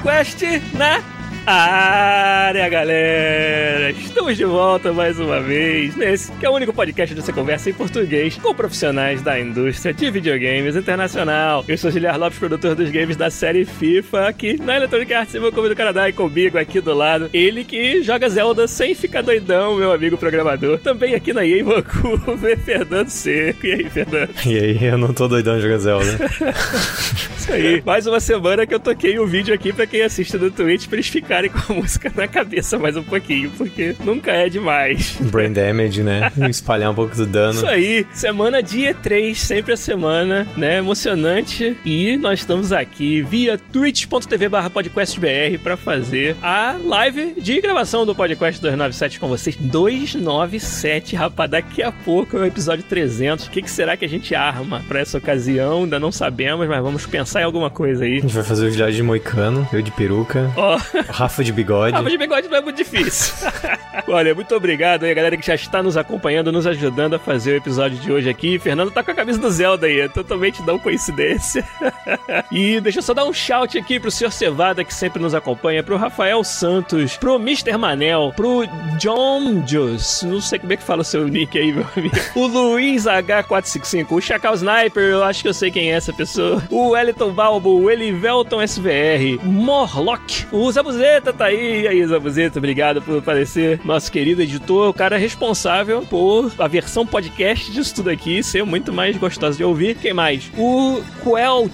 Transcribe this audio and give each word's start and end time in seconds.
Podcast 0.00 0.44
na 0.74 1.02
área, 1.46 2.68
galera! 2.68 3.92
Estamos 4.12 4.36
de 4.36 4.44
volta 4.44 4.92
mais 4.92 5.18
uma 5.18 5.40
vez 5.40 5.96
nesse 5.96 6.30
que 6.32 6.44
é 6.44 6.50
o 6.50 6.52
único 6.52 6.70
podcast 6.70 7.14
dessa 7.14 7.32
conversa 7.32 7.70
em 7.70 7.72
português 7.72 8.36
com 8.36 8.54
profissionais 8.54 9.22
da 9.22 9.40
indústria 9.40 9.94
de 9.94 10.10
videogames 10.10 10.76
internacional. 10.76 11.64
Eu 11.66 11.78
sou 11.78 11.90
Giliar 11.90 12.18
Lopes, 12.18 12.38
produtor 12.38 12.74
dos 12.74 12.90
games 12.90 13.16
da 13.16 13.30
série 13.30 13.64
FIFA, 13.64 14.28
aqui 14.28 14.60
na 14.60 14.76
Electronic 14.76 15.14
Arts, 15.14 15.32
meu 15.32 15.50
convite 15.50 15.70
do 15.70 15.76
Canadá 15.76 16.10
e 16.10 16.12
comigo 16.12 16.58
aqui 16.58 16.78
do 16.78 16.92
lado. 16.92 17.30
Ele 17.32 17.64
que 17.64 18.02
joga 18.02 18.28
Zelda 18.28 18.68
sem 18.68 18.94
ficar 18.94 19.22
doidão, 19.22 19.76
meu 19.76 19.90
amigo 19.90 20.18
programador. 20.18 20.78
Também 20.78 21.14
aqui 21.14 21.32
na 21.32 21.46
EA 21.46 21.64
Vancouver, 21.64 22.58
Fernando 22.60 23.08
Seco. 23.08 23.66
E 23.66 23.72
aí, 23.72 23.88
Fernando? 23.88 24.30
E 24.44 24.58
aí, 24.58 24.84
eu 24.84 24.98
não 24.98 25.14
tô 25.14 25.26
doidão 25.26 25.56
de 25.56 25.62
jogar 25.62 25.78
Zelda. 25.78 26.04
Isso 27.42 27.52
aí. 27.52 27.82
Mais 27.84 28.06
uma 28.06 28.20
semana 28.20 28.64
que 28.64 28.72
eu 28.72 28.78
toquei 28.78 29.18
o 29.18 29.24
um 29.24 29.26
vídeo 29.26 29.52
aqui 29.52 29.72
pra 29.72 29.84
quem 29.84 30.02
assiste 30.02 30.38
no 30.38 30.48
Twitch 30.48 30.86
pra 30.86 30.96
eles 30.96 31.08
ficarem 31.08 31.50
com 31.50 31.72
a 31.72 31.74
música 31.82 32.12
na 32.14 32.28
cabeça 32.28 32.78
mais 32.78 32.96
um 32.96 33.02
pouquinho, 33.02 33.50
porque 33.58 33.96
nunca 34.04 34.30
é 34.32 34.48
demais. 34.48 35.16
Brain 35.20 35.52
damage, 35.52 36.02
né? 36.02 36.30
Espalhar 36.48 36.90
um 36.90 36.94
pouco 36.94 37.14
do 37.14 37.26
dano. 37.26 37.54
Isso 37.54 37.66
aí. 37.66 38.06
Semana 38.12 38.62
dia 38.62 38.94
3, 38.94 39.38
sempre 39.38 39.72
a 39.72 39.76
semana, 39.76 40.46
né? 40.56 40.78
Emocionante. 40.78 41.76
E 41.84 42.16
nós 42.16 42.40
estamos 42.40 42.72
aqui 42.72 43.22
via 43.22 43.58
twitch.tv 43.58 44.48
barra 44.48 44.70
podcastbr 44.70 45.58
pra 45.62 45.76
fazer 45.76 46.36
a 46.42 46.76
live 46.82 47.34
de 47.40 47.60
gravação 47.60 48.04
do 48.04 48.14
podcast 48.14 48.60
297 48.60 49.20
com 49.20 49.28
vocês. 49.28 49.56
297, 49.56 51.16
rapaz. 51.16 51.50
Daqui 51.50 51.82
a 51.82 51.92
pouco 51.92 52.36
é 52.36 52.40
o 52.40 52.46
episódio 52.46 52.84
300. 52.84 53.46
O 53.46 53.50
que, 53.50 53.62
que 53.62 53.70
será 53.70 53.96
que 53.96 54.04
a 54.04 54.08
gente 54.08 54.34
arma 54.34 54.82
pra 54.88 55.00
essa 55.00 55.18
ocasião? 55.18 55.84
Ainda 55.84 55.98
não 55.98 56.12
sabemos, 56.12 56.66
mas 56.68 56.82
vamos 56.82 57.06
pensar 57.06 57.40
em 57.42 57.44
alguma 57.44 57.70
coisa 57.70 58.04
aí. 58.04 58.18
A 58.18 58.20
gente 58.20 58.34
vai 58.34 58.44
fazer 58.44 58.66
o 58.66 58.70
viagem 58.70 58.96
de 58.96 59.02
moicano, 59.02 59.68
eu 59.72 59.82
de 59.82 59.90
peruca, 59.90 60.50
Ó, 60.56 60.78
Rafa 61.08 61.44
de 61.44 61.52
bigode. 61.52 61.94
Rafa 61.96 62.10
de 62.10 62.18
bigode 62.18 62.48
não 62.48 62.56
é 62.56 62.60
muito 62.60 62.76
difícil. 62.76 63.34
Olha, 64.08 64.34
muito 64.34 64.54
obrigado 64.54 65.04
aí, 65.04 65.14
galera 65.14 65.36
que 65.36 65.46
já 65.46 65.54
está 65.54 65.82
nos 65.82 65.96
acompanhando, 65.96 66.52
nos 66.52 66.66
ajudando 66.66 67.14
a 67.14 67.18
fazer 67.18 67.52
o 67.52 67.56
episódio 67.56 67.98
de 67.98 68.12
hoje 68.12 68.28
aqui. 68.28 68.58
Fernando 68.58 68.90
tá 68.90 69.02
com 69.02 69.10
a 69.10 69.14
camisa 69.14 69.38
do 69.38 69.50
Zelda 69.50 69.86
aí, 69.86 70.00
é 70.00 70.08
totalmente 70.08 70.62
não 70.62 70.78
coincidência. 70.78 71.64
e 72.50 72.80
deixa 72.80 72.98
eu 72.98 73.02
só 73.02 73.14
dar 73.14 73.24
um 73.24 73.32
shout 73.32 73.76
aqui 73.78 74.00
pro 74.00 74.10
Sr. 74.10 74.30
Cevada, 74.30 74.84
que 74.84 74.94
sempre 74.94 75.20
nos 75.20 75.34
acompanha, 75.34 75.82
pro 75.82 75.96
Rafael 75.96 76.42
Santos, 76.44 77.16
pro 77.16 77.36
Mr. 77.36 77.76
Manel, 77.76 78.32
pro 78.36 78.64
John 78.98 79.66
Jus, 79.66 80.22
não 80.22 80.40
sei 80.40 80.58
como 80.58 80.72
é 80.72 80.76
que 80.76 80.82
fala 80.82 81.02
o 81.02 81.04
seu 81.04 81.26
nick 81.28 81.58
aí, 81.58 81.72
meu 81.72 81.86
amigo. 81.96 82.16
O 82.34 82.46
Luiz 82.46 83.04
H455, 83.04 84.06
o 84.10 84.20
Chacal 84.20 84.54
Sniper, 84.54 85.02
eu 85.02 85.24
acho 85.24 85.42
que 85.42 85.48
eu 85.48 85.54
sei 85.54 85.70
quem 85.70 85.92
é 85.92 85.94
essa 85.94 86.12
pessoa. 86.12 86.62
O 86.70 86.90
Wellington 86.90 87.32
Balbo, 87.32 87.80
o 87.80 87.90
Elivelton 87.90 88.66
SVR, 88.66 89.38
Morlock, 89.42 90.46
o 90.50 90.70
Zabuzeta 90.70 91.32
tá 91.32 91.46
aí. 91.46 91.82
E 91.82 91.88
aí, 91.88 92.06
Zabuzeta, 92.06 92.58
obrigado 92.58 93.02
por 93.02 93.18
aparecer. 93.18 93.80
Nosso 93.84 94.12
querido 94.12 94.42
editor, 94.42 94.88
o 94.88 94.94
cara 94.94 95.18
responsável 95.18 96.02
por 96.02 96.52
a 96.56 96.68
versão 96.68 97.04
podcast 97.04 97.70
disso 97.72 97.96
tudo 97.96 98.10
aqui 98.10 98.42
ser 98.42 98.64
muito 98.64 98.92
mais 98.92 99.16
gostosa 99.16 99.56
de 99.56 99.64
ouvir. 99.64 99.96
Quem 99.96 100.12
mais? 100.12 100.50
O 100.56 101.02
Quel 101.24 101.68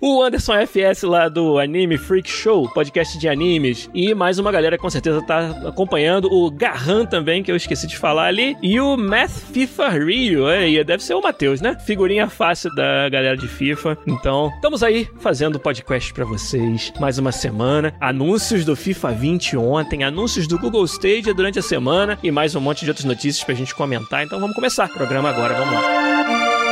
o 0.00 0.22
Anderson 0.22 0.54
FS 0.66 1.02
lá 1.02 1.28
do 1.28 1.58
Anime 1.58 1.96
Freak 1.96 2.28
Show, 2.30 2.68
podcast 2.72 3.18
de 3.18 3.28
animes. 3.28 3.88
E 3.94 4.14
mais 4.14 4.38
uma 4.38 4.50
galera 4.50 4.78
com 4.78 4.88
certeza 4.90 5.22
tá 5.22 5.50
acompanhando. 5.66 6.32
O 6.32 6.50
Garran 6.50 7.04
também, 7.04 7.42
que 7.42 7.50
eu 7.50 7.56
esqueci 7.56 7.86
de 7.86 7.96
falar 7.96 8.26
ali. 8.26 8.56
E 8.62 8.80
o 8.80 8.96
Math 8.96 9.30
FIFA 9.52 9.88
Rio. 9.90 10.48
É, 10.48 10.84
deve 10.84 11.02
ser 11.02 11.14
o 11.14 11.20
Matheus, 11.20 11.60
né? 11.60 11.76
Figurinha 11.84 12.28
fácil 12.28 12.74
da 12.74 13.08
galera 13.08 13.36
de 13.36 13.48
FIFA. 13.48 13.98
Então, 14.06 14.50
estamos 14.54 14.82
aí 14.82 15.08
fazendo 15.20 15.58
podcast 15.58 16.12
para 16.12 16.24
vocês. 16.24 16.92
Mais 17.00 17.18
uma 17.18 17.32
semana. 17.32 17.94
Anúncios 18.00 18.64
do 18.64 18.74
FIFA 18.74 19.12
20 19.12 19.56
ontem. 19.56 20.04
Anúncios 20.04 20.46
do 20.46 20.58
Google 20.58 20.84
Stadia 20.84 21.34
durante 21.34 21.58
a 21.58 21.62
semana. 21.62 22.18
E 22.22 22.30
mais 22.30 22.54
um 22.54 22.60
monte 22.60 22.84
de 22.84 22.90
outras 22.90 23.04
notícias 23.04 23.44
pra 23.44 23.54
gente 23.54 23.74
comentar. 23.74 24.24
Então 24.24 24.40
vamos 24.40 24.54
começar 24.54 24.86
o 24.86 24.92
programa 24.92 25.30
agora. 25.30 25.54
Vamos 25.54 25.74
lá. 25.74 26.71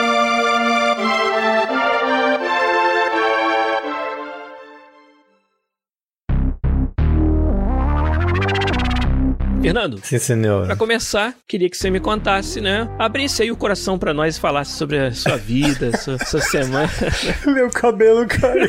Fernando. 9.62 10.00
Sim, 10.03 10.19
senhor. 10.19 10.66
Pra 10.66 10.75
começar, 10.75 11.34
queria 11.47 11.69
que 11.69 11.76
você 11.76 11.91
me 11.91 12.00
contasse, 12.00 12.60
né? 12.60 12.88
Abrisse 12.98 13.43
aí 13.43 13.50
o 13.53 13.56
coração 13.56 13.98
pra 13.98 14.15
nós 14.15 14.37
e 14.37 14.41
falasse 14.41 14.72
sobre 14.72 14.98
a 14.98 15.12
sua 15.12 15.37
vida, 15.37 15.97
sua, 15.98 16.19
sua 16.19 16.41
semana. 16.41 16.91
Meu 17.47 17.69
cabelo 17.69 18.26
caiu. 18.26 18.69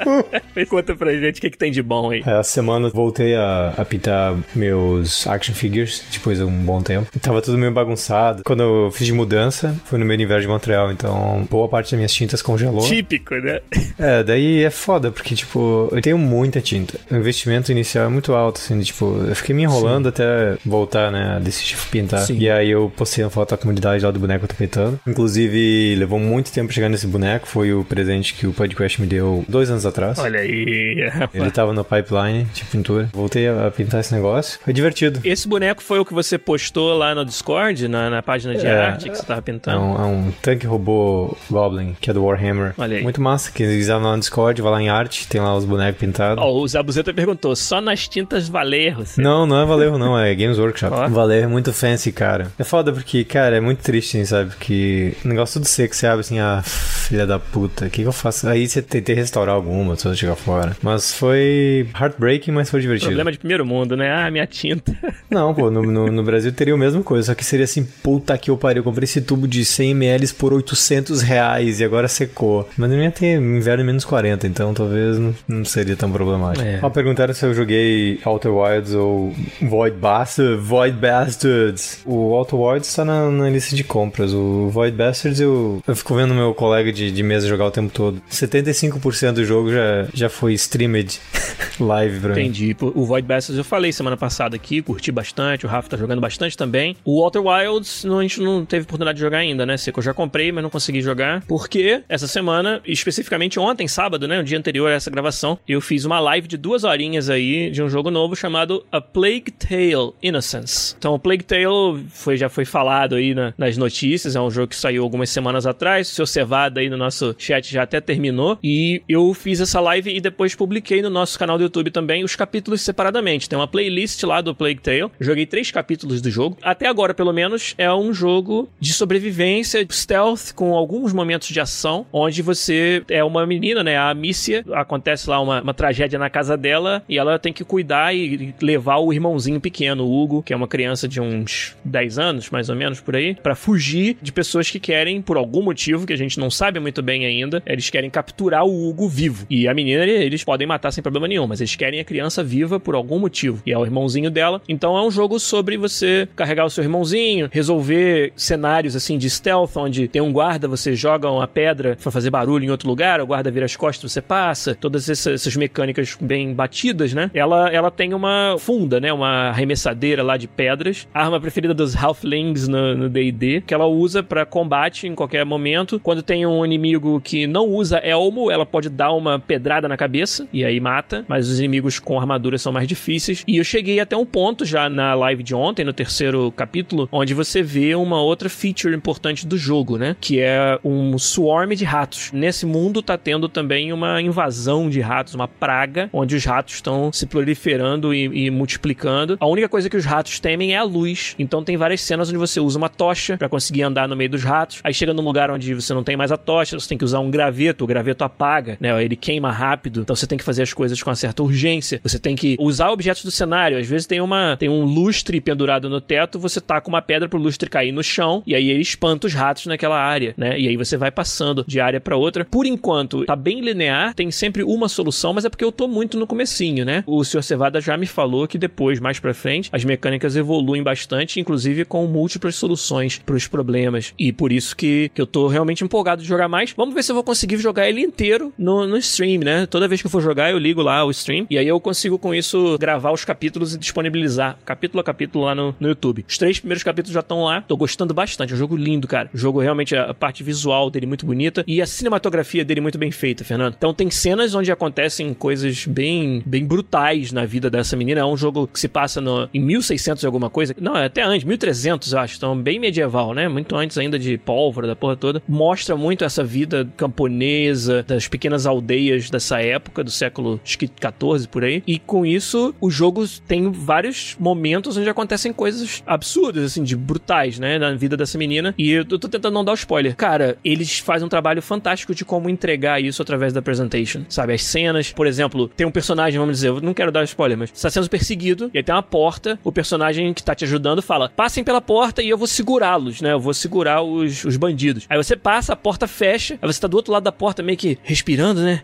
Conta 0.68 0.96
pra 0.96 1.12
gente 1.12 1.38
o 1.38 1.40
que, 1.42 1.50
que 1.50 1.58
tem 1.58 1.70
de 1.70 1.82
bom 1.82 2.10
aí. 2.10 2.22
É, 2.26 2.32
a 2.32 2.42
semana 2.42 2.88
voltei 2.88 3.34
a, 3.34 3.74
a 3.76 3.84
pintar 3.84 4.34
meus 4.54 5.26
action 5.26 5.54
figures, 5.54 6.02
depois 6.10 6.38
de 6.38 6.44
um 6.44 6.64
bom 6.64 6.80
tempo. 6.80 7.06
Tava 7.20 7.42
tudo 7.42 7.58
meio 7.58 7.72
bagunçado. 7.72 8.42
Quando 8.44 8.62
eu 8.62 8.90
fiz 8.90 9.06
de 9.06 9.12
mudança, 9.12 9.76
foi 9.84 9.98
no 9.98 10.06
meio 10.06 10.18
do 10.18 10.22
inverno 10.24 10.42
de 10.42 10.48
Montreal, 10.48 10.90
então 10.90 11.46
boa 11.50 11.68
parte 11.68 11.90
das 11.90 11.98
minhas 11.98 12.12
tintas 12.12 12.40
congelou. 12.40 12.86
Típico, 12.86 13.34
né? 13.34 13.60
É, 13.98 14.22
daí 14.22 14.62
é 14.62 14.70
foda, 14.70 15.10
porque, 15.10 15.34
tipo, 15.34 15.88
eu 15.92 16.00
tenho 16.00 16.16
muita 16.16 16.60
tinta. 16.60 16.98
O 17.10 17.16
investimento 17.16 17.70
inicial 17.70 18.06
é 18.06 18.08
muito 18.08 18.32
alto, 18.32 18.56
assim, 18.56 18.80
tipo, 18.80 19.22
eu 19.28 19.36
fiquei 19.36 19.54
me 19.54 19.62
enrolando. 19.62 20.13
Até 20.14 20.56
voltar, 20.64 21.10
né, 21.10 21.36
a 21.36 21.38
decidir 21.38 21.76
pintar. 21.90 22.20
Sim. 22.20 22.38
E 22.38 22.48
aí 22.48 22.70
eu 22.70 22.92
postei 22.96 23.24
uma 23.24 23.30
foto 23.30 23.50
da 23.50 23.56
comunidade 23.56 24.04
lá 24.04 24.10
do 24.10 24.18
boneco 24.18 24.46
que 24.46 24.52
eu 24.52 24.56
tô 24.56 24.64
pintando. 24.64 25.00
Inclusive, 25.06 25.94
levou 25.96 26.18
muito 26.18 26.52
tempo 26.52 26.72
chegar 26.72 26.88
nesse 26.88 27.06
boneco, 27.06 27.46
foi 27.46 27.72
o 27.72 27.84
presente 27.84 28.34
que 28.34 28.46
o 28.46 28.52
podcast 28.52 29.00
me 29.00 29.06
deu 29.06 29.44
dois 29.48 29.70
anos 29.70 29.84
atrás. 29.84 30.18
Olha 30.18 30.40
aí. 30.40 31.10
Ele 31.32 31.50
tava 31.50 31.72
no 31.72 31.84
pipeline 31.84 32.44
de 32.52 32.64
pintura. 32.64 33.08
Voltei 33.12 33.48
a 33.48 33.70
pintar 33.70 34.00
esse 34.00 34.14
negócio. 34.14 34.58
Foi 34.62 34.72
divertido. 34.72 35.20
Esse 35.24 35.48
boneco 35.48 35.82
foi 35.82 35.98
o 35.98 36.04
que 36.04 36.14
você 36.14 36.38
postou 36.38 36.96
lá 36.96 37.14
no 37.14 37.24
Discord, 37.24 37.88
na, 37.88 38.10
na 38.10 38.22
página 38.22 38.54
de 38.54 38.66
é, 38.66 38.72
arte 38.72 39.10
que 39.10 39.16
você 39.16 39.24
tava 39.24 39.42
pintando? 39.42 39.76
É 39.76 39.80
um, 39.80 39.94
é 39.96 40.06
um 40.06 40.32
tanque 40.42 40.66
robô 40.66 41.36
Goblin, 41.50 41.96
que 42.00 42.10
é 42.10 42.12
do 42.12 42.24
Warhammer. 42.24 42.74
Olha 42.78 42.96
aí. 42.96 43.02
Muito 43.02 43.20
massa. 43.20 43.50
Quem 43.52 43.66
quiser 43.66 43.96
lá 43.96 44.12
no 44.12 44.18
Discord, 44.18 44.60
vai 44.62 44.72
lá 44.72 44.82
em 44.82 44.88
arte, 44.88 45.26
tem 45.28 45.40
lá 45.40 45.54
os 45.56 45.64
bonecos 45.64 46.00
pintados. 46.00 46.42
Ó, 46.42 46.48
oh, 46.48 46.62
o 46.62 46.68
Zabuzeta 46.68 47.12
perguntou, 47.12 47.54
só 47.56 47.80
nas 47.80 48.06
tintas 48.06 48.48
Valerro? 48.48 49.04
Você... 49.04 49.20
Não, 49.20 49.46
não 49.46 49.60
é 49.60 49.66
Valerro 49.66 49.98
não, 49.98 50.03
é 50.18 50.34
Games 50.34 50.58
Workshop. 50.58 50.94
Oh. 50.94 51.08
Valerro 51.08 51.44
é 51.44 51.48
muito 51.48 51.72
fancy, 51.72 52.12
cara. 52.12 52.48
É 52.58 52.64
foda 52.64 52.92
porque, 52.92 53.24
cara, 53.24 53.56
é 53.56 53.60
muito 53.60 53.82
triste, 53.82 54.16
assim, 54.16 54.24
sabe? 54.24 54.52
Que 54.58 55.16
o 55.24 55.28
negócio 55.28 55.60
tudo 55.60 55.66
seco, 55.66 55.94
você 55.94 56.06
abre 56.06 56.20
assim, 56.20 56.38
ah, 56.38 56.62
filha 56.62 57.26
da 57.26 57.38
puta, 57.38 57.86
o 57.86 57.90
que, 57.90 58.02
que 58.02 58.08
eu 58.08 58.12
faço? 58.12 58.48
Aí 58.48 58.66
você 58.66 58.82
tentei 58.82 59.14
restaurar 59.14 59.54
alguma, 59.54 59.96
se 59.96 60.04
você 60.04 60.16
chegar 60.16 60.36
fora. 60.36 60.76
Mas 60.82 61.12
foi 61.12 61.88
heartbreaking, 61.98 62.52
mas 62.52 62.70
foi 62.70 62.80
divertido. 62.80 63.10
Problema 63.10 63.32
de 63.32 63.38
primeiro 63.38 63.64
mundo, 63.64 63.96
né? 63.96 64.12
Ah, 64.12 64.30
minha 64.30 64.46
tinta. 64.46 64.96
Não, 65.30 65.54
pô, 65.54 65.70
no, 65.70 65.82
no, 65.82 66.06
no 66.10 66.22
Brasil 66.22 66.52
teria 66.52 66.74
a 66.74 66.76
mesma 66.76 67.02
coisa, 67.02 67.26
só 67.26 67.34
que 67.34 67.44
seria 67.44 67.64
assim, 67.64 67.84
puta 68.02 68.36
que 68.38 68.50
eu 68.50 68.56
pariu, 68.56 68.80
eu 68.80 68.84
comprei 68.84 69.04
esse 69.04 69.20
tubo 69.20 69.46
de 69.46 69.62
100ml 69.62 70.34
por 70.36 70.52
800 70.52 71.22
reais 71.22 71.80
e 71.80 71.84
agora 71.84 72.08
secou. 72.08 72.68
Mas 72.76 72.90
não 72.90 73.02
ia 73.02 73.10
ter 73.10 73.36
inverno 73.40 73.84
menos 73.84 74.04
40, 74.04 74.46
então 74.46 74.74
talvez 74.74 75.18
não, 75.18 75.34
não 75.48 75.64
seria 75.64 75.96
tão 75.96 76.10
problemático. 76.10 76.64
É. 76.64 76.78
Ó, 76.82 76.90
perguntaram 76.90 77.34
se 77.34 77.44
eu 77.44 77.54
joguei 77.54 78.20
Outer 78.24 78.52
Wilds 78.52 78.94
ou 78.94 79.34
Void 79.62 79.93
Bastards. 79.94 80.60
Void 80.60 80.96
Bastards. 80.98 82.02
O 82.04 82.32
Outer 82.32 82.58
Wilds 82.58 82.94
tá 82.94 83.04
na, 83.04 83.30
na, 83.30 83.50
lista 83.50 83.74
de 83.74 83.84
compras. 83.84 84.32
O 84.32 84.68
Void 84.70 84.96
Bastards 84.96 85.40
eu, 85.40 85.82
eu 85.86 85.96
fico 85.96 86.14
vendo 86.14 86.34
meu 86.34 86.54
colega 86.54 86.92
de, 86.92 87.10
de 87.10 87.22
mesa 87.22 87.48
jogar 87.48 87.66
o 87.66 87.70
tempo 87.70 87.92
todo. 87.92 88.22
75% 88.30 89.32
do 89.32 89.44
jogo 89.44 89.72
já, 89.72 90.06
já 90.12 90.28
foi 90.28 90.54
streamed 90.54 91.20
live 91.78 92.20
pra 92.20 92.32
Entendi. 92.32 92.66
mim. 92.66 92.70
Entendi. 92.70 92.92
O 92.94 93.04
Void 93.04 93.26
Bastards 93.26 93.58
eu 93.58 93.64
falei 93.64 93.92
semana 93.92 94.16
passada 94.16 94.56
aqui, 94.56 94.82
curti 94.82 95.10
bastante. 95.12 95.66
O 95.66 95.68
Rafa 95.68 95.90
tá 95.90 95.96
jogando 95.96 96.20
bastante 96.20 96.56
também. 96.56 96.96
O 97.04 97.22
Outer 97.22 97.42
Wilds 97.42 98.04
não, 98.04 98.18
a 98.18 98.22
gente 98.22 98.40
não 98.40 98.64
teve 98.64 98.84
oportunidade 98.84 99.16
de 99.16 99.22
jogar 99.22 99.38
ainda, 99.38 99.64
né? 99.64 99.76
Seco, 99.76 100.00
eu 100.00 100.04
já 100.04 100.14
comprei, 100.14 100.50
mas 100.52 100.62
não 100.62 100.70
consegui 100.70 101.00
jogar. 101.00 101.42
Porque 101.46 102.02
essa 102.08 102.26
semana, 102.26 102.80
especificamente 102.86 103.58
ontem, 103.58 103.86
sábado, 103.88 104.26
né? 104.26 104.40
O 104.40 104.44
dia 104.44 104.58
anterior 104.58 104.90
a 104.90 104.94
essa 104.94 105.10
gravação, 105.10 105.58
eu 105.68 105.80
fiz 105.80 106.04
uma 106.04 106.20
live 106.20 106.48
de 106.48 106.56
duas 106.56 106.84
horinhas 106.84 107.28
aí 107.30 107.70
de 107.70 107.82
um 107.82 107.88
jogo 107.88 108.10
novo 108.10 108.34
chamado 108.34 108.84
A 108.90 109.00
Plague 109.00 109.50
Tale 109.50 109.83
Tale 109.84 110.12
Innocence. 110.22 110.94
Então, 110.98 111.18
Plague 111.18 111.44
Tale 111.44 112.06
foi, 112.08 112.36
já 112.36 112.48
foi 112.48 112.64
falado 112.64 113.16
aí 113.16 113.34
na, 113.34 113.52
nas 113.56 113.76
notícias, 113.76 114.34
é 114.36 114.40
um 114.40 114.50
jogo 114.50 114.68
que 114.68 114.76
saiu 114.76 115.02
algumas 115.02 115.30
semanas 115.30 115.66
atrás. 115.66 116.10
O 116.10 116.14
seu 116.14 116.26
Cevada 116.26 116.80
aí 116.80 116.88
no 116.88 116.96
nosso 116.96 117.34
chat 117.38 117.70
já 117.70 117.82
até 117.82 118.00
terminou. 118.00 118.58
E 118.62 119.02
eu 119.08 119.32
fiz 119.34 119.60
essa 119.60 119.80
live 119.80 120.14
e 120.14 120.20
depois 120.20 120.54
publiquei 120.54 121.02
no 121.02 121.10
nosso 121.10 121.38
canal 121.38 121.58
do 121.58 121.64
YouTube 121.64 121.90
também 121.90 122.24
os 122.24 122.34
capítulos 122.34 122.80
separadamente. 122.80 123.48
Tem 123.48 123.58
uma 123.58 123.68
playlist 123.68 124.22
lá 124.22 124.40
do 124.40 124.54
Plague 124.54 124.80
Tale. 124.80 125.10
Joguei 125.20 125.46
três 125.46 125.70
capítulos 125.70 126.20
do 126.20 126.30
jogo. 126.30 126.56
Até 126.62 126.88
agora, 126.88 127.14
pelo 127.14 127.32
menos, 127.32 127.74
é 127.76 127.92
um 127.92 128.12
jogo 128.12 128.68
de 128.80 128.92
sobrevivência, 128.92 129.86
stealth, 129.90 130.52
com 130.54 130.74
alguns 130.74 131.12
momentos 131.12 131.48
de 131.48 131.60
ação, 131.60 132.06
onde 132.12 132.42
você 132.42 133.02
é 133.08 133.22
uma 133.22 133.46
menina, 133.46 133.82
né? 133.82 133.96
A 133.96 134.10
Amicia. 134.10 134.64
Acontece 134.72 135.28
lá 135.28 135.40
uma, 135.40 135.60
uma 135.60 135.74
tragédia 135.74 136.18
na 136.18 136.30
casa 136.30 136.56
dela 136.56 137.02
e 137.08 137.18
ela 137.18 137.38
tem 137.38 137.52
que 137.52 137.64
cuidar 137.64 138.14
e 138.14 138.54
levar 138.60 138.98
o 138.98 139.12
irmãozinho 139.12 139.60
pequeno, 139.60 139.73
o 140.04 140.22
Hugo, 140.22 140.42
que 140.42 140.52
é 140.52 140.56
uma 140.56 140.68
criança 140.68 141.08
de 141.08 141.20
uns 141.20 141.76
10 141.84 142.18
anos, 142.18 142.50
mais 142.50 142.68
ou 142.68 142.76
menos, 142.76 143.00
por 143.00 143.16
aí, 143.16 143.34
para 143.34 143.54
fugir 143.54 144.16
de 144.20 144.32
pessoas 144.32 144.70
que 144.70 144.78
querem, 144.78 145.20
por 145.20 145.36
algum 145.36 145.62
motivo 145.62 146.06
que 146.06 146.12
a 146.12 146.16
gente 146.16 146.38
não 146.38 146.50
sabe 146.50 146.78
muito 146.80 147.02
bem 147.02 147.26
ainda, 147.26 147.62
eles 147.66 147.90
querem 147.90 148.10
capturar 148.10 148.64
o 148.64 148.88
Hugo 148.88 149.08
vivo. 149.08 149.46
E 149.48 149.68
a 149.68 149.74
menina, 149.74 150.04
eles 150.04 150.44
podem 150.44 150.66
matar 150.66 150.90
sem 150.92 151.02
problema 151.02 151.28
nenhum, 151.28 151.46
mas 151.46 151.60
eles 151.60 151.74
querem 151.76 152.00
a 152.00 152.04
criança 152.04 152.42
viva 152.42 152.78
por 152.78 152.94
algum 152.94 153.18
motivo. 153.18 153.62
E 153.66 153.72
é 153.72 153.78
o 153.78 153.84
irmãozinho 153.84 154.30
dela. 154.30 154.60
Então 154.68 154.96
é 154.96 155.02
um 155.02 155.10
jogo 155.10 155.38
sobre 155.38 155.76
você 155.76 156.28
carregar 156.36 156.64
o 156.64 156.70
seu 156.70 156.84
irmãozinho, 156.84 157.48
resolver 157.52 158.32
cenários 158.36 158.96
assim 158.96 159.18
de 159.18 159.28
stealth, 159.28 159.76
onde 159.76 160.08
tem 160.08 160.22
um 160.22 160.32
guarda, 160.32 160.68
você 160.68 160.94
joga 160.94 161.30
uma 161.30 161.46
pedra 161.46 161.96
para 162.00 162.10
fazer 162.10 162.30
barulho 162.30 162.64
em 162.64 162.70
outro 162.70 162.88
lugar, 162.88 163.20
o 163.20 163.26
guarda 163.26 163.50
vira 163.50 163.66
as 163.66 163.76
costas, 163.76 164.12
você 164.12 164.20
passa. 164.20 164.74
Todas 164.74 165.08
essas, 165.08 165.34
essas 165.34 165.56
mecânicas 165.56 166.16
bem 166.20 166.52
batidas, 166.52 167.12
né? 167.12 167.30
Ela, 167.34 167.70
ela 167.70 167.90
tem 167.90 168.14
uma 168.14 168.56
funda, 168.58 169.00
né? 169.00 169.12
Uma 169.12 169.52
arremessadeira 169.64 170.22
lá 170.22 170.36
de 170.36 170.46
pedras. 170.46 171.08
A 171.12 171.24
arma 171.24 171.40
preferida 171.40 171.74
dos 171.74 171.96
Halflings 171.96 172.68
no 172.68 173.08
D&D, 173.08 173.62
que 173.66 173.74
ela 173.74 173.86
usa 173.86 174.22
para 174.22 174.46
combate 174.46 175.06
em 175.06 175.14
qualquer 175.14 175.44
momento. 175.44 175.98
Quando 175.98 176.22
tem 176.22 176.46
um 176.46 176.64
inimigo 176.64 177.20
que 177.20 177.46
não 177.46 177.66
usa 177.66 177.98
elmo, 177.98 178.50
ela 178.50 178.66
pode 178.66 178.88
dar 178.88 179.12
uma 179.12 179.38
pedrada 179.38 179.88
na 179.88 179.96
cabeça 179.96 180.46
e 180.52 180.64
aí 180.64 180.78
mata, 180.78 181.24
mas 181.26 181.48
os 181.48 181.58
inimigos 181.58 181.98
com 181.98 182.18
armadura 182.20 182.58
são 182.58 182.72
mais 182.72 182.86
difíceis. 182.86 183.42
E 183.46 183.56
eu 183.56 183.64
cheguei 183.64 183.98
até 183.98 184.16
um 184.16 184.26
ponto 184.26 184.64
já 184.64 184.88
na 184.88 185.14
live 185.14 185.42
de 185.42 185.54
ontem, 185.54 185.84
no 185.84 185.92
terceiro 185.92 186.52
capítulo, 186.52 187.08
onde 187.10 187.32
você 187.32 187.62
vê 187.62 187.94
uma 187.94 188.20
outra 188.20 188.48
feature 188.48 188.94
importante 188.94 189.46
do 189.46 189.56
jogo, 189.56 189.96
né? 189.96 190.16
Que 190.20 190.40
é 190.40 190.78
um 190.84 191.18
swarm 191.18 191.72
de 191.72 191.84
ratos. 191.84 192.30
Nesse 192.32 192.66
mundo 192.66 193.02
tá 193.02 193.16
tendo 193.16 193.48
também 193.48 193.92
uma 193.92 194.20
invasão 194.20 194.90
de 194.90 195.00
ratos, 195.00 195.34
uma 195.34 195.48
praga, 195.48 196.10
onde 196.12 196.36
os 196.36 196.44
ratos 196.44 196.74
estão 196.74 197.12
se 197.12 197.26
proliferando 197.26 198.12
e, 198.12 198.46
e 198.46 198.50
multiplicando. 198.50 199.36
A 199.40 199.46
única 199.54 199.68
coisa 199.68 199.88
que 199.88 199.96
os 199.96 200.04
ratos 200.04 200.38
temem 200.38 200.74
é 200.74 200.78
a 200.78 200.82
luz. 200.82 201.34
Então 201.38 201.64
tem 201.64 201.76
várias 201.76 202.00
cenas 202.00 202.28
onde 202.28 202.38
você 202.38 202.60
usa 202.60 202.76
uma 202.76 202.88
tocha 202.88 203.36
para 203.38 203.48
conseguir 203.48 203.82
andar 203.82 204.08
no 204.08 204.16
meio 204.16 204.30
dos 204.30 204.42
ratos. 204.42 204.80
Aí 204.84 204.92
chega 204.92 205.14
num 205.14 205.22
lugar 205.22 205.50
onde 205.50 205.74
você 205.74 205.94
não 205.94 206.04
tem 206.04 206.16
mais 206.16 206.32
a 206.32 206.36
tocha, 206.36 206.78
você 206.78 206.88
tem 206.88 206.98
que 206.98 207.04
usar 207.04 207.20
um 207.20 207.30
graveto, 207.30 207.84
o 207.84 207.86
graveto 207.86 208.24
apaga, 208.24 208.76
né? 208.80 209.02
Ele 209.02 209.16
queima 209.16 209.50
rápido, 209.50 210.00
então 210.00 210.14
você 210.14 210.26
tem 210.26 210.36
que 210.36 210.44
fazer 210.44 210.62
as 210.62 210.72
coisas 210.72 211.02
com 211.02 211.10
uma 211.10 211.16
certa 211.16 211.42
urgência. 211.42 212.00
Você 212.02 212.18
tem 212.18 212.36
que 212.36 212.56
usar 212.58 212.90
objetos 212.90 213.24
do 213.24 213.30
cenário. 213.30 213.78
Às 213.78 213.86
vezes 213.86 214.06
tem 214.06 214.20
uma 214.20 214.56
tem 214.58 214.68
um 214.68 214.84
lustre 214.84 215.40
pendurado 215.40 215.88
no 215.88 216.00
teto, 216.00 216.38
você 216.38 216.60
taca 216.60 216.88
uma 216.88 217.00
pedra 217.00 217.28
pro 217.28 217.38
lustre 217.38 217.70
cair 217.70 217.92
no 217.92 218.02
chão 218.02 218.42
e 218.46 218.54
aí 218.54 218.68
ele 218.68 218.82
espanta 218.82 219.26
os 219.26 219.34
ratos 219.34 219.66
naquela 219.66 220.00
área, 220.00 220.34
né? 220.36 220.58
E 220.58 220.68
aí 220.68 220.76
você 220.76 220.96
vai 220.96 221.10
passando 221.10 221.64
de 221.66 221.80
área 221.80 222.00
para 222.00 222.16
outra. 222.16 222.44
Por 222.44 222.66
enquanto, 222.66 223.24
tá 223.24 223.36
bem 223.36 223.60
linear, 223.60 224.14
tem 224.14 224.30
sempre 224.30 224.62
uma 224.62 224.88
solução, 224.88 225.32
mas 225.32 225.44
é 225.44 225.48
porque 225.48 225.64
eu 225.64 225.72
tô 225.72 225.86
muito 225.86 226.18
no 226.18 226.26
comecinho, 226.26 226.84
né? 226.84 227.04
O 227.06 227.22
Sr. 227.24 227.42
Cevada 227.42 227.80
já 227.80 227.96
me 227.96 228.06
falou 228.06 228.48
que 228.48 228.58
depois, 228.58 228.98
mais 228.98 229.18
pra 229.18 229.34
frente, 229.44 229.68
as 229.70 229.84
mecânicas 229.84 230.36
evoluem 230.36 230.82
bastante, 230.82 231.38
inclusive 231.38 231.84
com 231.84 232.06
múltiplas 232.06 232.54
soluções 232.54 233.18
para 233.18 233.34
os 233.36 233.46
problemas. 233.46 234.14
E 234.18 234.32
por 234.32 234.50
isso 234.50 234.74
que, 234.74 235.10
que 235.14 235.20
eu 235.20 235.26
tô 235.26 235.48
realmente 235.48 235.84
empolgado 235.84 236.22
de 236.22 236.28
jogar 236.28 236.48
mais. 236.48 236.72
Vamos 236.74 236.94
ver 236.94 237.02
se 237.02 237.12
eu 237.12 237.14
vou 237.14 237.22
conseguir 237.22 237.58
jogar 237.58 237.86
ele 237.86 238.00
inteiro 238.00 238.54
no, 238.56 238.86
no 238.86 238.96
stream, 238.96 239.40
né? 239.40 239.66
Toda 239.66 239.86
vez 239.86 240.00
que 240.00 240.06
eu 240.06 240.10
for 240.10 240.22
jogar, 240.22 240.50
eu 240.50 240.56
ligo 240.56 240.80
lá 240.80 241.04
o 241.04 241.10
stream. 241.10 241.46
E 241.50 241.58
aí 241.58 241.68
eu 241.68 241.78
consigo 241.78 242.18
com 242.18 242.34
isso 242.34 242.78
gravar 242.78 243.12
os 243.12 243.22
capítulos 243.22 243.74
e 243.74 243.78
disponibilizar 243.78 244.56
capítulo 244.64 245.02
a 245.02 245.04
capítulo 245.04 245.44
lá 245.44 245.54
no, 245.54 245.74
no 245.78 245.88
YouTube. 245.88 246.24
Os 246.26 246.38
três 246.38 246.58
primeiros 246.58 246.82
capítulos 246.82 247.12
já 247.12 247.20
estão 247.20 247.44
lá. 247.44 247.60
Tô 247.60 247.76
gostando 247.76 248.14
bastante. 248.14 248.54
É 248.54 248.56
um 248.56 248.58
jogo 248.58 248.76
lindo, 248.76 249.06
cara. 249.06 249.28
O 249.34 249.36
jogo 249.36 249.60
realmente, 249.60 249.94
a 249.94 250.14
parte 250.14 250.42
visual 250.42 250.88
dele 250.88 251.04
muito 251.04 251.26
bonita 251.26 251.62
e 251.66 251.82
a 251.82 251.86
cinematografia 251.86 252.64
dele 252.64 252.80
muito 252.80 252.96
bem 252.96 253.10
feita, 253.10 253.44
Fernando. 253.44 253.74
Então 253.76 253.92
tem 253.92 254.10
cenas 254.10 254.54
onde 254.54 254.72
acontecem 254.72 255.34
coisas 255.34 255.84
bem, 255.86 256.42
bem 256.46 256.64
brutais 256.64 257.30
na 257.30 257.44
vida 257.44 257.68
dessa 257.68 257.94
menina. 257.94 258.20
É 258.20 258.24
um 258.24 258.38
jogo 258.38 258.66
que 258.66 258.80
se 258.80 258.88
passa 258.88 259.20
em 259.52 259.60
1600 259.60 260.22
e 260.22 260.26
alguma 260.26 260.50
coisa. 260.50 260.74
Não, 260.80 260.96
é 260.96 261.06
até 261.06 261.22
antes, 261.22 261.44
1300 261.44 262.12
eu 262.12 262.18
acho. 262.18 262.36
Então 262.36 262.56
bem 262.56 262.78
medieval, 262.78 263.34
né? 263.34 263.48
Muito 263.48 263.76
antes 263.76 263.98
ainda 263.98 264.18
de 264.18 264.38
pólvora, 264.38 264.86
da 264.86 264.96
porra 264.96 265.16
toda. 265.16 265.42
Mostra 265.48 265.96
muito 265.96 266.24
essa 266.24 266.42
vida 266.42 266.88
camponesa, 266.96 268.02
das 268.02 268.28
pequenas 268.28 268.66
aldeias 268.66 269.30
dessa 269.30 269.60
época, 269.60 270.02
do 270.04 270.10
século 270.10 270.60
acho 270.64 270.78
que 270.78 270.88
14 270.88 271.48
por 271.48 271.64
aí. 271.64 271.82
E 271.86 271.98
com 271.98 272.24
isso, 272.24 272.74
o 272.80 272.90
jogo 272.90 273.24
tem 273.46 273.70
vários 273.70 274.36
momentos 274.38 274.96
onde 274.96 275.08
acontecem 275.08 275.52
coisas 275.52 276.02
absurdas, 276.06 276.64
assim, 276.64 276.82
de 276.82 276.96
brutais, 276.96 277.58
né? 277.58 277.78
Na 277.78 277.94
vida 277.94 278.16
dessa 278.16 278.38
menina. 278.38 278.74
E 278.78 278.90
eu 278.90 279.04
tô 279.04 279.28
tentando 279.28 279.54
não 279.54 279.64
dar 279.64 279.74
spoiler. 279.74 280.16
Cara, 280.16 280.56
eles 280.64 280.98
fazem 280.98 281.26
um 281.26 281.28
trabalho 281.28 281.62
fantástico 281.62 282.14
de 282.14 282.24
como 282.24 282.48
entregar 282.48 283.02
isso 283.02 283.22
através 283.22 283.52
da 283.52 283.62
presentation. 283.62 284.22
Sabe? 284.28 284.54
As 284.54 284.62
cenas, 284.62 285.12
por 285.12 285.26
exemplo, 285.26 285.68
tem 285.68 285.86
um 285.86 285.90
personagem, 285.90 286.38
vamos 286.38 286.56
dizer, 286.56 286.68
eu 286.68 286.80
não 286.80 286.94
quero 286.94 287.12
dar 287.12 287.24
spoiler, 287.24 287.56
mas 287.56 287.70
está 287.72 287.90
sendo 287.90 288.08
perseguido, 288.08 288.70
e 288.72 288.78
aí 288.78 288.84
tem 288.84 288.94
uma 288.94 289.02
porta, 289.14 289.60
o 289.62 289.70
personagem 289.70 290.34
que 290.34 290.42
tá 290.42 290.56
te 290.56 290.64
ajudando 290.64 291.00
fala: 291.00 291.28
passem 291.28 291.62
pela 291.62 291.80
porta 291.80 292.20
e 292.20 292.28
eu 292.28 292.36
vou 292.36 292.48
segurá-los, 292.48 293.20
né? 293.20 293.32
Eu 293.32 293.38
vou 293.38 293.54
segurar 293.54 294.02
os, 294.02 294.44
os 294.44 294.56
bandidos. 294.56 295.06
Aí 295.08 295.16
você 295.16 295.36
passa, 295.36 295.72
a 295.72 295.76
porta 295.76 296.08
fecha, 296.08 296.58
aí 296.60 296.66
você 296.66 296.80
tá 296.80 296.88
do 296.88 296.96
outro 296.96 297.12
lado 297.12 297.22
da 297.22 297.30
porta 297.30 297.62
meio 297.62 297.78
que 297.78 297.96
respirando, 298.02 298.60
né? 298.60 298.82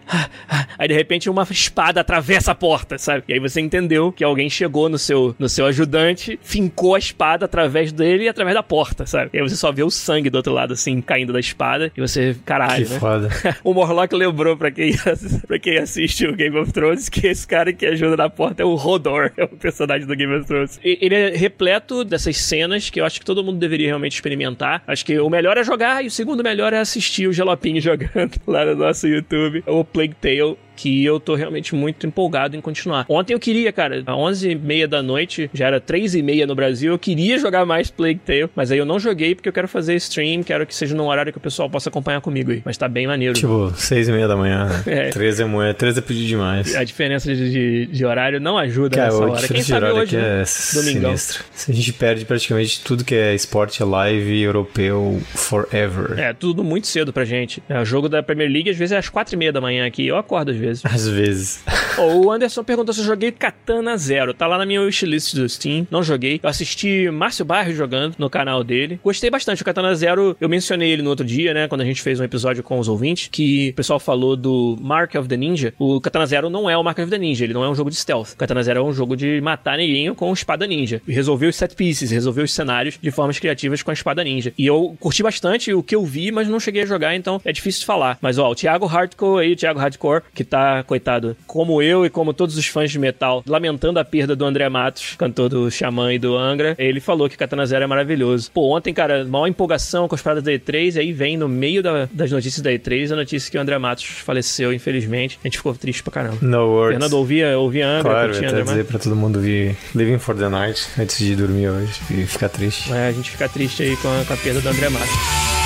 Aí 0.79 0.87
de 0.87 0.95
repente 0.95 1.29
uma 1.29 1.43
espada 1.51 2.01
atravessa 2.01 2.53
a 2.53 2.55
porta, 2.55 2.97
sabe? 2.97 3.25
E 3.27 3.33
aí 3.33 3.41
você 3.41 3.61
entendeu 3.61 4.13
que 4.13 4.23
alguém 4.23 4.49
chegou 4.49 4.89
no 4.89 4.99
seu, 4.99 5.35
no 5.37 5.49
seu 5.49 5.67
ajudante, 5.67 6.39
fincou 6.43 6.95
a 6.95 6.99
espada 6.99 7.47
através 7.47 7.91
dele 7.91 8.25
e 8.25 8.29
através 8.29 8.55
da 8.55 8.63
porta, 8.63 9.07
sabe? 9.07 9.31
E 9.35 9.39
aí 9.39 9.43
você 9.43 9.57
só 9.57 9.73
vê 9.73 9.83
o 9.83 9.91
sangue 9.91 10.31
do 10.31 10.37
outro 10.37 10.53
lado, 10.53 10.75
assim, 10.75 11.01
caindo 11.01 11.33
da 11.33 11.41
espada, 11.41 11.91
e 11.97 12.01
você, 12.01 12.37
caralho, 12.45 12.87
que 12.87 12.93
né? 12.93 13.01
foda. 13.01 13.29
o 13.65 13.75
Morlock 13.75 14.15
lembrou 14.15 14.57
pra 14.57 14.71
quem, 14.71 14.95
pra 15.49 15.59
quem 15.59 15.77
assiste 15.77 16.25
o 16.25 16.37
Game 16.37 16.57
of 16.57 16.73
Thrones 16.73 17.09
que 17.09 17.27
esse 17.27 17.47
cara 17.47 17.73
que 17.73 17.85
ajuda 17.85 18.17
na 18.17 18.31
porta 18.31 18.63
é 18.63 18.65
o 18.65 18.77
Rodor, 18.77 19.33
é 19.37 19.43
o 19.43 19.49
personagem 19.49 20.07
do 20.07 20.20
Game 20.21 20.35
of 20.37 20.47
Thrones. 20.47 20.81
Ele 20.83 21.15
é 21.15 21.31
repleto 21.31 22.05
dessas 22.05 22.37
cenas 22.37 22.91
que 22.91 23.01
eu 23.01 23.05
acho 23.05 23.19
que 23.19 23.27
todo 23.27 23.43
mundo 23.43 23.59
deveria 23.59 23.87
realmente 23.87 24.15
experimentar. 24.15 24.83
Acho 24.87 25.05
que 25.05 25.19
o 25.19 25.31
melhor 25.31 25.57
é 25.57 25.65
jogar 25.65 26.05
e 26.05 26.07
o 26.07 26.11
segundo 26.11 26.43
melhor 26.43 26.73
é 26.73 26.79
assistir 26.79 27.27
o 27.27 27.33
Jalopinho 27.33 27.81
jogando 27.83 28.41
lá 28.47 28.65
no 28.65 28.77
nosso 28.77 29.07
YouTube, 29.07 29.65
o 29.67 29.85
Plague 29.85 30.15
Tale 30.21 30.57
que 30.81 31.05
eu 31.05 31.21
tô 31.21 31.35
realmente 31.35 31.75
muito 31.75 32.07
empolgado 32.07 32.57
em 32.57 32.61
continuar. 32.61 33.05
Ontem 33.07 33.35
eu 33.35 33.39
queria, 33.39 33.71
cara, 33.71 33.99
às 33.99 34.05
11h30 34.05 34.87
da 34.87 35.03
noite, 35.03 35.51
já 35.53 35.67
era 35.67 35.79
3h30 35.79 36.47
no 36.47 36.55
Brasil, 36.55 36.93
eu 36.93 36.99
queria 36.99 37.39
jogar 37.39 37.67
mais 37.67 37.91
Plague 37.91 38.21
Tale, 38.25 38.49
mas 38.57 38.73
aí 38.73 38.79
eu 38.79 38.87
não 38.87 38.99
joguei 38.99 39.35
porque 39.35 39.47
eu 39.47 39.53
quero 39.53 39.69
fazer 39.69 39.95
stream, 39.97 40.43
quero 40.43 40.67
que 40.67 40.75
seja 40.75 40.95
num 40.95 41.07
horário 41.07 41.33
que 41.33 41.37
o 41.37 41.41
pessoal 41.41 41.69
possa 41.69 41.91
acompanhar 41.91 42.23
comigo 42.23 42.51
aí. 42.51 42.63
Mas 42.65 42.79
tá 42.79 42.89
bem 42.89 43.07
maneiro. 43.07 43.35
Tipo, 43.35 43.71
6h30 43.77 44.27
da 44.27 44.37
manhã, 44.37 44.69
né? 44.69 44.83
É. 45.01 45.11
13 45.11 45.43
é 45.43 45.45
manhã, 45.45 45.75
13 45.75 45.99
é 45.99 46.03
pedir 46.03 46.27
demais. 46.27 46.75
A 46.75 46.83
diferença 46.83 47.33
de, 47.35 47.51
de, 47.51 47.87
de 47.87 48.05
horário 48.07 48.41
não 48.41 48.57
ajuda 48.57 48.97
Cara, 48.97 49.11
nessa 49.11 49.25
hora. 49.25 49.49
Quem 49.49 49.63
sabe 49.63 49.85
horário 49.85 50.03
hoje, 50.03 50.17
né? 50.17 50.43
é 50.43 50.75
Domingão. 50.75 51.17
sinistro. 51.17 51.45
A 51.69 51.73
gente 51.73 51.93
perde 51.93 52.25
praticamente 52.25 52.83
tudo 52.83 53.05
que 53.05 53.15
é 53.15 53.35
esporte 53.35 53.83
live 53.85 54.41
europeu 54.41 55.21
forever. 55.35 56.19
É, 56.19 56.33
tudo 56.33 56.65
muito 56.65 56.87
cedo 56.87 57.13
pra 57.13 57.25
gente. 57.25 57.63
É, 57.69 57.79
o 57.81 57.85
jogo 57.85 58.09
da 58.09 58.23
Premier 58.23 58.51
League 58.51 58.71
às 58.71 58.77
vezes 58.77 58.93
é 58.93 58.99
às 58.99 59.11
4h30 59.11 59.53
da 59.53 59.61
manhã 59.61 59.87
aqui. 59.87 60.07
Eu 60.07 60.17
acordo 60.17 60.51
às 60.51 60.57
vezes. 60.57 60.70
Às 60.85 61.09
vezes. 61.09 61.63
Ó, 61.99 62.07
o 62.15 62.31
Anderson 62.31 62.65
perguntou 62.65 62.95
se 62.95 63.01
eu 63.01 63.05
joguei 63.05 63.33
Katana 63.33 63.97
Zero. 63.97 64.35
Tá 64.35 64.47
lá 64.47 64.59
na 64.59 64.67
minha 64.67 64.83
wishlist 64.83 65.35
do 65.35 65.49
Steam. 65.49 65.87
Não 65.91 66.03
joguei. 66.03 66.41
Eu 66.43 66.49
assisti 66.49 67.11
Márcio 67.11 67.45
Barros 67.45 67.77
jogando 67.77 68.15
no 68.19 68.31
canal 68.31 68.63
dele. 68.63 69.01
Gostei 69.03 69.31
bastante. 69.31 69.63
O 69.63 69.65
Katana 69.65 69.95
Zero, 69.95 70.37
eu 70.41 70.49
mencionei 70.49 70.91
ele 70.91 71.03
no 71.03 71.11
outro 71.11 71.25
dia, 71.25 71.53
né? 71.53 71.69
Quando 71.69 71.83
a 71.83 71.85
gente 71.85 72.03
fez 72.03 72.21
um 72.21 72.25
episódio 72.25 72.63
com 72.63 72.79
os 72.79 72.89
ouvintes, 72.89 73.29
que 73.31 73.71
o 73.71 73.75
pessoal 73.75 74.01
falou 74.01 74.37
do 74.37 74.77
Mark 74.81 75.15
of 75.15 75.29
the 75.29 75.37
Ninja. 75.37 75.75
O 75.79 76.01
Katana 76.01 76.27
Zero 76.27 76.51
não 76.51 76.69
é 76.69 76.77
o 76.77 76.83
Mark 76.83 76.99
of 76.99 77.11
the 77.11 77.19
Ninja. 77.19 77.45
Ele 77.45 77.55
não 77.55 77.65
é 77.65 77.69
um 77.69 77.75
jogo 77.75 77.91
de 77.91 77.97
stealth. 77.97 78.33
O 78.33 78.37
Katana 78.37 78.63
Zero 78.63 78.81
é 78.81 78.83
um 78.83 78.93
jogo 78.93 79.17
de 79.17 79.41
matar 79.41 79.77
neguinho 79.77 80.15
com 80.15 80.33
espada 80.33 80.67
ninja. 80.67 81.01
E 81.07 81.13
resolver 81.13 81.47
os 81.47 81.57
set 81.57 81.75
pieces, 81.75 82.11
resolver 82.11 82.43
os 82.43 82.53
cenários 82.53 82.99
de 83.01 83.11
formas 83.11 83.39
criativas 83.39 83.83
com 83.83 83.91
a 83.91 83.95
espada 83.95 84.25
ninja. 84.25 84.53
E 84.57 84.67
eu 84.67 84.97
curti 84.99 85.23
bastante 85.23 85.73
o 85.73 85.83
que 85.83 85.95
eu 85.95 86.05
vi, 86.05 86.33
mas 86.33 86.49
não 86.49 86.61
cheguei 86.61 86.83
a 86.83 86.87
jogar, 86.87 87.15
então 87.15 87.41
é 87.45 87.53
difícil 87.53 87.81
de 87.81 87.87
falar. 87.87 88.19
Mas 88.21 88.39
ó, 88.39 88.51
o 88.51 88.55
Thiago 88.55 88.87
Hardcore 88.87 89.45
aí, 89.45 89.53
o 89.53 89.57
Thiago 89.57 89.79
Hardcore, 89.79 90.23
que 90.35 90.45
tá, 90.45 90.60
coitado, 90.87 91.37
como 91.47 91.83
eu 91.83 92.05
e 92.05 92.11
como 92.11 92.33
todos 92.33 92.57
os 92.57 92.67
fãs 92.67 92.91
de 92.91 92.99
metal, 92.99 93.43
lamentando 93.47 93.99
a 93.99 94.05
perda 94.05 94.35
do 94.35 94.45
André 94.45 94.69
Matos, 94.69 95.15
cantor 95.17 95.49
do 95.49 95.71
Xamã 95.71 96.13
e 96.13 96.19
do 96.19 96.37
Angra, 96.37 96.75
ele 96.79 97.01
falou 97.01 97.29
que 97.29 97.37
Katana 97.37 97.67
Zero 97.67 97.85
é 97.85 97.87
maravilhoso. 97.87 98.51
Pô, 98.53 98.77
ontem, 98.77 98.93
cara, 98.93 99.25
maior 99.25 99.47
empolgação 99.47 100.09
com 100.09 100.15
as 100.15 100.23
paradas 100.23 100.45
da 100.45 100.53
E3, 100.53 100.97
e 100.97 101.01
aí 101.01 101.13
vem 101.13 101.37
no 101.37 101.49
meio 101.49 101.83
da, 101.83 102.09
das 102.13 102.31
notícias 102.31 102.63
da 102.63 102.71
E3 102.71 103.13
a 103.13 103.17
notícia 103.17 103.51
que 103.51 103.59
o 103.59 103.61
André 103.61 103.79
Matos 103.79 104.05
faleceu, 104.05 104.73
infelizmente. 104.73 105.39
A 105.43 105.47
gente 105.47 105.59
ficou 105.59 105.75
triste 105.75 106.03
pra 106.03 106.13
caramba. 106.13 106.39
No 106.41 106.69
words. 106.69 106.99
Fernando 106.99 107.15
ouvia, 107.15 107.59
ouvia 107.59 107.87
Angra, 107.87 108.11
Claro, 108.13 108.33
curtia 108.33 108.49
André 108.51 108.63
dizer 108.63 108.85
pra 108.85 108.99
todo 108.99 109.17
mundo 109.17 109.41
vir 109.41 109.77
Living 109.95 110.19
for 110.19 110.37
the 110.37 110.49
Night 110.49 110.87
antes 110.99 111.19
de 111.19 111.35
dormir 111.37 111.69
hoje 111.69 111.93
e 112.11 112.27
ficar 112.27 112.49
triste. 112.49 112.93
É, 112.93 113.09
a 113.09 113.13
gente 113.13 113.31
fica 113.31 113.49
triste 113.49 113.83
aí 113.83 113.97
com 113.97 114.09
a, 114.09 114.25
com 114.25 114.33
a 114.33 114.37
perda 114.37 114.61
do 114.61 114.69
André 114.69 114.89
Matos. 114.89 115.60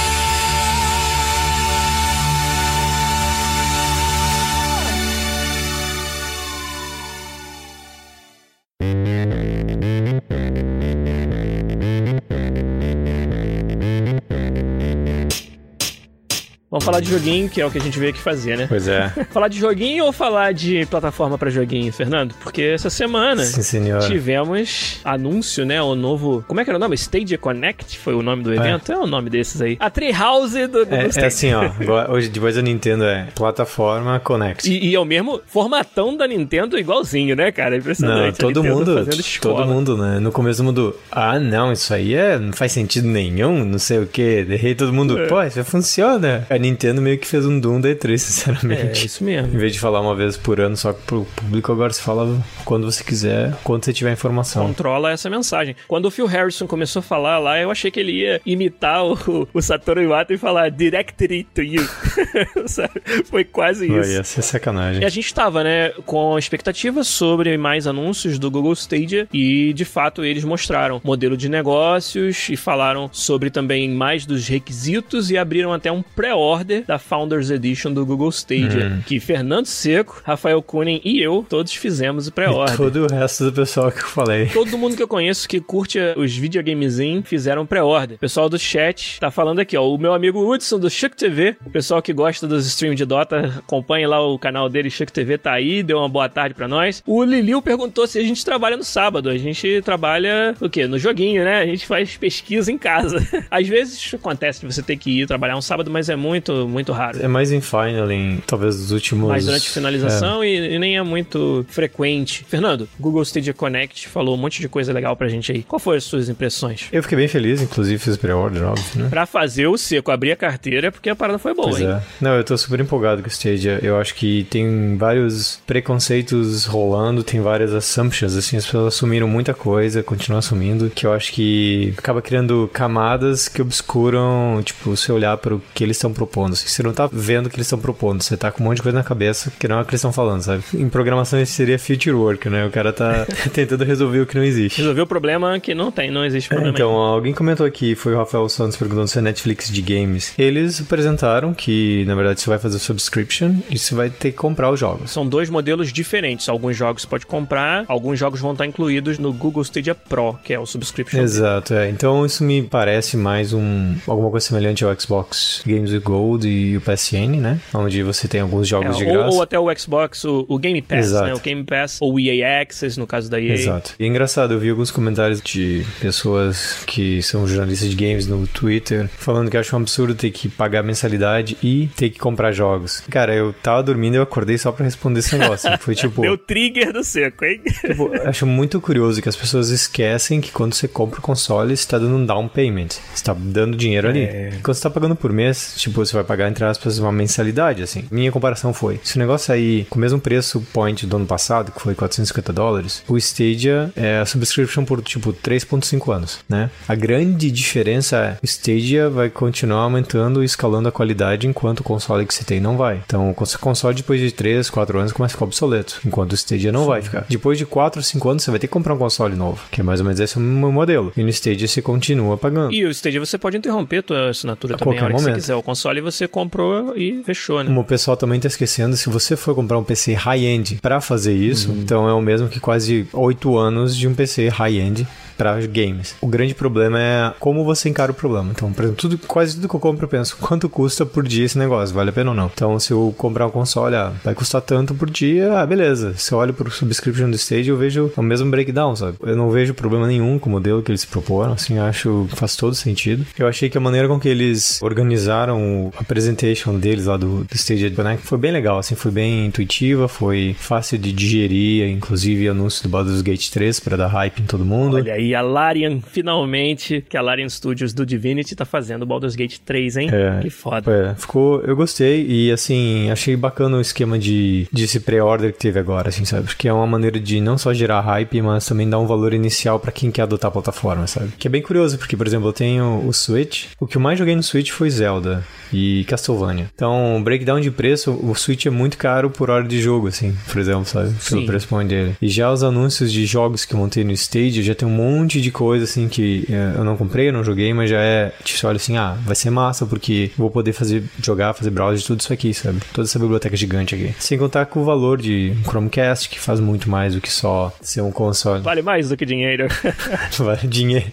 Falar 16.85 17.01
de 17.01 17.11
joguinho, 17.11 17.49
que 17.49 17.61
é 17.61 17.67
o 17.67 17.71
que 17.71 17.79
a 17.79 17.81
gente 17.81 17.99
veio 17.99 18.11
aqui 18.11 18.21
fazer, 18.21 18.57
né? 18.57 18.67
Pois 18.69 18.87
é. 18.89 19.09
Falar 19.31 19.49
de 19.49 19.59
joguinho 19.59 20.05
ou 20.05 20.13
falar 20.13 20.53
de 20.53 20.87
plataforma 20.87 21.37
pra 21.39 21.51
joguinho, 21.51 21.93
Fernando? 21.93 22.35
Porque 22.43 22.63
essa 22.63 22.91
semana 22.91 23.45
Sim, 23.45 23.63
senhor. 23.63 24.01
tivemos 24.03 25.01
anúncio, 25.05 25.65
né? 25.65 25.81
O 25.83 25.95
novo. 25.95 26.45
Como 26.47 26.61
é 26.61 26.65
que 26.65 26.71
era 26.71 26.77
o 26.77 26.81
nome? 26.81 26.95
Stadia 26.97 27.39
Connect 27.39 27.99
foi 27.99 28.15
o 28.15 28.23
nome 28.23 28.43
do 28.43 28.53
evento? 28.53 28.93
É, 28.93 28.97
o 28.99 29.07
nome 29.07 29.31
desses 29.31 29.61
aí. 29.61 29.77
A 29.81 29.89
Treehouse 29.91 30.67
do, 30.67 30.85
do 30.85 30.95
É, 30.95 31.09
é 31.15 31.27
assim, 31.27 31.53
ó. 31.53 31.65
Hoje, 32.11 32.29
depois 32.29 32.55
da 32.57 32.63
Nintendo 32.63 33.05
é 33.05 33.29
plataforma 33.35 34.21
Connect. 34.21 34.71
E, 34.71 34.91
e 34.91 34.95
é 34.95 35.01
o 35.01 35.05
mesmo 35.05 35.41
formatão 35.47 36.17
da 36.17 36.27
Nintendo 36.27 36.79
igualzinho, 36.79 37.35
né, 37.35 37.51
cara? 37.51 37.75
É 37.77 37.79
Impressionante. 37.79 38.41
Não, 38.43 38.53
todo 38.53 38.65
mundo, 38.65 39.07
todo 39.41 39.67
mundo, 39.67 39.97
né? 39.97 40.19
No 40.19 40.31
começo 40.33 40.63
do 40.63 40.65
mundo, 40.65 40.97
ah, 41.11 41.39
não, 41.39 41.73
isso 41.73 41.93
aí 41.93 42.15
é, 42.15 42.39
não 42.39 42.53
faz 42.53 42.73
sentido 42.73 43.09
nenhum, 43.09 43.65
não 43.65 43.79
sei 43.79 43.99
o 43.99 44.07
que. 44.07 44.45
Derrei 44.45 44.75
todo 44.75 44.93
mundo, 44.93 45.19
É. 45.19 45.27
pô, 45.27 45.43
isso 45.43 45.63
funciona. 45.65 46.47
A 46.49 46.57
Nintendo 46.59 46.74
meio 47.01 47.19
que 47.19 47.27
fez 47.27 47.45
um 47.47 47.59
Doom 47.59 47.81
da 47.81 47.89
E3, 47.95 48.15
É, 48.15 48.17
sinceramente. 48.19 49.07
isso 49.07 49.23
mesmo. 49.25 49.55
Em 49.55 49.59
vez 49.59 49.73
de 49.73 49.79
falar 49.81 50.01
uma 50.01 50.15
vez 50.15 50.37
por 50.37 50.61
ano 50.61 50.77
só 50.77 50.93
pro 50.93 51.25
público, 51.37 51.73
agora 51.73 51.93
você 51.93 52.03
fala 52.03 52.43
quando 52.65 52.91
você 52.91 53.03
quiser, 53.05 53.55
quando 53.65 53.85
você 53.85 53.93
tiver 53.93 54.13
informação. 54.13 54.67
Controla 54.67 55.11
essa 55.11 55.29
mensagem. 55.31 55.75
Quando 55.89 56.07
o 56.07 56.11
Phil 56.11 56.27
Harrison 56.27 56.67
começou 56.67 57.01
a 57.01 57.03
falar 57.03 57.39
lá, 57.39 57.59
eu 57.61 57.71
achei 57.71 57.91
que 57.91 58.01
ele 58.01 58.13
ia 58.13 58.41
imitar 58.47 59.05
o, 59.05 59.49
o 59.53 59.61
Satoru 59.63 60.03
Iwata 60.03 60.33
e 60.33 60.39
falar 60.39 60.71
Directly 60.71 61.45
to 61.55 61.63
you. 61.63 61.83
Foi 63.27 63.45
quase 63.45 63.87
isso. 63.87 64.11
ia 64.13 64.25
ser 64.25 64.43
sacanagem. 64.43 65.03
E 65.03 65.05
a 65.05 65.09
gente 65.09 65.33
tava, 65.33 65.63
né, 65.65 65.91
com 66.05 66.39
expectativa 66.39 67.03
sobre 67.05 67.57
mais 67.57 67.87
anúncios 67.87 68.39
do 68.39 68.51
Google 68.51 68.73
Stadia 68.73 69.29
e, 69.33 69.73
de 69.73 69.85
fato, 69.85 70.25
eles 70.25 70.45
mostraram 70.45 71.01
modelo 71.05 71.37
de 71.37 71.49
negócios 71.49 72.49
e 72.49 72.57
falaram 72.57 73.09
sobre 73.13 73.51
também 73.51 73.89
mais 73.91 74.27
dos 74.27 74.47
requisitos 74.49 75.31
e 75.31 75.37
abriram 75.39 75.73
até 75.73 75.91
um 75.91 76.03
pré-order 76.03 76.64
da 76.87 76.99
Founders 76.99 77.51
Edition 77.51 77.93
do 77.93 78.05
Google 78.05 78.31
Stadia, 78.31 79.01
que 79.07 79.21
Fernando 79.21 79.67
Seco, 79.67 80.23
Rafael 80.25 80.61
Kunin 80.63 81.01
e 81.05 81.21
eu 81.21 81.45
todos 81.49 81.75
fizemos 81.75 82.27
o 82.27 82.33
pré-order. 82.33 82.77
todo 82.77 83.05
o 83.05 83.13
resto 83.13 83.45
do 83.45 83.53
pessoal 83.53 83.91
que 83.91 84.01
eu 84.01 84.07
falei. 84.07 84.47
Todo 84.47 84.79
mundo 84.79 84.97
que 84.97 85.03
eu 85.03 85.09
conheço 85.09 85.49
que 85.49 85.61
curte 85.61 85.99
os 86.17 86.37
videogamezinhos 86.37 87.29
fizeram 87.29 87.67
pré-order. 87.67 88.19
Pessoal 88.19 88.49
do 88.49 88.59
chat 88.59 89.19
tá 89.21 89.31
falando 89.31 89.61
aqui, 89.61 89.77
ó. 89.77 89.85
O 89.89 89.99
meu 89.99 90.15
amigo 90.15 90.41
Hudson 90.41 90.79
do 90.79 90.91
Chuck 90.91 91.17
TV, 91.17 91.57
pessoal 91.73 92.01
que 92.01 92.13
gosta 92.13 92.47
dos 92.47 92.67
streams 92.67 92.97
de 92.97 93.05
Dota, 93.05 93.55
acompanhe 93.59 94.07
lá 94.07 94.21
o 94.21 94.39
canal 94.39 94.69
dele, 94.69 94.91
Chuck 94.91 95.13
TV 95.13 95.39
tá 95.39 95.53
aí, 95.53 95.83
deu 95.83 95.99
uma 95.99 96.09
boa 96.09 96.29
tarde 96.29 96.55
pra 96.55 96.67
nós. 96.67 97.03
O 97.07 97.23
Liliu 97.23 97.61
perguntou 97.61 98.07
se 98.07 98.19
a 98.19 98.23
gente 98.23 98.45
trabalha 98.45 98.77
no 98.77 98.85
sábado. 98.85 99.29
A 99.29 99.39
gente 99.39 99.83
trabalha 99.83 100.55
o 100.61 100.69
quê? 100.69 100.87
No 100.87 100.99
joguinho, 100.99 101.45
né? 101.45 101.61
A 101.61 101.67
gente 101.67 101.87
faz 101.87 102.17
pesquisa 102.17 102.71
em 102.71 102.79
casa. 102.79 103.17
Às 103.51 103.69
vezes 103.69 104.15
acontece 104.15 104.61
de 104.61 104.73
você 104.73 104.83
ter 104.83 104.97
que 104.97 105.21
ir 105.23 105.27
trabalhar 105.27 105.57
um 105.57 105.63
sábado, 105.63 105.91
mas 105.91 106.09
é 106.09 106.17
muito, 106.17 106.53
muito 106.69 106.93
raro. 106.93 107.19
É 107.23 107.29
mais 107.29 107.53
em 107.53 107.61
Final, 107.61 108.11
em 108.11 108.43
talvez 108.47 108.77
os 108.77 108.91
últimos. 108.91 109.29
Mas 109.29 109.45
durante 109.47 109.69
a 109.69 109.73
finalização 109.73 110.45
e, 110.45 110.75
e 110.75 110.79
nem 110.79 110.97
é 110.97 111.03
muito 111.03 111.65
frequente. 111.69 112.45
Fernando, 112.49 112.89
Google 112.99 113.23
Stadia 113.23 113.53
Connect 113.55 114.09
falou 114.09 114.35
um 114.35 114.39
monte 114.39 114.61
de 114.61 114.69
coisa 114.69 114.93
legal 114.93 115.17
pra 115.17 115.29
gente 115.29 115.51
aí. 115.53 115.63
Qual 115.63 115.79
foram 115.79 115.99
as 115.99 116.05
suas 116.05 116.29
impressões? 116.29 116.89
É. 116.93 116.99
Eu 116.99 117.03
fiquei 117.03 117.17
bem 117.17 117.29
feliz, 117.29 117.61
inclusive 117.63 117.99
fiz 117.99 118.17
pré-order, 118.17 118.65
óbvio, 118.65 119.03
né? 119.03 119.09
Pra 119.09 119.27
fazer 119.27 119.67
o 119.67 119.77
seco, 119.77 120.11
abrir 120.11 120.33
a 120.33 120.37
carteira, 120.37 120.91
porque 120.93 121.09
a 121.11 121.17
parada 121.17 121.39
foi 121.39 121.55
boa, 121.55 121.69
Pois 121.69 121.81
hein? 121.81 121.89
é. 121.89 122.03
Não, 122.21 122.35
eu 122.35 122.45
tô 122.45 122.57
super 122.57 122.81
empolgado 122.81 123.23
com 123.23 123.29
o 123.29 123.31
Stadia. 123.31 123.79
Eu 123.83 123.99
acho 123.99 124.15
que 124.15 124.47
tem 124.51 124.97
vários 124.97 125.61
preconceitos 125.67 126.65
rolando, 126.67 127.23
tem 127.23 127.41
várias 127.41 127.73
assumptions, 127.73 128.37
assim, 128.37 128.57
as 128.57 128.65
pessoas 128.65 128.95
assumiram 128.95 129.27
muita 129.29 129.55
coisa, 129.55 130.03
continuam 130.03 130.39
assumindo, 130.39 130.91
que 130.91 131.07
eu 131.07 131.13
acho 131.13 131.33
que 131.33 131.95
acaba 131.97 132.21
criando 132.21 132.69
camadas 132.73 133.49
que 133.49 133.63
obscuram, 133.63 134.61
tipo, 134.65 134.97
você 134.97 135.13
olhar 135.13 135.37
para 135.39 135.55
o 135.55 135.63
que 135.75 135.83
eles 135.85 135.97
estão 135.97 136.13
propondo. 136.13 136.44
Assim, 136.53 136.69
você 136.69 136.83
não 136.83 136.93
tá 136.93 137.09
vendo 137.11 137.47
o 137.47 137.51
que 137.51 137.57
eles 137.57 137.67
estão 137.67 137.79
propondo, 137.79 138.23
você 138.23 138.37
tá 138.37 138.51
com 138.51 138.63
um 138.63 138.67
monte 138.67 138.77
de 138.77 138.83
coisa 138.83 138.99
na 138.99 139.05
cabeça 139.05 139.51
que 139.59 139.67
não 139.67 139.79
é 139.79 139.83
o 139.83 139.85
que 139.85 139.91
eles 139.91 140.01
estão 140.01 140.13
falando, 140.13 140.43
sabe? 140.43 140.63
Em 140.75 140.89
programação 140.89 141.41
isso 141.41 141.53
seria 141.53 141.79
future 141.79 142.13
work, 142.15 142.49
né? 142.49 142.67
O 142.67 142.71
cara 142.71 142.93
tá 142.93 143.27
tentando 143.53 143.85
resolver 143.85 144.21
o 144.21 144.27
que 144.27 144.37
não 144.37 144.45
existe. 144.45 144.79
Resolveu 144.79 145.05
o 145.05 145.07
problema 145.07 145.59
que 145.59 145.75
não 145.75 145.91
tem, 145.91 146.11
não 146.11 146.25
existe 146.25 146.47
É, 146.47 146.55
problema. 146.55 146.75
então, 146.77 146.91
alguém 146.93 147.33
comentou 147.33 147.65
aqui, 147.65 147.95
foi 147.95 148.15
o 148.15 148.19
Rafael 148.19 148.49
Santos 148.49 148.77
perguntando 148.77 149.09
se 149.09 149.19
é 149.19 149.23
Netflix 149.23 149.71
de 149.71 149.81
games. 149.83 150.33
Eles 150.39 150.81
apresentaram 150.81 151.55
que, 151.55 152.05
na 152.07 152.15
verdade, 152.15 152.41
você 152.41 152.51
vai 152.51 152.59
fazer 152.59 152.79
subscription 152.79 153.55
e 153.71 153.79
você 153.79 153.95
vai 153.95 154.11
ter 154.11 154.31
que 154.33 154.37
comprar 154.37 154.71
os 154.71 154.79
jogos. 154.81 155.11
São 155.11 155.27
dois 155.27 155.49
modelos 155.51 155.93
diferentes. 155.93 156.49
Alguns 156.49 156.77
jogos 156.77 157.03
você 157.03 157.09
pode 157.09 157.27
comprar, 157.27 157.85
alguns 157.89 158.19
jogos 158.19 158.41
vão 158.41 158.53
estar 158.53 158.67
incluídos 158.67 159.19
no 159.19 159.33
Google 159.33 159.63
Stadia 159.63 159.95
Pro, 159.95 160.39
que 160.45 160.53
é 160.53 160.59
o 160.59 160.67
subscription. 160.67 161.21
Exato, 161.21 161.75
é. 161.75 161.89
Então 161.89 162.25
isso 162.27 162.43
me 162.45 162.63
parece 162.63 163.17
mais 163.17 163.53
um 163.53 163.95
alguma 164.07 164.31
coisa 164.31 164.47
semelhante 164.47 164.85
ao 164.85 164.99
Xbox 165.01 165.63
Games 165.67 165.93
with 165.93 166.01
Gold 166.35 166.49
e 166.49 166.77
o 166.77 166.81
PSN, 166.81 167.41
né? 167.41 167.61
Onde 167.73 168.03
você 168.03 168.27
tem 168.29 168.41
alguns 168.41 168.67
É, 168.67 168.71
jogos 168.71 168.97
de 168.97 169.05
ou, 169.05 169.13
graça. 169.13 169.35
ou 169.37 169.43
até 169.43 169.59
o 169.59 169.79
Xbox, 169.79 170.25
o, 170.25 170.45
o 170.49 170.59
Game 170.59 170.81
Pass, 170.83 171.07
Exato. 171.07 171.27
né? 171.27 171.35
O 171.35 171.39
Game 171.41 171.65
Pass 171.65 171.99
ou 172.01 172.15
o 172.15 172.21
EA 172.21 172.61
Access, 172.63 172.99
no 172.99 173.07
caso 173.07 173.31
da 173.31 173.41
EA. 173.41 173.55
Exato. 173.55 173.95
E 173.99 174.05
é 174.05 174.07
engraçado, 174.07 174.55
eu 174.55 174.59
vi 174.59 174.71
alguns 174.71 174.91
comentários 174.91 175.41
de 175.41 175.85
pessoas 176.01 176.83
que 176.87 177.23
são 177.23 177.47
jornalistas 177.47 177.89
de 177.91 177.97
games 177.97 178.27
no 178.27 178.47
Twitter 178.47 179.09
falando 179.17 179.51
que 179.51 179.57
acham 179.57 179.79
um 179.79 179.83
absurdo 179.83 180.15
ter 180.15 180.31
que 180.31 180.49
pagar 180.49 180.83
mensalidade 180.83 181.57
e 181.63 181.89
ter 181.97 182.11
que 182.11 182.19
comprar 182.19 182.53
jogos. 182.53 183.03
Cara, 183.11 183.35
eu 183.35 183.53
tava 183.63 183.83
dormindo 183.83 184.15
e 184.15 184.17
eu 184.17 184.23
acordei 184.23 184.59
só 184.59 184.73
pra 184.73 184.85
responder 184.85 185.21
esse 185.21 185.37
negócio. 185.37 185.71
Foi 185.81 185.95
tipo. 185.95 186.23
Deu 186.23 186.37
trigger 186.39 186.93
do 186.93 187.03
seco, 187.05 187.45
hein? 187.45 187.61
Tipo, 187.81 188.11
acho 188.27 188.47
muito 188.47 188.81
curioso 188.81 189.21
que 189.23 189.29
as 189.29 189.37
pessoas 189.37 189.71
esquecem 189.71 190.41
que 190.41 190.51
quando 190.51 190.75
você 190.75 190.89
compra 190.89 191.19
o 191.19 191.23
console, 191.23 191.77
você 191.77 191.87
tá 191.87 191.99
dando 191.99 192.17
um 192.17 192.25
down 192.27 192.49
payment. 192.49 192.89
Você 193.15 193.25
tá 193.25 193.35
dando 193.39 193.77
dinheiro 193.77 194.09
ali. 194.09 194.25
Quando 194.63 194.75
você 194.77 194.83
tá 194.83 194.91
pagando 194.91 195.15
por 195.17 195.33
mês, 195.33 195.75
tipo, 195.77 196.05
você 196.05 196.13
vai 196.15 196.24
pagar, 196.25 196.49
entre 196.49 196.65
aspas, 196.65 196.99
uma 196.99 197.13
mensalidade, 197.13 197.83
assim. 197.83 198.05
Minha 198.11 198.33
comparação 198.33 198.73
foi, 198.73 199.01
se 199.03 199.17
o 199.17 199.19
negócio 199.19 199.53
aí, 199.53 199.87
com 199.91 199.99
o 199.99 200.01
mesmo 200.01 200.19
preço 200.21 200.61
point 200.73 201.07
do 201.07 201.17
ano 201.17 201.27
passado, 201.27 201.73
que 201.73 201.81
foi 201.81 201.95
450 201.95 202.53
dólares, 202.53 203.03
o 203.09 203.17
Stadia 203.17 203.91
é 203.97 204.19
a 204.19 204.27
subscription 204.27 204.85
por, 204.85 205.03
tipo, 205.03 205.33
3.5 205.33 206.15
anos, 206.15 206.39
né? 206.49 206.71
A 206.89 206.95
grande 206.95 207.51
diferença 207.51 208.17
é, 208.17 208.37
o 208.43 208.45
Stadia 208.45 209.09
vai 209.11 209.31
continuar 209.31 209.83
aumentando 209.83 210.43
e 210.43 210.47
escalando 210.47 210.89
a 210.89 210.93
qualidade 210.93 211.47
enquanto 211.47 211.81
o 211.81 211.85
console 211.85 212.27
que 212.27 212.35
você 212.35 212.45
tem 212.45 212.61
não 212.61 212.77
vai. 212.77 213.01
Então, 213.05 213.31
o 213.31 213.35
console 213.35 213.95
depois 213.95 214.21
de 214.21 214.31
3, 214.33 214.71
4 214.71 214.99
anos 214.99 215.13
começa 215.13 215.33
a 215.33 215.37
ficar 215.37 215.45
obsoleto, 215.45 216.01
enquanto 216.07 216.33
o 216.33 216.35
Stadia 216.35 216.73
não 216.73 216.87
vai 216.87 217.03
ficar. 217.03 217.25
Depois 217.29 217.59
de 217.59 217.67
4 217.67 217.99
ou 218.01 218.05
5 218.05 218.29
anos, 218.31 218.43
você 218.43 218.51
vai 218.51 218.61
ter 218.61 218.67
que 218.67 218.73
comprar 218.73 218.95
um 218.95 218.99
console 218.99 219.35
novo, 219.35 219.61
que 219.71 219.81
é 219.81 219.85
mais 219.85 220.01
ou 220.01 220.07
menos 220.07 220.21
esse 220.21 220.37
o 220.37 220.41
meu 220.41 220.73
modelo. 220.73 221.13
E 221.17 221.23
no 221.23 221.29
Stadia 221.29 221.67
você 221.67 221.83
continua 221.83 222.37
pagando. 222.37 222.73
E 222.73 222.85
o 222.85 222.91
Stadia 222.91 223.21
você 223.21 223.39
pode 223.39 223.57
interromper 223.57 223.99
a 223.99 224.03
tua 224.03 224.29
assinatura 224.31 224.75
A 224.75 224.79
também 224.79 224.95
a 224.97 225.01
qualquer 225.01 225.05
hora 225.05 225.15
que 225.15 225.21
você 225.21 225.29
momento. 225.29 225.41
quiser. 225.41 225.55
O 225.55 225.63
console 225.63 226.01
você 226.01 226.14
comprou 226.29 226.97
e 226.97 227.23
fechou, 227.25 227.63
né? 227.63 227.67
Como 227.67 227.81
o 227.81 227.85
pessoal 227.85 228.17
também 228.17 228.41
tá 228.41 228.49
esquecendo, 228.49 228.97
se 228.97 229.09
você 229.09 229.37
for 229.37 229.55
comprar 229.55 229.79
um 229.79 229.85
PC 229.85 230.15
high-end 230.15 230.79
pra 230.81 231.01
fazer 231.01 231.35
isso, 231.35 231.71
então 231.73 232.09
é 232.09 232.13
o 232.13 232.21
mesmo 232.21 232.49
que 232.49 232.61
quase 232.61 233.07
8 233.13 233.57
anos 233.57 233.97
de 233.97 234.07
um 234.07 234.15
PC 234.15 234.49
high-end 234.49 235.07
para 235.37 235.55
games. 235.67 236.15
O 236.21 236.27
grande 236.27 236.55
problema 236.55 237.01
é 237.01 237.33
como 237.39 237.65
você 237.65 237.89
encara 237.89 238.13
o 238.13 238.15
problema. 238.15 238.51
Então, 238.51 238.73
por 238.73 238.83
exemplo, 238.83 239.01
tudo, 239.01 239.19
quase 239.19 239.55
tudo 239.55 239.69
que 239.69 239.77
eu 239.77 239.81
compro 239.81 240.05
eu 240.05 240.09
penso, 240.09 240.37
quanto 240.37 240.69
custa 240.69 241.05
por 241.07 241.27
dia 241.27 241.45
esse 241.45 241.59
negócio? 241.59 241.95
Vale 241.95 242.11
a 242.11 242.13
pena 242.13 242.31
ou 242.31 242.37
não? 242.37 242.51
Então, 242.53 242.79
se 242.79 242.93
eu 242.93 243.15
comprar 243.17 243.47
um 243.47 243.51
console, 243.51 243.95
ah, 243.97 244.13
vai 244.23 244.35
custar 244.35 244.63
tanto 244.63 244.95
por 244.95 245.09
dia, 245.11 245.59
ah, 245.59 245.67
beleza. 245.67 246.15
Se 246.17 246.33
eu 246.33 246.39
olho 246.39 246.53
pro 246.53 246.71
subscription 246.71 247.31
do 247.31 247.37
stage, 247.37 247.69
eu 247.69 247.77
vejo 247.77 248.13
o 248.17 248.23
mesmo 248.23 248.51
breakdown, 248.51 248.95
sabe? 248.97 249.17
Eu 249.23 249.37
não 249.37 249.51
vejo 249.51 249.75
problema 249.75 250.07
nenhum 250.07 250.39
com 250.39 250.49
o 250.49 250.53
modelo 250.53 250.83
que 250.83 250.91
eles 250.91 251.05
proporam, 251.05 251.53
assim, 251.53 251.79
acho 251.79 252.29
faz 252.35 252.57
todo 252.57 252.75
sentido. 252.75 253.27
Eu 253.39 253.47
achei 253.47 253.69
que 253.69 253.79
a 253.79 253.81
maneira 253.81 254.09
com 254.09 254.19
que 254.19 254.29
eles 254.29 254.81
organizaram 254.83 255.93
a 255.97 256.05
presentation 256.05 256.79
deles 256.79 257.07
lá 257.07 257.17
do, 257.17 257.45
do 257.45 257.55
Stage 257.55 257.91
Connect 257.91 258.27
foi 258.27 258.39
bem 258.39 258.53
legal, 258.53 258.79
assim, 258.79 258.95
foi 258.95 259.11
bem 259.11 259.47
intuitiva, 259.47 260.09
foi 260.09 260.55
fácil 260.59 260.99
de 260.99 261.13
digerir, 261.13 261.89
inclusive 261.89 262.49
anúncio 262.49 262.83
do 262.83 262.89
Baldur's 262.89 263.23
Gate 263.23 263.51
3 263.51 263.81
para 263.81 263.97
dar 263.97 264.09
hype 264.09 264.41
em 264.41 264.47
todo 264.47 264.65
mundo. 264.65 264.97
Olha 264.97 265.15
aí, 265.15 265.24
E 265.25 265.35
a 265.35 265.41
Larian, 265.41 266.01
finalmente, 266.01 267.03
que 267.09 267.17
a 267.17 267.23
Larian 267.23 267.49
Studios 267.49 267.95
do 267.95 268.05
Divinity 268.05 268.55
tá 268.55 268.67
fazendo 268.67 269.07
Baldur's 269.07 269.35
Gate 269.35 269.57
3, 269.65 269.97
hein? 269.97 270.11
É. 270.13 270.41
Que 270.43 270.51
foda. 270.51 270.91
É, 270.93 271.15
ficou. 271.15 271.63
Eu 271.63 271.75
gostei 271.75 272.27
e 272.27 272.53
assim, 272.53 273.11
achei 273.11 273.35
bacana 273.35 273.79
o 273.79 273.81
esquema 273.81 274.19
de, 274.19 274.69
de 274.71 274.85
esse 274.85 275.01
pré-order 275.01 275.53
que 275.53 275.59
teve 275.59 275.79
agora, 275.81 276.11
assim, 276.11 276.27
sabe? 276.27 276.45
Porque 276.45 276.69
é 276.69 276.73
uma 276.73 276.87
maneira 276.87 277.19
de 277.19 277.41
não 277.41 277.57
só 277.57 277.73
gerar 277.73 278.03
hype, 278.03 278.43
mas 278.43 278.67
também 278.67 278.89
dar 278.89 278.99
um 278.99 279.07
valor 279.07 279.33
inicial 279.33 279.81
pra 279.81 279.91
quem 279.91 280.11
quer 280.11 280.23
adotar 280.23 280.51
a 280.51 280.53
plataforma, 280.53 281.07
sabe? 281.07 281.33
Que 281.39 281.49
é 281.49 281.51
bem 281.51 281.63
curioso, 281.63 281.97
porque, 281.97 282.19
por 282.19 282.27
exemplo, 282.27 282.49
eu 282.49 282.53
tenho 282.53 283.07
o 283.07 283.13
Switch. 283.13 283.69
O 283.81 283.87
que 283.87 283.97
eu 283.97 284.03
mais 284.03 284.19
joguei 284.19 284.37
no 284.37 284.43
Switch 284.43 284.73
foi 284.73 284.91
Zelda 284.91 285.43
e 285.73 286.05
Castlevania. 286.05 286.71
Então, 286.75 287.23
breakdown 287.25 287.61
de 287.61 287.71
preço, 287.71 288.13
o 288.13 288.35
Switch 288.35 288.67
é 288.67 288.71
muito 288.71 288.99
caro 288.99 289.31
por 289.31 289.49
hora 289.49 289.65
de 289.65 289.81
jogo, 289.81 290.09
assim, 290.09 290.37
por 290.53 290.59
exemplo, 290.61 290.85
sabe? 290.85 291.15
Pelo 291.29 291.41
Sim. 291.41 291.47
preço 291.47 291.85
dele. 291.85 292.15
E 292.21 292.29
já 292.29 292.53
os 292.53 292.63
anúncios 292.63 293.11
de 293.11 293.25
jogos 293.25 293.65
que 293.65 293.75
eu 293.75 293.79
montei 293.79 294.05
no 294.05 294.13
Stage, 294.13 294.63
já 294.63 294.75
tem 294.75 294.87
um 294.87 294.91
monte 294.91 295.14
de 295.27 295.51
coisa, 295.51 295.85
assim, 295.85 296.09
que 296.09 296.47
é, 296.51 296.79
eu 296.79 296.85
não 296.85 296.97
comprei, 296.97 297.29
eu 297.29 297.33
não 297.33 297.45
joguei, 297.45 297.73
mas 297.73 297.91
já 297.91 298.01
é, 298.01 298.33
tipo, 298.43 298.59
você 298.59 298.67
olha 298.67 298.77
assim, 298.77 298.97
ah, 298.97 299.17
vai 299.25 299.35
ser 299.35 299.51
massa, 299.51 299.87
porque 299.87 300.31
vou 300.37 300.51
poder 300.51 300.73
fazer, 300.73 301.03
jogar, 301.23 301.55
fazer 301.55 301.71
browser 301.71 301.99
de 301.99 302.07
tudo 302.07 302.21
isso 302.21 302.33
aqui, 302.33 302.53
sabe? 302.53 302.81
Toda 302.93 303.07
essa 303.07 303.19
biblioteca 303.19 303.57
gigante 303.57 303.95
aqui. 303.95 304.15
Sem 304.19 304.39
contar 304.39 304.67
com 304.67 304.81
o 304.81 304.85
valor 304.85 305.21
de 305.21 305.53
um 305.61 305.71
Chromecast, 305.71 306.29
que 306.29 306.41
faz 306.41 306.61
muito 306.61 306.91
mais 306.91 307.15
do 307.15 307.21
que 307.21 307.31
só 307.31 307.73
ser 307.81 308.01
um 308.01 308.11
console. 308.11 308.63
Vale 308.63 308.83
mais 308.83 309.09
do 309.09 309.17
que 309.17 309.25
dinheiro. 309.25 309.69
Vale 310.39 310.67
dinheiro. 310.67 311.07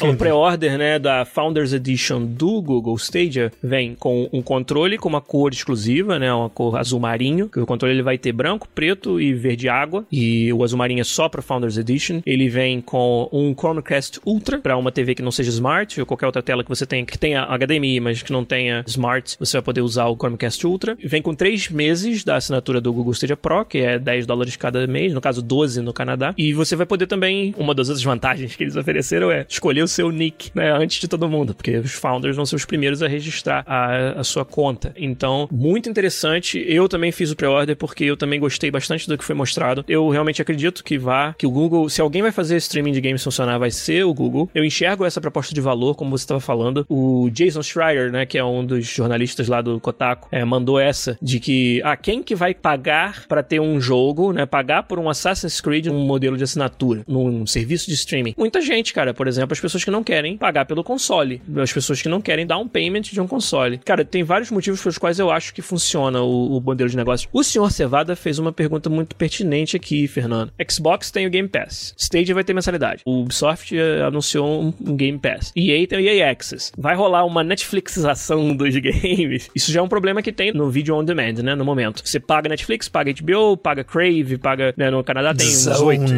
o 0.00 0.14
pré-order, 0.16 0.78
né, 0.78 0.98
da 0.98 1.24
Founders 1.24 1.72
Edition 1.72 2.24
do 2.24 2.60
Google 2.60 2.96
Stadia 2.96 3.52
vem 3.62 3.94
com 3.94 4.28
um 4.32 4.42
controle 4.42 4.98
com 4.98 5.08
uma 5.08 5.20
cor 5.20 5.52
exclusiva, 5.52 6.18
né, 6.18 6.32
uma 6.32 6.50
cor 6.50 6.76
azul 6.76 7.00
marinho, 7.00 7.48
que 7.48 7.60
o 7.60 7.66
controle 7.66 7.94
ele 7.94 8.02
vai 8.02 8.18
ter 8.18 8.32
branco, 8.32 8.68
preto 8.74 9.20
e 9.20 9.32
verde 9.32 9.68
água, 9.68 10.04
e 10.10 10.52
o 10.52 10.62
azul 10.62 10.78
marinho 10.78 11.00
é 11.00 11.04
só 11.04 11.28
para 11.28 11.42
Founders 11.42 11.76
Edition. 11.76 12.20
Ele 12.26 12.48
vem 12.48 12.80
com 12.80 13.28
um 13.38 13.54
Chromecast 13.54 14.20
Ultra 14.24 14.58
para 14.58 14.76
uma 14.76 14.90
TV 14.90 15.14
que 15.14 15.22
não 15.22 15.30
seja 15.30 15.50
smart 15.50 16.00
ou 16.00 16.06
qualquer 16.06 16.26
outra 16.26 16.42
tela 16.42 16.62
que 16.62 16.68
você 16.68 16.86
tenha 16.86 17.04
que 17.04 17.18
tenha 17.18 17.46
HDMI, 17.46 18.00
mas 18.00 18.22
que 18.22 18.32
não 18.32 18.44
tenha 18.44 18.84
smart, 18.86 19.36
você 19.38 19.56
vai 19.58 19.62
poder 19.62 19.80
usar 19.80 20.06
o 20.06 20.16
Chromecast 20.16 20.66
Ultra. 20.66 20.96
Vem 21.02 21.22
com 21.22 21.34
três 21.34 21.68
meses 21.68 22.24
da 22.24 22.36
assinatura 22.36 22.80
do 22.80 22.92
Google 22.92 23.12
Stadia 23.12 23.36
Pro, 23.36 23.64
que 23.64 23.78
é 23.78 23.98
10 23.98 24.26
dólares 24.26 24.56
cada 24.56 24.86
mês, 24.86 25.12
no 25.12 25.20
caso 25.20 25.42
12 25.42 25.80
no 25.80 25.92
Canadá. 25.92 26.34
E 26.36 26.52
você 26.52 26.76
vai 26.76 26.86
poder 26.86 27.06
também, 27.06 27.54
uma 27.56 27.74
das 27.74 27.88
outras 27.88 28.04
vantagens 28.04 28.56
que 28.56 28.64
eles 28.64 28.76
ofereceram 28.76 29.30
é 29.30 29.46
escolher 29.48 29.82
o 29.82 29.88
seu 29.88 30.10
nick, 30.10 30.50
né, 30.54 30.72
antes 30.72 31.00
de 31.00 31.08
todo 31.08 31.28
mundo, 31.28 31.54
porque 31.54 31.76
os 31.78 31.92
founders 31.92 32.36
vão 32.36 32.46
ser 32.46 32.56
os 32.56 32.64
primeiros 32.64 33.02
a 33.02 33.08
registrar 33.08 33.64
a, 33.66 34.20
a 34.20 34.24
sua 34.24 34.44
conta. 34.44 34.92
Então, 34.96 35.48
muito 35.50 35.88
interessante. 35.88 36.64
Eu 36.66 36.88
também 36.88 37.12
fiz 37.12 37.30
o 37.30 37.36
pre-order 37.36 37.76
porque 37.76 38.04
eu 38.04 38.16
também 38.16 38.40
gostei 38.40 38.70
bastante 38.70 39.08
do 39.08 39.16
que 39.16 39.24
foi 39.24 39.34
mostrado. 39.34 39.84
Eu 39.88 40.08
realmente 40.08 40.42
acredito 40.42 40.82
que 40.82 40.98
vá, 40.98 41.34
que 41.36 41.46
o 41.46 41.50
Google, 41.50 41.88
se 41.88 42.00
alguém 42.00 42.22
vai 42.22 42.32
fazer 42.32 42.56
streaming 42.56 42.92
de 42.92 43.00
games 43.00 43.22
funcionar, 43.28 43.58
vai 43.58 43.70
ser 43.70 44.04
o 44.04 44.14
Google. 44.14 44.50
Eu 44.54 44.64
enxergo 44.64 45.04
essa 45.04 45.20
proposta 45.20 45.54
de 45.54 45.60
valor, 45.60 45.94
como 45.94 46.16
você 46.16 46.24
estava 46.24 46.40
falando. 46.40 46.84
O 46.88 47.28
Jason 47.30 47.62
Schreier, 47.62 48.10
né, 48.10 48.26
que 48.26 48.38
é 48.38 48.44
um 48.44 48.64
dos 48.64 48.86
jornalistas 48.86 49.48
lá 49.48 49.60
do 49.60 49.78
Kotaku, 49.80 50.28
é, 50.30 50.44
mandou 50.44 50.78
essa 50.78 51.18
de 51.20 51.38
que, 51.38 51.80
ah, 51.84 51.96
quem 51.96 52.22
que 52.22 52.34
vai 52.34 52.54
pagar 52.54 53.26
para 53.26 53.42
ter 53.42 53.60
um 53.60 53.80
jogo, 53.80 54.32
né, 54.32 54.46
pagar 54.46 54.84
por 54.84 54.98
um 54.98 55.08
Assassin's 55.08 55.60
Creed, 55.60 55.86
um 55.88 56.04
modelo 56.04 56.36
de 56.36 56.44
assinatura, 56.44 57.02
num 57.06 57.46
serviço 57.46 57.86
de 57.86 57.94
streaming? 57.94 58.34
Muita 58.36 58.60
gente, 58.60 58.92
cara. 58.92 59.12
Por 59.12 59.28
exemplo, 59.28 59.52
as 59.52 59.60
pessoas 59.60 59.84
que 59.84 59.90
não 59.90 60.02
querem 60.02 60.36
pagar 60.36 60.64
pelo 60.64 60.82
console, 60.82 61.42
as 61.60 61.72
pessoas 61.72 62.00
que 62.00 62.08
não 62.08 62.20
querem 62.20 62.46
dar 62.46 62.58
um 62.58 62.68
payment 62.68 63.02
de 63.02 63.20
um 63.20 63.26
console. 63.26 63.78
Cara, 63.78 64.04
tem 64.04 64.22
vários 64.22 64.50
motivos 64.50 64.82
pelos 64.82 64.98
quais 64.98 65.18
eu 65.18 65.30
acho 65.30 65.52
que 65.52 65.62
funciona 65.62 66.22
o, 66.22 66.56
o 66.56 66.60
modelo 66.60 66.88
de 66.88 66.96
negócio. 66.96 67.28
O 67.32 67.42
senhor 67.42 67.70
Cevada 67.70 68.16
fez 68.16 68.38
uma 68.38 68.52
pergunta 68.52 68.88
muito 68.88 69.14
pertinente 69.14 69.76
aqui, 69.76 70.06
Fernando. 70.06 70.52
Xbox 70.70 71.10
tem 71.10 71.26
o 71.26 71.30
Game 71.30 71.48
Pass. 71.48 71.94
Stadia 71.96 72.34
vai 72.34 72.44
ter 72.44 72.54
mensalidade. 72.54 73.02
O 73.04 73.17
Ubisoft 73.20 73.76
eh, 73.76 74.02
anunciou 74.02 74.62
um, 74.62 74.74
um 74.80 74.96
Game 74.96 75.18
Pass. 75.18 75.52
EA 75.56 75.86
tem 75.86 75.98
o 75.98 76.00
EA 76.00 76.30
Access. 76.30 76.72
Vai 76.76 76.94
rolar 76.94 77.24
uma 77.24 77.42
Netflixização 77.42 78.54
dos 78.56 78.76
games. 78.76 79.50
Isso 79.54 79.72
já 79.72 79.80
é 79.80 79.82
um 79.82 79.88
problema 79.88 80.22
que 80.22 80.32
tem 80.32 80.52
no 80.52 80.70
vídeo 80.70 80.94
on 80.94 81.04
demand, 81.04 81.42
né? 81.42 81.54
No 81.54 81.64
momento. 81.64 82.02
Você 82.04 82.20
paga 82.20 82.48
Netflix, 82.48 82.88
paga 82.88 83.12
HBO, 83.12 83.56
paga 83.56 83.84
Crave, 83.84 84.38
paga. 84.38 84.74
Né, 84.76 84.90
no 84.90 85.02
Canadá 85.02 85.34
tem 85.34 85.46
uns 85.46 85.66
oito. 85.80 86.12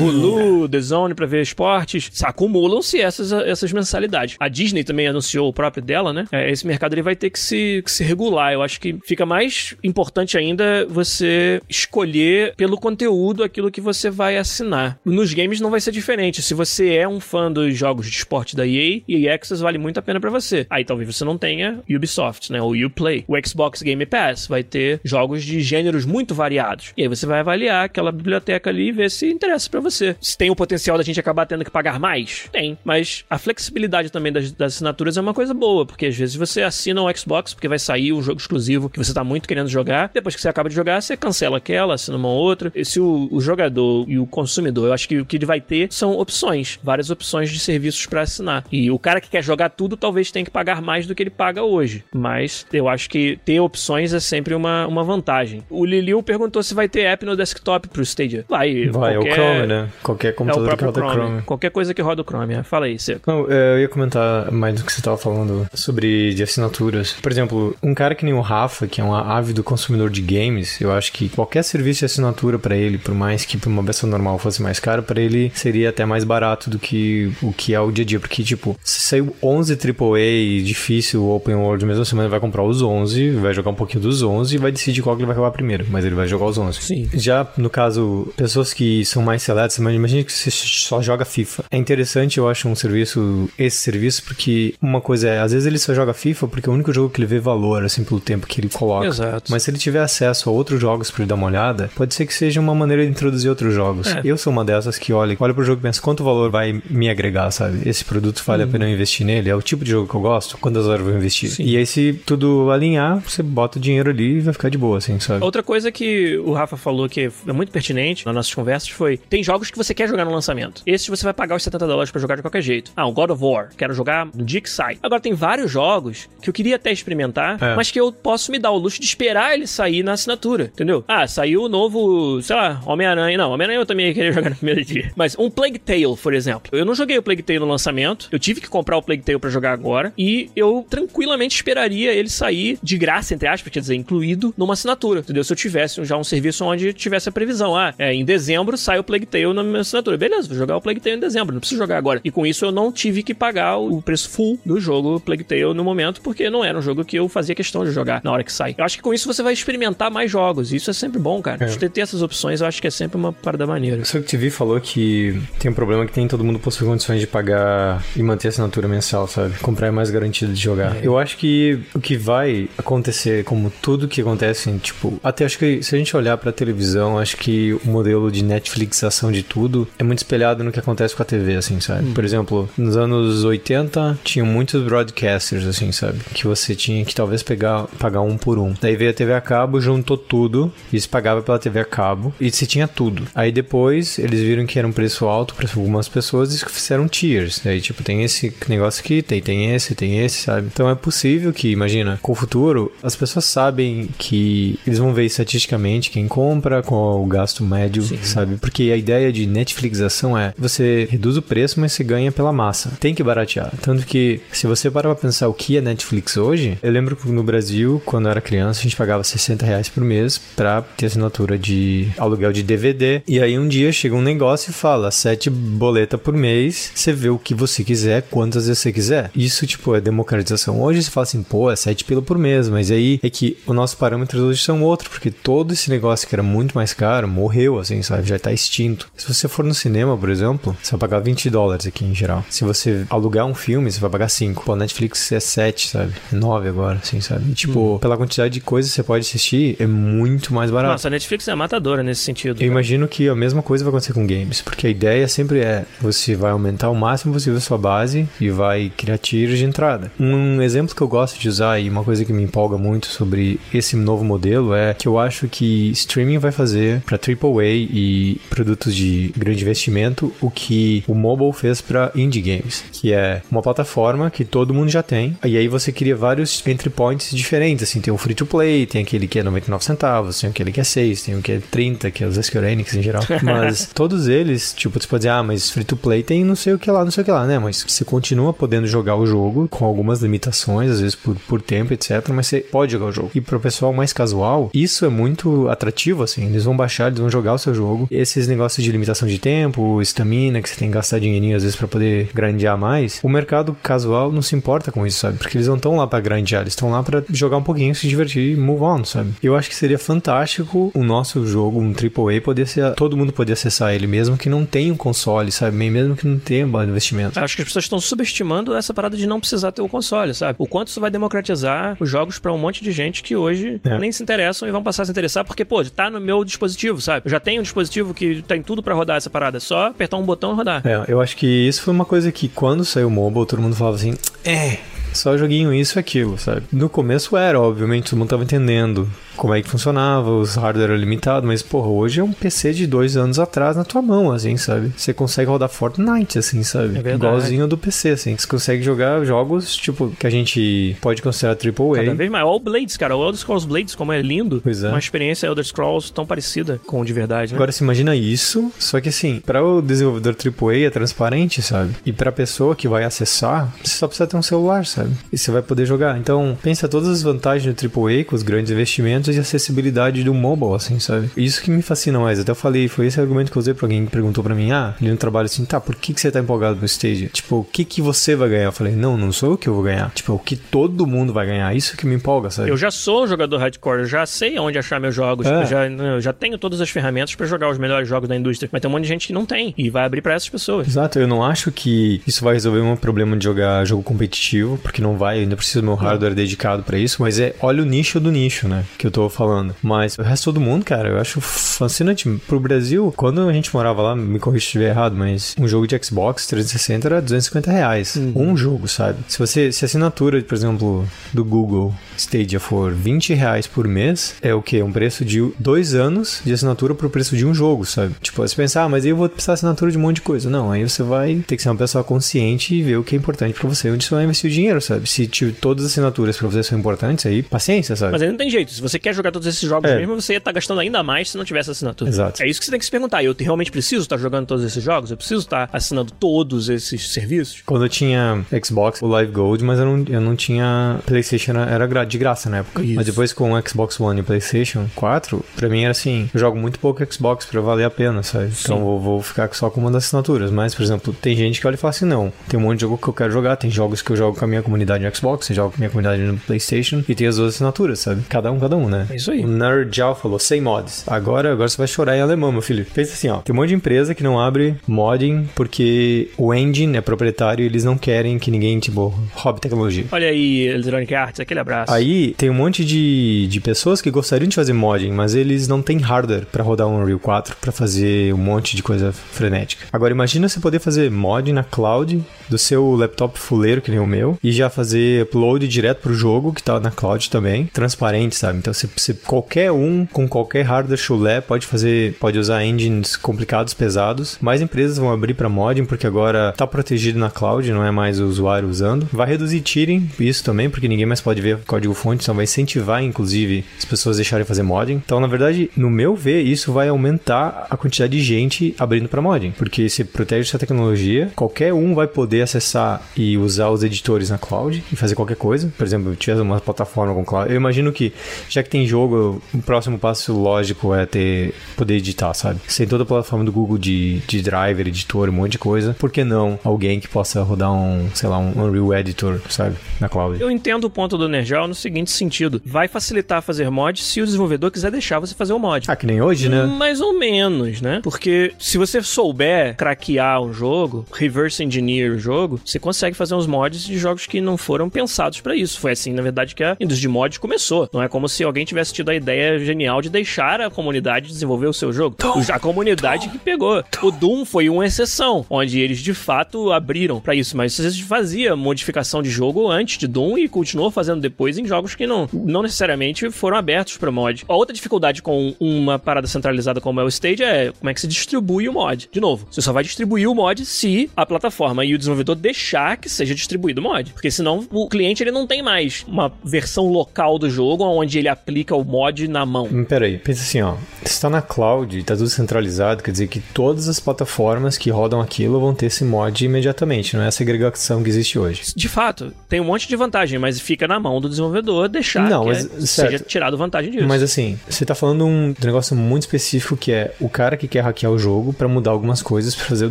Hulu, 0.00 0.68
The 0.68 0.80
Zone 0.80 1.14
pra 1.14 1.26
ver 1.26 1.42
esportes. 1.42 2.22
Acumulam-se 2.22 3.00
essas, 3.00 3.32
essas 3.32 3.72
mensalidades. 3.72 4.36
A 4.38 4.48
Disney 4.48 4.84
também 4.84 5.06
anunciou 5.06 5.48
o 5.48 5.52
próprio 5.52 5.82
dela, 5.82 6.12
né? 6.12 6.26
É, 6.32 6.50
esse 6.50 6.66
mercado 6.66 6.94
ele 6.94 7.02
vai 7.02 7.16
ter 7.16 7.30
que 7.30 7.38
se, 7.38 7.82
que 7.84 7.90
se 7.90 8.04
regular. 8.04 8.52
Eu 8.52 8.62
acho 8.62 8.80
que 8.80 8.98
fica 9.04 9.24
mais 9.24 9.74
importante 9.82 10.36
ainda 10.36 10.86
você 10.88 11.60
escolher 11.68 12.54
pelo 12.56 12.78
conteúdo 12.78 13.42
aquilo 13.42 13.70
que 13.70 13.80
você 13.80 14.10
vai 14.10 14.36
assinar. 14.36 14.98
Nos 15.04 15.32
games 15.32 15.60
não 15.60 15.70
vai 15.70 15.80
ser 15.80 15.92
diferente. 15.96 16.42
Se 16.42 16.54
você 16.54 16.94
é 16.94 17.08
um 17.08 17.20
fã 17.20 17.50
dos 17.50 17.76
jogos 17.76 18.06
de 18.06 18.16
esporte 18.16 18.54
da 18.54 18.66
EA, 18.66 19.02
EA 19.08 19.34
Access 19.34 19.62
vale 19.62 19.78
muito 19.78 19.98
a 19.98 20.02
pena 20.02 20.20
pra 20.20 20.30
você. 20.30 20.66
Aí 20.70 20.84
talvez 20.84 21.14
você 21.14 21.24
não 21.24 21.36
tenha 21.36 21.80
Ubisoft, 21.88 22.52
né? 22.52 22.60
Ou 22.60 22.74
Uplay. 22.74 23.24
O 23.26 23.34
Xbox 23.44 23.82
Game 23.82 24.04
Pass 24.06 24.46
vai 24.46 24.62
ter 24.62 25.00
jogos 25.04 25.44
de 25.44 25.60
gêneros 25.60 26.04
muito 26.04 26.34
variados. 26.34 26.92
E 26.96 27.02
aí 27.02 27.08
você 27.08 27.26
vai 27.26 27.40
avaliar 27.40 27.84
aquela 27.84 28.12
biblioteca 28.12 28.70
ali 28.70 28.88
e 28.88 28.92
ver 28.92 29.10
se 29.10 29.28
interessa 29.28 29.68
pra 29.68 29.80
você. 29.80 30.16
Se 30.20 30.36
tem 30.36 30.50
o 30.50 30.56
potencial 30.56 30.96
da 30.96 31.02
gente 31.02 31.18
acabar 31.18 31.46
tendo 31.46 31.64
que 31.64 31.70
pagar 31.70 31.98
mais? 31.98 32.48
Tem. 32.52 32.78
Mas 32.84 33.24
a 33.28 33.38
flexibilidade 33.38 34.10
também 34.10 34.32
das, 34.32 34.52
das 34.52 34.74
assinaturas 34.74 35.16
é 35.16 35.20
uma 35.20 35.34
coisa 35.34 35.54
boa, 35.54 35.86
porque 35.86 36.06
às 36.06 36.16
vezes 36.16 36.34
você 36.34 36.62
assina 36.62 37.02
um 37.02 37.14
Xbox 37.14 37.54
porque 37.54 37.68
vai 37.68 37.78
sair 37.78 38.12
um 38.12 38.22
jogo 38.22 38.40
exclusivo 38.40 38.90
que 38.90 38.98
você 38.98 39.12
tá 39.12 39.24
muito 39.24 39.48
querendo 39.48 39.68
jogar. 39.68 40.10
Depois 40.12 40.34
que 40.34 40.40
você 40.40 40.48
acaba 40.48 40.68
de 40.68 40.74
jogar, 40.74 41.00
você 41.00 41.16
cancela 41.16 41.56
aquela, 41.56 41.94
assina 41.94 42.16
uma 42.16 42.28
outra. 42.28 42.70
E 42.74 42.84
se 42.84 43.00
o, 43.00 43.28
o 43.30 43.40
jogador 43.40 44.04
e 44.08 44.18
o 44.18 44.26
consumidor, 44.26 44.88
eu 44.88 44.92
acho 44.92 45.08
que 45.08 45.18
o 45.18 45.26
que 45.26 45.36
ele 45.36 45.46
vai 45.46 45.60
ter 45.60 45.85
são 45.94 46.12
opções, 46.18 46.78
várias 46.82 47.10
opções 47.10 47.50
de 47.50 47.58
serviços 47.58 48.06
pra 48.06 48.22
assinar. 48.22 48.64
E 48.70 48.90
o 48.90 48.98
cara 48.98 49.20
que 49.20 49.28
quer 49.30 49.42
jogar 49.42 49.70
tudo 49.70 49.96
talvez 49.96 50.30
tenha 50.30 50.44
que 50.44 50.50
pagar 50.50 50.80
mais 50.82 51.06
do 51.06 51.14
que 51.14 51.22
ele 51.22 51.30
paga 51.30 51.62
hoje. 51.62 52.04
Mas 52.14 52.66
eu 52.72 52.88
acho 52.88 53.08
que 53.08 53.38
ter 53.44 53.60
opções 53.60 54.12
é 54.12 54.20
sempre 54.20 54.54
uma, 54.54 54.86
uma 54.86 55.04
vantagem. 55.04 55.62
O 55.70 55.84
Liliu 55.84 56.22
perguntou 56.22 56.62
se 56.62 56.74
vai 56.74 56.88
ter 56.88 57.02
app 57.02 57.24
no 57.24 57.36
desktop 57.36 57.88
pro 57.88 58.02
Stadia. 58.02 58.44
Vai. 58.48 58.88
Vai, 58.88 59.14
é 59.14 59.18
o 59.18 59.22
qualquer- 59.22 59.34
Chrome, 59.34 59.66
né? 59.66 59.88
Qualquer 60.02 60.28
É 60.28 60.30
o 60.30 60.34
computador 60.34 60.70
que 60.70 60.76
próprio 60.76 61.02
roda 61.02 61.12
Chrome. 61.14 61.28
Chrome. 61.30 61.42
Qualquer 61.42 61.70
coisa 61.70 61.94
que 61.94 62.02
roda 62.02 62.22
o 62.22 62.24
Chrome. 62.24 62.54
é. 62.54 62.62
Fala 62.62 62.86
aí, 62.86 62.98
Seco. 62.98 63.30
Não, 63.30 63.46
é, 63.50 63.74
eu 63.74 63.80
ia 63.80 63.88
comentar 63.88 64.50
mais 64.50 64.74
do 64.76 64.84
que 64.84 64.92
você 64.92 65.00
estava 65.00 65.16
falando 65.16 65.66
sobre 65.74 66.34
de 66.34 66.42
assinaturas. 66.42 67.12
Por 67.22 67.30
exemplo, 67.30 67.76
um 67.82 67.94
cara 67.94 68.14
que 68.14 68.24
nem 68.24 68.34
o 68.34 68.40
Rafa, 68.40 68.86
que 68.86 69.00
é 69.00 69.04
um 69.04 69.14
ávido 69.14 69.62
consumidor 69.62 70.10
de 70.10 70.20
games, 70.22 70.80
eu 70.80 70.92
acho 70.92 71.12
que 71.12 71.28
qualquer 71.28 71.62
serviço 71.62 72.00
de 72.00 72.04
assinatura 72.06 72.58
pra 72.58 72.76
ele, 72.76 72.98
por 72.98 73.14
mais 73.14 73.44
que 73.44 73.56
pra 73.56 73.68
uma 73.70 73.82
pessoa 73.84 74.10
normal 74.10 74.38
fosse 74.38 74.62
mais 74.62 74.78
caro, 74.80 75.02
pra 75.02 75.20
ele 75.20 75.50
seria 75.66 75.90
até 75.90 76.04
mais 76.04 76.22
barato 76.22 76.70
do 76.70 76.78
que 76.78 77.32
o 77.42 77.52
que 77.52 77.74
é 77.74 77.80
o 77.80 77.90
dia 77.90 78.04
a 78.04 78.06
dia. 78.06 78.20
Porque, 78.20 78.44
tipo, 78.44 78.78
se 78.84 79.00
saiu 79.00 79.34
11 79.42 79.72
AAA 79.74 80.62
difícil 80.64 81.28
Open 81.28 81.56
World 81.56 81.84
mesmo 81.84 82.04
semana, 82.04 82.26
ele 82.26 82.30
vai 82.30 82.38
comprar 82.38 82.62
os 82.62 82.82
11, 82.82 83.30
vai 83.32 83.52
jogar 83.52 83.72
um 83.72 83.74
pouquinho 83.74 84.02
dos 84.02 84.22
11 84.22 84.54
e 84.54 84.58
vai 84.58 84.70
decidir 84.70 85.02
qual 85.02 85.16
que 85.16 85.22
ele 85.22 85.26
vai 85.26 85.34
jogar 85.34 85.50
primeiro. 85.50 85.84
Mas 85.90 86.04
ele 86.04 86.14
vai 86.14 86.28
jogar 86.28 86.46
os 86.46 86.56
11. 86.56 86.80
Sim. 86.80 87.08
Já 87.14 87.46
no 87.56 87.68
caso, 87.68 88.32
pessoas 88.36 88.72
que 88.72 89.04
são 89.04 89.22
mais 89.22 89.42
seletas, 89.42 89.76
mas 89.80 89.94
imagina 89.94 90.22
que 90.22 90.32
você 90.32 90.50
só 90.50 91.02
joga 91.02 91.24
FIFA. 91.24 91.64
É 91.70 91.76
interessante, 91.76 92.38
eu 92.38 92.48
acho, 92.48 92.68
um 92.68 92.76
serviço, 92.76 93.50
esse 93.58 93.78
serviço, 93.78 94.22
porque 94.22 94.74
uma 94.80 95.00
coisa 95.00 95.28
é, 95.28 95.40
às 95.40 95.50
vezes 95.50 95.66
ele 95.66 95.78
só 95.78 95.92
joga 95.92 96.14
FIFA 96.14 96.46
porque 96.46 96.68
é 96.68 96.70
o 96.70 96.74
único 96.74 96.92
jogo 96.92 97.10
que 97.10 97.18
ele 97.18 97.26
vê 97.26 97.40
valor, 97.40 97.84
assim, 97.84 98.04
pelo 98.04 98.20
tempo 98.20 98.46
que 98.46 98.60
ele 98.60 98.68
coloca. 98.68 99.08
Exato. 99.08 99.50
Mas 99.50 99.64
se 99.64 99.70
ele 99.70 99.78
tiver 99.78 100.00
acesso 100.00 100.48
a 100.48 100.52
outros 100.52 100.80
jogos 100.80 101.10
pra 101.10 101.22
ele 101.22 101.28
dar 101.28 101.34
uma 101.34 101.46
olhada, 101.46 101.90
pode 101.96 102.14
ser 102.14 102.24
que 102.24 102.34
seja 102.34 102.60
uma 102.60 102.74
maneira 102.74 103.04
de 103.04 103.10
introduzir 103.10 103.48
outros 103.48 103.74
jogos. 103.74 104.06
É. 104.06 104.20
Eu 104.24 104.38
sou 104.38 104.52
uma 104.52 104.64
dessas 104.64 104.96
que 104.96 105.12
olha, 105.12 105.36
olha 105.40 105.54
pro 105.56 105.64
jogo 105.64 105.80
e 105.80 105.82
pensa 105.82 106.00
quanto 106.00 106.22
valor 106.22 106.50
vai 106.50 106.80
me 106.88 107.08
agregar, 107.10 107.50
sabe? 107.50 107.88
Esse 107.88 108.04
produto 108.04 108.42
vale 108.46 108.62
a 108.62 108.66
pena 108.66 108.84
eu 108.88 108.92
investir 108.94 109.26
nele? 109.26 109.50
É 109.50 109.54
o 109.56 109.60
tipo 109.62 109.84
de 109.84 109.90
jogo 109.90 110.08
que 110.08 110.14
eu 110.14 110.20
gosto? 110.20 110.56
Quantas 110.58 110.86
horas 110.86 111.00
eu 111.00 111.06
vou 111.06 111.16
investir? 111.16 111.50
Sim. 111.50 111.64
E 111.64 111.76
aí, 111.76 111.84
se 111.86 112.12
tudo 112.24 112.70
alinhar, 112.70 113.18
você 113.20 113.42
bota 113.42 113.78
o 113.78 113.80
dinheiro 113.80 114.10
ali 114.10 114.36
e 114.36 114.40
vai 114.40 114.52
ficar 114.52 114.68
de 114.68 114.78
boa, 114.78 114.98
assim, 114.98 115.18
sabe? 115.18 115.44
Outra 115.44 115.62
coisa 115.62 115.90
que 115.90 116.36
o 116.38 116.52
Rafa 116.52 116.76
falou 116.76 117.08
que 117.08 117.30
é 117.46 117.52
muito 117.52 117.72
pertinente 117.72 118.24
nas 118.24 118.34
nossas 118.34 118.54
conversas 118.54 118.88
foi: 118.90 119.16
tem 119.16 119.42
jogos 119.42 119.70
que 119.70 119.76
você 119.78 119.92
quer 119.94 120.08
jogar 120.08 120.24
no 120.24 120.30
lançamento. 120.32 120.82
Esses 120.86 121.08
você 121.08 121.24
vai 121.24 121.34
pagar 121.34 121.56
os 121.56 121.62
70 121.62 121.86
dólares 121.86 122.10
pra 122.10 122.20
jogar 122.20 122.36
de 122.36 122.42
qualquer 122.42 122.62
jeito. 122.62 122.92
Ah, 122.96 123.06
o 123.06 123.12
God 123.12 123.30
of 123.30 123.42
War, 123.42 123.68
quero 123.76 123.94
jogar 123.94 124.26
no 124.34 124.44
dia 124.44 124.60
que 124.60 124.70
sai. 124.70 124.98
Agora 125.02 125.20
tem 125.20 125.32
vários 125.34 125.70
jogos 125.70 126.28
que 126.42 126.48
eu 126.50 126.54
queria 126.54 126.76
até 126.76 126.92
experimentar, 126.92 127.62
É. 127.62 127.74
mas 127.74 127.90
que 127.90 127.98
eu 127.98 128.12
posso 128.12 128.50
me 128.52 128.58
dar 128.58 128.70
o 128.70 128.76
luxo 128.78 129.00
de 129.00 129.06
esperar 129.06 129.54
ele 129.54 129.66
sair 129.66 130.02
na 130.02 130.12
assinatura, 130.12 130.64
entendeu? 130.64 131.04
Ah, 131.08 131.26
saiu 131.26 131.62
o 131.62 131.68
novo, 131.68 132.40
sei 132.42 132.54
lá, 132.56 132.80
Homem-Aranha. 132.86 133.38
Não, 133.38 133.50
Homem-Aranha 133.50 133.80
eu 133.80 133.86
também 133.86 134.08
ia 134.08 134.14
querer 134.14 134.32
jogar 134.34 134.50
no 134.50 134.56
primeiro 134.56 134.84
dia. 134.84 135.12
Mas 135.16 135.36
um 135.38 135.45
Plague 135.50 135.78
Tale, 135.78 136.16
por 136.22 136.34
exemplo. 136.34 136.76
Eu 136.76 136.84
não 136.84 136.94
joguei 136.94 137.18
o 137.18 137.22
Plague 137.22 137.42
Tale 137.42 137.58
no 137.58 137.66
lançamento, 137.66 138.28
eu 138.30 138.38
tive 138.38 138.60
que 138.60 138.68
comprar 138.68 138.96
o 138.96 139.02
Plague 139.02 139.22
Tale 139.22 139.38
pra 139.38 139.50
jogar 139.50 139.72
agora, 139.72 140.12
e 140.16 140.50
eu 140.54 140.86
tranquilamente 140.88 141.56
esperaria 141.56 142.12
ele 142.12 142.28
sair 142.28 142.78
de 142.82 142.98
graça, 142.98 143.34
entre 143.34 143.48
aspas, 143.48 143.72
quer 143.72 143.80
dizer, 143.80 143.94
incluído 143.94 144.54
numa 144.56 144.74
assinatura, 144.74 145.20
entendeu? 145.20 145.44
Se 145.44 145.52
eu 145.52 145.56
tivesse 145.56 146.04
já 146.04 146.16
um 146.16 146.24
serviço 146.24 146.64
onde 146.64 146.92
tivesse 146.92 147.28
a 147.28 147.32
previsão, 147.32 147.76
ah, 147.76 147.94
é, 147.98 148.12
em 148.12 148.24
dezembro 148.24 148.76
sai 148.76 148.98
o 148.98 149.04
Plague 149.04 149.26
Tale 149.26 149.52
na 149.52 149.62
minha 149.62 149.80
assinatura. 149.80 150.16
Beleza, 150.16 150.48
vou 150.48 150.56
jogar 150.56 150.76
o 150.76 150.80
Plague 150.80 151.00
Tale 151.00 151.16
em 151.16 151.20
dezembro, 151.20 151.54
não 151.54 151.60
preciso 151.60 151.80
jogar 151.80 151.98
agora. 151.98 152.20
E 152.24 152.30
com 152.30 152.46
isso 152.46 152.64
eu 152.64 152.72
não 152.72 152.92
tive 152.92 153.22
que 153.22 153.34
pagar 153.34 153.76
o 153.76 154.00
preço 154.02 154.30
full 154.30 154.58
do 154.64 154.80
jogo 154.80 155.20
Plague 155.20 155.44
Tale 155.44 155.74
no 155.74 155.84
momento, 155.84 156.20
porque 156.20 156.48
não 156.50 156.64
era 156.64 156.78
um 156.78 156.82
jogo 156.82 157.04
que 157.04 157.16
eu 157.16 157.28
fazia 157.28 157.54
questão 157.54 157.84
de 157.84 157.90
jogar 157.90 158.20
na 158.24 158.32
hora 158.32 158.44
que 158.44 158.52
sai. 158.52 158.74
Eu 158.76 158.84
acho 158.84 158.96
que 158.96 159.02
com 159.02 159.12
isso 159.12 159.32
você 159.32 159.42
vai 159.42 159.52
experimentar 159.52 160.10
mais 160.10 160.30
jogos, 160.30 160.72
e 160.72 160.76
isso 160.76 160.90
é 160.90 160.92
sempre 160.92 161.18
bom, 161.18 161.40
cara. 161.40 161.64
É. 161.64 161.68
Você 161.68 161.88
ter 161.88 162.00
essas 162.00 162.22
opções, 162.22 162.60
eu 162.60 162.66
acho 162.66 162.80
que 162.80 162.86
é 162.86 162.90
sempre 162.90 163.16
uma 163.16 163.32
parada 163.32 163.66
maneira. 163.66 164.02
O 164.02 164.04
Suck 164.04 164.26
TV 164.26 164.50
falou 164.50 164.80
que 164.80 165.35
que 165.40 165.60
tem 165.60 165.70
um 165.70 165.74
problema 165.74 166.06
que 166.06 166.12
tem 166.12 166.26
todo 166.28 166.44
mundo 166.44 166.58
possui 166.58 166.86
condições 166.86 167.20
de 167.20 167.26
pagar 167.26 168.02
e 168.14 168.22
manter 168.22 168.48
a 168.48 168.50
assinatura 168.50 168.88
mensal, 168.88 169.26
sabe? 169.26 169.58
Comprar 169.60 169.88
é 169.88 169.90
mais 169.90 170.10
garantido 170.10 170.52
de 170.52 170.60
jogar. 170.60 170.96
É. 170.96 171.00
Eu 171.02 171.18
acho 171.18 171.36
que 171.36 171.78
o 171.94 172.00
que 172.00 172.16
vai 172.16 172.68
acontecer, 172.76 173.44
como 173.44 173.70
tudo 173.82 174.08
que 174.08 174.20
acontece, 174.20 174.70
tipo, 174.82 175.18
até 175.22 175.44
acho 175.44 175.58
que 175.58 175.82
se 175.82 175.94
a 175.94 175.98
gente 175.98 176.16
olhar 176.16 176.36
pra 176.38 176.52
televisão, 176.52 177.18
acho 177.18 177.36
que 177.36 177.74
o 177.84 177.88
modelo 177.88 178.30
de 178.30 178.42
Netflixação 178.42 179.30
de 179.30 179.42
tudo 179.42 179.86
é 179.98 180.02
muito 180.02 180.18
espelhado 180.18 180.64
no 180.64 180.72
que 180.72 180.80
acontece 180.80 181.14
com 181.14 181.22
a 181.22 181.26
TV, 181.26 181.56
assim, 181.56 181.80
sabe? 181.80 182.08
Hum. 182.08 182.14
Por 182.14 182.24
exemplo, 182.24 182.68
nos 182.76 182.96
anos 182.96 183.44
80, 183.44 184.18
tinham 184.24 184.46
muitos 184.46 184.82
broadcasters, 184.82 185.66
assim, 185.66 185.92
sabe? 185.92 186.18
Que 186.34 186.46
você 186.46 186.74
tinha 186.74 187.04
que 187.04 187.14
talvez 187.14 187.42
pegar, 187.42 187.84
pagar 187.98 188.20
um 188.20 188.36
por 188.36 188.58
um. 188.58 188.74
Daí 188.80 188.96
veio 188.96 189.10
a 189.10 189.14
TV 189.14 189.34
a 189.34 189.40
cabo, 189.40 189.80
juntou 189.80 190.16
tudo, 190.16 190.72
e 190.92 191.00
se 191.00 191.08
pagava 191.08 191.42
pela 191.42 191.58
TV 191.58 191.80
a 191.80 191.84
cabo, 191.84 192.34
e 192.40 192.50
se 192.50 192.66
tinha 192.66 192.88
tudo. 192.88 193.24
Aí 193.34 193.52
depois, 193.52 194.18
eles 194.18 194.40
viram 194.40 194.66
que 194.66 194.78
era 194.78 194.86
um 194.86 194.92
preço 194.92 195.25
alto 195.28 195.54
para 195.54 195.68
algumas 195.74 196.08
pessoas 196.08 196.54
e 196.54 196.64
fizeram 196.64 197.08
tiers. 197.08 197.60
Daí, 197.64 197.80
tipo, 197.80 198.02
tem 198.02 198.22
esse 198.22 198.52
negócio 198.68 199.02
aqui, 199.02 199.22
tem, 199.22 199.40
tem 199.42 199.74
esse, 199.74 199.94
tem 199.94 200.24
esse, 200.24 200.42
sabe? 200.42 200.68
Então 200.72 200.88
é 200.88 200.94
possível 200.94 201.52
que, 201.52 201.70
imagina, 201.70 202.18
com 202.22 202.32
o 202.32 202.34
futuro, 202.34 202.92
as 203.02 203.16
pessoas 203.16 203.44
sabem 203.44 204.08
que 204.18 204.78
eles 204.86 204.98
vão 204.98 205.12
ver 205.12 205.24
estatisticamente 205.24 206.10
quem 206.10 206.28
compra, 206.28 206.82
qual 206.82 207.22
o 207.22 207.26
gasto 207.26 207.64
médio, 207.64 208.02
Sim. 208.02 208.18
sabe? 208.22 208.56
Porque 208.56 208.90
a 208.92 208.96
ideia 208.96 209.32
de 209.32 209.46
Netflixação 209.46 210.36
é 210.36 210.52
você 210.56 211.08
reduz 211.10 211.36
o 211.36 211.42
preço, 211.42 211.80
mas 211.80 211.92
você 211.92 212.04
ganha 212.04 212.32
pela 212.32 212.52
massa. 212.52 212.92
Tem 213.00 213.14
que 213.14 213.22
baratear. 213.22 213.72
Tanto 213.80 214.06
que, 214.06 214.40
se 214.52 214.66
você 214.66 214.90
parar 214.90 215.14
pra 215.14 215.22
pensar 215.22 215.48
o 215.48 215.54
que 215.54 215.76
é 215.76 215.80
Netflix 215.80 216.36
hoje, 216.36 216.78
eu 216.82 216.92
lembro 216.92 217.16
que 217.16 217.28
no 217.28 217.42
Brasil, 217.42 218.00
quando 218.04 218.26
eu 218.26 218.30
era 218.30 218.40
criança, 218.40 218.80
a 218.80 218.82
gente 218.82 218.96
pagava 218.96 219.22
60 219.24 219.64
reais 219.64 219.88
por 219.88 220.02
mês 220.02 220.38
pra 220.38 220.82
ter 220.82 221.06
assinatura 221.06 221.58
de 221.58 222.08
aluguel 222.16 222.52
de 222.52 222.62
DVD. 222.62 223.22
E 223.26 223.40
aí 223.40 223.58
um 223.58 223.68
dia 223.68 223.92
chega 223.92 224.14
um 224.14 224.22
negócio 224.22 224.70
e 224.70 224.74
fala: 224.74 225.10
sete 225.16 225.50
boleta 225.50 226.18
por 226.18 226.34
mês, 226.34 226.92
você 226.94 227.12
vê 227.12 227.28
o 227.28 227.38
que 227.38 227.54
você 227.54 227.82
quiser, 227.82 228.22
quantas 228.30 228.66
vezes 228.66 228.82
você 228.82 228.92
quiser. 228.92 229.30
Isso, 229.34 229.66
tipo, 229.66 229.94
é 229.94 230.00
democratização. 230.00 230.80
Hoje 230.80 231.02
você 231.02 231.10
fala 231.10 231.24
assim, 231.24 231.42
pô, 231.42 231.70
é 231.70 231.76
sete 231.76 232.04
pila 232.04 232.22
por 232.22 232.38
mês, 232.38 232.68
mas 232.68 232.90
aí 232.90 233.18
é 233.22 233.30
que 233.30 233.56
os 233.66 233.74
nossos 233.74 233.96
parâmetros 233.96 234.42
hoje 234.42 234.62
são 234.62 234.82
outros, 234.82 235.08
porque 235.08 235.30
todo 235.30 235.72
esse 235.72 235.90
negócio 235.90 236.28
que 236.28 236.34
era 236.34 236.42
muito 236.42 236.74
mais 236.74 236.92
caro 236.92 237.26
morreu, 237.26 237.78
assim, 237.78 238.02
sabe? 238.02 238.28
Já 238.28 238.38
tá 238.38 238.52
extinto. 238.52 239.08
Se 239.16 239.32
você 239.32 239.48
for 239.48 239.64
no 239.64 239.74
cinema, 239.74 240.16
por 240.16 240.30
exemplo, 240.30 240.76
você 240.82 240.92
vai 240.92 241.00
pagar 241.00 241.20
20 241.20 241.50
dólares 241.50 241.86
aqui 241.86 242.04
em 242.04 242.14
geral. 242.14 242.44
Se 242.48 242.64
você 242.64 243.06
alugar 243.08 243.46
um 243.46 243.54
filme, 243.54 243.90
você 243.90 244.00
vai 244.00 244.10
pagar 244.10 244.28
5. 244.28 244.64
Pô, 244.64 244.76
Netflix 244.76 245.30
é 245.32 245.40
7, 245.40 245.88
sabe? 245.88 246.12
É 246.32 246.36
9 246.36 246.68
agora, 246.68 246.98
assim, 247.02 247.20
sabe? 247.20 247.50
E, 247.50 247.54
tipo, 247.54 247.94
hum. 247.94 247.98
pela 247.98 248.16
quantidade 248.16 248.54
de 248.54 248.60
coisas 248.60 248.90
que 248.90 248.96
você 248.96 249.02
pode 249.02 249.26
assistir, 249.26 249.76
é 249.78 249.86
muito 249.86 250.52
mais 250.52 250.70
barato. 250.70 250.92
Nossa, 250.92 251.08
a 251.08 251.10
Netflix 251.10 251.48
é 251.48 251.54
matadora 251.54 252.02
nesse 252.02 252.22
sentido. 252.22 252.62
Eu 252.62 252.66
imagino 252.66 253.08
que 253.08 253.28
a 253.28 253.34
mesma 253.34 253.62
coisa 253.62 253.84
vai 253.84 253.90
acontecer 253.90 254.12
com 254.12 254.26
games, 254.26 254.60
porque 254.60 254.86
a 254.86 254.90
ideia 254.90 255.05
sempre 255.28 255.60
é 255.60 255.84
você 256.00 256.34
vai 256.34 256.50
aumentar 256.50 256.90
o 256.90 256.94
máximo 256.94 257.32
possível 257.32 257.58
a 257.58 257.60
sua 257.60 257.78
base 257.78 258.28
e 258.40 258.50
vai 258.50 258.92
criar 258.96 259.18
tiros 259.18 259.58
de 259.58 259.64
entrada. 259.64 260.10
Um 260.18 260.60
exemplo 260.62 260.94
que 260.94 261.02
eu 261.02 261.08
gosto 261.08 261.38
de 261.38 261.48
usar 261.48 261.78
e 261.80 261.88
uma 261.88 262.04
coisa 262.04 262.24
que 262.24 262.32
me 262.32 262.42
empolga 262.42 262.76
muito 262.76 263.06
sobre 263.06 263.60
esse 263.72 263.96
novo 263.96 264.24
modelo 264.24 264.74
é 264.74 264.94
que 264.94 265.06
eu 265.08 265.18
acho 265.18 265.48
que 265.48 265.90
streaming 265.90 266.38
vai 266.38 266.52
fazer 266.52 267.00
para 267.02 267.18
AAA 267.18 267.64
e 267.64 268.40
produtos 268.48 268.94
de 268.94 269.32
grande 269.36 269.62
investimento 269.62 270.32
o 270.40 270.50
que 270.50 271.04
o 271.06 271.14
mobile 271.14 271.52
fez 271.52 271.80
para 271.80 272.10
indie 272.14 272.40
games, 272.40 272.84
que 272.92 273.12
é 273.12 273.42
uma 273.50 273.62
plataforma 273.62 274.30
que 274.30 274.44
todo 274.44 274.74
mundo 274.74 274.90
já 274.90 275.02
tem, 275.02 275.36
e 275.44 275.56
aí 275.56 275.68
você 275.68 275.92
cria 275.92 276.16
vários 276.16 276.66
entry 276.66 276.90
points 276.90 277.34
diferentes, 277.34 277.88
assim, 277.88 278.00
tem 278.00 278.12
o 278.12 278.18
free 278.18 278.34
to 278.34 278.46
play, 278.46 278.86
tem 278.86 279.02
aquele 279.02 279.26
que 279.26 279.38
é 279.38 279.42
99 279.42 279.84
centavos, 279.84 280.40
tem 280.40 280.50
aquele 280.50 280.72
que 280.72 280.80
é 280.80 280.84
6, 280.84 281.22
tem 281.22 281.36
o 281.36 281.42
que 281.42 281.52
é 281.52 281.60
30, 281.70 282.10
que 282.10 282.24
é 282.24 282.26
os 282.26 282.36
Square 282.36 282.66
Enix 282.66 282.94
em 282.94 283.02
geral, 283.02 283.22
mas 283.42 283.88
todos 283.92 284.28
eles, 284.28 284.72
tipo, 284.72 284.95
você 285.04 285.08
pode 285.08 285.20
dizer, 285.20 285.30
ah, 285.30 285.42
mas 285.42 285.70
free 285.70 285.84
to 285.84 285.96
play 285.96 286.22
tem 286.22 286.44
não 286.44 286.56
sei 286.56 286.74
o 286.74 286.78
que 286.78 286.90
lá, 286.90 287.04
não 287.04 287.10
sei 287.10 287.22
o 287.22 287.24
que 287.24 287.30
lá, 287.30 287.46
né, 287.46 287.58
mas 287.58 287.84
você 287.86 288.04
continua 288.04 288.52
podendo 288.52 288.86
jogar 288.86 289.16
o 289.16 289.26
jogo 289.26 289.68
com 289.68 289.84
algumas 289.84 290.22
limitações, 290.22 290.90
às 290.90 291.00
vezes 291.00 291.14
por, 291.14 291.36
por 291.48 291.60
tempo, 291.60 291.92
etc, 291.92 292.28
mas 292.30 292.46
você 292.46 292.60
pode 292.60 292.92
jogar 292.92 293.06
o 293.06 293.12
jogo. 293.12 293.30
E 293.34 293.40
pro 293.40 293.60
pessoal 293.60 293.92
mais 293.92 294.12
casual, 294.12 294.70
isso 294.72 295.04
é 295.04 295.08
muito 295.08 295.68
atrativo, 295.68 296.22
assim, 296.22 296.46
eles 296.46 296.64
vão 296.64 296.76
baixar, 296.76 297.08
eles 297.08 297.18
vão 297.18 297.30
jogar 297.30 297.54
o 297.54 297.58
seu 297.58 297.74
jogo. 297.74 298.06
Esses 298.10 298.46
negócios 298.48 298.82
de 298.84 298.90
limitação 298.90 299.28
de 299.28 299.38
tempo, 299.38 300.00
estamina, 300.00 300.60
que 300.62 300.68
você 300.68 300.76
tem 300.76 300.88
que 300.88 300.94
gastar 300.94 301.18
dinheirinho 301.18 301.56
às 301.56 301.62
vezes 301.62 301.76
para 301.76 301.88
poder 301.88 302.30
grandear 302.34 302.78
mais, 302.78 303.20
o 303.22 303.28
mercado 303.28 303.76
casual 303.82 304.32
não 304.32 304.42
se 304.42 304.54
importa 304.54 304.92
com 304.92 305.06
isso, 305.06 305.20
sabe? 305.20 305.38
Porque 305.38 305.56
eles 305.56 305.68
não 305.68 305.76
estão 305.76 305.96
lá 305.96 306.06
para 306.06 306.20
grandear, 306.20 306.62
eles 306.62 306.72
estão 306.72 306.90
lá 306.90 307.02
para 307.02 307.24
jogar 307.30 307.56
um 307.56 307.62
pouquinho, 307.62 307.94
se 307.94 308.08
divertir 308.08 308.52
e 308.52 308.56
move 308.56 308.82
on, 308.82 309.04
sabe? 309.04 309.32
Eu 309.42 309.56
acho 309.56 309.68
que 309.68 309.76
seria 309.76 309.98
fantástico 309.98 310.90
o 310.94 311.02
nosso 311.02 311.46
jogo, 311.46 311.80
um 311.80 311.92
AAA, 311.92 312.40
poder 312.40 312.66
ser. 312.66 312.94
Todo 312.94 313.16
mundo 313.16 313.32
poder 313.32 313.54
acessar 313.54 313.94
ele, 313.94 314.06
mesmo 314.06 314.36
que 314.36 314.48
não 314.48 314.64
tenha 314.64 314.75
um 314.90 314.96
console, 314.96 315.50
sabe? 315.50 315.76
Mesmo 315.76 316.16
que 316.16 316.26
não 316.26 316.38
tenha 316.38 316.66
um 316.66 316.82
investimento. 316.82 317.38
Acho 317.38 317.56
que 317.56 317.62
as 317.62 317.68
pessoas 317.68 317.84
estão 317.84 318.00
subestimando 318.00 318.74
essa 318.74 318.92
parada 318.92 319.16
de 319.16 319.26
não 319.26 319.40
precisar 319.40 319.72
ter 319.72 319.82
o 319.82 319.88
console, 319.88 320.34
sabe? 320.34 320.56
O 320.58 320.66
quanto 320.66 320.88
isso 320.88 321.00
vai 321.00 321.10
democratizar 321.10 321.96
os 322.00 322.08
jogos 322.08 322.38
para 322.38 322.52
um 322.52 322.58
monte 322.58 322.82
de 322.82 322.92
gente 322.92 323.22
que 323.22 323.36
hoje 323.36 323.80
é. 323.84 323.98
nem 323.98 324.12
se 324.12 324.22
interessam 324.22 324.68
e 324.68 324.72
vão 324.72 324.82
passar 324.82 325.02
a 325.02 325.06
se 325.06 325.10
interessar 325.10 325.44
porque, 325.44 325.64
pô, 325.64 325.84
tá 325.84 326.10
no 326.10 326.20
meu 326.20 326.44
dispositivo, 326.44 327.00
sabe? 327.00 327.26
Eu 327.26 327.30
já 327.30 327.40
tenho 327.40 327.60
um 327.60 327.62
dispositivo 327.62 328.12
que 328.12 328.42
tem 328.42 328.62
tudo 328.62 328.82
para 328.82 328.94
rodar 328.94 329.16
essa 329.16 329.30
parada, 329.30 329.58
é 329.58 329.60
só 329.60 329.86
apertar 329.86 330.16
um 330.16 330.24
botão 330.24 330.52
e 330.52 330.56
rodar. 330.56 330.82
É, 330.86 331.04
eu 331.08 331.20
acho 331.20 331.36
que 331.36 331.46
isso 331.46 331.82
foi 331.82 331.94
uma 331.94 332.04
coisa 332.04 332.30
que 332.30 332.48
quando 332.48 332.84
saiu 332.84 333.08
o 333.08 333.10
mobile, 333.10 333.46
todo 333.46 333.62
mundo 333.62 333.74
falava 333.74 333.96
assim, 333.96 334.14
é, 334.44 334.78
só 335.16 335.36
joguinho 335.36 335.72
isso 335.72 335.98
e 335.98 336.00
aquilo, 336.00 336.38
sabe? 336.38 336.62
No 336.72 336.88
começo 336.88 337.36
era, 337.36 337.60
obviamente, 337.60 338.10
todo 338.10 338.18
mundo 338.18 338.28
tava 338.28 338.44
entendendo 338.44 339.08
como 339.36 339.54
é 339.54 339.60
que 339.62 339.68
funcionava, 339.68 340.30
os 340.30 340.54
hardware 340.54 340.90
eram 340.90 340.96
limitados, 340.96 341.46
mas, 341.46 341.62
porra, 341.62 341.88
hoje 341.88 342.20
é 342.20 342.24
um 342.24 342.32
PC 342.32 342.72
de 342.72 342.86
dois 342.86 343.16
anos 343.16 343.38
atrás 343.38 343.76
na 343.76 343.84
tua 343.84 344.00
mão, 344.00 344.32
assim, 344.32 344.56
sabe? 344.56 344.92
Você 344.96 345.12
consegue 345.12 345.50
rodar 345.50 345.68
Fortnite, 345.68 346.38
assim, 346.38 346.62
sabe? 346.62 346.98
É 347.04 347.14
Igualzinho 347.14 347.66
do 347.68 347.76
PC, 347.76 348.10
assim. 348.10 348.36
Você 348.36 348.46
consegue 348.46 348.82
jogar 348.82 349.24
jogos, 349.24 349.76
tipo, 349.76 350.10
que 350.18 350.26
a 350.26 350.30
gente 350.30 350.96
pode 351.00 351.22
considerar 351.22 351.54
AAA. 351.54 352.04
Cada 352.04 352.14
vez 352.14 352.30
mais. 352.30 352.44
All 352.44 352.58
Blades, 352.58 352.96
cara. 352.96 353.16
O 353.16 353.22
Elder 353.22 353.38
Scrolls 353.38 353.66
Blades, 353.66 353.94
como 353.94 354.12
é 354.12 354.22
lindo. 354.22 354.60
Pois 354.62 354.82
é. 354.82 354.88
Uma 354.88 354.98
experiência 354.98 355.46
Elder 355.46 355.64
Scrolls 355.64 356.12
tão 356.12 356.26
parecida 356.26 356.80
com 356.86 357.00
o 357.00 357.04
de 357.04 357.12
verdade, 357.12 357.52
né? 357.52 357.56
Agora, 357.56 357.72
se 357.72 357.84
imagina 357.84 358.16
isso, 358.16 358.72
só 358.78 359.00
que, 359.00 359.10
assim, 359.10 359.40
para 359.44 359.62
o 359.62 359.82
desenvolvedor 359.82 360.34
AAA 360.34 360.86
é 360.86 360.90
transparente, 360.90 361.60
sabe? 361.60 361.94
E 362.06 362.12
pra 362.12 362.32
pessoa 362.32 362.74
que 362.74 362.88
vai 362.88 363.04
acessar, 363.04 363.72
você 363.82 363.98
só 363.98 364.06
precisa 364.06 364.26
ter 364.26 364.36
um 364.36 364.42
celular, 364.42 364.86
sabe? 364.86 365.05
E 365.32 365.38
você 365.38 365.50
vai 365.50 365.62
poder 365.62 365.86
jogar. 365.86 366.18
Então, 366.18 366.56
pensa 366.62 366.88
todas 366.88 367.08
as 367.08 367.22
vantagens 367.22 367.74
do 367.74 367.86
AAA 367.86 368.24
com 368.24 368.34
os 368.34 368.42
grandes 368.42 368.70
investimentos 368.70 369.34
e 369.34 369.38
acessibilidade 369.38 370.22
do 370.22 370.34
mobile, 370.34 370.74
assim, 370.74 370.98
sabe? 370.98 371.30
Isso 371.36 371.62
que 371.62 371.70
me 371.70 371.82
fascina 371.82 372.18
mais. 372.18 372.38
Até 372.38 372.50
eu 372.50 372.56
falei, 372.56 372.88
foi 372.88 373.06
esse 373.06 373.20
argumento 373.20 373.50
que 373.50 373.58
eu 373.58 373.60
usei 373.60 373.74
pra 373.74 373.86
alguém 373.86 374.04
que 374.04 374.10
perguntou 374.10 374.42
pra 374.42 374.54
mim, 374.54 374.70
ah, 374.72 374.94
ali 375.00 375.10
no 375.10 375.16
trabalho 375.16 375.46
assim, 375.46 375.64
tá, 375.64 375.80
por 375.80 375.94
que, 375.94 376.14
que 376.14 376.20
você 376.20 376.30
tá 376.30 376.40
empolgado 376.40 376.78
no 376.78 376.86
stage? 376.86 377.28
Tipo, 377.28 377.56
o 377.56 377.64
que 377.64 377.84
que 377.84 378.00
você 378.00 378.34
vai 378.34 378.48
ganhar? 378.48 378.64
Eu 378.64 378.72
falei, 378.72 378.94
não, 378.94 379.16
não 379.16 379.32
sou 379.32 379.52
eu 379.52 379.58
que 379.58 379.68
eu 379.68 379.74
vou 379.74 379.82
ganhar. 379.82 380.10
Tipo, 380.10 380.34
o 380.34 380.38
que 380.38 380.56
todo 380.56 381.06
mundo 381.06 381.32
vai 381.32 381.46
ganhar. 381.46 381.74
Isso 381.74 381.96
que 381.96 382.06
me 382.06 382.14
empolga, 382.14 382.50
sabe? 382.50 382.70
Eu 382.70 382.76
já 382.76 382.90
sou 382.90 383.24
um 383.24 383.26
jogador 383.26 383.58
hardcore, 383.58 384.00
eu 384.00 384.06
já 384.06 384.26
sei 384.26 384.58
onde 384.58 384.78
achar 384.78 385.00
meus 385.00 385.14
jogos, 385.14 385.46
é. 385.46 385.62
eu, 385.62 385.66
já, 385.66 385.86
eu 385.86 386.20
já 386.20 386.32
tenho 386.32 386.58
todas 386.58 386.80
as 386.80 386.90
ferramentas 386.90 387.34
para 387.34 387.46
jogar 387.46 387.70
os 387.70 387.78
melhores 387.78 388.08
jogos 388.08 388.28
da 388.28 388.36
indústria, 388.36 388.68
mas 388.72 388.80
tem 388.80 388.88
um 388.88 388.92
monte 388.92 389.02
de 389.02 389.08
gente 389.08 389.26
que 389.26 389.32
não 389.32 389.46
tem 389.46 389.74
e 389.76 389.90
vai 389.90 390.04
abrir 390.04 390.22
para 390.22 390.34
essas 390.34 390.48
pessoas. 390.48 390.86
Exato, 390.86 391.18
eu 391.18 391.26
não 391.26 391.42
acho 391.44 391.70
que 391.70 392.20
isso 392.26 392.44
vai 392.44 392.54
resolver 392.54 392.80
um 392.80 392.96
problema 392.96 393.36
de 393.36 393.44
jogar 393.44 393.84
jogo 393.84 394.02
competitivo, 394.02 394.78
porque 394.86 395.02
não 395.02 395.16
vai, 395.16 395.38
eu 395.38 395.40
ainda 395.42 395.56
preciso 395.56 395.80
do 395.80 395.86
meu 395.86 395.94
hardware 395.94 396.34
dedicado 396.34 396.82
para 396.82 396.96
isso, 396.96 397.20
mas 397.20 397.38
é, 397.38 397.54
olha 397.60 397.82
o 397.82 397.86
nicho 397.86 398.20
do 398.20 398.30
nicho, 398.30 398.68
né, 398.68 398.84
que 398.96 399.06
eu 399.06 399.10
tô 399.10 399.28
falando. 399.28 399.74
Mas 399.82 400.06
mas 400.06 400.16
o 400.18 400.22
resto 400.22 400.52
do 400.52 400.60
mundo, 400.60 400.84
cara, 400.84 401.08
eu 401.08 401.18
acho 401.18 401.40
fascinante. 401.40 402.28
Pro 402.46 402.60
Brasil, 402.60 403.12
quando 403.16 403.48
a 403.48 403.52
gente 403.52 403.74
morava 403.74 404.02
lá, 404.02 404.14
me 404.14 404.38
corrija 404.38 404.62
se 404.62 404.66
estiver 404.66 404.90
errado, 404.90 405.16
mas 405.16 405.56
um 405.58 405.66
jogo 405.66 405.86
de 405.86 405.98
Xbox 406.00 406.46
360 406.46 407.08
era 407.08 407.20
250 407.20 407.70
reais. 407.72 408.14
Uhum. 408.14 408.32
Um 408.36 408.56
jogo, 408.56 408.86
sabe? 408.86 409.18
Se 409.26 409.38
você, 409.38 409.72
se 409.72 409.84
a 409.84 409.86
assinatura, 409.86 410.40
por 410.42 410.54
exemplo, 410.54 411.08
do 411.32 411.44
Google 411.44 411.92
Stadia 412.16 412.60
for 412.60 412.92
20 412.92 413.34
reais 413.34 413.66
por 413.66 413.88
mês, 413.88 414.36
é 414.40 414.54
o 414.54 414.62
que? 414.62 414.80
Um 414.80 414.92
preço 414.92 415.24
de 415.24 415.50
dois 415.58 415.94
anos 415.94 416.40
de 416.44 416.52
assinatura 416.52 416.94
pro 416.94 417.10
preço 417.10 417.36
de 417.36 417.44
um 417.44 417.52
jogo, 417.52 417.84
sabe? 417.84 418.14
Tipo, 418.20 418.46
você 418.46 418.54
pensar, 418.54 418.84
ah, 418.84 418.88
mas 418.88 419.04
aí 419.04 419.10
eu 419.10 419.16
vou 419.16 419.28
precisar 419.28 419.54
de 419.54 419.58
assinatura 419.58 419.90
de 419.90 419.98
um 419.98 420.02
monte 420.02 420.16
de 420.16 420.22
coisa. 420.22 420.48
Não, 420.48 420.70
aí 420.70 420.88
você 420.88 421.02
vai 421.02 421.36
ter 421.46 421.56
que 421.56 421.62
ser 421.62 421.70
uma 421.70 421.76
pessoa 421.76 422.04
consciente 422.04 422.74
e 422.74 422.82
ver 422.82 422.96
o 422.96 423.02
que 423.02 423.16
é 423.16 423.18
importante 423.18 423.58
para 423.58 423.68
você, 423.68 423.90
onde 423.90 424.04
você 424.04 424.14
vai 424.14 424.24
investir 424.24 424.50
o 424.50 424.54
dinheiro, 424.54 424.75
sabe? 424.80 425.08
Se 425.08 425.26
tipo, 425.26 425.52
todas 425.52 425.84
as 425.84 425.92
assinaturas 425.92 426.36
para 426.36 426.48
você 426.48 426.62
são 426.62 426.78
importantes, 426.78 427.26
aí 427.26 427.42
paciência, 427.42 427.96
sabe? 427.96 428.12
Mas 428.12 428.22
aí 428.22 428.28
não 428.28 428.36
tem 428.36 428.50
jeito. 428.50 428.72
Se 428.72 428.80
você 428.80 428.98
quer 428.98 429.14
jogar 429.14 429.32
todos 429.32 429.46
esses 429.46 429.68
jogos 429.68 429.90
é. 429.90 429.98
mesmo, 429.98 430.20
você 430.20 430.34
ia 430.34 430.38
estar 430.38 430.50
tá 430.50 430.54
gastando 430.54 430.80
ainda 430.80 431.02
mais 431.02 431.30
se 431.30 431.38
não 431.38 431.44
tivesse 431.44 431.70
assinatura. 431.70 432.10
Exato. 432.10 432.42
É 432.42 432.48
isso 432.48 432.60
que 432.60 432.66
você 432.66 432.70
tem 432.70 432.78
que 432.78 432.84
se 432.84 432.90
perguntar. 432.90 433.22
Eu 433.22 433.34
realmente 433.38 433.70
preciso 433.70 434.02
estar 434.02 434.16
tá 434.16 434.22
jogando 434.22 434.46
todos 434.46 434.64
esses 434.64 434.82
jogos? 434.82 435.10
Eu 435.10 435.16
preciso 435.16 435.40
estar 435.40 435.68
tá 435.68 435.76
assinando 435.76 436.12
todos 436.12 436.68
esses 436.68 437.12
serviços? 437.12 437.62
Quando 437.64 437.84
eu 437.84 437.88
tinha 437.88 438.44
Xbox, 438.64 439.02
o 439.02 439.06
Live 439.06 439.32
Gold, 439.32 439.64
mas 439.64 439.78
eu 439.78 439.86
não, 439.86 440.04
eu 440.08 440.20
não 440.20 440.36
tinha 440.36 441.00
PlayStation, 441.06 441.52
era 441.52 441.86
de 442.04 442.18
graça 442.18 442.50
na 442.50 442.58
época. 442.58 442.82
Isso. 442.82 442.94
Mas 442.94 443.06
depois 443.06 443.32
com 443.32 443.52
o 443.52 443.68
Xbox 443.68 443.98
One 444.00 444.20
e 444.20 444.22
PlayStation 444.22 444.86
4, 444.94 445.44
pra 445.56 445.68
mim 445.68 445.82
era 445.82 445.92
assim: 445.92 446.28
eu 446.32 446.40
jogo 446.40 446.58
muito 446.58 446.78
pouco 446.78 447.04
Xbox 447.12 447.46
pra 447.46 447.60
valer 447.60 447.84
a 447.84 447.90
pena, 447.90 448.22
sabe? 448.22 448.52
Sim. 448.52 448.64
Então 448.64 448.78
eu 448.78 448.98
vou 448.98 449.22
ficar 449.22 449.52
só 449.54 449.70
com 449.70 449.80
uma 449.80 449.90
das 449.90 450.04
assinaturas. 450.04 450.50
Mas, 450.50 450.74
por 450.74 450.82
exemplo, 450.82 451.12
tem 451.14 451.36
gente 451.36 451.60
que 451.60 451.66
olha 451.66 451.74
e 451.74 451.78
fala 451.78 451.90
assim: 451.90 452.04
não, 452.04 452.32
tem 452.48 452.58
um 452.58 452.62
monte 452.62 452.78
de 452.78 452.82
jogo 452.82 452.98
que 452.98 453.08
eu 453.08 453.14
quero 453.14 453.32
jogar, 453.32 453.56
tem 453.56 453.70
jogos 453.70 454.02
que 454.02 454.10
eu 454.10 454.16
jogo 454.16 454.38
com 454.38 454.44
a 454.44 454.48
minha 454.48 454.62
comunidade 454.66 455.04
no 455.04 455.14
Xbox, 455.14 455.46
você 455.46 455.54
joga 455.54 455.70
com 455.70 455.76
a 455.76 455.78
minha 455.78 455.90
comunidade 455.90 456.22
no 456.22 456.36
PlayStation 456.38 457.02
e 457.08 457.14
tem 457.14 457.26
as 457.26 457.36
duas 457.36 457.54
assinaturas, 457.54 458.00
sabe? 458.00 458.22
Cada 458.28 458.52
um, 458.52 458.60
cada 458.60 458.76
um, 458.76 458.88
né? 458.88 459.06
É 459.10 459.16
isso 459.16 459.30
aí. 459.30 459.44
O 459.44 459.48
Nerdjal 459.48 460.14
falou, 460.14 460.38
sem 460.38 460.60
mods. 460.60 461.04
Agora, 461.06 461.52
agora 461.52 461.68
você 461.68 461.78
vai 461.78 461.86
chorar 461.86 462.16
em 462.16 462.20
alemão, 462.20 462.52
meu 462.52 462.62
filho. 462.62 462.84
Pensa 462.94 463.14
assim, 463.14 463.28
ó. 463.28 463.38
Tem 463.38 463.54
um 463.54 463.56
monte 463.56 463.68
de 463.68 463.74
empresa 463.74 464.14
que 464.14 464.22
não 464.22 464.38
abre 464.38 464.76
modding 464.86 465.48
porque 465.54 466.28
o 466.36 466.52
engine 466.52 466.96
é 466.96 467.00
proprietário 467.00 467.62
e 467.62 467.66
eles 467.66 467.84
não 467.84 467.96
querem 467.96 468.38
que 468.38 468.50
ninguém, 468.50 468.78
tipo, 468.78 469.14
roube 469.34 469.60
tecnologia. 469.60 470.04
Olha 470.10 470.28
aí, 470.28 470.66
Electronic 470.66 471.14
Arts, 471.14 471.40
aquele 471.40 471.60
abraço. 471.60 471.92
Aí 471.92 472.34
tem 472.36 472.50
um 472.50 472.54
monte 472.54 472.84
de, 472.84 473.46
de 473.48 473.60
pessoas 473.60 474.02
que 474.02 474.10
gostariam 474.10 474.48
de 474.48 474.56
fazer 474.56 474.72
modding, 474.72 475.12
mas 475.12 475.34
eles 475.34 475.68
não 475.68 475.80
têm 475.80 475.98
hardware 475.98 476.46
pra 476.46 476.62
rodar 476.62 476.86
um 476.86 477.00
Unreal 477.00 477.18
4 477.18 477.56
pra 477.60 477.72
fazer 477.72 478.34
um 478.34 478.38
monte 478.38 478.76
de 478.76 478.82
coisa 478.82 479.12
frenética. 479.12 479.86
Agora 479.92 480.12
imagina 480.12 480.48
você 480.48 480.60
poder 480.60 480.78
fazer 480.78 481.10
modding 481.10 481.52
na 481.52 481.64
cloud 481.64 482.22
do 482.48 482.58
seu 482.58 482.94
laptop 482.94 483.38
fuleiro, 483.38 483.80
que 483.80 483.90
nem 483.90 484.00
o 484.00 484.06
meu, 484.06 484.38
e 484.42 484.52
já 484.56 484.68
fazer 484.70 485.22
upload 485.24 485.66
direto 485.68 485.98
pro 486.00 486.14
jogo, 486.14 486.52
que 486.52 486.62
tá 486.62 486.78
na 486.80 486.90
cloud 486.90 487.30
também, 487.30 487.66
transparente, 487.66 488.34
sabe? 488.36 488.58
Então 488.58 488.72
você, 488.72 488.86
você- 488.96 489.14
qualquer 489.14 489.70
um 489.72 490.06
com 490.06 490.28
qualquer 490.28 490.62
hardware 490.62 490.98
chulé 490.98 491.40
pode 491.40 491.66
fazer, 491.66 492.14
pode 492.14 492.38
usar 492.38 492.64
engines 492.64 493.16
complicados, 493.16 493.74
pesados. 493.74 494.38
Mais 494.40 494.60
empresas 494.62 494.98
vão 494.98 495.12
abrir 495.12 495.34
pra 495.34 495.48
modding 495.48 495.84
porque 495.84 496.06
agora 496.06 496.52
tá 496.56 496.66
protegido 496.66 497.18
na 497.18 497.30
cloud, 497.30 497.70
não 497.72 497.84
é 497.84 497.90
mais 497.90 498.20
o 498.20 498.26
usuário 498.26 498.68
usando. 498.68 499.08
Vai 499.12 499.28
reduzir 499.28 499.62
cheating, 499.64 500.10
isso 500.18 500.44
também, 500.44 500.68
porque 500.70 500.88
ninguém 500.88 501.06
mais 501.06 501.20
pode 501.20 501.40
ver 501.40 501.58
código 501.66 501.94
fonte, 501.94 502.22
então 502.22 502.34
vai 502.34 502.44
incentivar 502.44 503.02
inclusive 503.02 503.64
as 503.78 503.84
pessoas 503.84 504.16
deixarem 504.16 504.44
fazer 504.46 504.62
modding. 504.62 505.00
Então, 505.04 505.20
na 505.20 505.26
verdade, 505.26 505.70
no 505.76 505.90
meu 505.90 506.14
ver, 506.16 506.42
isso 506.42 506.72
vai 506.72 506.88
aumentar 506.88 507.66
a 507.70 507.76
quantidade 507.76 508.16
de 508.16 508.22
gente 508.22 508.74
abrindo 508.78 509.08
pra 509.08 509.22
modding, 509.22 509.52
porque 509.56 509.88
se 509.88 510.04
protege 510.04 510.48
essa 510.48 510.58
tecnologia, 510.58 511.30
qualquer 511.34 511.72
um 511.72 511.94
vai 511.94 512.06
poder 512.06 512.42
acessar 512.42 513.02
e 513.16 513.36
usar 513.36 513.70
os 513.70 513.82
editores 513.82 514.30
na 514.30 514.38
cloud 514.46 514.82
e 514.92 514.96
fazer 514.96 515.14
qualquer 515.14 515.36
coisa. 515.36 515.72
Por 515.76 515.84
exemplo, 515.84 516.14
tiver 516.16 516.40
uma 516.40 516.60
plataforma 516.60 517.14
com 517.14 517.24
cloud, 517.24 517.50
eu 517.50 517.56
imagino 517.56 517.92
que 517.92 518.12
já 518.48 518.62
que 518.62 518.70
tem 518.70 518.86
jogo, 518.86 519.42
o 519.52 519.62
próximo 519.62 519.98
passo 519.98 520.32
lógico 520.32 520.94
é 520.94 521.06
ter 521.06 521.54
poder 521.76 521.94
editar, 521.96 522.32
sabe? 522.34 522.60
Se 522.66 522.78
tem 522.78 522.86
toda 522.86 523.02
a 523.02 523.06
plataforma 523.06 523.44
do 523.44 523.52
Google 523.52 523.78
de, 523.78 524.20
de 524.26 524.42
driver, 524.42 524.86
editor, 524.86 525.28
um 525.28 525.32
monte 525.32 525.52
de 525.52 525.58
coisa, 525.58 525.94
por 525.98 526.10
que 526.10 526.24
não 526.24 526.58
alguém 526.64 527.00
que 527.00 527.08
possa 527.08 527.42
rodar 527.42 527.72
um, 527.72 528.08
sei 528.14 528.28
lá, 528.28 528.38
um 528.38 528.52
Unreal 528.62 528.94
Editor, 528.94 529.40
sabe? 529.48 529.76
Na 530.00 530.08
cloud. 530.08 530.40
Eu 530.40 530.50
entendo 530.50 530.84
o 530.84 530.90
ponto 530.90 531.16
do 531.18 531.28
Nerjal 531.28 531.66
no 531.68 531.74
seguinte 531.74 532.10
sentido: 532.10 532.60
vai 532.64 532.88
facilitar 532.88 533.42
fazer 533.42 533.70
mod 533.70 534.02
se 534.02 534.20
o 534.20 534.24
desenvolvedor 534.24 534.70
quiser 534.70 534.90
deixar 534.90 535.18
você 535.18 535.34
fazer 535.34 535.52
o 535.52 535.58
mod. 535.58 535.86
Ah, 535.88 535.96
que 535.96 536.06
nem 536.06 536.20
hoje, 536.20 536.48
né? 536.48 536.64
Mais 536.64 537.00
ou 537.00 537.18
menos, 537.18 537.80
né? 537.80 538.00
Porque 538.02 538.52
se 538.58 538.78
você 538.78 539.02
souber 539.02 539.76
craquear 539.76 540.40
um 540.42 540.52
jogo, 540.52 541.06
reverse 541.12 541.62
engineer 541.62 542.12
o 542.12 542.18
jogo, 542.18 542.60
você 542.64 542.78
consegue 542.78 543.16
fazer 543.16 543.34
uns 543.34 543.46
mods 543.46 543.84
de 543.84 543.98
jogos 543.98 544.26
que 544.26 544.35
não 544.40 544.56
foram 544.56 544.88
pensados 544.90 545.40
pra 545.40 545.54
isso. 545.54 545.78
Foi 545.80 545.92
assim, 545.92 546.12
na 546.12 546.22
verdade, 546.22 546.54
que 546.54 546.62
a 546.64 546.76
indústria 546.80 547.02
de 547.02 547.08
mods 547.08 547.38
começou. 547.38 547.88
Não 547.92 548.02
é 548.02 548.08
como 548.08 548.28
se 548.28 548.42
alguém 548.44 548.64
tivesse 548.64 548.92
tido 548.92 549.08
a 549.10 549.14
ideia 549.14 549.58
genial 549.58 550.00
de 550.02 550.08
deixar 550.10 550.60
a 550.60 550.70
comunidade 550.70 551.28
desenvolver 551.28 551.66
o 551.66 551.72
seu 551.72 551.92
jogo. 551.92 552.16
O- 552.22 552.52
A 552.52 552.58
comunidade 552.58 553.28
que 553.28 553.38
pegou. 553.38 553.82
O 554.02 554.10
Doom 554.10 554.44
foi 554.44 554.68
uma 554.68 554.86
exceção, 554.86 555.44
onde 555.50 555.80
eles 555.80 555.98
de 555.98 556.14
fato 556.14 556.72
abriram 556.72 557.20
pra 557.20 557.34
isso, 557.34 557.56
mas 557.56 557.72
você 557.72 557.90
fazia 558.02 558.54
modificação 558.56 559.22
de 559.22 559.30
jogo 559.30 559.68
antes 559.70 559.98
de 559.98 560.06
Doom 560.06 560.38
e 560.38 560.48
continuou 560.48 560.90
fazendo 560.90 561.20
depois 561.20 561.58
em 561.58 561.66
jogos 561.66 561.94
que 561.94 562.06
não, 562.06 562.28
não 562.32 562.62
necessariamente 562.62 563.30
foram 563.30 563.56
abertos 563.56 563.96
pra 563.96 564.10
mod. 564.10 564.44
A 564.48 564.54
outra 564.54 564.74
dificuldade 564.74 565.22
com 565.22 565.54
uma 565.60 565.98
parada 565.98 566.26
centralizada 566.26 566.80
como 566.80 567.00
é 567.00 567.04
o 567.04 567.08
Stage 567.08 567.42
é 567.42 567.72
como 567.78 567.90
é 567.90 567.94
que 567.94 568.00
se 568.00 568.06
distribui 568.08 568.68
o 568.68 568.72
mod. 568.72 569.08
De 569.10 569.20
novo, 569.20 569.46
você 569.50 569.60
só 569.60 569.72
vai 569.72 569.82
distribuir 569.82 570.28
o 570.30 570.34
mod 570.34 570.64
se 570.64 571.10
a 571.16 571.24
plataforma 571.26 571.84
e 571.84 571.94
o 571.94 571.98
desenvolvedor 571.98 572.36
deixar 572.36 572.96
que 572.96 573.08
seja 573.08 573.34
distribuído 573.34 573.80
o 573.80 573.84
mod. 573.84 574.12
Porque 574.12 574.25
senão 574.30 574.66
o 574.70 574.88
cliente 574.88 575.22
ele 575.22 575.30
não 575.30 575.46
tem 575.46 575.62
mais 575.62 576.04
uma 576.08 576.32
versão 576.44 576.86
local 576.90 577.38
do 577.38 577.48
jogo 577.50 577.84
onde 577.84 578.18
ele 578.18 578.28
aplica 578.28 578.74
o 578.74 578.84
mod 578.84 579.26
na 579.28 579.44
mão. 579.46 579.68
Hum, 579.70 579.84
Peraí, 579.84 580.18
pensa 580.18 580.42
assim, 580.42 580.60
ó. 580.62 580.74
Se 581.04 581.20
tá 581.20 581.30
na 581.30 581.40
cloud 581.42 581.98
e 581.98 582.02
tá 582.02 582.16
tudo 582.16 582.28
centralizado, 582.28 583.02
quer 583.02 583.10
dizer 583.10 583.28
que 583.28 583.40
todas 583.40 583.88
as 583.88 584.00
plataformas 584.00 584.76
que 584.76 584.90
rodam 584.90 585.20
aquilo 585.20 585.60
vão 585.60 585.74
ter 585.74 585.86
esse 585.86 586.04
mod 586.04 586.44
imediatamente, 586.44 587.16
não 587.16 587.22
é 587.22 587.28
essa 587.28 587.42
agregação 587.42 588.02
que 588.02 588.08
existe 588.08 588.38
hoje. 588.38 588.62
De 588.74 588.88
fato, 588.88 589.32
tem 589.48 589.60
um 589.60 589.64
monte 589.64 589.88
de 589.88 589.96
vantagem, 589.96 590.38
mas 590.38 590.58
fica 590.60 590.88
na 590.88 590.98
mão 590.98 591.20
do 591.20 591.28
desenvolvedor 591.28 591.88
deixar 591.88 592.28
Não, 592.28 592.42
que 592.42 592.48
mas, 592.48 592.64
é- 592.64 592.86
seja 592.86 593.18
tirado 593.18 593.56
vantagem 593.56 593.90
disso. 593.90 594.06
Mas 594.06 594.22
assim, 594.22 594.58
você 594.68 594.84
tá 594.84 594.94
falando 594.94 595.24
um 595.26 595.54
negócio 595.62 595.94
muito 595.96 596.22
específico 596.22 596.76
que 596.76 596.92
é 596.92 597.14
o 597.20 597.28
cara 597.28 597.56
que 597.56 597.68
quer 597.68 597.82
hackear 597.82 598.12
o 598.12 598.18
jogo 598.18 598.52
pra 598.52 598.66
mudar 598.68 598.90
algumas 598.90 599.22
coisas 599.22 599.54
pra 599.54 599.64
fazer 599.66 599.86
o 599.86 599.90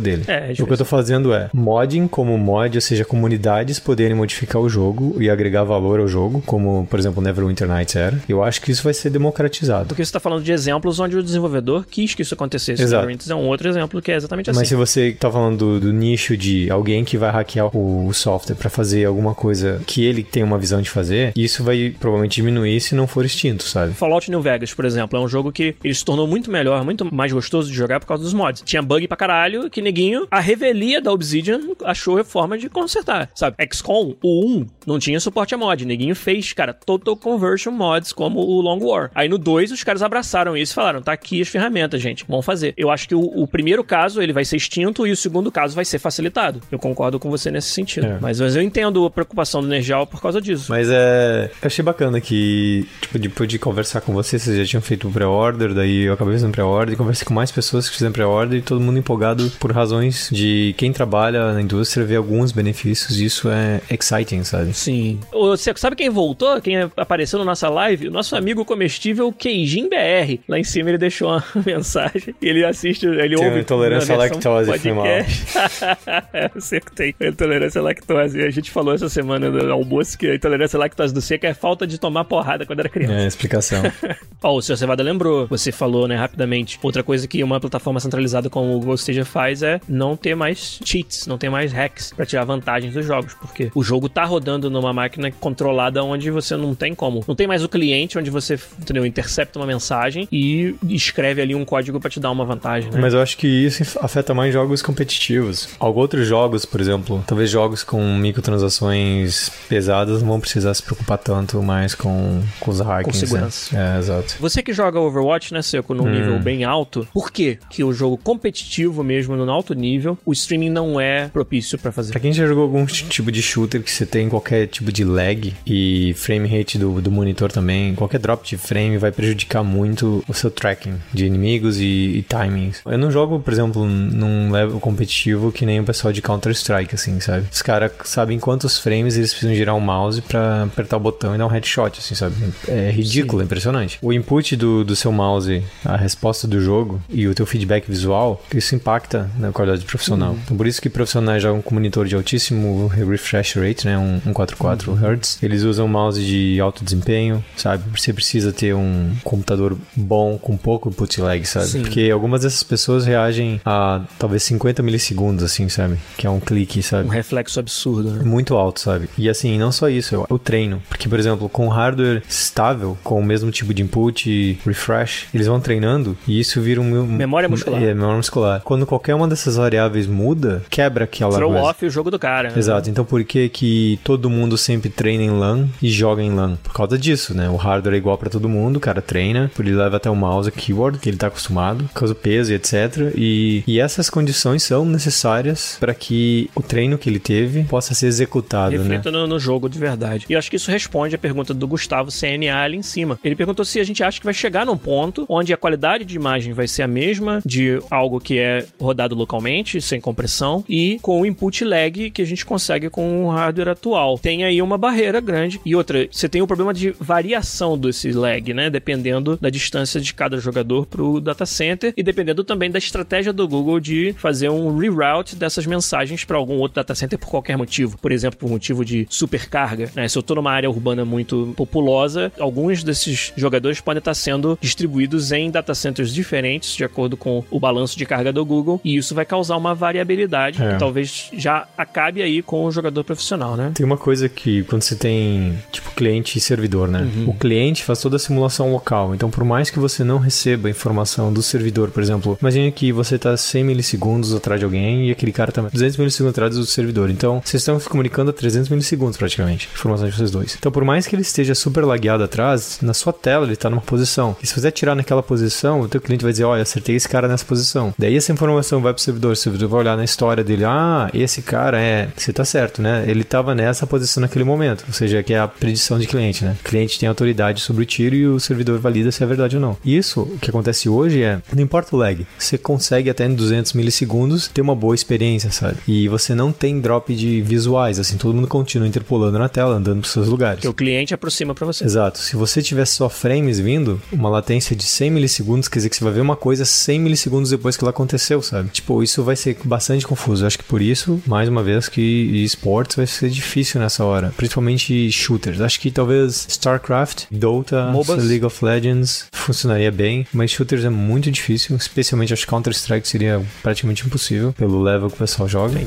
dele. 0.00 0.24
É, 0.28 0.50
é 0.50 0.62
o 0.62 0.66
que 0.66 0.72
eu 0.72 0.76
tô 0.76 0.84
fazendo 0.84 1.32
é 1.32 1.48
modding 1.52 2.06
como 2.06 2.36
mod, 2.36 2.76
ou 2.76 2.80
seja, 2.80 3.04
comunidades 3.04 3.78
poderem 3.78 4.14
modificar 4.14 4.25
o 4.58 4.68
jogo 4.68 5.16
e 5.20 5.30
agregar 5.30 5.64
valor 5.64 6.00
ao 6.00 6.08
jogo, 6.08 6.42
como 6.44 6.86
por 6.86 6.98
exemplo 6.98 7.22
Neverwinter 7.22 7.68
Nights 7.68 7.96
era. 7.96 8.20
Eu 8.28 8.42
acho 8.42 8.60
que 8.60 8.70
isso 8.70 8.82
vai 8.82 8.94
ser 8.94 9.10
democratizado. 9.10 9.86
Porque 9.86 10.04
você 10.04 10.08
está 10.08 10.20
falando 10.20 10.42
de 10.42 10.52
exemplos 10.52 10.98
onde 10.98 11.16
o 11.16 11.22
desenvolvedor 11.22 11.86
quis 11.88 12.14
que 12.14 12.22
isso 12.22 12.34
acontecesse. 12.34 12.82
Exato. 12.82 13.02
Neverwinter 13.02 13.32
é 13.32 13.34
um 13.34 13.46
outro 13.46 13.68
exemplo 13.68 14.00
que 14.02 14.10
é 14.10 14.16
exatamente 14.16 14.50
assim. 14.50 14.58
Mas 14.58 14.68
se 14.68 14.74
você 14.74 15.12
tá 15.12 15.30
falando 15.30 15.56
do, 15.56 15.80
do 15.80 15.92
nicho 15.92 16.36
de 16.36 16.70
alguém 16.70 17.04
que 17.04 17.16
vai 17.16 17.30
hackear 17.30 17.74
o, 17.76 18.06
o 18.06 18.14
software 18.14 18.56
pra 18.56 18.70
fazer 18.70 19.04
alguma 19.04 19.34
coisa 19.34 19.80
que 19.86 20.04
ele 20.04 20.22
tem 20.22 20.42
uma 20.42 20.58
visão 20.58 20.80
de 20.80 20.90
fazer, 20.90 21.32
isso 21.36 21.62
vai 21.62 21.94
provavelmente 21.98 22.36
diminuir 22.36 22.80
se 22.80 22.94
não 22.94 23.06
for 23.06 23.24
extinto, 23.24 23.64
sabe? 23.64 23.92
Fallout 23.94 24.30
New 24.30 24.40
Vegas, 24.40 24.72
por 24.74 24.84
exemplo, 24.84 25.18
é 25.18 25.22
um 25.22 25.28
jogo 25.28 25.52
que 25.52 25.74
ele 25.82 25.94
se 25.94 26.04
tornou 26.04 26.26
muito 26.26 26.50
melhor, 26.50 26.84
muito 26.84 27.12
mais 27.14 27.32
gostoso 27.32 27.70
de 27.70 27.76
jogar 27.76 28.00
por 28.00 28.06
causa 28.06 28.22
dos 28.22 28.32
mods. 28.32 28.62
Tinha 28.64 28.82
bug 28.82 29.06
pra 29.08 29.16
caralho 29.16 29.70
que 29.70 29.82
neguinho, 29.82 30.26
a 30.30 30.40
revelia 30.40 31.00
da 31.00 31.12
Obsidian 31.12 31.60
achou 31.84 32.18
a 32.18 32.24
forma 32.24 32.58
de 32.58 32.68
consertar, 32.68 33.30
sabe? 33.34 33.56
XCOM, 33.72 34.05
o 34.22 34.58
1, 34.60 34.66
não 34.86 34.98
tinha 34.98 35.18
suporte 35.20 35.54
a 35.54 35.58
mod. 35.58 35.84
Neguinho 35.84 36.14
fez, 36.14 36.52
cara, 36.52 36.72
Total 36.72 37.16
Conversion 37.16 37.72
mods 37.72 38.12
como 38.12 38.40
o 38.40 38.60
Long 38.60 38.78
War. 38.82 39.10
Aí 39.14 39.28
no 39.28 39.38
2 39.38 39.72
os 39.72 39.82
caras 39.82 40.02
abraçaram 40.02 40.56
isso 40.56 40.72
e 40.72 40.74
falaram, 40.74 41.02
tá 41.02 41.12
aqui 41.12 41.40
as 41.40 41.48
ferramentas, 41.48 42.00
gente, 42.00 42.24
vamos 42.28 42.44
fazer. 42.44 42.74
Eu 42.76 42.90
acho 42.90 43.08
que 43.08 43.14
o, 43.14 43.20
o 43.20 43.46
primeiro 43.46 43.82
caso 43.82 44.22
ele 44.22 44.32
vai 44.32 44.44
ser 44.44 44.56
extinto 44.56 45.06
e 45.06 45.12
o 45.12 45.16
segundo 45.16 45.50
caso 45.50 45.74
vai 45.74 45.84
ser 45.84 45.98
facilitado. 45.98 46.60
Eu 46.70 46.78
concordo 46.78 47.18
com 47.18 47.30
você 47.30 47.50
nesse 47.50 47.68
sentido. 47.68 48.06
É. 48.06 48.18
Mas, 48.20 48.40
mas 48.40 48.56
eu 48.56 48.62
entendo 48.62 49.04
a 49.04 49.10
preocupação 49.10 49.60
do 49.60 49.68
Nerjal 49.68 50.06
por 50.06 50.20
causa 50.20 50.40
disso. 50.40 50.66
Mas 50.68 50.88
é. 50.90 51.50
Eu 51.62 51.66
achei 51.66 51.84
bacana 51.84 52.20
que, 52.20 52.86
tipo, 53.00 53.18
depois 53.18 53.48
de 53.48 53.58
conversar 53.58 54.00
com 54.00 54.12
vocês, 54.12 54.42
vocês 54.42 54.56
já 54.58 54.64
tinham 54.64 54.82
feito 54.82 55.08
o 55.08 55.12
pré-order, 55.12 55.74
daí 55.74 56.02
eu 56.02 56.12
acabei 56.12 56.34
fazendo 56.34 56.52
pré-order 56.52 56.94
e 56.94 56.96
conversei 56.96 57.26
com 57.26 57.34
mais 57.34 57.50
pessoas 57.50 57.88
que 57.88 57.94
fizeram 57.94 58.12
pré-order 58.12 58.58
e 58.58 58.62
todo 58.62 58.80
mundo 58.80 58.98
empolgado 58.98 59.50
por 59.58 59.72
razões 59.72 60.28
de 60.32 60.74
quem 60.76 60.92
trabalha 60.92 61.52
na 61.52 61.62
indústria 61.62 62.04
ver 62.04 62.16
alguns 62.16 62.52
benefícios 62.52 63.20
isso 63.20 63.48
é 63.48 63.80
exciting, 63.96 64.44
sabe? 64.44 64.72
Sim. 64.74 65.20
Você 65.32 65.72
sabe 65.76 65.96
quem 65.96 66.08
voltou? 66.10 66.60
Quem 66.60 66.76
apareceu 66.96 67.38
na 67.38 67.44
nossa 67.44 67.68
live? 67.68 68.08
O 68.08 68.10
nosso 68.10 68.36
amigo 68.36 68.64
comestível 68.64 69.32
Keijin 69.32 69.88
BR. 69.88 70.40
Lá 70.48 70.58
em 70.58 70.64
cima 70.64 70.90
ele 70.90 70.98
deixou 70.98 71.28
uma 71.28 71.42
mensagem. 71.64 72.34
Ele 72.40 72.64
assiste, 72.64 73.06
ele 73.06 73.36
Tem 73.36 73.46
ouve. 73.46 73.60
intolerância 73.60 74.14
à 74.14 74.18
lactose, 74.18 74.70
podcast. 74.70 75.46
Eu 76.54 76.60
sei 76.60 76.80
que 76.80 76.92
tem 76.92 77.14
intolerância 77.20 77.80
à 77.80 77.84
lactose. 77.84 78.40
A 78.42 78.50
gente 78.50 78.70
falou 78.70 78.94
essa 78.94 79.08
semana 79.08 79.50
no 79.50 79.72
almoço 79.72 80.18
que 80.18 80.26
a 80.26 80.34
intolerância 80.34 80.76
à 80.76 80.80
lactose 80.80 81.12
do 81.12 81.20
seco 81.20 81.46
é 81.46 81.54
falta 81.54 81.86
de 81.86 81.98
tomar 81.98 82.24
porrada 82.24 82.64
quando 82.66 82.80
era 82.80 82.88
criança. 82.88 83.14
É, 83.14 83.26
explicação. 83.26 83.82
Ó, 84.42 84.56
o 84.56 84.62
Sr. 84.62 84.76
Cevada 84.76 85.02
lembrou, 85.02 85.46
você 85.46 85.72
falou, 85.72 86.06
né, 86.06 86.14
rapidamente. 86.16 86.78
Outra 86.82 87.02
coisa 87.02 87.26
que 87.26 87.42
uma 87.42 87.58
plataforma 87.58 87.98
centralizada 88.00 88.48
como 88.48 88.76
o 88.76 88.78
Google 88.80 88.94
Stadia 88.94 89.24
faz 89.24 89.62
é 89.62 89.80
não 89.88 90.16
ter 90.16 90.34
mais 90.34 90.78
cheats, 90.84 91.26
não 91.26 91.36
ter 91.38 91.50
mais 91.50 91.72
hacks 91.72 92.12
pra 92.14 92.24
tirar 92.26 92.44
vantagens 92.44 92.92
dos 92.94 93.04
jogos, 93.06 93.34
porque 93.34 93.70
o 93.74 93.82
jogo 93.86 94.08
tá 94.08 94.24
rodando 94.24 94.68
numa 94.70 94.92
máquina 94.92 95.30
controlada 95.30 96.02
onde 96.02 96.30
você 96.30 96.56
não 96.56 96.74
tem 96.74 96.94
como. 96.94 97.24
Não 97.26 97.34
tem 97.34 97.46
mais 97.46 97.62
o 97.62 97.68
cliente 97.68 98.18
onde 98.18 98.30
você, 98.30 98.58
entendeu, 98.80 99.06
intercepta 99.06 99.58
uma 99.58 99.66
mensagem 99.66 100.26
e 100.32 100.74
escreve 100.88 101.40
ali 101.40 101.54
um 101.54 101.64
código 101.64 102.00
pra 102.00 102.10
te 102.10 102.18
dar 102.20 102.30
uma 102.30 102.44
vantagem, 102.44 102.90
né? 102.90 102.98
Mas 103.00 103.14
eu 103.14 103.20
acho 103.20 103.36
que 103.36 103.46
isso 103.46 103.98
afeta 104.00 104.34
mais 104.34 104.52
jogos 104.52 104.82
competitivos. 104.82 105.68
Alguns 105.78 106.06
outros 106.06 106.26
jogos, 106.28 106.64
por 106.64 106.80
exemplo, 106.80 107.24
talvez 107.26 107.50
jogos 107.50 107.82
com 107.82 108.00
microtransações 108.18 109.48
pesadas 109.68 110.20
não 110.20 110.28
vão 110.28 110.40
precisar 110.40 110.74
se 110.74 110.82
preocupar 110.82 111.18
tanto 111.18 111.62
mais 111.62 111.94
com, 111.94 112.42
com 112.60 112.70
os 112.70 112.80
hackings. 112.80 113.22
né? 113.22 113.26
segurança. 113.28 113.76
É, 113.76 113.98
exato. 113.98 114.36
Você 114.40 114.62
que 114.62 114.72
joga 114.72 114.98
Overwatch, 115.00 115.52
né, 115.52 115.62
Seco, 115.62 115.94
num 115.94 116.06
Hum. 116.06 116.10
nível 116.12 116.38
bem 116.38 116.64
alto, 116.64 117.06
por 117.12 117.30
que 117.32 117.58
que 117.70 117.82
o 117.82 117.92
jogo 117.92 118.16
competitivo 118.16 119.02
mesmo, 119.02 119.34
no 119.36 119.50
alto 119.50 119.74
nível, 119.74 120.16
o 120.24 120.32
streaming 120.32 120.70
não 120.70 121.00
é 121.00 121.28
propício 121.28 121.78
pra 121.78 121.90
fazer? 121.92 122.12
Pra 122.12 122.20
quem 122.20 122.32
já 122.32 122.46
jogou 122.46 122.64
algum 122.64 122.84
tipo 122.86 123.32
de 123.32 123.42
shooter 123.42 123.75
que 123.82 123.90
você 123.90 124.06
tem 124.06 124.28
qualquer 124.28 124.66
tipo 124.66 124.92
de 124.92 125.04
lag 125.04 125.54
e 125.66 126.14
frame 126.14 126.48
rate 126.48 126.78
do, 126.78 127.00
do 127.00 127.10
monitor 127.10 127.50
também, 127.50 127.94
qualquer 127.94 128.18
drop 128.18 128.46
de 128.46 128.56
frame 128.56 128.98
vai 128.98 129.12
prejudicar 129.12 129.62
muito 129.62 130.24
o 130.28 130.34
seu 130.34 130.50
tracking 130.50 130.94
de 131.12 131.26
inimigos 131.26 131.78
e, 131.78 131.84
e 131.84 132.22
timings. 132.22 132.80
Eu 132.84 132.98
não 132.98 133.10
jogo, 133.10 133.40
por 133.40 133.52
exemplo, 133.52 133.84
num 133.86 134.50
level 134.50 134.80
competitivo 134.80 135.52
que 135.52 135.66
nem 135.66 135.80
o 135.80 135.84
pessoal 135.84 136.12
de 136.12 136.22
Counter-Strike, 136.22 136.94
assim, 136.94 137.20
sabe? 137.20 137.46
Os 137.50 137.62
caras 137.62 137.92
sabem 138.04 138.38
quantos 138.38 138.78
frames 138.78 139.16
eles 139.16 139.32
precisam 139.32 139.54
girar 139.54 139.76
o 139.76 139.80
mouse 139.80 140.22
pra 140.22 140.64
apertar 140.64 140.96
o 140.96 141.00
botão 141.00 141.34
e 141.34 141.38
dar 141.38 141.46
um 141.46 141.50
headshot, 141.50 141.98
assim, 141.98 142.14
sabe? 142.14 142.34
É 142.68 142.90
ridículo, 142.90 143.42
é 143.42 143.44
impressionante. 143.44 143.98
O 144.02 144.12
input 144.12 144.56
do, 144.56 144.84
do 144.84 144.96
seu 144.96 145.12
mouse, 145.12 145.62
a 145.84 145.96
resposta 145.96 146.46
do 146.46 146.60
jogo 146.60 147.00
e 147.08 147.26
o 147.26 147.34
teu 147.34 147.46
feedback 147.46 147.88
visual, 147.88 148.42
isso 148.54 148.74
impacta 148.74 149.30
na 149.38 149.52
qualidade 149.52 149.84
profissional. 149.84 150.36
Então, 150.44 150.56
por 150.56 150.66
isso 150.66 150.80
que 150.80 150.88
profissionais 150.88 151.42
jogam 151.42 151.62
com 151.62 151.74
monitor 151.74 152.06
de 152.06 152.14
altíssimo 152.14 152.86
refresh 152.86 153.54
rate 153.54 153.65
rate, 153.66 153.86
né? 153.86 153.98
Um, 153.98 154.20
um 154.26 154.32
44 154.32 154.92
uhum. 154.92 155.14
Hz. 155.14 155.42
Eles 155.42 155.62
usam 155.62 155.88
mouse 155.88 156.22
de 156.22 156.60
alto 156.60 156.84
desempenho, 156.84 157.44
sabe? 157.56 157.84
Você 157.98 158.12
precisa 158.12 158.52
ter 158.52 158.74
um 158.74 159.14
computador 159.24 159.76
bom 159.94 160.38
com 160.38 160.56
pouco 160.56 160.88
input 160.88 161.20
lag, 161.20 161.44
sabe? 161.44 161.66
Sim. 161.66 161.82
Porque 161.82 162.10
algumas 162.10 162.42
dessas 162.42 162.62
pessoas 162.62 163.04
reagem 163.04 163.60
a 163.64 164.02
talvez 164.18 164.42
50 164.44 164.82
milissegundos, 164.82 165.44
assim, 165.44 165.68
sabe? 165.68 165.98
Que 166.16 166.26
é 166.26 166.30
um 166.30 166.40
clique, 166.40 166.82
sabe? 166.82 167.08
Um 167.08 167.12
reflexo 167.12 167.58
absurdo, 167.60 168.10
né? 168.10 168.24
Muito 168.24 168.54
alto, 168.56 168.80
sabe? 168.80 169.08
E 169.18 169.28
assim, 169.28 169.58
não 169.58 169.72
só 169.72 169.88
isso, 169.88 170.14
é 170.14 170.26
o 170.32 170.38
treino. 170.38 170.82
Porque, 170.88 171.08
por 171.08 171.18
exemplo, 171.18 171.48
com 171.48 171.68
hardware 171.68 172.22
estável, 172.28 172.96
com 173.02 173.18
o 173.18 173.24
mesmo 173.24 173.50
tipo 173.50 173.72
de 173.72 173.82
input, 173.82 174.58
refresh, 174.64 175.26
eles 175.34 175.46
vão 175.46 175.60
treinando 175.60 176.16
e 176.26 176.38
isso 176.40 176.60
vira 176.60 176.80
um. 176.80 177.06
Memória 177.06 177.48
muscular. 177.48 177.82
É, 177.82 177.94
memória 177.94 178.16
muscular. 178.16 178.60
Quando 178.62 178.86
qualquer 178.86 179.14
uma 179.14 179.28
dessas 179.28 179.56
variáveis 179.56 180.06
muda, 180.06 180.62
quebra 180.70 181.04
aquela. 181.04 181.34
Throw 181.34 181.52
off 181.54 181.84
o 181.84 181.90
jogo 181.90 182.10
do 182.10 182.18
cara. 182.18 182.50
Né? 182.50 182.58
Exato. 182.58 182.90
Então 182.90 183.04
por 183.04 183.22
que 183.24 183.48
que 183.56 183.98
todo 184.04 184.28
mundo 184.28 184.58
sempre 184.58 184.90
treina 184.90 185.24
em 185.24 185.30
LAN 185.30 185.66
e 185.80 185.88
joga 185.88 186.22
em 186.22 186.30
LAN? 186.30 186.56
Por 186.56 186.74
causa 186.74 186.98
disso, 186.98 187.32
né? 187.32 187.48
O 187.48 187.56
hardware 187.56 187.94
é 187.94 187.96
igual 187.96 188.18
para 188.18 188.28
todo 188.28 188.50
mundo, 188.50 188.76
o 188.76 188.80
cara 188.80 189.00
treina, 189.00 189.50
ele 189.58 189.72
leva 189.72 189.96
até 189.96 190.10
o 190.10 190.14
mouse, 190.14 190.52
keyboard, 190.52 190.98
que 190.98 191.08
ele 191.08 191.16
tá 191.16 191.28
acostumado, 191.28 191.88
causa 191.94 192.14
peso 192.14 192.52
e 192.52 192.54
etc. 192.54 193.14
E, 193.16 193.64
e 193.66 193.80
essas 193.80 194.10
condições 194.10 194.62
são 194.62 194.84
necessárias 194.84 195.78
para 195.80 195.94
que 195.94 196.50
o 196.54 196.62
treino 196.62 196.98
que 196.98 197.08
ele 197.08 197.18
teve 197.18 197.64
possa 197.64 197.94
ser 197.94 198.08
executado, 198.08 198.72
né? 198.72 198.82
Reflita 198.82 199.10
né? 199.10 199.18
no, 199.20 199.26
no, 199.26 199.38
jogo 199.38 199.70
de 199.70 199.78
verdade. 199.78 200.26
E 200.28 200.34
eu 200.34 200.38
acho 200.38 200.50
que 200.50 200.56
isso 200.56 200.70
responde 200.70 201.14
a 201.14 201.18
pergunta 201.18 201.54
do 201.54 201.66
Gustavo 201.66 202.10
CNA 202.10 202.62
ali 202.62 202.76
em 202.76 202.82
cima. 202.82 203.18
Ele 203.24 203.34
perguntou 203.34 203.64
se 203.64 203.80
a 203.80 203.84
gente 203.84 204.04
acha 204.04 204.20
que 204.20 204.26
vai 204.26 204.34
chegar 204.34 204.66
num 204.66 204.76
ponto 204.76 205.24
onde 205.30 205.54
a 205.54 205.56
qualidade 205.56 206.04
de 206.04 206.14
imagem 206.14 206.52
vai 206.52 206.68
ser 206.68 206.82
a 206.82 206.88
mesma 206.88 207.40
de 207.44 207.80
algo 207.90 208.20
que 208.20 208.38
é 208.38 208.66
rodado 208.78 209.14
localmente, 209.14 209.80
sem 209.80 209.98
compressão, 209.98 210.62
e 210.68 210.98
com 211.00 211.22
o 211.22 211.24
input 211.24 211.64
lag 211.64 212.10
que 212.10 212.20
a 212.20 212.26
gente 212.26 212.44
consegue 212.44 212.90
com 212.90 213.24
o 213.24 213.30
hardware 213.46 213.70
atual. 213.70 214.18
Tem 214.18 214.44
aí 214.44 214.60
uma 214.60 214.76
barreira 214.76 215.20
grande. 215.20 215.60
E 215.64 215.74
outra, 215.74 216.08
você 216.10 216.28
tem 216.28 216.42
o 216.42 216.46
problema 216.46 216.74
de 216.74 216.90
variação 217.00 217.78
desse 217.78 218.12
lag, 218.12 218.52
né? 218.52 218.68
Dependendo 218.68 219.38
da 219.40 219.50
distância 219.50 220.00
de 220.00 220.12
cada 220.12 220.38
jogador 220.38 220.86
pro 220.86 221.20
data 221.20 221.46
center 221.46 221.92
e 221.96 222.02
dependendo 222.02 222.44
também 222.44 222.70
da 222.70 222.78
estratégia 222.78 223.32
do 223.32 223.46
Google 223.46 223.80
de 223.80 224.14
fazer 224.18 224.50
um 224.50 224.76
reroute 224.76 225.36
dessas 225.36 225.66
mensagens 225.66 226.24
para 226.24 226.36
algum 226.36 226.58
outro 226.58 226.76
data 226.76 226.94
center 226.94 227.18
por 227.18 227.28
qualquer 227.28 227.56
motivo. 227.56 227.98
Por 227.98 228.12
exemplo, 228.12 228.38
por 228.38 228.50
motivo 228.50 228.84
de 228.84 229.06
supercarga. 229.08 229.90
Né? 229.94 230.08
Se 230.08 230.18
eu 230.18 230.22
tô 230.22 230.34
numa 230.34 230.52
área 230.52 230.68
urbana 230.68 231.04
muito 231.04 231.52
populosa, 231.56 232.32
alguns 232.38 232.82
desses 232.82 233.32
jogadores 233.36 233.80
podem 233.80 233.98
estar 233.98 234.14
sendo 234.14 234.58
distribuídos 234.60 235.32
em 235.32 235.50
data 235.50 235.74
centers 235.74 236.12
diferentes 236.12 236.74
de 236.74 236.84
acordo 236.84 237.16
com 237.16 237.44
o 237.50 237.60
balanço 237.60 237.96
de 237.96 238.04
carga 238.06 238.32
do 238.32 238.44
Google 238.44 238.80
e 238.84 238.96
isso 238.96 239.14
vai 239.14 239.24
causar 239.24 239.56
uma 239.56 239.74
variabilidade 239.74 240.62
é. 240.62 240.72
que 240.72 240.78
talvez 240.78 241.30
já 241.32 241.66
acabe 241.76 242.22
aí 242.22 242.42
com 242.42 242.64
o 242.64 242.70
jogador 242.70 243.04
profissional, 243.04 243.35
né? 243.56 243.72
Tem 243.74 243.84
uma 243.84 243.96
coisa 243.96 244.28
que 244.28 244.62
quando 244.64 244.82
você 244.82 244.94
tem 244.94 245.58
tipo 245.70 245.90
cliente 245.92 246.38
e 246.38 246.40
servidor, 246.40 246.88
né? 246.88 247.00
Uhum. 247.16 247.30
O 247.30 247.34
cliente 247.34 247.84
faz 247.84 248.00
toda 248.00 248.16
a 248.16 248.18
simulação 248.18 248.72
local. 248.72 249.14
Então, 249.14 249.30
por 249.30 249.44
mais 249.44 249.70
que 249.70 249.78
você 249.78 250.04
não 250.04 250.18
receba 250.18 250.70
informação 250.70 251.32
do 251.32 251.42
servidor, 251.42 251.90
por 251.90 252.02
exemplo, 252.02 252.38
imagine 252.40 252.70
que 252.72 252.92
você 252.92 253.16
está 253.16 253.36
100 253.36 253.64
milissegundos 253.64 254.34
atrás 254.34 254.60
de 254.60 254.64
alguém 254.64 255.08
e 255.08 255.10
aquele 255.10 255.32
cara 255.32 255.50
está 255.50 255.62
200 255.62 255.96
milissegundos 255.96 256.32
atrás 256.32 256.54
do 256.54 256.64
servidor. 256.66 257.10
Então, 257.10 257.42
vocês 257.44 257.62
estão 257.62 257.78
se 257.78 257.88
comunicando 257.88 258.30
a 258.30 258.32
300 258.32 258.68
milissegundos 258.68 259.16
praticamente, 259.16 259.68
informação 259.72 260.08
de 260.08 260.16
vocês 260.16 260.30
dois. 260.30 260.56
Então, 260.58 260.72
por 260.72 260.84
mais 260.84 261.06
que 261.06 261.14
ele 261.14 261.22
esteja 261.22 261.54
super 261.54 261.84
lagueado 261.84 262.24
atrás, 262.24 262.78
na 262.82 262.94
sua 262.94 263.12
tela 263.12 263.44
ele 263.44 263.54
está 263.54 263.68
numa 263.68 263.82
posição. 263.82 264.36
E 264.42 264.46
se 264.46 264.58
você 264.58 264.68
atirar 264.68 264.94
naquela 264.94 265.22
posição, 265.22 265.80
o 265.80 265.88
teu 265.88 266.00
cliente 266.00 266.22
vai 266.22 266.32
dizer, 266.32 266.44
olha, 266.44 266.62
acertei 266.62 266.96
esse 266.96 267.08
cara 267.08 267.28
nessa 267.28 267.44
posição. 267.44 267.94
Daí 267.98 268.16
essa 268.16 268.32
informação 268.32 268.80
vai 268.80 268.92
pro 268.92 269.02
servidor, 269.02 269.32
o 269.32 269.36
servidor 269.36 269.68
vai 269.68 269.80
olhar 269.80 269.96
na 269.96 270.04
história 270.04 270.44
dele, 270.44 270.64
ah, 270.64 271.10
esse 271.12 271.42
cara 271.42 271.80
é, 271.80 272.08
você 272.16 272.32
tá 272.32 272.44
certo, 272.44 272.80
né? 272.80 273.04
Ele 273.06 273.24
estava 273.26 273.54
nessa 273.54 273.86
posição 273.86 274.20
naquele 274.20 274.44
momento, 274.44 274.84
ou 274.86 274.92
seja, 274.92 275.22
que 275.22 275.34
é 275.34 275.38
a 275.38 275.48
predição 275.48 275.98
de 275.98 276.06
cliente, 276.06 276.44
né? 276.44 276.56
O 276.60 276.64
cliente 276.64 276.98
tem 276.98 277.08
autoridade 277.08 277.60
sobre 277.60 277.82
o 277.82 277.86
tiro 277.86 278.14
e 278.14 278.26
o 278.26 278.40
servidor 278.40 278.78
valida 278.78 279.12
se 279.12 279.22
é 279.22 279.26
verdade 279.26 279.56
ou 279.56 279.62
não. 279.62 279.76
Isso, 279.84 280.22
o 280.22 280.38
que 280.38 280.50
acontece 280.50 280.88
hoje 280.88 281.22
é, 281.22 281.40
não 281.54 281.62
importa 281.62 281.94
o 281.94 281.98
lag, 281.98 282.26
você 282.38 282.56
consegue 282.56 283.10
até 283.10 283.26
em 283.26 283.34
200 283.34 283.72
milissegundos 283.74 284.48
ter 284.48 284.60
uma 284.60 284.74
boa 284.74 284.94
experiência, 284.94 285.50
sabe? 285.50 285.76
E 285.86 286.08
você 286.08 286.34
não 286.34 286.52
tem 286.52 286.80
drop 286.80 287.14
de 287.14 287.42
visuais, 287.42 287.98
assim, 287.98 288.16
todo 288.16 288.34
mundo 288.34 288.48
continua 288.48 288.88
interpolando 288.88 289.38
na 289.38 289.48
tela, 289.48 289.76
andando 289.76 290.00
para 290.00 290.10
seus 290.10 290.28
lugares. 290.28 290.60
Que 290.60 290.68
o 290.68 290.74
cliente 290.74 291.14
aproxima 291.14 291.54
para 291.54 291.66
você. 291.66 291.84
Exato. 291.84 292.18
Se 292.18 292.36
você 292.36 292.62
tiver 292.62 292.86
só 292.86 293.08
frames 293.08 293.58
vindo, 293.58 294.00
uma 294.12 294.28
latência 294.28 294.74
de 294.74 294.84
100 294.84 295.10
milissegundos, 295.10 295.68
quer 295.68 295.78
dizer 295.78 295.88
que 295.90 295.96
você 295.96 296.04
vai 296.04 296.12
ver 296.12 296.20
uma 296.20 296.36
coisa 296.36 296.64
100 296.64 297.00
milissegundos 297.00 297.50
depois 297.50 297.76
que 297.76 297.84
ela 297.84 297.90
aconteceu, 297.90 298.40
sabe? 298.42 298.70
Tipo, 298.70 299.02
isso 299.02 299.22
vai 299.22 299.36
ser 299.36 299.56
bastante 299.64 300.06
confuso. 300.06 300.44
Eu 300.44 300.46
acho 300.46 300.58
que 300.58 300.64
por 300.64 300.80
isso, 300.80 301.20
mais 301.26 301.48
uma 301.48 301.62
vez, 301.62 301.88
que 301.88 302.00
esportes 302.44 302.96
vai 302.96 303.05
ser 303.06 303.30
difícil 303.30 303.80
nessa 303.80 304.04
hora. 304.04 304.32
Principalmente 304.36 305.10
shooters. 305.10 305.60
Acho 305.60 305.80
que 305.80 305.90
talvez 305.90 306.46
StarCraft, 306.48 307.24
Dota, 307.30 307.90
MOBAs. 307.92 308.24
League 308.24 308.44
of 308.44 308.64
Legends 308.64 309.26
funcionaria 309.32 309.90
bem, 309.90 310.26
mas 310.32 310.50
shooters 310.50 310.84
é 310.84 310.90
muito 310.90 311.30
difícil. 311.30 311.76
Especialmente 311.76 312.32
acho 312.32 312.44
que 312.44 312.50
Counter-Strike 312.50 313.06
seria 313.06 313.44
praticamente 313.62 314.06
impossível 314.06 314.52
pelo 314.52 314.82
level 314.82 315.08
que 315.08 315.16
o 315.16 315.18
pessoal 315.18 315.48
joga. 315.48 315.80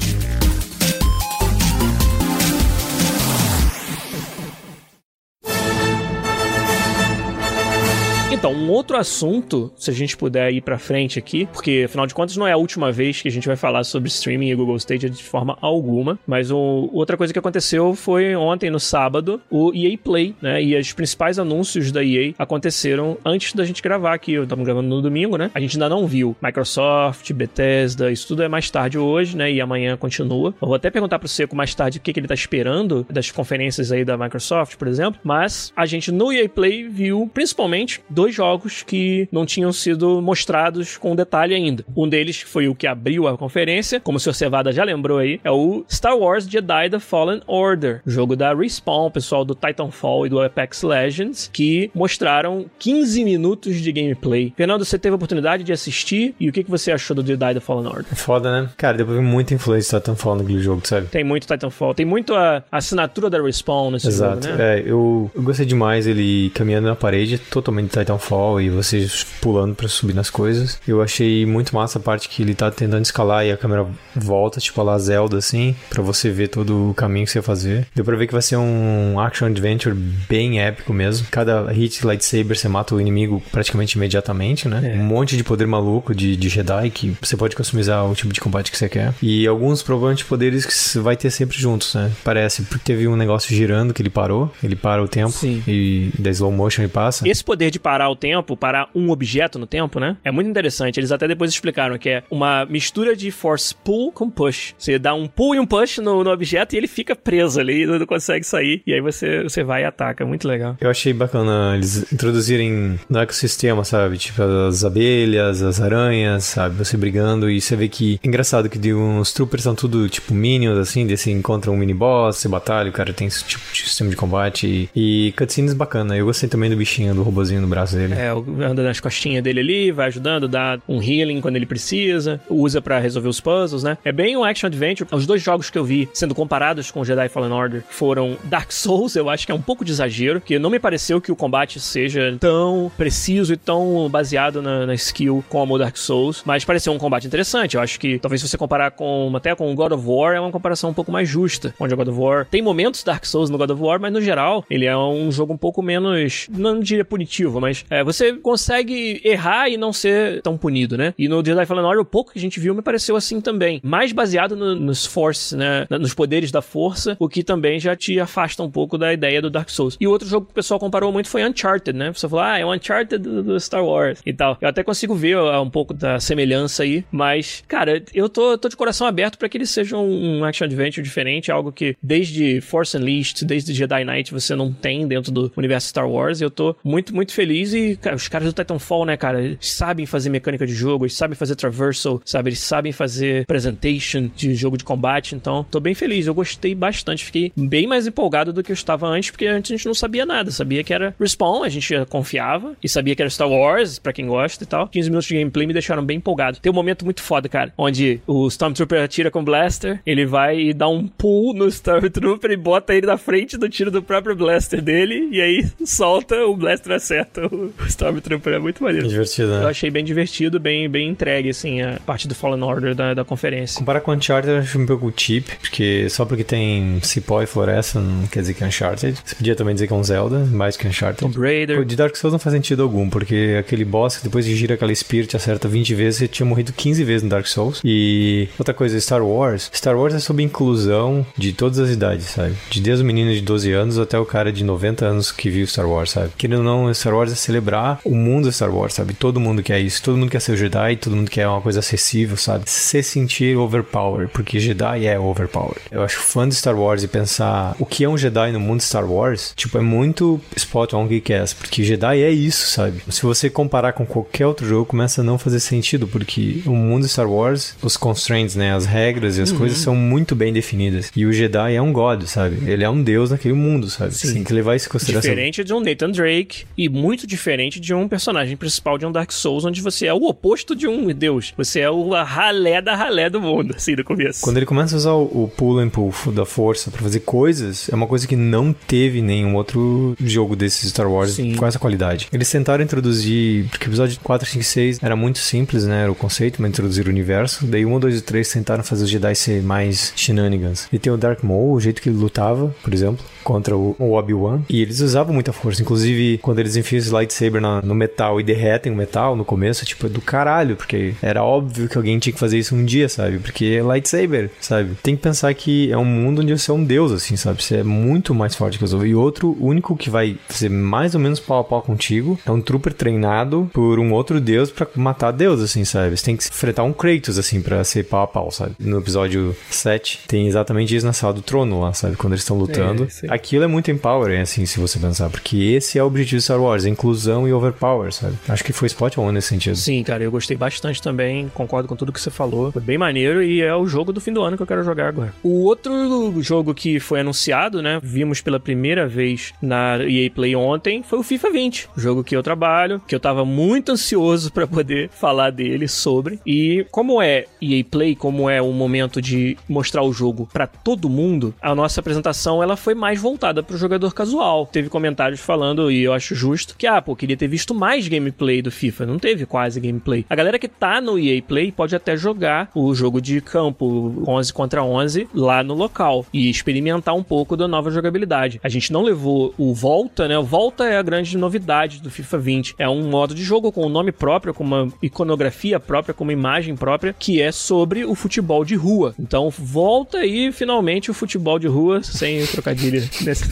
Outro 8.79 8.97
assunto, 8.97 9.71
se 9.75 9.91
a 9.91 9.93
gente 9.93 10.15
puder 10.15 10.51
ir 10.53 10.61
pra 10.61 10.77
frente 10.77 11.19
aqui, 11.19 11.45
porque 11.51 11.83
afinal 11.85 12.07
de 12.07 12.13
contas 12.13 12.37
não 12.37 12.47
é 12.47 12.53
a 12.53 12.57
última 12.57 12.91
vez 12.91 13.21
que 13.21 13.27
a 13.27 13.31
gente 13.31 13.47
vai 13.47 13.57
falar 13.57 13.83
sobre 13.83 14.07
streaming 14.07 14.49
e 14.49 14.55
Google 14.55 14.77
Stadia 14.77 15.09
de 15.09 15.21
forma 15.21 15.57
alguma, 15.61 16.17
mas 16.25 16.49
o, 16.49 16.89
outra 16.93 17.17
coisa 17.17 17.33
que 17.33 17.39
aconteceu 17.39 17.93
foi 17.93 18.35
ontem, 18.35 18.69
no 18.69 18.79
sábado, 18.79 19.41
o 19.49 19.73
EA 19.73 19.97
Play, 19.97 20.33
né? 20.41 20.63
E 20.63 20.77
os 20.77 20.93
principais 20.93 21.37
anúncios 21.37 21.91
da 21.91 22.03
EA 22.03 22.33
aconteceram 22.39 23.17
antes 23.25 23.53
da 23.53 23.65
gente 23.65 23.81
gravar 23.81 24.13
aqui. 24.13 24.33
Estamos 24.33 24.63
gravando 24.63 24.87
no 24.87 25.01
domingo, 25.01 25.37
né? 25.37 25.51
A 25.53 25.59
gente 25.59 25.75
ainda 25.75 25.89
não 25.89 26.07
viu 26.07 26.35
Microsoft, 26.41 27.31
Bethesda, 27.33 28.11
isso 28.11 28.27
tudo 28.27 28.43
é 28.43 28.47
mais 28.47 28.69
tarde 28.69 28.97
hoje, 28.97 29.35
né? 29.35 29.51
E 29.51 29.59
amanhã 29.59 29.97
continua. 29.97 30.53
Eu 30.61 30.67
vou 30.67 30.75
até 30.75 30.89
perguntar 30.89 31.19
pro 31.19 31.27
Seco 31.27 31.55
mais 31.55 31.75
tarde 31.75 31.97
o 31.97 32.01
que, 32.01 32.13
que 32.13 32.19
ele 32.19 32.27
tá 32.27 32.33
esperando 32.33 33.05
das 33.09 33.29
conferências 33.29 33.91
aí 33.91 34.05
da 34.05 34.17
Microsoft, 34.17 34.77
por 34.77 34.87
exemplo, 34.87 35.19
mas 35.23 35.73
a 35.75 35.85
gente 35.85 36.11
no 36.11 36.31
EA 36.31 36.47
Play 36.47 36.87
viu 36.87 37.29
principalmente 37.33 38.01
dois 38.09 38.29
dois 38.29 38.35
que 38.83 39.27
não 39.31 39.45
tinham 39.45 39.71
sido 39.71 40.21
mostrados 40.21 40.97
com 40.97 41.15
detalhe 41.15 41.55
ainda. 41.55 41.83
Um 41.95 42.07
deles 42.07 42.41
foi 42.41 42.67
o 42.67 42.75
que 42.75 42.87
abriu 42.87 43.27
a 43.27 43.37
conferência, 43.37 43.99
como 43.99 44.17
o 44.17 44.19
Sr. 44.19 44.33
Cevada 44.33 44.71
já 44.71 44.83
lembrou 44.83 45.17
aí, 45.17 45.39
é 45.43 45.51
o 45.51 45.83
Star 45.89 46.17
Wars 46.17 46.47
Jedi 46.47 46.89
The 46.89 46.99
Fallen 46.99 47.41
Order, 47.47 48.01
jogo 48.05 48.35
da 48.35 48.53
Respawn, 48.53 49.09
pessoal 49.11 49.43
do 49.43 49.55
Titanfall 49.55 50.25
e 50.25 50.29
do 50.29 50.41
Apex 50.41 50.83
Legends, 50.83 51.49
que 51.51 51.91
mostraram 51.93 52.65
15 52.79 53.23
minutos 53.23 53.77
de 53.77 53.91
gameplay. 53.91 54.53
Fernando, 54.55 54.85
você 54.85 54.97
teve 54.97 55.13
a 55.13 55.15
oportunidade 55.15 55.63
de 55.63 55.71
assistir 55.71 56.35
e 56.39 56.49
o 56.49 56.51
que, 56.51 56.63
você 56.69 56.91
achou 56.91 57.15
do 57.15 57.25
Jedi 57.25 57.53
The 57.55 57.59
Fallen 57.59 57.87
Order? 57.87 58.15
Foda, 58.15 58.61
né? 58.61 58.69
Cara, 58.77 58.97
depois 58.97 59.19
muita 59.21 59.53
influência 59.53 59.97
do 59.97 60.01
Titanfall 60.01 60.35
naquele 60.35 60.59
jogo, 60.59 60.81
sabe? 60.85 61.07
Tem 61.07 61.23
muito 61.23 61.47
Titanfall, 61.47 61.93
tem 61.93 62.05
muito 62.05 62.33
a 62.35 62.63
assinatura 62.71 63.29
da 63.29 63.41
Respawn 63.41 63.91
nesse 63.91 64.07
Exato. 64.07 64.45
jogo, 64.45 64.57
né? 64.57 64.77
É, 64.77 64.83
eu, 64.85 65.31
eu 65.33 65.41
gostei 65.41 65.65
demais 65.65 66.05
ele 66.05 66.49
caminhando 66.51 66.87
na 66.87 66.95
parede, 66.95 67.37
totalmente 67.37 67.97
Titanfall 67.97 68.58
E 68.61 68.69
vocês 68.69 69.25
pulando 69.41 69.75
para 69.75 69.87
subir 69.87 70.13
nas 70.13 70.29
coisas. 70.29 70.79
Eu 70.87 71.01
achei 71.01 71.45
muito 71.45 71.73
massa 71.75 71.99
a 71.99 72.01
parte 72.01 72.29
que 72.29 72.41
ele 72.41 72.53
tá 72.53 72.69
tentando 72.71 73.03
escalar 73.03 73.45
e 73.45 73.51
a 73.51 73.57
câmera 73.57 73.85
volta, 74.15 74.59
tipo 74.59 74.79
a 74.81 74.83
lá 74.83 74.97
Zelda, 74.97 75.37
assim, 75.37 75.75
para 75.89 76.01
você 76.01 76.29
ver 76.29 76.49
todo 76.49 76.89
o 76.89 76.93
caminho 76.93 77.25
que 77.25 77.31
você 77.31 77.39
vai 77.39 77.45
fazer. 77.45 77.87
Deu 77.95 78.05
pra 78.05 78.15
ver 78.15 78.27
que 78.27 78.33
vai 78.33 78.41
ser 78.41 78.57
um 78.57 79.19
action 79.19 79.47
adventure 79.47 79.95
bem 79.95 80.59
épico 80.59 80.93
mesmo. 80.93 81.27
Cada 81.31 81.71
hit 81.71 82.05
lightsaber 82.05 82.57
você 82.57 82.67
mata 82.67 82.95
o 82.95 83.01
inimigo 83.01 83.41
praticamente 83.51 83.97
imediatamente, 83.97 84.67
né? 84.67 84.93
É. 84.95 84.99
Um 84.99 85.03
monte 85.03 85.37
de 85.37 85.43
poder 85.43 85.65
maluco 85.65 86.13
de, 86.13 86.35
de 86.35 86.49
Jedi 86.49 86.89
que 86.89 87.15
você 87.21 87.37
pode 87.37 87.55
customizar 87.55 88.05
o 88.05 88.15
tipo 88.15 88.33
de 88.33 88.41
combate 88.41 88.71
que 88.71 88.77
você 88.77 88.89
quer. 88.89 89.13
E 89.21 89.47
alguns 89.47 89.81
provavelmente 89.81 90.25
poderes 90.25 90.65
que 90.65 90.73
você 90.73 90.99
vai 90.99 91.15
ter 91.15 91.29
sempre 91.31 91.57
juntos, 91.57 91.93
né? 91.93 92.11
Parece, 92.23 92.63
porque 92.63 92.83
teve 92.83 93.07
um 93.07 93.15
negócio 93.15 93.55
girando 93.55 93.93
que 93.93 94.01
ele 94.01 94.09
parou, 94.09 94.51
ele 94.63 94.75
para 94.75 95.03
o 95.03 95.07
tempo 95.07 95.31
Sim. 95.31 95.63
e 95.67 96.11
da 96.17 96.29
slow 96.29 96.51
motion 96.51 96.81
ele 96.81 96.91
passa. 96.91 97.27
Esse 97.27 97.43
poder 97.43 97.71
de 97.71 97.79
parar 97.79 98.09
o 98.09 98.15
tempo, 98.15 98.48
parar 98.57 98.89
um 98.95 99.09
objeto 99.09 99.57
no 99.57 99.65
tempo, 99.65 99.99
né? 99.99 100.17
É 100.23 100.31
muito 100.31 100.49
interessante. 100.49 100.99
Eles 100.99 101.11
até 101.11 101.27
depois 101.27 101.51
explicaram 101.51 101.97
que 101.97 102.09
é 102.09 102.23
uma 102.29 102.65
mistura 102.65 103.15
de 103.15 103.31
force 103.31 103.73
pull 103.73 104.11
com 104.11 104.29
push. 104.29 104.73
Você 104.77 104.99
dá 104.99 105.13
um 105.13 105.27
pull 105.27 105.55
e 105.55 105.59
um 105.59 105.65
push 105.65 105.99
no, 105.99 106.23
no 106.23 106.31
objeto 106.31 106.73
e 106.73 106.77
ele 106.77 106.87
fica 106.87 107.15
preso 107.15 107.59
ali, 107.59 107.85
não 107.85 108.05
consegue 108.05 108.45
sair. 108.45 108.81
E 108.85 108.93
aí 108.93 109.01
você, 109.01 109.43
você 109.43 109.63
vai 109.63 109.83
e 109.83 109.85
ataca. 109.85 110.25
Muito 110.25 110.47
legal. 110.47 110.77
Eu 110.81 110.89
achei 110.89 111.13
bacana 111.13 111.75
eles 111.75 112.11
introduzirem 112.11 112.99
no 113.09 113.19
ecossistema, 113.19 113.83
sabe? 113.83 114.17
Tipo, 114.17 114.41
as 114.67 114.83
abelhas, 114.83 115.61
as 115.61 115.79
aranhas, 115.81 116.43
sabe? 116.43 116.75
Você 116.75 116.97
brigando 116.97 117.49
e 117.49 117.61
você 117.61 117.75
vê 117.75 117.87
que. 117.87 118.19
É 118.23 118.27
engraçado 118.27 118.69
que 118.69 118.77
de 118.77 118.93
uns 118.93 119.33
troopers 119.33 119.63
são 119.63 119.75
tudo 119.75 120.09
tipo 120.09 120.33
minions, 120.33 120.77
assim, 120.77 121.05
desse 121.05 121.31
encontra 121.31 121.71
um 121.71 121.77
mini 121.77 121.93
boss, 121.93 122.37
você 122.37 122.47
batalha, 122.47 122.89
o 122.89 122.93
cara 122.93 123.13
tem 123.13 123.27
esse 123.27 123.43
tipo 123.45 123.63
de 123.71 123.81
sistema 123.81 124.09
de 124.09 124.15
combate. 124.15 124.89
E, 124.95 125.27
e 125.27 125.31
cutscenes 125.33 125.73
bacana. 125.73 126.17
Eu 126.17 126.25
gostei 126.25 126.49
também 126.49 126.69
do 126.69 126.75
bichinho, 126.75 127.13
do 127.13 127.23
robozinho 127.23 127.61
no 127.61 127.67
braço 127.67 127.95
dele 127.95 128.09
dele. 128.09 128.15
É, 128.19 128.33
anda 128.61 128.83
nas 128.83 128.99
costinhas 128.99 129.43
dele 129.43 129.59
ali, 129.59 129.91
vai 129.91 130.07
ajudando, 130.07 130.47
dá 130.47 130.79
um 130.87 131.01
healing 131.01 131.41
quando 131.41 131.55
ele 131.55 131.65
precisa, 131.65 132.39
usa 132.49 132.81
para 132.81 132.99
resolver 132.99 133.29
os 133.29 133.39
puzzles, 133.39 133.83
né? 133.83 133.97
É 134.03 134.11
bem 134.11 134.35
um 134.37 134.43
action 134.43 134.67
adventure. 134.67 135.09
Os 135.11 135.25
dois 135.25 135.41
jogos 135.41 135.69
que 135.69 135.77
eu 135.77 135.85
vi 135.85 136.09
sendo 136.13 136.35
comparados 136.35 136.91
com 136.91 137.03
Jedi 137.03 137.29
Fallen 137.29 137.51
Order 137.51 137.83
foram 137.89 138.37
Dark 138.45 138.71
Souls, 138.71 139.15
eu 139.15 139.29
acho 139.29 139.45
que 139.45 139.51
é 139.51 139.55
um 139.55 139.61
pouco 139.61 139.85
de 139.85 139.91
exagero, 139.91 140.41
que 140.41 140.57
não 140.59 140.69
me 140.69 140.79
pareceu 140.79 141.21
que 141.21 141.31
o 141.31 141.35
combate 141.35 141.79
seja 141.79 142.35
tão 142.39 142.91
preciso 142.97 143.53
e 143.53 143.57
tão 143.57 144.09
baseado 144.09 144.61
na, 144.61 144.85
na 144.85 144.93
skill 144.93 145.43
como 145.49 145.75
o 145.75 145.77
Dark 145.77 145.97
Souls, 145.97 146.41
mas 146.45 146.65
pareceu 146.65 146.93
um 146.93 146.97
combate 146.97 147.27
interessante. 147.27 147.75
Eu 147.75 147.81
acho 147.81 147.99
que 147.99 148.19
talvez 148.19 148.41
se 148.41 148.47
você 148.47 148.57
comparar 148.57 148.91
com 148.91 149.31
até 149.35 149.55
com 149.55 149.73
God 149.75 149.91
of 149.91 150.03
War 150.05 150.35
é 150.35 150.39
uma 150.39 150.51
comparação 150.51 150.89
um 150.89 150.93
pouco 150.93 151.11
mais 151.11 151.27
justa, 151.27 151.73
onde 151.79 151.93
o 151.93 151.97
God 151.97 152.07
of 152.07 152.19
War 152.19 152.45
tem 152.45 152.61
momentos 152.61 153.03
Dark 153.03 153.25
Souls 153.25 153.49
no 153.49 153.57
God 153.57 153.71
of 153.71 153.81
War, 153.81 153.99
mas 153.99 154.11
no 154.11 154.21
geral 154.21 154.65
ele 154.69 154.85
é 154.85 154.97
um 154.97 155.31
jogo 155.31 155.53
um 155.53 155.57
pouco 155.57 155.81
menos, 155.81 156.47
não 156.49 156.79
diria 156.79 157.05
punitivo, 157.05 157.59
mas 157.59 157.85
é, 157.89 158.03
você 158.03 158.18
consegue 158.41 159.21
errar 159.23 159.69
e 159.69 159.77
não 159.77 159.91
ser 159.91 160.41
tão 160.41 160.57
punido, 160.57 160.97
né? 160.97 161.13
E 161.17 161.27
no 161.27 161.43
Jedi 161.43 161.65
Fallen 161.65 161.85
Order 161.85 162.01
o 162.01 162.05
pouco 162.05 162.31
que 162.31 162.39
a 162.39 162.41
gente 162.41 162.59
viu 162.59 162.73
me 162.73 162.81
pareceu 162.81 163.15
assim 163.15 163.41
também, 163.41 163.79
mais 163.83 164.11
baseado 164.11 164.55
no, 164.55 164.75
nos 164.75 165.05
Force, 165.05 165.55
né? 165.55 165.85
Nos 165.89 166.13
poderes 166.13 166.51
da 166.51 166.61
força, 166.61 167.15
o 167.19 167.27
que 167.27 167.43
também 167.43 167.79
já 167.79 167.95
te 167.95 168.19
afasta 168.19 168.63
um 168.63 168.69
pouco 168.69 168.97
da 168.97 169.13
ideia 169.13 169.41
do 169.41 169.49
Dark 169.49 169.69
Souls. 169.69 169.97
E 169.99 170.07
outro 170.07 170.27
jogo 170.27 170.45
que 170.45 170.51
o 170.51 170.55
pessoal 170.55 170.79
comparou 170.79 171.11
muito 171.11 171.29
foi 171.29 171.43
Uncharted, 171.43 171.97
né? 171.97 172.11
Você 172.11 172.27
falou, 172.27 172.43
ah, 172.43 172.57
é 172.57 172.65
o 172.65 172.73
Uncharted 172.73 173.21
do, 173.21 173.43
do 173.43 173.59
Star 173.59 173.83
Wars 173.83 174.21
e 174.25 174.33
tal. 174.33 174.57
Eu 174.61 174.67
até 174.67 174.83
consigo 174.83 175.15
ver 175.15 175.37
um 175.37 175.69
pouco 175.69 175.93
da 175.93 176.19
semelhança 176.19 176.83
aí, 176.83 177.03
mas, 177.11 177.63
cara, 177.67 178.03
eu 178.13 178.29
tô, 178.29 178.57
tô 178.57 178.69
de 178.69 178.77
coração 178.77 179.07
aberto 179.07 179.37
para 179.37 179.49
que 179.49 179.57
ele 179.57 179.65
seja 179.65 179.97
um, 179.97 180.43
action 180.43 180.65
adventure 180.65 181.03
diferente, 181.03 181.51
algo 181.51 181.71
que 181.71 181.95
desde 182.01 182.61
Force 182.61 182.95
Unleashed, 182.95 183.45
desde 183.45 183.73
Jedi 183.73 184.03
Knight 184.03 184.31
você 184.31 184.55
não 184.55 184.71
tem 184.71 185.07
dentro 185.07 185.31
do 185.31 185.51
universo 185.55 185.89
Star 185.89 186.09
Wars. 186.09 186.41
Eu 186.41 186.49
tô 186.49 186.75
muito, 186.83 187.13
muito 187.13 187.33
feliz 187.33 187.73
e 187.73 187.95
cara, 187.97 188.08
os 188.15 188.27
caras 188.27 188.47
do 188.47 188.53
Titanfall, 188.53 189.05
né, 189.05 189.17
cara, 189.17 189.41
eles 189.41 189.71
sabem 189.71 190.05
fazer 190.05 190.29
mecânica 190.29 190.65
de 190.65 190.73
jogo, 190.73 191.05
eles 191.05 191.15
sabem 191.15 191.35
fazer 191.35 191.55
traversal, 191.55 192.21
sabe? 192.25 192.49
Eles 192.49 192.59
sabem 192.59 192.91
fazer 192.91 193.45
presentation 193.45 194.29
de 194.35 194.55
jogo 194.55 194.77
de 194.77 194.83
combate, 194.83 195.35
então 195.35 195.65
tô 195.69 195.79
bem 195.79 195.93
feliz. 195.93 196.27
Eu 196.27 196.33
gostei 196.33 196.73
bastante, 196.73 197.25
fiquei 197.25 197.51
bem 197.55 197.87
mais 197.87 198.07
empolgado 198.07 198.53
do 198.53 198.63
que 198.63 198.71
eu 198.71 198.73
estava 198.73 199.07
antes, 199.07 199.31
porque 199.31 199.45
antes 199.45 199.71
a 199.71 199.75
gente 199.75 199.85
não 199.85 199.93
sabia 199.93 200.25
nada, 200.25 200.51
sabia 200.51 200.83
que 200.83 200.93
era 200.93 201.15
Respawn, 201.19 201.63
a 201.63 201.69
gente 201.69 201.93
confiava 202.09 202.75
e 202.83 202.89
sabia 202.89 203.15
que 203.15 203.21
era 203.21 203.29
Star 203.29 203.49
Wars, 203.49 203.99
para 203.99 204.13
quem 204.13 204.27
gosta 204.27 204.63
e 204.63 204.67
tal. 204.67 204.87
15 204.87 205.09
minutos 205.09 205.27
de 205.27 205.35
gameplay 205.35 205.67
me 205.67 205.73
deixaram 205.73 206.05
bem 206.05 206.17
empolgado. 206.17 206.59
Tem 206.59 206.71
um 206.71 206.75
momento 206.75 207.05
muito 207.05 207.21
foda, 207.21 207.49
cara, 207.49 207.73
onde 207.77 208.21
o 208.25 208.47
Stormtrooper 208.47 209.03
atira 209.03 209.31
com 209.31 209.39
o 209.39 209.43
Blaster, 209.43 210.01
ele 210.05 210.25
vai 210.25 210.59
e 210.59 210.73
dá 210.73 210.87
um 210.87 211.07
pull 211.07 211.53
no 211.53 211.67
Stormtrooper 211.67 212.51
e 212.51 212.57
bota 212.57 212.93
ele 212.93 213.07
na 213.07 213.17
frente 213.17 213.57
do 213.57 213.69
tiro 213.69 213.91
do 213.91 214.01
próprio 214.01 214.35
Blaster 214.35 214.81
dele, 214.81 215.29
e 215.31 215.41
aí 215.41 215.67
solta, 215.85 216.35
o 216.45 216.55
Blaster 216.55 216.93
acerta 216.93 217.45
o 217.45 217.71
Stormtrooper. 217.99 218.53
É 218.53 218.59
muito 218.59 218.81
maneiro. 218.81 219.07
Divertido, 219.07 219.49
né? 219.49 219.63
Eu 219.63 219.67
achei 219.67 219.91
bem 219.91 220.03
divertido, 220.03 220.59
bem, 220.59 220.89
bem 220.89 221.09
entregue, 221.09 221.49
assim, 221.49 221.81
a 221.81 221.99
parte 222.05 222.27
do 222.27 222.33
Fallen 222.33 222.63
Order 222.63 222.95
da, 222.95 223.13
da 223.13 223.25
conferência. 223.25 223.77
Comparar 223.77 223.99
com 224.01 224.11
Uncharted 224.11 224.53
eu 224.53 224.59
acho 224.59 224.79
um 224.79 224.85
pouco 224.85 225.11
cheap, 225.15 225.45
porque 225.59 226.09
só 226.09 226.25
porque 226.25 226.43
tem 226.43 226.99
cipó 227.03 227.41
e 227.41 227.45
floresta 227.45 227.99
não 227.99 228.27
quer 228.27 228.39
dizer 228.41 228.53
que 228.53 228.63
é 228.63 228.67
Uncharted. 228.67 229.17
Você 229.23 229.35
podia 229.35 229.55
também 229.55 229.73
dizer 229.73 229.87
que 229.87 229.93
é 229.93 229.95
um 229.95 230.03
Zelda, 230.03 230.39
mais 230.45 230.77
que 230.77 230.87
Uncharted. 230.87 231.19
Tomb 231.19 231.37
Raider. 231.37 231.79
O 231.79 231.85
de 231.85 231.95
Dark 231.95 232.15
Souls 232.15 232.31
não 232.31 232.39
faz 232.39 232.55
sentido 232.55 232.81
algum, 232.83 233.09
porque 233.09 233.57
aquele 233.59 233.83
boss 233.83 234.17
que 234.17 234.23
depois 234.23 234.45
de 234.45 234.55
gira 234.55 234.75
aquela 234.75 234.93
Spirit 234.95 235.35
acerta 235.35 235.67
20 235.67 235.93
vezes, 235.93 236.19
você 236.19 236.27
tinha 236.27 236.45
morrido 236.45 236.71
15 236.71 237.03
vezes 237.03 237.23
no 237.23 237.29
Dark 237.29 237.47
Souls. 237.47 237.81
E 237.83 238.47
outra 238.57 238.73
coisa, 238.73 238.99
Star 238.99 239.23
Wars. 239.23 239.69
Star 239.73 239.97
Wars 239.97 240.13
é 240.13 240.19
sobre 240.19 240.43
inclusão 240.43 241.25
de 241.37 241.51
todas 241.53 241.79
as 241.79 241.89
idades, 241.89 242.25
sabe? 242.27 242.55
De 242.69 242.81
desde 242.81 243.03
o 243.03 243.05
menino 243.07 243.33
de 243.33 243.41
12 243.41 243.71
anos 243.71 243.99
até 243.99 244.17
o 244.17 244.25
cara 244.25 244.51
de 244.51 244.63
90 244.63 245.05
anos 245.05 245.31
que 245.31 245.49
viu 245.49 245.65
Star 245.67 245.89
Wars, 245.89 246.11
sabe? 246.11 246.31
Querendo 246.37 246.59
ou 246.59 246.63
não, 246.63 246.93
Star 246.93 247.13
Wars 247.13 247.31
é 247.31 247.35
celebrar 247.35 247.88
o 248.03 248.15
mundo 248.15 248.51
Star 248.51 248.73
Wars, 248.73 248.93
sabe? 248.93 249.13
Todo 249.13 249.39
mundo 249.39 249.63
quer 249.63 249.79
isso, 249.79 250.01
todo 250.03 250.17
mundo 250.17 250.29
quer 250.29 250.41
ser 250.41 250.53
o 250.53 250.57
Jedi, 250.57 250.97
todo 250.97 251.15
mundo 251.15 251.29
quer 251.29 251.47
uma 251.47 251.61
coisa 251.61 251.79
acessível, 251.79 252.37
sabe? 252.37 252.63
Se 252.67 253.01
sentir 253.01 253.57
overpower, 253.57 254.27
porque 254.29 254.59
Jedi 254.59 255.05
é 255.05 255.19
overpower. 255.19 255.77
Eu 255.91 256.03
acho 256.03 256.19
fã 256.19 256.47
de 256.47 256.55
Star 256.55 256.77
Wars 256.77 257.03
e 257.03 257.07
pensar 257.07 257.75
o 257.79 257.85
que 257.85 258.03
é 258.03 258.09
um 258.09 258.17
Jedi 258.17 258.51
no 258.51 258.59
mundo 258.59 258.81
Star 258.81 259.09
Wars, 259.09 259.53
tipo, 259.55 259.77
é 259.77 259.81
muito 259.81 260.39
spot 260.55 260.93
on 260.93 261.07
que 261.07 261.33
é, 261.33 261.43
porque 261.57 261.83
Jedi 261.83 262.21
é 262.21 262.29
isso, 262.29 262.69
sabe? 262.69 263.01
Se 263.09 263.23
você 263.23 263.49
comparar 263.49 263.93
com 263.93 264.05
qualquer 264.05 264.45
outro 264.45 264.67
jogo, 264.67 264.85
começa 264.85 265.21
a 265.21 265.23
não 265.23 265.37
fazer 265.37 265.59
sentido, 265.59 266.07
porque 266.07 266.61
o 266.65 266.75
mundo 266.75 267.07
Star 267.07 267.29
Wars, 267.29 267.75
os 267.81 267.97
constraints, 267.97 268.55
né, 268.55 268.73
as 268.73 268.85
regras 268.85 269.37
e 269.37 269.41
as 269.41 269.51
uhum. 269.51 269.57
coisas 269.57 269.77
são 269.79 269.95
muito 269.95 270.35
bem 270.35 270.53
definidas. 270.53 271.11
E 271.15 271.25
o 271.25 271.33
Jedi 271.33 271.75
é 271.75 271.81
um 271.81 271.91
god, 271.91 272.23
sabe? 272.23 272.69
Ele 272.69 272.83
é 272.83 272.89
um 272.89 273.01
deus 273.01 273.31
naquele 273.31 273.53
mundo, 273.53 273.89
sabe? 273.89 274.13
Sim. 274.13 274.33
Tem 274.33 274.43
que 274.43 274.53
levar 274.53 274.75
isso 274.75 274.87
em 274.87 274.91
consideração. 274.91 275.29
Diferente 275.29 275.63
de 275.63 275.73
um 275.73 275.79
Nathan 275.79 276.11
Drake 276.11 276.65
e 276.77 276.89
muito 276.89 277.25
diferente 277.25 277.78
de 277.79 277.93
um 277.93 278.07
personagem 278.07 278.55
principal 278.57 278.97
de 278.97 279.05
um 279.05 279.11
Dark 279.11 279.31
Souls, 279.31 279.65
onde 279.65 279.81
você 279.81 280.07
é 280.07 280.13
o 280.13 280.23
oposto 280.23 280.75
de 280.75 280.87
um 280.87 281.07
deus. 281.13 281.53
Você 281.57 281.81
é 281.81 281.89
o 281.89 282.09
ralé 282.09 282.81
da 282.81 282.95
ralé 282.95 283.29
do 283.29 283.41
mundo, 283.41 283.73
assim, 283.77 283.95
do 283.95 284.03
começo. 284.03 284.41
Quando 284.41 284.57
ele 284.57 284.65
começa 284.65 284.95
a 284.95 284.97
usar 284.97 285.13
o, 285.13 285.43
o 285.43 285.51
pull 285.55 285.79
and 285.79 285.89
pull 285.89 286.13
da 286.33 286.45
força 286.45 286.91
para 286.91 287.01
fazer 287.01 287.21
coisas, 287.21 287.89
é 287.89 287.95
uma 287.95 288.07
coisa 288.07 288.27
que 288.27 288.35
não 288.35 288.73
teve 288.73 289.21
nenhum 289.21 289.55
outro 289.55 290.15
jogo 290.19 290.55
desses 290.55 290.89
Star 290.89 291.09
Wars 291.09 291.31
Sim. 291.31 291.55
com 291.55 291.65
essa 291.65 291.79
qualidade. 291.79 292.27
Eles 292.31 292.49
tentaram 292.49 292.83
introduzir, 292.83 293.65
porque 293.69 293.87
o 293.87 293.89
episódio 293.89 294.19
4, 294.21 294.47
5 294.47 294.61
e 294.61 294.63
6 294.63 294.99
era 295.03 295.15
muito 295.15 295.39
simples, 295.39 295.85
né? 295.85 296.03
Era 296.03 296.11
o 296.11 296.15
conceito, 296.15 296.61
mas 296.61 296.69
introduzir 296.69 297.07
o 297.07 297.09
universo. 297.09 297.65
Daí 297.65 297.85
1, 297.85 297.99
2 297.99 298.17
e 298.17 298.21
3 298.21 298.51
tentaram 298.51 298.83
fazer 298.83 299.03
os 299.03 299.09
Jedi 299.09 299.35
ser 299.35 299.61
mais 299.61 300.13
shenanigans. 300.15 300.87
E 300.91 300.99
tem 300.99 301.11
o 301.11 301.17
Dark 301.17 301.43
Maul, 301.43 301.73
o 301.73 301.79
jeito 301.79 302.01
que 302.01 302.09
ele 302.09 302.17
lutava, 302.17 302.73
por 302.83 302.93
exemplo 302.93 303.23
contra 303.43 303.75
o, 303.75 303.95
Obi-Wan. 303.99 304.61
E 304.69 304.81
eles 304.81 304.99
usavam 304.99 305.33
muita 305.33 305.53
força. 305.53 305.81
Inclusive, 305.81 306.37
quando 306.39 306.59
eles 306.59 306.75
enfiam 306.75 306.99
esse 306.99 307.09
lightsaber 307.09 307.61
na, 307.61 307.81
no 307.81 307.95
metal 307.95 308.39
e 308.39 308.43
derretem 308.43 308.91
o 308.91 308.95
metal 308.95 309.35
no 309.35 309.45
começo, 309.45 309.85
tipo, 309.85 310.05
é 310.05 310.09
do 310.09 310.21
caralho. 310.21 310.75
Porque 310.75 311.13
era 311.21 311.43
óbvio 311.43 311.87
que 311.87 311.97
alguém 311.97 312.19
tinha 312.19 312.33
que 312.33 312.39
fazer 312.39 312.57
isso 312.57 312.75
um 312.75 312.83
dia, 312.83 313.09
sabe? 313.09 313.39
Porque 313.39 313.77
é 313.79 313.83
lightsaber, 313.83 314.51
sabe? 314.59 314.95
Tem 315.01 315.15
que 315.15 315.21
pensar 315.21 315.53
que 315.53 315.91
é 315.91 315.97
um 315.97 316.05
mundo 316.05 316.41
onde 316.41 316.57
você 316.57 316.71
é 316.71 316.73
um 316.73 316.83
deus, 316.83 317.11
assim, 317.11 317.35
sabe? 317.35 317.63
Você 317.63 317.77
é 317.77 317.83
muito 317.83 318.33
mais 318.33 318.55
forte 318.55 318.77
que 318.77 318.83
os 318.83 318.93
outros. 318.93 319.09
E 319.09 319.15
outro, 319.15 319.57
o 319.59 319.67
único 319.67 319.95
que 319.95 320.09
vai 320.09 320.37
fazer 320.47 320.69
mais 320.69 321.15
ou 321.15 321.21
menos 321.21 321.39
pau 321.39 321.59
a 321.59 321.63
pau 321.63 321.81
contigo 321.81 322.39
é 322.45 322.51
um 322.51 322.61
trooper 322.61 322.93
treinado 322.93 323.69
por 323.73 323.99
um 323.99 324.13
outro 324.13 324.39
deus 324.39 324.69
para 324.71 324.87
matar 324.95 325.31
deus, 325.31 325.61
assim, 325.61 325.83
sabe? 325.85 326.15
Você 326.15 326.25
tem 326.25 326.37
que 326.37 326.43
enfrentar 326.43 326.83
um 326.83 326.93
Kratos, 326.93 327.37
assim, 327.39 327.61
para 327.61 327.83
ser 327.83 328.03
pau 328.05 328.23
a 328.23 328.27
pau, 328.27 328.51
sabe? 328.51 328.75
No 328.79 328.99
episódio 328.99 329.55
7 329.69 330.21
tem 330.27 330.47
exatamente 330.47 330.95
isso 330.95 331.05
na 331.05 331.13
sala 331.13 331.33
do 331.33 331.41
trono 331.41 331.79
lá, 331.81 331.93
sabe? 331.93 332.15
Quando 332.15 332.33
eles 332.33 332.43
estão 332.43 332.57
lutando. 332.57 333.07
É, 333.23 333.33
aquilo 333.39 333.63
é 333.63 333.67
muito 333.67 333.89
empowering, 333.89 334.41
assim, 334.41 334.65
se 334.65 334.79
você 334.79 334.99
pensar, 334.99 335.29
porque 335.29 335.57
esse 335.57 335.97
é 335.97 336.03
o 336.03 336.07
objetivo 336.07 336.37
de 336.37 336.43
Star 336.43 336.61
Wars, 336.61 336.85
inclusão 336.85 337.47
e 337.47 337.53
overpower, 337.53 338.11
sabe? 338.11 338.35
Acho 338.47 338.63
que 338.63 338.73
foi 338.73 338.87
spot 338.87 339.17
on 339.17 339.31
nesse 339.31 339.47
sentido. 339.47 339.75
Sim, 339.75 340.03
cara, 340.03 340.23
eu 340.23 340.31
gostei 340.31 340.57
bastante 340.57 341.01
também, 341.01 341.49
concordo 341.53 341.87
com 341.87 341.95
tudo 341.95 342.11
que 342.11 342.19
você 342.19 342.29
falou. 342.29 342.71
Foi 342.71 342.81
bem 342.81 342.97
maneiro 342.97 343.41
e 343.41 343.61
é 343.61 343.73
o 343.73 343.87
jogo 343.87 344.11
do 344.11 344.19
fim 344.19 344.33
do 344.33 344.41
ano 344.41 344.57
que 344.57 344.63
eu 344.63 344.67
quero 344.67 344.83
jogar 344.83 345.07
agora. 345.07 345.33
O 345.41 345.63
outro 345.63 346.33
jogo 346.41 346.73
que 346.73 346.99
foi 346.99 347.21
anunciado, 347.21 347.81
né, 347.81 347.99
vimos 348.03 348.41
pela 348.41 348.59
primeira 348.59 349.07
vez 349.07 349.53
na 349.61 349.97
EA 350.03 350.29
Play 350.29 350.55
ontem, 350.55 351.01
foi 351.01 351.19
o 351.19 351.23
FIFA 351.23 351.51
20, 351.51 351.89
jogo 351.95 352.23
que 352.23 352.35
eu 352.35 352.43
trabalho, 352.43 353.01
que 353.07 353.15
eu 353.15 353.19
tava 353.19 353.45
muito 353.45 353.93
ansioso 353.93 354.51
para 354.51 354.67
poder 354.67 355.09
falar 355.09 355.51
dele 355.51 355.87
sobre. 355.87 356.39
E 356.45 356.85
como 356.91 357.21
é 357.21 357.45
EA 357.61 357.83
Play, 357.89 358.15
como 358.15 358.49
é 358.49 358.61
o 358.61 358.71
momento 358.73 359.21
de 359.21 359.57
mostrar 359.67 360.03
o 360.03 360.11
jogo 360.11 360.47
para 360.51 360.67
todo 360.67 361.09
mundo, 361.09 361.53
a 361.61 361.73
nossa 361.73 362.01
apresentação 362.01 362.61
ela 362.61 362.75
foi 362.75 362.93
mais 362.93 363.18
voltada 363.19 363.61
pro 363.61 363.77
jogador 363.77 364.13
casual. 364.13 364.65
Teve 364.65 364.89
comentários 364.89 365.39
falando, 365.39 365.91
e 365.91 366.03
eu 366.03 366.13
acho 366.13 366.33
justo, 366.33 366.75
que, 366.77 366.87
ah, 366.87 367.01
pô, 367.01 367.15
queria 367.15 367.37
ter 367.37 367.47
visto 367.47 367.75
mais 367.75 368.07
gameplay 368.07 368.61
do 368.61 368.71
FIFA. 368.71 369.05
Não 369.05 369.19
teve 369.19 369.45
quase 369.45 369.79
gameplay. 369.79 370.25
A 370.29 370.35
galera 370.35 370.57
que 370.57 370.67
tá 370.67 371.01
no 371.01 371.19
EA 371.19 371.41
Play 371.41 371.71
pode 371.71 371.95
até 371.95 372.15
jogar 372.15 372.69
o 372.73 372.93
jogo 372.93 373.21
de 373.21 373.41
campo 373.41 374.23
11 374.27 374.53
contra 374.53 374.83
11 374.83 375.27
lá 375.33 375.63
no 375.63 375.73
local 375.73 376.25
e 376.33 376.49
experimentar 376.49 377.15
um 377.15 377.23
pouco 377.23 377.55
da 377.55 377.67
nova 377.67 377.91
jogabilidade. 377.91 378.59
A 378.63 378.69
gente 378.69 378.91
não 378.91 379.01
levou 379.01 379.53
o 379.57 379.73
Volta, 379.73 380.27
né? 380.27 380.37
O 380.37 380.43
Volta 380.43 380.85
é 380.85 380.97
a 380.97 381.01
grande 381.01 381.37
novidade 381.37 382.01
do 382.01 382.09
FIFA 382.09 382.37
20. 382.37 382.75
É 382.77 382.87
um 382.87 383.09
modo 383.09 383.33
de 383.33 383.43
jogo 383.43 383.71
com 383.71 383.85
um 383.85 383.89
nome 383.89 384.11
próprio, 384.11 384.53
com 384.53 384.63
uma 384.63 384.91
iconografia 385.01 385.79
própria, 385.79 386.13
com 386.13 386.23
uma 386.23 386.33
imagem 386.33 386.75
própria, 386.75 387.15
que 387.17 387.41
é 387.41 387.51
sobre 387.51 388.05
o 388.05 388.15
futebol 388.15 388.63
de 388.63 388.75
rua. 388.75 389.13
Então, 389.19 389.49
volta 389.49 390.19
aí 390.19 390.51
finalmente 390.51 391.11
o 391.11 391.13
futebol 391.13 391.59
de 391.59 391.67
rua, 391.67 392.03
sem 392.03 392.45
trocadilho 392.45 393.08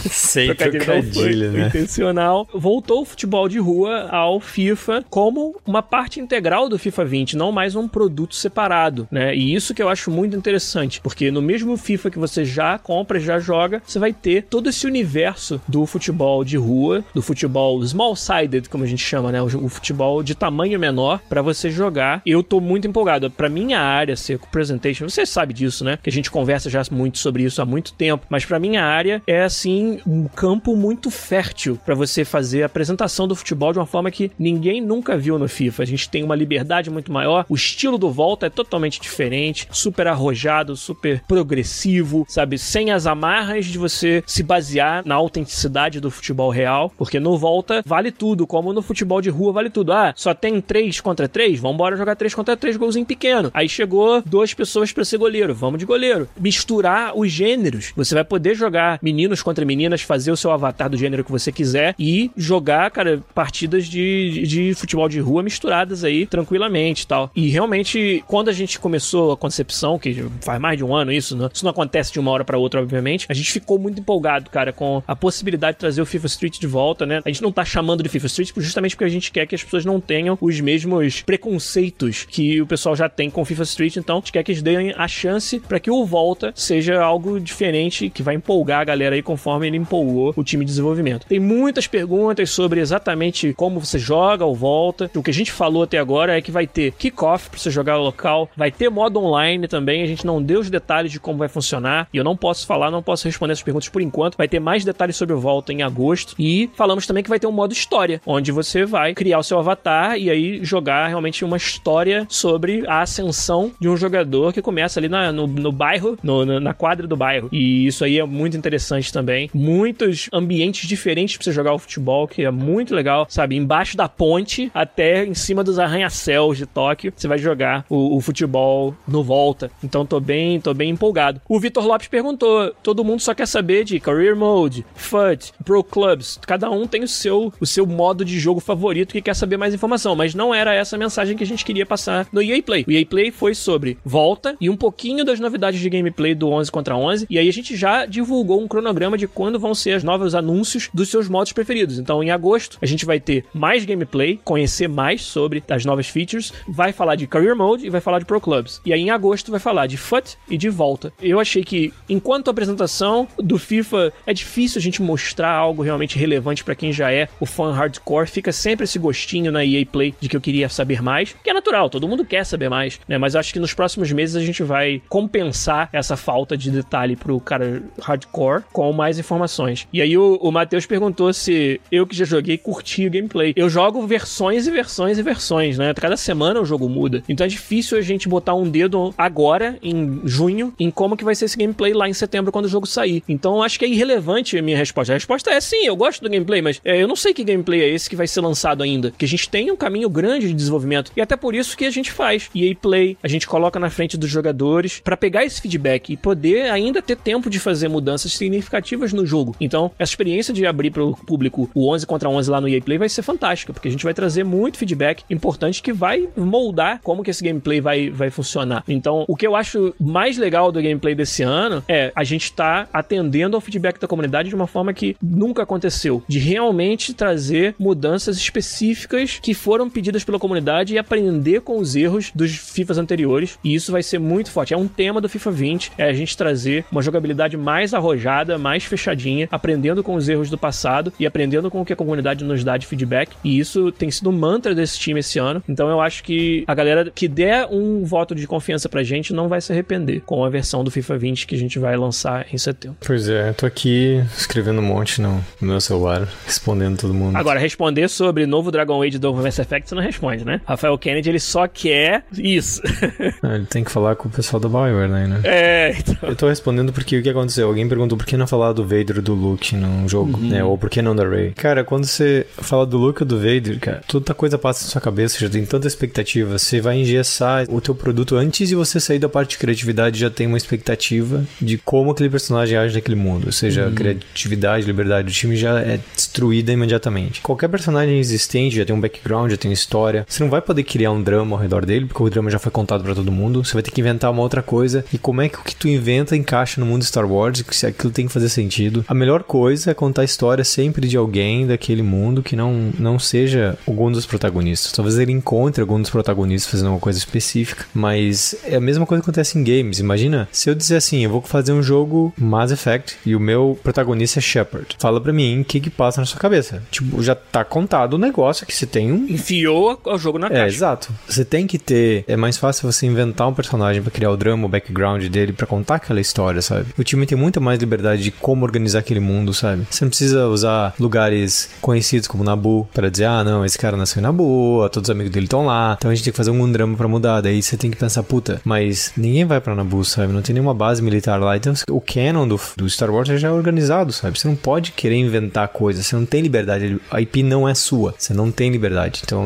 Sem 0.10 0.54
trocadilho, 0.54 1.52
né? 1.52 1.68
intencional. 1.68 2.48
Voltou 2.54 3.02
o 3.02 3.06
futebol 3.06 3.48
de 3.50 3.60
rua 3.60 4.08
ao 4.10 4.40
FIFA 4.40 5.06
como 5.10 5.56
uma 5.66 5.82
parte 5.82 6.20
integral 6.20 6.70
do 6.70 6.78
FIFA 6.78 7.06
20, 7.06 7.38
não 7.38 7.52
mais 7.52 7.76
um 7.76 7.88
produto 7.88 8.36
separado, 8.36 9.08
né? 9.12 9.36
E 9.36 9.54
isso 9.54 9.74
que 9.74 9.82
eu 9.82 9.90
acho 9.90 10.12
muito 10.12 10.36
interessante, 10.36 11.02
porque 11.02 11.32
no 11.32 11.42
mesmo 11.42 11.78
FIFA 11.78 12.10
que 12.12 12.20
você 12.20 12.46
já 12.46 12.78
compra, 12.78 13.20
já 13.20 13.40
joga, 13.40 13.82
você 13.86 14.00
vai 14.00 14.14
ter 14.14 14.44
todo 14.44 14.70
esse 14.70 14.86
universo 14.86 15.62
do 15.68 15.86
futebol 15.86 16.44
de 16.44 16.58
rua, 16.58 17.04
do 17.14 17.22
futebol 17.22 17.82
small-sided, 17.84 18.70
como 18.70 18.84
a 18.84 18.88
gente 18.88 19.04
chama, 19.04 19.32
né? 19.32 19.42
O, 19.42 19.68
futebol 19.70 20.24
de 20.24 20.34
tamanho 20.36 20.80
menor 20.80 21.20
para 21.30 21.42
você 21.42 21.70
jogar. 21.70 22.22
Eu 22.26 22.42
tô 22.42 22.60
muito 22.60 22.88
empolgado. 22.88 23.30
Para 23.30 23.50
minha 23.50 23.80
área, 23.80 24.16
Seco 24.16 24.48
Presentation, 24.50 25.10
você 25.10 25.26
sabe 25.26 25.54
disso, 25.54 25.84
né? 25.84 25.98
Que 26.02 26.10
a 26.10 26.14
gente 26.14 26.32
conversa 26.32 26.70
já 26.70 26.82
muito 26.92 27.18
sobre 27.18 27.44
isso 27.44 27.62
há 27.62 27.66
muito 27.66 27.94
tempo, 27.94 28.26
mas 28.30 28.46
para 28.46 28.60
minha 28.60 28.84
área 28.84 29.22
é 29.28 29.47
assim 29.48 30.00
um 30.06 30.26
campo 30.28 30.76
muito 30.76 31.10
fértil 31.10 31.80
para 31.84 31.96
você 31.96 32.24
fazer 32.24 32.64
a 32.64 32.68
apresentação 32.68 33.28
do, 33.28 33.36
futebol 33.36 33.72
de 33.72 33.80
uma 33.80 33.86
forma 33.86 34.12
que 34.12 34.32
ninguém 34.38 34.82
nunca 34.82 35.18
viu 35.18 35.40
no 35.40 35.48
FIFA. 35.48 35.84
A 35.84 35.86
gente 35.86 36.10
tem 36.10 36.24
uma 36.24 36.36
liberdade 36.36 36.90
muito 36.90 37.12
maior, 37.12 37.46
o 37.50 37.56
estilo 37.56 37.98
do 37.98 38.12
Volta 38.12 38.48
é 38.48 38.50
totalmente 38.50 39.00
diferente, 39.00 39.68
super 39.72 40.08
arrojado, 40.08 40.76
super 40.76 41.22
progressivo, 41.28 42.26
sabe? 42.28 42.58
Sem 42.58 42.92
as 42.92 43.06
amarras 43.06 43.66
de 43.66 43.78
você 43.78 44.24
se 44.26 44.44
basear 44.44 45.04
na 45.06 45.16
autenticidade 45.16 46.00
do 46.00 46.12
futebol 46.12 46.50
real, 46.50 46.92
porque 46.98 47.20
no 47.20 47.38
Volta 47.38 47.82
vale 47.86 48.12
tudo, 48.12 48.46
como 48.46 48.74
no 48.74 48.82
futebol 48.82 49.22
de 49.22 49.30
rua 49.30 49.54
vale 49.54 49.70
tudo. 49.70 49.94
Ah, 49.94 50.14
só 50.16 50.34
tem 50.34 50.60
3 50.60 51.00
contra 51.02 51.28
3? 51.28 51.60
Vambora 51.60 51.96
jogar 51.96 52.16
3 52.16 52.34
contra 52.34 52.58
3, 52.58 52.78
golzinho 52.78 53.06
pequeno. 53.06 53.52
Aí 53.54 53.70
chegou 53.70 54.22
duas 54.26 54.54
pessoas 54.54 54.92
para 54.92 55.06
ser 55.06 55.18
goleiro, 55.18 55.54
vamos 55.54 55.80
de 55.80 55.86
goleiro. 55.86 56.28
Misturar 56.40 57.18
os 57.18 57.32
gêneros. 57.32 57.94
Você 57.96 58.14
vai 58.14 58.24
poder 58.24 58.56
jogar 58.56 59.00
meninos 59.02 59.37
contra 59.42 59.66
meninas, 59.66 60.02
fazer 60.02 60.32
o 60.32 60.38
seu 60.38 60.52
avatar 60.52 60.90
do 60.90 60.98
gênero 60.98 61.24
que 61.24 61.32
você 61.32 61.52
quiser 61.52 61.96
e 61.98 62.32
jogar, 62.36 62.90
cara, 62.92 63.22
partidas 63.34 63.86
de, 63.86 64.44
de 64.44 64.74
futebol 64.76 65.08
de 65.10 65.20
rua 65.20 65.44
misturadas 65.44 66.04
aí 66.04 66.26
tranquilamente 66.26 67.04
e 67.04 67.08
tal. 67.08 67.32
E 67.36 67.50
realmente, 67.50 68.24
quando 68.28 68.50
a 68.50 68.54
gente 68.54 68.80
começou 68.80 69.32
a 69.32 69.38
concepção, 69.38 70.00
que 70.00 70.26
faz 70.42 70.60
mais 70.60 70.78
de 70.78 70.84
um 70.84 70.96
ano 70.96 71.12
isso, 71.12 71.36
né? 71.36 71.50
isso 71.54 71.64
não 71.64 71.72
acontece 71.72 72.12
de 72.12 72.20
uma 72.20 72.32
hora 72.32 72.44
para 72.44 72.58
outra, 72.58 72.82
obviamente, 72.82 73.26
a 73.30 73.34
gente 73.34 73.52
ficou 73.52 73.80
muito 73.80 74.00
empolgado, 74.00 74.50
cara, 74.50 74.72
com 74.72 75.02
a 75.08 75.16
possibilidade 75.16 75.76
de 75.76 75.80
trazer 75.80 76.02
o 76.02 76.06
FIFA 76.06 76.28
Street 76.28 76.60
de 76.60 76.68
volta, 76.68 77.06
né? 77.06 77.22
A 77.26 77.30
gente 77.30 77.42
não 77.42 77.52
tá 77.52 77.66
chamando 77.66 78.04
de 78.04 78.10
FIFA 78.10 78.28
Street 78.28 78.52
justamente 78.58 78.96
porque 78.96 79.06
a 79.06 79.10
gente 79.10 79.32
quer 79.32 79.46
que 79.46 79.56
as 79.56 79.64
pessoas 79.64 79.86
não 79.86 80.00
tenham 80.00 80.38
os 80.40 80.60
mesmos 80.60 81.22
preconceitos 81.22 82.26
que 82.30 82.62
o 82.62 82.68
pessoal 82.68 82.96
já 82.96 83.10
tem 83.10 83.30
com 83.30 83.42
o 83.42 83.46
FIFA 83.46 83.64
Street, 83.64 83.96
então 83.98 84.18
a 84.18 84.20
gente 84.20 84.32
quer 84.32 84.44
que 84.44 84.52
eles 84.52 84.62
deem 84.62 84.94
a 84.96 85.08
chance 85.08 85.60
para 85.60 85.80
que 85.80 85.92
o 85.92 86.06
Volta 86.06 86.52
seja 86.56 87.02
algo 87.02 87.40
diferente, 87.40 88.10
que 88.10 88.24
vai 88.24 88.36
empolgar 88.36 88.82
a 88.82 88.86
galera 88.86 89.16
aí 89.16 89.22
conforme 89.28 89.68
ele 89.68 89.76
empolgou 89.76 90.34
o 90.38 90.44
time 90.44 90.64
de 90.64 90.72
desenvolvimento. 90.72 91.28
Tem 91.28 91.40
muitas 91.40 91.86
perguntas 91.86 92.50
sobre 92.50 92.80
exatamente 92.80 93.54
como 93.54 93.82
você 93.82 94.00
joga 94.00 94.46
o 94.46 94.56
Volta. 94.56 95.12
O 95.14 95.22
que 95.22 95.30
a 95.30 95.34
gente 95.34 95.52
falou 95.52 95.84
até 95.84 95.98
agora 95.98 96.38
é 96.38 96.42
que 96.42 96.50
vai 96.50 96.66
ter 96.66 96.94
kickoff 96.94 97.50
para 97.50 97.60
você 97.60 97.70
jogar 97.70 97.98
local, 97.98 98.50
vai 98.56 98.72
ter 98.72 98.90
modo 98.90 99.20
online 99.20 99.68
também, 99.68 100.02
a 100.02 100.08
gente 100.08 100.26
não 100.26 100.42
deu 100.42 100.62
os 100.62 100.70
detalhes 100.70 101.12
de 101.12 101.20
como 101.20 101.40
vai 101.40 101.50
funcionar 101.50 102.08
e 102.14 102.18
eu 102.18 102.24
não 102.24 102.38
posso 102.38 102.66
falar, 102.66 102.90
não 102.90 103.04
posso 103.04 103.28
responder 103.28 103.52
essas 103.52 103.64
perguntas 103.64 103.90
por 103.90 104.02
enquanto. 104.02 104.38
Vai 104.38 104.48
ter 104.48 104.60
mais 104.60 104.86
detalhes 104.86 105.18
sobre 105.18 105.36
o 105.36 105.40
Volta 105.40 105.74
em 105.74 105.82
agosto 105.82 106.34
e 106.40 106.70
falamos 106.76 107.06
também 107.06 107.22
que 107.22 107.30
vai 107.30 107.40
ter 107.40 107.48
um 107.48 107.52
modo 107.52 107.74
história, 107.74 108.22
onde 108.26 108.52
você 108.52 108.86
vai 108.86 109.14
criar 109.14 109.40
o 109.40 109.44
seu 109.44 109.60
avatar 109.60 110.18
e 110.18 110.30
aí 110.30 110.64
jogar 110.64 111.08
realmente 111.08 111.44
uma 111.44 111.58
história 111.58 112.26
sobre 112.30 112.86
a 112.88 113.02
ascensão 113.02 113.72
de 113.80 113.90
um 113.90 113.98
jogador 113.98 114.54
que 114.54 114.62
começa 114.62 115.00
ali 115.00 115.10
na, 115.10 115.32
no, 115.32 115.48
no 115.48 115.72
bairro, 115.72 116.18
no, 116.24 116.60
na 116.60 116.74
quadra 116.74 117.06
do 117.06 117.18
bairro. 117.18 117.50
E 117.52 117.88
isso 117.88 118.06
aí 118.06 118.20
é 118.20 118.24
muito 118.24 118.56
interessante 118.56 119.12
também. 119.18 119.50
Muitos 119.52 120.30
ambientes 120.32 120.88
diferentes 120.88 121.38
pra 121.38 121.44
você 121.44 121.52
jogar 121.52 121.74
o 121.74 121.80
futebol, 121.80 122.28
que 122.28 122.44
é 122.44 122.52
muito 122.52 122.94
legal, 122.94 123.26
sabe? 123.28 123.56
Embaixo 123.56 123.98
da 123.98 124.08
ponte 124.08 124.70
até 124.76 125.26
em 125.26 125.34
cima 125.34 125.64
dos 125.64 125.80
arranha-céus 125.80 126.56
de 126.56 126.68
Tóquio, 126.68 127.12
você 127.16 127.28
vai 127.28 127.40
jogar 127.40 127.84
o, 127.90 128.16
o, 128.16 128.22
futebol 128.22 128.94
no 129.08 129.24
volta. 129.24 129.72
Então 129.84 130.06
tô 130.06 130.20
bem, 130.20 130.62
tô 130.62 130.72
bem 130.72 130.92
empolgado. 130.92 131.42
O 131.50 131.60
Vitor 131.60 131.84
Lopes 131.84 132.08
perguntou: 132.08 132.72
todo 132.84 133.04
mundo 133.04 133.22
só 133.22 133.34
quer 133.34 133.48
saber 133.48 133.84
de 133.84 134.00
Career 134.00 134.36
Mode, 134.36 134.86
FUT, 134.94 135.52
Pro 135.66 135.84
Clubs. 135.84 136.40
Cada 136.46 136.70
um 136.70 136.86
tem 136.86 137.04
o 137.04 137.08
seu, 137.08 137.52
o 137.60 137.66
seu 137.66 137.88
modo 137.88 138.24
de 138.24 138.40
jogo 138.40 138.60
favorito 138.60 139.14
que 139.14 139.22
quer 139.22 139.36
saber 139.36 139.58
mais 139.58 139.74
informação, 139.74 140.16
mas 140.16 140.36
não 140.36 140.54
era 140.54 140.76
essa 140.76 140.96
a 140.96 141.00
mensagem 141.00 141.36
que 141.36 141.44
a 141.44 141.48
gente 141.48 141.66
queria 141.66 141.88
passar 141.88 142.28
no 142.32 142.42
EA 142.42 142.62
Play. 142.62 142.86
O 142.88 142.92
EA 142.92 143.06
Play 143.06 143.32
foi 143.32 143.56
sobre 143.56 143.98
volta 144.06 144.56
e 144.62 144.70
um 144.70 144.78
pouquinho 144.78 145.26
das 145.26 145.40
novidades 145.40 145.80
de 145.80 145.90
gameplay 145.90 146.36
do 146.36 146.50
11 146.50 146.72
contra 146.72 146.96
11, 146.96 147.26
e 147.30 147.40
aí 147.40 147.50
a 147.50 147.54
gente 147.54 147.76
já 147.76 148.06
divulgou 148.06 148.62
um 148.62 148.68
cronograma 148.68 149.07
de 149.16 149.28
quando 149.28 149.60
vão 149.60 149.76
ser 149.76 149.96
os 149.98 150.04
novos 150.04 150.34
anúncios 150.34 150.90
dos 150.92 151.10
seus 151.10 151.30
modos 151.30 151.54
preferidos. 151.54 152.00
Então, 152.00 152.24
em 152.24 152.32
agosto, 152.32 152.80
a 152.82 152.86
gente 152.88 153.06
vai 153.06 153.20
ter 153.20 153.46
mais 153.54 153.86
gameplay, 153.86 154.40
conhecer 154.44 154.90
mais 154.90 155.22
sobre 155.22 155.64
as 155.70 155.86
novas 155.86 156.08
features, 156.08 156.52
vai 156.68 156.92
falar 156.92 157.16
de 157.16 157.28
Career 157.28 157.56
Mode 157.56 157.86
e 157.86 157.90
vai 157.90 158.02
falar 158.02 158.20
de 158.20 158.26
Pro 158.26 158.42
Clubs. 158.42 158.82
E 158.84 158.92
aí, 158.92 159.02
em 159.02 159.12
agosto, 159.12 159.52
vai 159.52 159.60
falar 159.60 159.86
de 159.86 159.98
FUT 159.98 160.38
e 160.50 160.58
de 160.58 160.70
volta. 160.70 161.14
Eu 161.22 161.40
achei 161.40 161.64
que, 161.64 161.94
enquanto 162.10 162.48
a 162.48 162.52
apresentação 162.52 163.28
do 163.38 163.60
FIFA 163.60 164.12
é 164.26 164.34
difícil 164.34 164.80
a 164.80 164.82
gente 164.82 165.02
mostrar 165.02 165.52
algo 165.52 165.84
realmente 165.84 166.18
relevante 166.18 166.64
para 166.64 166.76
quem 166.76 166.92
já 166.92 167.12
é 167.12 167.30
o 167.40 167.46
fã 167.46 167.72
hardcore, 167.72 168.28
fica 168.28 168.52
sempre 168.52 168.86
esse 168.86 168.98
gostinho 168.98 169.52
na 169.52 169.64
EA 169.64 169.86
Play 169.86 170.16
de 170.20 170.30
que 170.30 170.36
eu 170.36 170.42
queria 170.42 170.70
saber 170.70 171.02
mais, 171.02 171.36
que 171.44 171.50
é 171.50 171.54
natural, 171.54 171.90
todo 171.90 172.08
mundo 172.08 172.26
quer 172.26 172.46
saber 172.46 172.70
mais, 172.70 173.00
né? 173.08 173.18
Mas 173.18 173.36
acho 173.36 173.54
que 173.54 173.60
nos 173.60 173.74
próximos 173.74 174.12
meses 174.12 174.36
a 174.36 174.42
gente 174.42 174.64
vai 174.64 175.02
compensar 175.10 175.90
essa 175.92 176.16
falta 176.16 176.58
de 176.58 176.72
detalhe 176.72 177.16
pro 177.16 177.40
cara 177.40 177.84
hardcore 178.02 178.64
com 178.72 178.92
mais 178.98 179.20
informações. 179.20 179.88
E 179.94 180.02
aí 180.02 180.18
o, 180.18 180.36
o 180.42 180.52
Matheus 180.52 180.86
perguntou 180.86 181.32
se 181.32 181.80
eu 181.92 182.08
que 182.08 182.16
já 182.16 182.26
joguei 182.26 182.58
curti 182.58 183.06
o 183.06 183.12
gameplay. 183.12 183.54
Eu 183.56 183.70
jogo 183.70 184.06
versões 184.06 184.68
e 184.68 184.72
versões 184.72 185.18
e 185.20 185.24
versões, 185.24 185.78
né? 185.78 185.94
Cada 185.94 186.18
semana 186.18 186.60
o 186.60 186.66
jogo 186.66 186.90
muda. 186.90 187.24
Então 187.30 187.46
é 187.46 187.48
difícil 187.48 187.98
a 187.98 188.02
gente 188.02 188.28
botar 188.28 188.56
um 188.56 188.68
dedo 188.68 189.14
agora, 189.18 189.78
em 189.84 190.20
junho, 190.26 190.74
em 190.80 190.90
como 190.90 191.16
que 191.16 191.24
vai 191.24 191.36
ser 191.36 191.46
esse 191.46 191.58
gameplay 191.58 191.94
lá 191.94 192.10
em 192.10 192.14
setembro 192.14 192.52
quando 192.52 192.66
o 192.66 192.70
jogo 192.70 192.88
sair. 192.88 193.24
Então 193.30 193.62
acho 193.62 193.78
que 193.78 193.86
é 193.86 193.88
irrelevante 193.88 194.58
a 194.58 194.62
minha 194.62 194.78
resposta. 194.78 195.14
A 195.14 195.16
resposta 195.16 195.52
é 195.52 195.62
sim, 195.62 195.86
eu 195.86 195.96
gosto 195.96 196.22
do 196.22 196.30
gameplay, 196.30 196.62
mas 196.62 196.82
é, 196.84 197.02
eu 197.02 197.08
não 197.08 197.16
sei 197.16 197.34
que 197.34 197.44
gameplay 197.44 197.82
é 197.82 197.90
esse 197.90 198.10
que 198.10 198.16
vai 198.16 198.28
ser 198.28 198.42
lançado 198.42 198.82
ainda. 198.82 199.12
Que 199.16 199.26
a 199.26 199.28
gente 199.28 199.48
tem 199.48 199.70
um 199.72 199.76
caminho 199.76 200.10
grande 200.10 200.48
de 200.48 200.54
desenvolvimento. 200.54 201.12
E 201.16 201.22
até 201.22 201.36
por 201.36 201.54
isso 201.54 201.78
que 201.78 201.86
a 201.86 201.92
gente 201.92 202.12
faz 202.12 202.50
EA 202.56 202.76
Play, 202.76 203.18
a 203.22 203.28
gente 203.28 203.48
coloca 203.48 203.80
na 203.80 203.90
frente 203.90 204.18
dos 204.18 204.30
jogadores 204.30 205.00
para 205.04 205.16
pegar 205.16 205.46
esse 205.46 205.62
feedback 205.62 206.14
e 206.14 206.18
poder 206.18 206.72
ainda 206.72 207.02
ter 207.02 207.18
tempo 207.18 207.50
de 207.50 207.60
fazer 207.60 207.88
mudanças 207.88 208.34
significativas 208.34 208.77
no 209.14 209.26
jogo. 209.26 209.56
Então, 209.60 209.92
essa 209.98 210.12
experiência 210.12 210.54
de 210.54 210.66
abrir 210.66 210.92
para 210.92 211.04
o 211.04 211.16
público 211.16 211.70
o 211.74 211.92
11 211.94 212.06
contra 212.06 212.30
11 212.30 212.50
lá 212.50 212.62
no 212.62 212.68
EA 212.68 212.82
Play 212.82 212.98
vai 212.98 213.10
ser 213.10 213.22
fantástica, 213.22 213.74
porque 213.74 213.88
a 213.88 213.92
gente 213.92 214.04
vai 214.04 214.14
trazer 214.14 214.44
muito 214.44 214.78
feedback 214.78 215.24
importante 215.30 215.82
que 215.82 215.94
vai 215.94 216.28
moldar 216.36 217.00
como 217.04 217.24
que 217.24 217.32
esse 217.32 217.44
gameplay 217.44 217.82
vai, 217.82 218.10
vai 218.10 218.30
funcionar. 218.30 218.84
Então, 218.88 219.26
o 219.28 219.36
que 219.36 219.46
eu 219.46 219.56
acho 219.56 219.94
mais 220.00 220.38
legal 220.38 220.72
do 220.72 220.82
gameplay 220.82 221.16
desse 221.16 221.44
ano 221.44 221.84
é 221.88 222.12
a 222.16 222.24
gente 222.24 222.52
tá 222.54 222.88
atendendo 222.94 223.56
ao 223.56 223.62
feedback 223.62 224.00
da 224.00 224.08
comunidade 224.08 224.50
de 224.50 224.56
uma 224.56 224.68
forma 224.68 224.94
que 224.94 225.16
nunca 225.22 225.64
aconteceu, 225.64 226.24
de 226.28 226.40
realmente 226.40 227.14
trazer 227.14 227.76
mudanças 227.80 228.38
específicas 228.38 229.40
que 229.42 229.54
foram 229.54 229.90
pedidas 229.90 230.24
pela 230.24 230.40
comunidade 230.40 230.94
e 230.94 230.98
aprender 230.98 231.62
com 231.62 231.78
os 231.78 231.96
erros 231.96 232.32
dos 232.34 232.56
FIFAs 232.56 232.98
anteriores. 232.98 233.58
E 233.64 233.74
isso 233.74 233.92
vai 233.92 234.04
ser 234.04 234.20
muito 234.20 234.52
forte. 234.52 234.74
É 234.74 234.78
um 234.78 234.88
tema 234.88 235.22
do 235.22 235.30
FIFA 235.30 235.52
20, 235.52 235.92
é 235.98 236.04
a 236.06 236.14
gente 236.14 236.38
trazer 236.38 236.86
uma 236.92 237.02
jogabilidade 237.02 237.58
mais 237.58 237.94
arrojada, 237.94 238.58
mais 238.68 238.84
fechadinha, 238.84 239.48
aprendendo 239.50 240.04
com 240.04 240.14
os 240.16 240.28
erros 240.28 240.50
do 240.50 240.58
passado 240.58 241.14
e 241.18 241.26
aprendendo 241.26 241.72
com 241.72 241.80
o 241.80 241.86
que 241.86 241.94
a 241.94 241.96
comunidade 241.96 242.44
nos 242.44 242.66
dá 242.66 242.76
de 242.76 242.86
feedback. 242.86 243.32
E 243.42 243.58
isso 243.58 243.94
tem 243.94 244.12
sido 244.12 244.30
um 244.30 244.34
mantra 244.34 244.76
desse 244.76 245.00
time 245.00 245.22
esse 245.22 245.40
ano. 245.40 245.64
Então 245.70 245.90
eu 245.90 246.02
acho 246.02 246.22
que 246.22 246.66
a 246.68 246.76
galera 246.76 247.10
que 247.10 247.30
der 247.30 247.66
um 247.72 248.04
voto 248.04 248.36
de 248.36 248.46
confiança 248.46 248.90
pra 248.90 249.04
gente 249.04 249.34
não 249.34 249.48
vai 249.48 249.62
se 249.62 249.72
arrepender 249.72 250.22
com 250.26 250.44
a 250.44 250.50
versão 250.50 250.84
do 250.84 250.92
FIFA 250.92 251.18
20 251.18 251.48
que 251.48 251.56
a 251.56 251.58
gente 251.58 251.80
vai 251.80 251.96
lançar 251.96 252.46
em 252.52 252.58
setembro. 252.58 252.98
Pois 253.06 253.30
é, 253.30 253.50
eu 253.50 253.54
tô 253.54 253.66
aqui 253.66 254.22
escrevendo 254.38 254.80
um 254.80 254.84
monte 254.86 255.22
no 255.22 255.42
meu 255.62 255.80
celular, 255.80 256.28
respondendo 256.46 256.98
todo 256.98 257.14
mundo. 257.14 257.38
Agora, 257.38 257.58
responder 257.58 258.10
sobre 258.10 258.46
novo 258.46 258.70
Dragon 258.70 259.02
Age 259.02 259.18
do 259.18 259.34
Mass 259.34 259.60
Effect, 259.60 259.88
você 259.88 259.96
não 259.96 260.02
responde, 260.02 260.44
né? 260.44 260.60
Rafael 260.66 260.98
Kennedy, 260.98 261.30
ele 261.30 261.40
só 261.40 261.70
quer 261.70 262.26
isso. 262.38 262.82
ah, 263.42 263.56
ele 263.56 263.66
tem 263.66 263.86
que 263.86 263.92
falar 263.92 264.18
com 264.18 264.28
o 264.28 264.32
pessoal 264.32 264.60
do 264.60 264.68
Bioware, 264.68 265.08
né? 265.08 265.40
É, 265.46 265.96
então... 265.98 266.30
Eu 266.30 266.36
tô 266.36 266.50
respondendo 266.50 266.92
porque 266.92 267.18
o 267.18 267.24
que 267.24 267.30
aconteceu? 267.30 267.68
Alguém 267.68 267.88
perguntou 267.88 268.18
por 268.18 268.26
que 268.26 268.36
não 268.36 268.48
falar 268.58 268.74
do 268.74 268.84
Vader 268.84 269.22
do 269.22 269.36
Luke 269.36 269.76
num 269.76 270.10
jogo, 270.10 270.38
uhum. 270.38 270.50
né? 270.50 270.64
Ou 270.64 270.78
por 270.78 270.90
que 270.90 271.02
não 271.02 271.16
da 271.16 271.28
Rey. 271.28 271.52
Cara, 271.52 271.84
quando 271.84 272.06
você 272.06 272.46
fala 272.58 272.86
do 272.86 272.98
Luke 272.98 273.22
ou 273.22 273.28
do 273.28 273.38
Vader, 273.38 273.80
cara, 273.80 274.02
toda 274.08 274.34
coisa 274.34 274.58
passa 274.58 274.84
na 274.84 274.90
sua 274.90 275.02
cabeça, 275.02 275.40
já 275.40 275.48
tem 275.48 275.64
tanta 275.66 275.88
expectativa, 275.88 276.58
você 276.58 276.82
vai 276.82 277.00
engessar 277.00 277.66
o 277.70 277.80
teu 277.80 277.94
produto 277.94 278.36
antes 278.36 278.68
de 278.68 278.76
você 278.76 279.00
sair 279.00 279.20
da 279.20 279.30
parte 279.30 279.52
de 279.52 279.58
criatividade, 279.60 280.20
já 280.20 280.30
tem 280.30 280.48
uma 280.48 280.58
expectativa 280.58 281.46
de 281.62 281.78
como 281.78 282.12
aquele 282.12 282.30
personagem 282.30 282.78
age 282.78 282.96
naquele 282.96 283.16
mundo. 283.16 283.46
Ou 283.46 283.52
seja, 283.52 283.88
uhum. 283.88 283.94
criatividade, 283.96 284.86
liberdade 284.86 285.28
do 285.28 285.34
time 285.34 285.56
já 285.56 285.80
é 285.80 286.00
destruída 286.16 286.72
imediatamente. 286.72 287.42
Qualquer 287.42 287.68
personagem 287.68 288.18
existente 288.18 288.76
já 288.76 288.86
tem 288.86 288.96
um 288.96 289.00
background, 289.00 289.52
já 289.52 289.58
tem 289.58 289.72
história. 289.72 290.26
Você 290.28 290.42
não 290.42 290.50
vai 290.50 290.62
poder 290.62 290.84
criar 290.84 291.12
um 291.12 291.22
drama 291.22 291.56
ao 291.56 291.62
redor 291.62 291.86
dele, 291.86 292.06
porque 292.06 292.24
o 292.24 292.30
drama 292.30 292.50
já 292.50 292.58
foi 292.58 292.72
contado 292.72 293.04
para 293.04 293.14
todo 293.14 293.32
mundo. 293.32 293.64
Você 293.64 293.74
vai 293.74 293.84
ter 293.84 293.92
que 293.92 294.02
inventar 294.02 294.32
uma 294.32 294.42
outra 294.42 294.64
coisa. 294.64 295.06
E 295.14 295.18
como 295.18 295.42
é 295.42 295.50
que 295.50 295.60
o 295.60 295.64
que 295.64 295.76
tu 295.76 295.88
inventa 295.88 296.36
encaixa 296.36 296.80
no 296.82 296.88
mundo 296.88 297.04
Star 297.04 297.30
Wars? 297.30 297.64
Se 297.72 297.86
aquilo 297.86 298.12
tem 298.12 298.26
que 298.26 298.34
fazer 298.34 298.47
sentido. 298.50 299.06
A 299.08 299.14
melhor 299.14 299.44
coisa 299.44 299.92
é 299.92 299.94
contar 299.94 300.22
a 300.22 300.26
história 300.26 300.64
sempre 300.64 301.08
de 301.08 301.18
alguém 301.18 301.68
daquele 301.68 302.02
mundo 302.02 302.44
que 302.44 302.56
não, 302.56 302.92
não 302.98 303.20
seja 303.20 303.78
algum 303.88 304.12
dos 304.12 304.26
protagonistas. 304.26 304.92
Talvez 304.92 305.18
ele 305.18 305.32
encontre 305.32 305.82
algum 305.82 306.02
dos 306.02 306.10
protagonistas 306.10 306.72
fazendo 306.72 306.90
uma 306.90 307.00
coisa 307.00 307.20
específica, 307.20 307.86
mas 307.94 308.56
é 308.64 308.76
a 308.76 308.82
mesma 308.82 309.06
coisa 309.06 309.22
que 309.22 309.30
acontece 309.30 309.58
em 309.58 309.64
games. 309.64 310.00
Imagina 310.00 310.48
se 310.52 310.70
eu 310.70 310.76
dizer 310.76 310.98
assim: 310.98 311.24
eu 311.24 311.30
vou 311.30 311.42
fazer 311.42 311.72
um 311.72 311.82
jogo 311.82 312.34
Mass 312.38 312.72
Effect 312.72 313.18
e 313.26 313.36
o 313.36 313.40
meu 313.40 313.78
protagonista 313.84 314.40
é 314.40 314.42
Shepard. 314.42 314.96
Fala 315.00 315.20
para 315.20 315.34
mim 315.34 315.62
o 315.62 315.66
que 315.66 315.80
que 315.80 315.90
passa 315.90 316.22
na 316.22 316.26
sua 316.26 316.40
cabeça. 316.40 316.84
Tipo, 316.92 317.22
já 317.22 317.36
tá 317.36 317.64
contado 317.64 318.14
o 318.14 318.18
negócio 318.18 318.66
que 318.66 318.76
você 318.76 318.86
tem 318.86 319.12
um. 319.12 319.26
Enfiou 319.30 320.00
o 320.04 320.18
jogo 320.18 320.38
na 320.38 320.48
é, 320.48 320.50
caixa. 320.50 320.64
É, 320.64 320.68
exato. 320.68 321.14
Você 321.28 321.46
tem 321.46 321.68
que 321.68 321.78
ter. 321.78 322.24
É 322.28 322.36
mais 322.36 322.58
fácil 322.58 322.92
você 322.92 323.06
inventar 323.06 323.48
um 323.48 323.54
personagem 323.54 324.02
para 324.02 324.12
criar 324.12 324.32
o 324.32 324.38
drama, 324.38 324.66
o 324.66 324.70
background 324.70 325.26
dele, 325.26 325.54
para 325.54 325.66
contar 325.66 325.96
aquela 325.96 326.20
história, 326.20 326.62
sabe? 326.62 326.88
O 326.98 327.04
time 327.04 327.26
tem 327.26 327.38
muita 327.38 327.60
mais 327.60 327.80
liberdade 327.80 328.24
de 328.24 328.32
como 328.42 328.66
organizar 328.66 329.00
aquele 329.00 329.20
mundo, 329.20 329.54
sabe? 329.54 329.88
Você 329.90 330.04
não 330.04 330.10
precisa 330.10 330.48
usar 330.48 330.94
lugares 331.00 331.70
conhecidos 331.82 332.28
como 332.28 332.44
Nabu, 332.44 332.88
para 332.94 333.10
dizer, 333.10 333.26
ah, 333.26 333.44
não, 333.44 333.66
esse 333.66 333.78
cara 333.78 333.98
nasceu 333.98 334.20
em 334.20 334.24
Nabu, 334.24 334.88
todos 334.92 335.10
os 335.10 335.12
amigos 335.12 335.32
dele 335.32 335.46
estão 335.46 335.66
lá, 335.66 335.96
então 335.98 336.12
a 336.12 336.16
gente 336.16 336.24
tem 336.24 336.32
que 336.32 336.38
fazer 336.38 336.52
um 336.52 336.72
drama 336.72 336.96
para 336.96 337.08
mudar. 337.08 337.42
Daí 337.42 337.62
você 337.62 337.78
tem 337.78 337.92
que 337.92 337.98
pensar, 337.98 338.24
puta, 338.24 338.62
mas 338.64 339.12
ninguém 339.18 339.46
vai 339.46 339.60
para 339.62 339.76
Nabu, 339.76 340.04
sabe? 340.04 340.34
Não 340.34 340.42
tem 340.42 340.54
nenhuma 340.54 340.74
base 340.74 341.02
militar 341.02 341.40
lá. 341.40 341.56
Então 341.56 341.74
o 341.90 342.02
canon 342.02 342.48
do, 342.48 342.60
do 342.76 342.90
Star 342.90 343.10
Wars 343.10 343.28
já 343.28 343.48
é 343.48 343.52
organizado, 343.52 344.12
sabe? 344.12 344.40
Você 344.40 344.48
não 344.48 344.56
pode 344.56 344.92
querer 344.92 345.16
inventar 345.16 345.68
coisas, 345.70 346.06
você 346.06 346.16
não 346.16 346.26
tem 346.26 346.42
liberdade. 346.42 347.00
A 347.12 347.22
IP 347.22 347.44
não 347.44 347.68
é 347.68 347.74
sua, 347.74 348.14
você 348.18 348.34
não 348.34 348.52
tem 348.52 348.70
liberdade. 348.72 349.22
Então, 349.24 349.46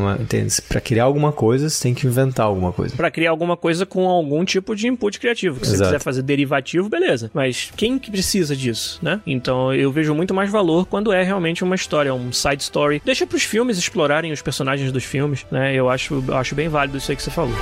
para 0.67 0.81
criar 0.81 1.05
alguma 1.05 1.31
coisa, 1.31 1.69
você 1.69 1.83
tem 1.83 1.93
que 1.93 2.07
inventar 2.07 2.45
alguma 2.45 2.71
coisa. 2.71 2.95
Para 2.95 3.11
criar 3.11 3.31
alguma 3.31 3.57
coisa 3.57 3.85
com 3.85 4.07
algum 4.07 4.43
tipo 4.45 4.75
de 4.75 4.87
input 4.87 5.19
criativo. 5.19 5.63
Se 5.65 5.77
você 5.77 5.83
quiser 5.83 5.99
fazer 5.99 6.21
derivativo, 6.21 6.89
beleza. 6.89 7.29
Mas 7.33 7.71
quem 7.75 7.97
que 7.97 8.11
precisa 8.11 8.55
disso, 8.55 8.80
né? 9.01 9.19
Então 9.25 9.73
eu 9.73 9.91
vejo 9.91 10.13
muito 10.13 10.33
mais 10.33 10.49
valor 10.49 10.85
quando 10.85 11.11
é 11.11 11.23
realmente 11.23 11.63
uma 11.63 11.75
história, 11.75 12.13
um 12.13 12.31
side 12.31 12.63
story. 12.63 13.01
Deixa 13.03 13.25
pros 13.27 13.43
filmes 13.43 13.77
explorarem 13.77 14.31
os 14.31 14.41
personagens 14.41 14.91
dos 14.91 15.03
filmes, 15.03 15.45
né? 15.51 15.73
Eu 15.73 15.89
acho, 15.89 16.23
acho 16.33 16.55
bem 16.55 16.69
válido 16.69 16.97
isso 16.97 17.11
aí 17.11 17.15
que 17.15 17.23
você 17.23 17.31
falou. 17.31 17.55